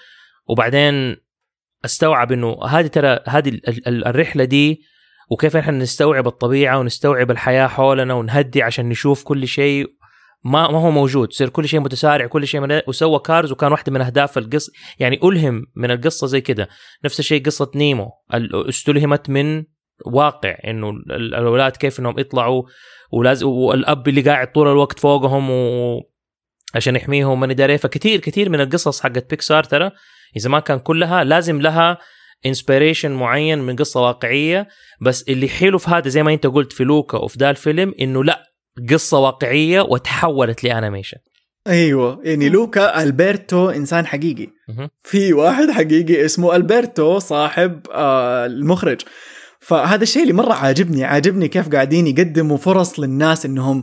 وبعدين 0.49 1.17
استوعب 1.85 2.33
إنه 2.33 2.59
هذه 2.65 2.87
ترى 2.87 3.19
هذه 3.29 3.49
ال- 3.49 3.69
ال- 3.69 3.89
ال- 3.89 4.07
الرحلة 4.07 4.45
دي 4.45 4.81
وكيف 5.31 5.57
إحنا 5.57 5.73
نستوعب 5.79 6.27
الطبيعة 6.27 6.79
ونستوعب 6.79 7.31
الحياة 7.31 7.67
حولنا 7.67 8.15
ونهدي 8.15 8.63
عشان 8.63 8.89
نشوف 8.89 9.23
كل 9.25 9.47
شيء. 9.49 9.87
ما 10.47 10.71
ما 10.71 10.79
هو 10.79 10.91
موجود. 10.91 11.29
يصير 11.33 11.49
كل 11.49 11.69
شيء 11.69 11.81
متسارع 11.81 12.27
كل 12.27 12.47
شيء 12.47 12.61
من 12.61 12.81
وسوى 12.89 13.19
كارز 13.19 13.53
وكان 13.53 13.73
واحدة 13.73 13.93
من 13.93 14.01
أهداف 14.01 14.39
القصة 14.39 14.73
يعني 14.99 15.21
ألهم 15.25 15.63
من 15.77 15.91
القصة 15.91 16.27
زي 16.27 16.41
كده. 16.41 16.69
نفس 17.05 17.21
الشيء 17.21 17.43
قصة 17.45 17.71
نيمو. 17.75 18.11
استلهمت 18.69 19.31
من 19.31 19.65
واقع 20.07 20.57
إنه 20.67 20.91
ال- 20.91 21.13
ال- 21.13 21.35
الأولاد 21.35 21.77
كيف 21.77 22.01
إنهم 22.01 22.19
يطلعوا 22.19 22.63
ولازم 23.13 23.47
والأب 23.49 24.09
اللي 24.09 24.21
قاعد 24.21 24.53
طول 24.53 24.69
الوقت 24.69 24.99
فوقهم 24.99 25.51
و 25.51 26.01
عشان 26.75 26.97
يحميهم 26.97 27.41
من 27.41 27.51
اداري 27.51 27.79
فكثير 27.79 28.21
كثير 28.21 28.49
من 28.51 28.61
القصص 28.61 29.01
حقت 29.01 29.31
بيكسار 29.31 29.65
ترى 29.65 29.91
إذا 30.37 30.51
ما 30.51 30.61
كان 30.61 30.79
كلها 30.79 31.25
لازم 31.25 31.61
لها 31.61 31.99
inspiration 32.47 33.13
معين 33.13 33.59
من 33.59 33.77
قصة 33.77 34.01
واقعية. 34.03 34.69
بس 35.01 35.23
اللي 35.29 35.49
حلو 35.49 35.79
في 35.79 35.91
هذا 35.91 36.09
زي 36.09 36.23
ما 36.23 36.33
أنت 36.35 36.47
قلت 36.47 36.73
في 36.73 36.85
لوكا 36.85 37.19
وفي 37.19 37.39
ذا 37.39 37.51
الفيلم 37.51 37.95
إنه 38.01 38.25
لا 38.25 38.46
قصة 38.91 39.19
واقعية 39.19 39.81
وتحولت 39.81 40.65
ل 40.65 40.69
animation. 40.69 41.19
أيوه. 41.67 42.21
يعني 42.25 42.49
لوكا 42.49 43.03
ألبرتو 43.03 43.71
إنسان 43.71 44.07
حقيقي. 44.07 44.49
في 45.05 45.33
واحد 45.33 45.71
حقيقي 45.71 46.25
اسمه 46.25 46.57
ألبرتو 46.57 47.19
صاحب 47.19 47.81
آه 47.93 48.47
المخرج. 48.47 49.01
فهذا 49.61 50.03
الشيء 50.03 50.23
اللي 50.23 50.33
مرة 50.33 50.53
عاجبني 50.53 51.05
عاجبني 51.05 51.49
كيف 51.49 51.69
قاعدين 51.69 52.07
يقدموا 52.07 52.57
فرص 52.57 53.01
للناس 53.01 53.47
إنهم 53.47 53.83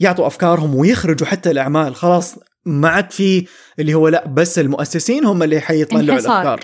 يعطوا 0.00 0.26
أفكارهم 0.26 0.74
ويخرجوا 0.74 1.26
حتى 1.26 1.50
الأعمال. 1.50 1.94
خلاص 1.94 2.38
ما 2.66 2.88
عاد 2.88 3.10
في 3.10 3.46
اللي 3.78 3.94
هو 3.94 4.08
لا 4.08 4.28
بس 4.28 4.58
المؤسسين 4.58 5.24
هم 5.24 5.42
اللي 5.42 5.60
حيطلعوا 5.60 6.02
انحصار. 6.02 6.42
الأفكار. 6.42 6.60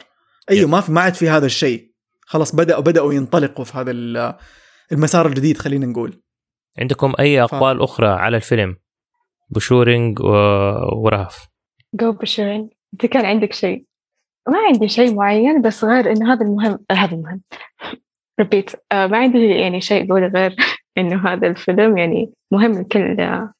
أيوه 0.50 0.68
ما 0.68 0.80
في 0.80 0.92
ما 0.92 1.00
عاد 1.00 1.14
في 1.14 1.28
هذا 1.28 1.46
الشيء. 1.46 1.90
خلاص 2.26 2.54
بدأوا 2.54 2.80
بدأوا 2.80 3.14
ينطلقوا 3.14 3.64
في 3.64 3.78
هذا 3.78 3.90
ال- 3.90 4.34
المسار 4.92 5.26
الجديد 5.26 5.58
خلينا 5.58 5.86
نقول. 5.86 6.22
عندكم 6.78 7.12
أي 7.20 7.42
أقوال 7.42 7.82
أخرى 7.82 8.08
على 8.08 8.36
الفيلم؟ 8.36 8.76
بشورينج 9.50 10.20
و... 10.20 10.30
ورهف. 11.04 11.48
جو 11.94 12.12
بشيرين 12.12 12.70
انت 12.92 13.06
كان 13.06 13.24
عندك 13.24 13.52
شيء. 13.52 13.84
ما 14.48 14.58
عندي 14.58 14.88
شيء 14.88 15.14
معين 15.14 15.62
بس 15.62 15.84
غير 15.84 16.12
إنه 16.12 16.32
هذا 16.32 16.42
المهم. 16.42 16.78
آه 16.90 16.94
هذا 16.94 17.14
المهم. 17.14 17.42
repeat 18.40 18.70
آه 18.92 19.06
ما 19.06 19.18
عندي 19.18 19.48
يعني 19.48 19.80
شيء 19.80 20.06
بقول 20.06 20.24
غير 20.24 20.56
إنه 20.98 21.28
هذا 21.28 21.46
الفيلم 21.46 21.98
يعني 21.98 22.32
مهم 22.50 22.80
لكل 22.80 23.20
آه، 23.20 23.52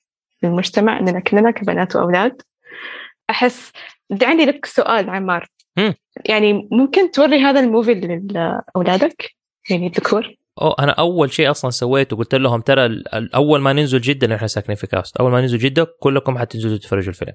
المجتمع 0.44 0.98
اننا 0.98 1.20
كلنا 1.20 1.50
كبنات 1.50 1.96
وأولاد. 1.96 2.42
أحس 3.30 3.72
بدي 4.10 4.26
عندي 4.26 4.44
لك 4.44 4.66
سؤال 4.66 5.10
عمار. 5.10 5.48
يعني 6.28 6.68
ممكن 6.72 7.10
توري 7.10 7.38
هذا 7.38 7.60
ال 7.60 7.66
movie 7.66 7.94
لأولادك؟ 7.94 9.30
يعني 9.70 9.86
الذكور 9.86 10.34
أو 10.60 10.70
أنا 10.72 10.92
أول 10.92 11.32
شيء 11.32 11.50
أصلا 11.50 11.70
سويته 11.70 12.16
قلت 12.16 12.34
لهم 12.34 12.60
ترى 12.60 13.02
أول 13.34 13.60
ما 13.60 13.72
ننزل 13.72 14.00
جده 14.00 14.36
إحنا 14.36 14.46
ساكنين 14.46 14.76
في 14.76 14.86
KAUST 14.86 15.16
أول 15.16 15.32
ما 15.32 15.40
ننزل 15.40 15.58
جده 15.58 15.96
كلكم 16.00 16.38
حتنزلوا 16.38 16.76
تتفرجوا 16.76 17.08
الفيلم. 17.08 17.34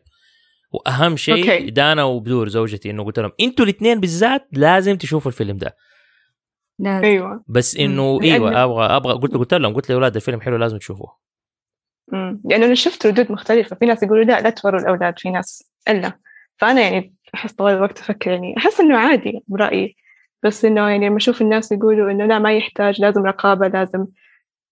وأهم 0.72 1.18
شيء 1.18 1.54
أوكي. 1.54 1.70
دانا 1.70 2.04
وبدور 2.04 2.50
زوجتي 2.50 2.90
إنه 2.90 3.04
قلت 3.04 3.20
لهم 3.20 3.32
أنتوا 3.42 3.66
الاثنين 3.66 4.00
بالذات 4.00 4.48
لازم 4.52 4.98
تشوفوا 4.98 5.32
الفيلم 5.32 5.58
ده. 5.58 5.76
لازم. 6.80 7.06
أيوه. 7.06 7.44
بس 7.48 7.78
إنه. 7.78 8.20
أيوه 8.24 8.64
أبغى 8.64 8.86
أبغى 8.86 9.14
قلت 9.14 9.34
قلت 9.34 9.54
لهم 9.54 9.74
قلت 9.74 9.90
لأولاد 9.90 10.16
الفيلم 10.16 10.42
حلو 10.42 10.58
لازم 10.58 10.78
تشوفوه. 10.78 11.18
مم. 12.12 12.42
لأنه 12.46 12.66
أنا 12.66 12.76
شفت 12.76 13.06
ردود 13.06 13.32
مختلفة. 13.32 13.76
في 13.76 13.86
ناس 13.86 14.04
يقولوا 14.04 14.24
لا 14.24 14.42
لا 14.42 14.50
توروا 14.50 14.80
الأولاد 14.80 15.20
في 15.20 15.30
ناس 15.30 15.72
إلا. 15.90 16.20
فأنا 16.58 16.82
يعني 16.82 17.16
أحس 17.36 17.54
طوال 17.54 17.74
الوقت 17.74 18.00
أفكر 18.00 18.32
يعني 18.32 18.56
أحس 18.58 18.80
إنه 18.80 18.98
عادي 18.98 19.44
برأيي 19.48 19.96
بس 20.46 20.66
إنه 20.66 20.90
يعني 20.90 21.08
لما 21.08 21.18
أشوف 21.18 21.42
الناس 21.42 21.72
يقولوا 21.72 22.12
إنه 22.12 22.26
لا 22.26 22.40
ما 22.40 22.54
يحتاج 22.54 23.02
لازم 23.02 23.26
رقابة 23.26 23.68
لازم 23.68 24.06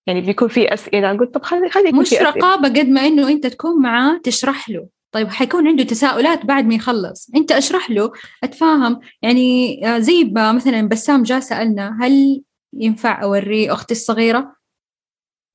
يعني 0.07 0.21
بيكون 0.21 0.47
في 0.47 0.73
أسئلة. 0.73 1.17
قلت 1.17 1.33
طب 1.33 1.43
خلي 1.43 1.69
خلي 1.69 1.91
مش 1.91 2.13
رقابة 2.13 2.69
قد 2.69 2.87
ما 2.87 3.01
إنه 3.01 3.29
أنت 3.29 3.47
تكون 3.47 3.81
معاه 3.81 4.19
تشرح 4.23 4.69
له. 4.69 4.87
طيب 5.11 5.27
حيكون 5.27 5.67
عنده 5.67 5.83
تساؤلات 5.83 6.45
بعد 6.45 6.65
ما 6.65 6.75
يخلص. 6.75 7.29
أنت 7.35 7.51
أشرح 7.51 7.91
له 7.91 8.11
أتفاهم. 8.43 8.99
يعني 9.21 9.79
آه، 9.87 9.99
زي 9.99 10.31
مثلا 10.35 10.87
بسام 10.87 11.23
جاء 11.23 11.39
سألنا 11.39 11.97
هل 12.01 12.43
ينفع 12.73 13.23
أوري 13.23 13.71
أختي 13.71 13.93
الصغيرة؟ 13.93 14.55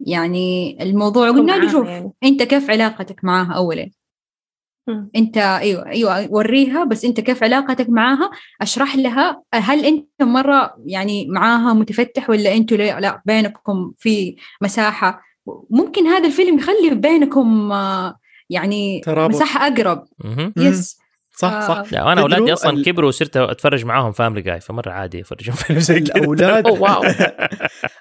يعني 0.01 0.79
الموضوع 0.83 1.31
قلنا 1.31 1.53
له 1.53 1.73
شوف 1.73 1.87
يعني. 1.87 2.13
أنت 2.25 2.43
كيف 2.43 2.71
علاقتك 2.71 3.25
معاها 3.25 3.53
أولا؟ 3.53 3.91
مم. 4.89 5.11
انت 5.17 5.37
أيوه 5.39 5.87
أيوه 5.87 6.27
وريها 6.31 6.85
بس 6.85 7.05
انت 7.05 7.21
كيف 7.21 7.43
علاقتك 7.45 7.87
معاها 7.91 8.31
اشرح 8.63 8.97
لها 8.97 9.43
هل 9.55 9.85
انت 9.85 10.07
مرة 10.21 10.75
يعني 10.87 11.27
معاها 11.29 11.73
متفتح 11.75 12.31
ولا 12.31 12.55
أنتوا 12.55 12.77
لا, 12.77 13.01
لا 13.01 13.23
بينكم 13.27 13.93
في 13.99 14.37
مساحة 14.63 15.21
ممكن 15.71 16.07
هذا 16.07 16.27
الفيلم 16.27 16.59
يخلي 16.59 16.91
بينكم 16.95 17.73
آه، 17.73 18.15
يعني 18.51 19.01
ترابط. 19.05 19.35
مساحة 19.35 19.67
أقرب. 19.67 20.05
مم. 20.25 20.53
يس 20.57 20.99
صح 21.39 21.53
آه. 21.53 21.61
صح 21.69 21.93
لا 21.93 22.13
أنا 22.13 22.21
أولادي 22.21 22.53
أصلا 22.53 22.73
ال- 22.73 22.85
كبروا 22.85 23.09
وصرت 23.09 23.37
أتفرج 23.37 23.85
معاهم 23.85 24.13
فاملي 24.13 24.43
جاي 24.43 24.61
فمرة 24.61 24.91
عادي 24.91 25.21
افرجهم 25.21 25.55
فيلم 25.55 25.79
زي 25.79 26.01
كده 26.01 26.15
الأولاد. 26.21 26.69
صح. 26.79 27.01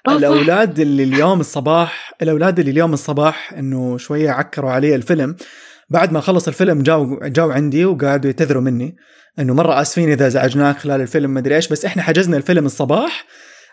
الأولاد 0.08 0.80
اللي 0.80 1.02
اليوم 1.02 1.40
الصباح 1.40 2.12
الأولاد 2.22 2.58
اللي 2.58 2.70
اليوم 2.70 2.92
الصباح 2.92 3.52
إنه 3.52 3.98
شوية 3.98 4.30
عكروا 4.30 4.70
علي 4.70 4.94
الفيلم 4.94 5.36
بعد 5.90 6.12
ما 6.12 6.20
خلص 6.20 6.48
الفيلم 6.48 6.82
جاوا 6.82 7.28
جاوا 7.28 7.52
عندي 7.52 7.84
وقعدوا 7.84 8.30
يعتذروا 8.30 8.62
مني 8.62 8.96
إنه 9.38 9.54
مرة 9.54 9.80
آسفين 9.80 10.10
إذا 10.10 10.26
ازعجناك 10.26 10.78
خلال 10.78 11.00
الفيلم 11.00 11.34
مدري 11.34 11.56
إيش 11.56 11.68
بس 11.68 11.84
إحنا 11.84 12.02
حجزنا 12.02 12.36
الفيلم 12.36 12.66
الصباح 12.66 13.26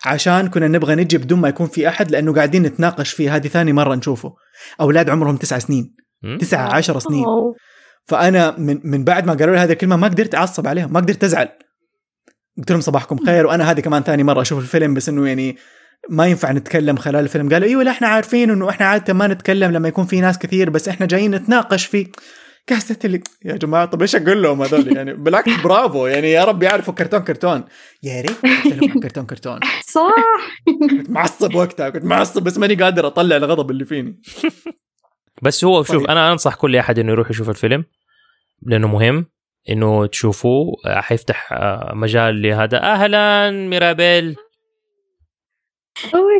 عشان 0.05 0.47
كنا 0.47 0.67
نبغى 0.67 0.95
نجي 0.95 1.17
بدون 1.17 1.39
ما 1.39 1.49
يكون 1.49 1.67
في 1.67 1.87
أحد 1.87 2.11
لأنه 2.11 2.33
قاعدين 2.33 2.63
نتناقش 2.63 3.09
فيه. 3.13 3.35
هذه 3.35 3.47
ثاني 3.47 3.73
مرة 3.73 3.95
نشوفه. 3.95 4.33
أولاد 4.81 5.09
عمرهم 5.09 5.37
تسع 5.37 5.59
سنين. 5.59 5.95
تسعة 6.39 6.75
عشر 6.75 6.99
سنين. 6.99 7.25
فأنا 8.05 8.55
من 8.59 8.79
من 8.83 9.03
بعد 9.03 9.25
ما 9.25 9.33
قالوا 9.33 9.55
لي 9.55 9.61
هذه 9.61 9.71
الكلمة 9.71 9.95
ما 9.95 10.07
قدرت 10.07 10.35
أعصب 10.35 10.67
عليهم 10.67 10.93
ما 10.93 10.99
قدرت 10.99 11.23
أزعل. 11.23 11.49
قلت 12.57 12.71
لهم 12.71 12.81
صباحكم 12.81 13.25
خير 13.25 13.45
وأنا 13.45 13.71
هذه 13.71 13.79
كمان 13.79 14.03
ثاني 14.03 14.23
مرة 14.23 14.41
أشوف 14.41 14.59
الفيلم 14.59 14.93
بس 14.93 15.09
إنه 15.09 15.27
يعني 15.27 15.57
ما 16.09 16.27
ينفع 16.27 16.51
نتكلم 16.51 16.97
خلال 16.97 17.23
الفيلم. 17.23 17.49
قالوا 17.49 17.67
إيوه 17.67 17.83
لا 17.83 17.91
إحنا 17.91 18.07
عارفين 18.07 18.49
إنه 18.49 18.69
إحنا 18.69 18.85
عادة 18.85 19.13
ما 19.13 19.27
نتكلم 19.27 19.71
لما 19.71 19.87
يكون 19.87 20.05
في 20.05 20.21
ناس 20.21 20.37
كثير 20.37 20.69
بس 20.69 20.87
إحنا 20.87 21.05
جايين 21.05 21.31
نتناقش 21.31 21.85
في 21.85 22.07
كاسة 22.67 22.97
اللي. 23.05 23.21
يا 23.45 23.55
جماعة 23.55 23.85
طب 23.85 24.01
إيش 24.01 24.15
أقول 24.15 24.43
لهم 24.43 24.61
هذول؟ 24.61 24.97
يعني 24.97 25.13
بالعكس 25.13 25.61
برافو. 25.63 26.07
يعني 26.07 26.31
يا 26.31 26.43
رب 26.43 26.63
يعرفوا 26.63 26.93
كرتون 26.93 27.19
كرتون. 27.19 27.63
يا 28.03 28.21
ريت 28.21 28.39
كرتون 29.03 29.25
كرتون. 29.25 29.59
صح. 29.93 30.15
كنت 30.89 31.09
معصب 31.09 31.55
وقتها 31.55 31.89
كنت 31.89 32.03
معصب 32.03 32.43
بس 32.43 32.57
ماني 32.57 32.75
قادر 32.75 33.07
أطلع 33.07 33.35
الغضب 33.37 33.71
اللي 33.71 33.85
فيني. 33.85 34.21
بس 35.41 35.65
هو 35.65 35.83
شوف 35.83 35.97
طيب. 35.97 36.09
أنا 36.09 36.31
أنصح 36.31 36.55
كل 36.55 36.75
أحد 36.75 36.99
إنه 36.99 37.11
يروح 37.11 37.29
يشوف 37.29 37.49
الفيلم 37.49 37.85
لأنه 38.61 38.87
مهم 38.87 39.25
إنه 39.69 40.05
تشوفوه. 40.05 40.65
آه، 40.85 41.01
حيفتح 41.01 41.53
آه، 41.53 41.91
مجال 41.95 42.41
لهذا. 42.41 42.81
أهلا 42.81 43.51
ميرابيل. 43.51 44.35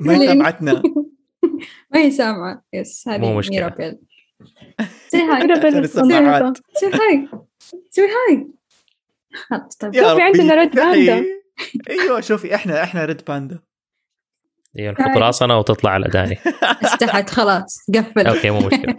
ما 0.02 0.14
ليه؟ 0.14 0.27
تابعتنا 0.27 0.84
ما 1.91 1.99
هي 1.99 2.11
سامعة. 2.11 2.64
yes 2.73 3.07
مو 3.07 3.14
هذه 3.14 3.38
مشكلة. 3.38 3.56
ميرابيل 3.56 3.98
say 5.07 5.17
hi 5.17 5.88
سوي 5.88 6.14
hi 6.93 7.30
سوي 7.90 8.06
hi 8.05 8.47
خلاص 9.34 9.76
طيب 9.77 9.95
ربي، 9.95 10.22
عندنا 10.22 10.56
red 10.55 10.76
panda. 10.76 11.26
أيوه 11.90 12.22
شوفي 12.22 12.56
إحنا 12.56 12.84
إحنا 12.84 13.06
red 13.05 13.22
panda 13.27 13.59
هي 14.77 14.91
نحط 14.91 15.18
راسنا 15.18 15.56
وتطلع 15.56 15.91
على 15.91 16.07
داني 16.07 16.38
استحت 16.86 17.30
خلاص 17.30 17.77
قفل. 17.95 18.27
okay 18.27 18.49
مو 18.49 18.60
مشكلة. 18.60 18.95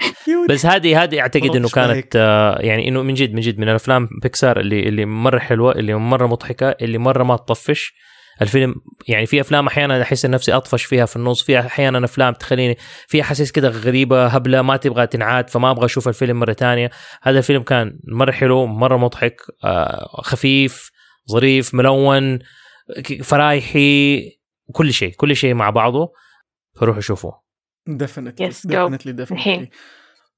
بس 0.49 0.67
هذه 0.67 1.03
هذه 1.03 1.21
أعتقد 1.21 1.57
إنه. 1.57 1.69
كانت 1.69 2.17
آه، 2.17 2.59
يعني 2.61 2.89
إنه 2.89 3.03
من 3.03 3.15
جد 3.15 3.35
من 3.35 3.41
جد 3.41 3.59
من 3.59 3.69
الأفلام 3.69 4.09
بيكسار 4.23 4.61
اللي 4.61 4.89
اللي 4.89 5.05
مرة 5.05 5.39
حلوة 5.39 5.73
اللي 5.73 5.95
مرة 5.95 6.27
مضحكة 6.27 6.71
اللي 6.71 6.99
مرة 6.99 7.25
ما 7.25 7.37
تطفش. 7.37 7.95
الفيلم 8.43 8.75
يعني 9.09 9.27
في 9.27 9.41
أفلام 9.41 9.67
أحيانا 9.67 10.03
أحس 10.03 10.27
نفسي 10.27 10.53
أطفش 10.53 10.85
فيها 10.85 11.07
في 11.07 11.17
النص 11.17 11.43
في 11.43 11.59
أحيانا 11.61 12.05
أفلام 12.05 12.35
تخليني 12.35 12.77
في 13.09 13.21
أحاسيس 13.21 13.53
كده 13.53 13.69
غريبة 13.69 14.27
هبلة 14.27 14.63
ما 14.63 14.77
تبغى 14.77 15.07
تنعاد 15.07 15.51
فما 15.51 15.71
أبغى 15.71 15.85
أشوف 15.85 16.09
الفيلم 16.09 16.41
مرة 16.41 16.53
تانية. 16.53 16.91
هذا 17.23 17.39
الفيلم 17.39 17.63
كان 17.63 17.99
مرة 18.09 18.33
حلو 18.33 18.67
مرة 18.67 18.97
مضحك 18.97 19.37
آه، 19.65 20.21
خفيف 20.23 20.91
ظريف 21.31 21.75
ملون 21.75 22.39
ك- 23.05 23.23
فرايحي 23.23 24.23
كل 24.73 24.93
شيء 24.93 25.13
كل 25.17 25.37
شيء 25.37 25.55
مع 25.55 25.71
بعضه. 25.71 26.13
فروحوا 26.81 27.01
شوفوه 27.01 27.43
definitely. 27.87 28.47
definitely 28.47 29.13
الحين. 29.13 29.17
definitely 29.17 29.71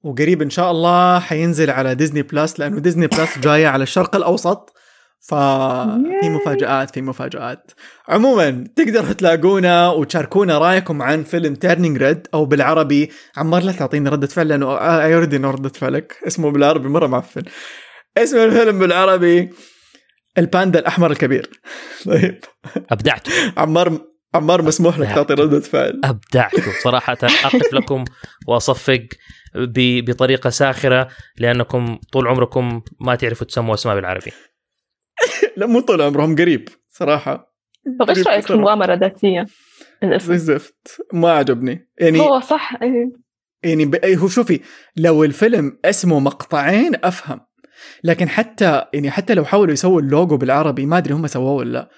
وقريب 0.03 0.43
إن 0.43 0.51
شاء 0.51 0.71
الله 0.71 1.19
حينزل 1.19 1.71
على 1.71 1.95
Disney 1.95 2.23
Plus 2.23 2.61
لأنه 2.61 2.81
Disney 2.81 3.07
Plus 3.07 3.39
جاية 3.39 3.67
على 3.67 3.83
الشرق 3.83 4.17
الأوسط. 4.17 4.73
ففي. 5.21 6.29
مفاجآت 6.29 6.91
في 6.95 7.03
مفاجآت. 7.03 7.71
عموما 8.09 8.65
تقدروا 8.77 9.13
تلاقونا 9.13 9.89
وتشاركونا 9.91 10.59
رأيكم 10.59 11.03
عن 11.03 11.23
فيلم 11.25 11.55
Turning 11.55 12.03
Red 12.03 12.27
أو 12.35 12.45
بالعربي 12.45 13.11
عمار 13.37 13.63
لا 13.63 13.73
تعطيني 13.73 14.09
ردة 14.11 14.27
فعل 14.27 14.49
لأنه 14.49 14.75
I 14.79 15.15
already 15.15 15.37
know 15.37 15.51
ردة 15.51 15.69
فعلك. 15.69 16.17
اسمه 16.27 16.51
بالعربي 16.51 16.89
مرة 16.89 17.07
معفن. 17.07 17.43
اسم 18.19 18.37
الفيلم 18.39 18.79
بالعربي 18.79 19.51
الباندا 20.39 20.79
الأحمر 20.79 21.11
الكبير. 21.11 21.51
طيب. 22.07 22.41
أبدعتوا. 22.91 23.33
عمار 23.57 23.99
عمار 24.35 24.63
مسموح 24.63 24.99
لك 24.99 25.09
تعطي 25.09 25.35
ردة 25.35 25.61
فعل. 25.61 26.01
أبدعتوا. 26.05 26.73
صراحة 26.83 27.17
أقف 27.23 27.73
لكم 27.75 28.05
وأصفق 28.47 29.07
ب- 29.55 30.11
بطريقة 30.11 30.51
ساخرة 30.51 31.09
لأنكم 31.39 31.99
طول 32.13 32.29
عمركم 32.29 32.83
ما 33.01 33.15
تعرفوا 33.15 33.47
تسموا 33.47 33.75
أسماء 33.75 33.95
بالعربي. 33.95 34.33
لا 35.57 35.67
مو 35.67 35.81
طول 35.81 36.03
عمرهم 36.03 36.37
قريب 36.37 36.69
صراحة. 36.89 37.55
طب 38.01 38.09
إيش 38.09 38.19
قريب 38.19 38.29
رأيك 38.29 38.47
في. 38.47 38.53
المغامرة 38.53 38.95
الذاتية؟ 38.95 39.47
الاسم 40.03 40.27
زي 40.27 40.35
الزفت 40.35 41.01
ما 41.13 41.31
عجبني. 41.31 41.89
يعني 42.01 42.21
هو 42.21 42.41
صح 42.41 42.83
إيه. 42.83 43.13
يعني 43.63 43.85
ب... 43.85 44.05
هو 44.05 44.29
شوفي 44.29 44.61
لو 44.97 45.25
الفيلم 45.25 45.79
اسمه 45.85 46.21
مقطعين 46.21 46.93
أفهم. 47.05 47.41
لكن 48.05 48.29
حتى 48.29 48.85
يعني 48.93 49.11
حتى 49.11 49.35
لو 49.35 49.45
حاولوا 49.45 49.73
يسووا 49.73 50.01
اللوجو 50.01 50.37
بالعربي 50.37 50.87
ما 50.87 50.99
أدري 50.99 51.15
هم 51.15 51.27
سووه 51.27 51.53
ولا 51.53 51.73
لا. 51.73 51.91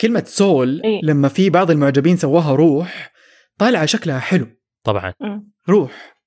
كلمة 0.00 0.24
سول 0.26 0.82
إيه. 0.84 1.00
لما 1.02 1.28
في 1.28 1.50
بعض 1.50 1.70
المعجبين 1.70 2.16
سووها 2.16 2.54
روح 2.54 3.12
طالعة 3.58 3.86
شكلها 3.86 4.18
حلو. 4.18 4.46
طبعا. 4.84 5.14
مم. 5.20 5.52
روح. 5.68 6.18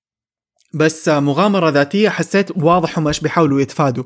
بس 0.73 1.09
مغامرة 1.09 1.69
ذاتية 1.69 2.09
حسيت 2.09 2.57
واضح 2.57 2.99
هم 2.99 3.07
إيش 3.07 3.19
بيحاولوا 3.19 3.61
يتفادوا 3.61 4.03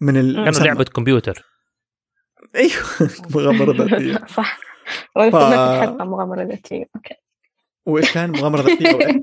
من 0.00 0.14
كانوا 0.14 0.30
المسمى 0.30 0.66
لعبة 0.66 0.84
كمبيوتر. 0.84 1.44
أيوه 2.56 3.10
مغامرة 3.34 3.72
ذاتية. 3.84 4.24
صح. 4.36 4.58
ف- 5.14 5.20
مغامره 6.02 6.42
ذاتيه 6.42 6.84
أوكي. 6.96 7.14
وإيش 7.86 8.12
كان 8.12 8.30
مغامرة 8.30 8.62
ذاتية 8.62 8.94
وإيه؟ 8.94 9.22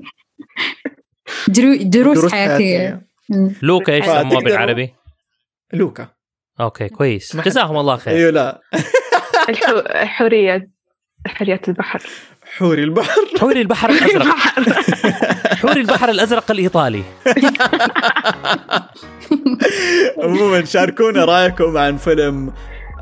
درو- 1.56 1.82
دروس, 1.82 2.18
دروس 2.18 2.32
حياتية. 2.32 3.06
مم. 3.28 3.54
لوكا 3.62 3.92
إيش 3.94 4.04
سموه 4.04 4.40
بالعربي؟ 4.40 4.94
لوكا. 5.72 6.08
okay 6.60 6.88
كويس. 6.88 7.36
جزاهم 7.36 7.76
الله 7.76 7.96
خير. 7.96 8.14
أيوه 8.14 8.30
لا. 8.30 8.60
الحو... 9.48 9.82
حورية 9.88 10.70
حورية 11.26 11.60
البحر. 11.68 12.02
حوري 12.58 12.82
البحر. 12.84 13.20
حوري 13.40 13.60
البحر 13.60 13.90
الأزرق. 13.90 14.24
حوري 15.56 15.80
البحر 15.80 16.08
الأزرق 16.08 16.50
الإيطالي. 16.50 17.02
عموما 20.18 20.64
شاركونا 20.64 21.24
رأيكم 21.24 21.76
عن 21.78 21.96
فيلم 21.96 22.52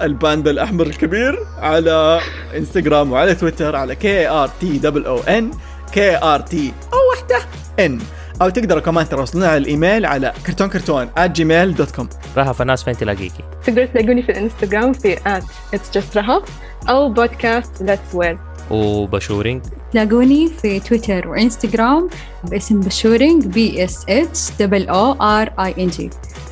الباندا 0.03 0.51
الأحمر 0.51 0.87
الكبير 0.87 1.39
على 1.59 2.21
إنستغرام 2.57 3.13
وعلى 3.13 3.35
تويتر 3.35 3.77
على 3.77 3.95
K 3.95 4.29
R 4.29 4.51
T 4.61 4.79
double 4.79 5.05
O 5.07 5.19
N 5.19 5.51
K 5.93 6.17
R 6.17 6.41
T 6.41 6.73
O 6.93 6.99
وحده 7.13 7.45
N 7.81 7.99
أو 8.43 8.49
تقدروا 8.49 8.81
كمان 8.83 9.09
تراسلونا 9.09 9.49
على 9.49 9.57
الإيميل 9.57 10.07
على 10.07 10.33
كرتون 10.47 10.69
كرتون 10.69 11.09
Gmail 11.19 11.75
dot 11.75 11.91
com 11.91 12.09
رهف 12.37 12.63
الناس 12.63 12.85
فين 12.85 12.97
تلاقيكي؟ 12.97 13.45
تقدروا 13.67 13.87
تلاقوني 13.87 14.23
في 14.23 14.29
الإنستغرام 14.33 14.93
في 14.93 15.17
at 15.17 15.43
it's 15.77 15.99
just 15.99 16.17
رهف 16.17 16.43
أو 16.89 17.09
بودكاست 17.09 17.83
let's 17.83 18.17
wear 18.17 18.37
وبشورينج؟ 18.71 19.63
تلاقوني 19.93 20.49
في 20.63 20.81
تويتر 20.81 21.29
وإنستغرام 21.29 22.09
باسم 22.45 22.81
بشورينج 22.81 23.47
B 23.47 23.85
S 23.85 24.05
H 24.09 24.51
double 24.61 24.89
O 24.89 25.13
R 25.13 25.53
I 25.59 25.75
N 25.79 25.89
G 25.89 26.11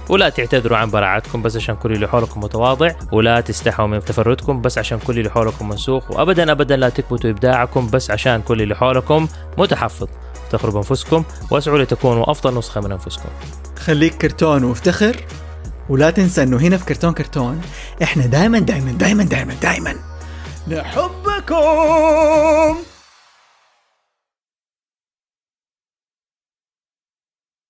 ولا 0.09 0.29
تعتذروا 0.29 0.79
عن 0.79 0.91
براعتكم 0.91 1.43
بس 1.43 1.57
عشان 1.57 1.77
كل 1.77 1.93
اللي 1.93 2.09
حولكم 2.09 2.41
متواضع 2.41 2.93
ولا 3.13 3.41
تستحوا 3.41 3.87
من 3.87 4.05
تفردكم 4.05 4.61
بس 4.61 4.79
عشان 4.79 4.99
كل 4.99 5.19
اللي 5.19 5.31
حولكم 5.31 5.69
منسوخ 5.69 6.11
وابدا 6.11 6.53
ابدا 6.53 6.77
لا 6.77 6.89
تكبتوا 6.89 7.31
إبداعكم 7.31 7.91
بس 7.91 8.11
عشان 8.11 8.43
كل 8.43 8.63
اللي 8.63 8.75
حولكم 8.77 9.29
متحفظ. 9.59 10.09
افتخروا 10.45 10.73
بأنفسكم 10.73 11.25
واسعوا 11.51 11.79
لتكونوا 11.79 12.31
أفضل 12.31 12.59
نسخة 12.59 12.81
من 12.81 12.93
أنفسكم. 12.93 13.29
خليك 13.79 14.15
كرتون 14.15 14.65
وافتخر 14.65 15.17
ولا 15.89 16.11
تنسى 16.11 16.43
إنه 16.43 16.57
هنا 16.57 16.77
في 16.77 16.85
كرتون 16.85 17.13
كرتون 17.13 17.61
إحنا 18.03 18.27
دائما 18.27 18.59
دائما 18.59 18.93
دائما 18.93 19.25
دائما 19.25 19.55
دائما 19.63 19.95
نحبكم. 20.69 21.57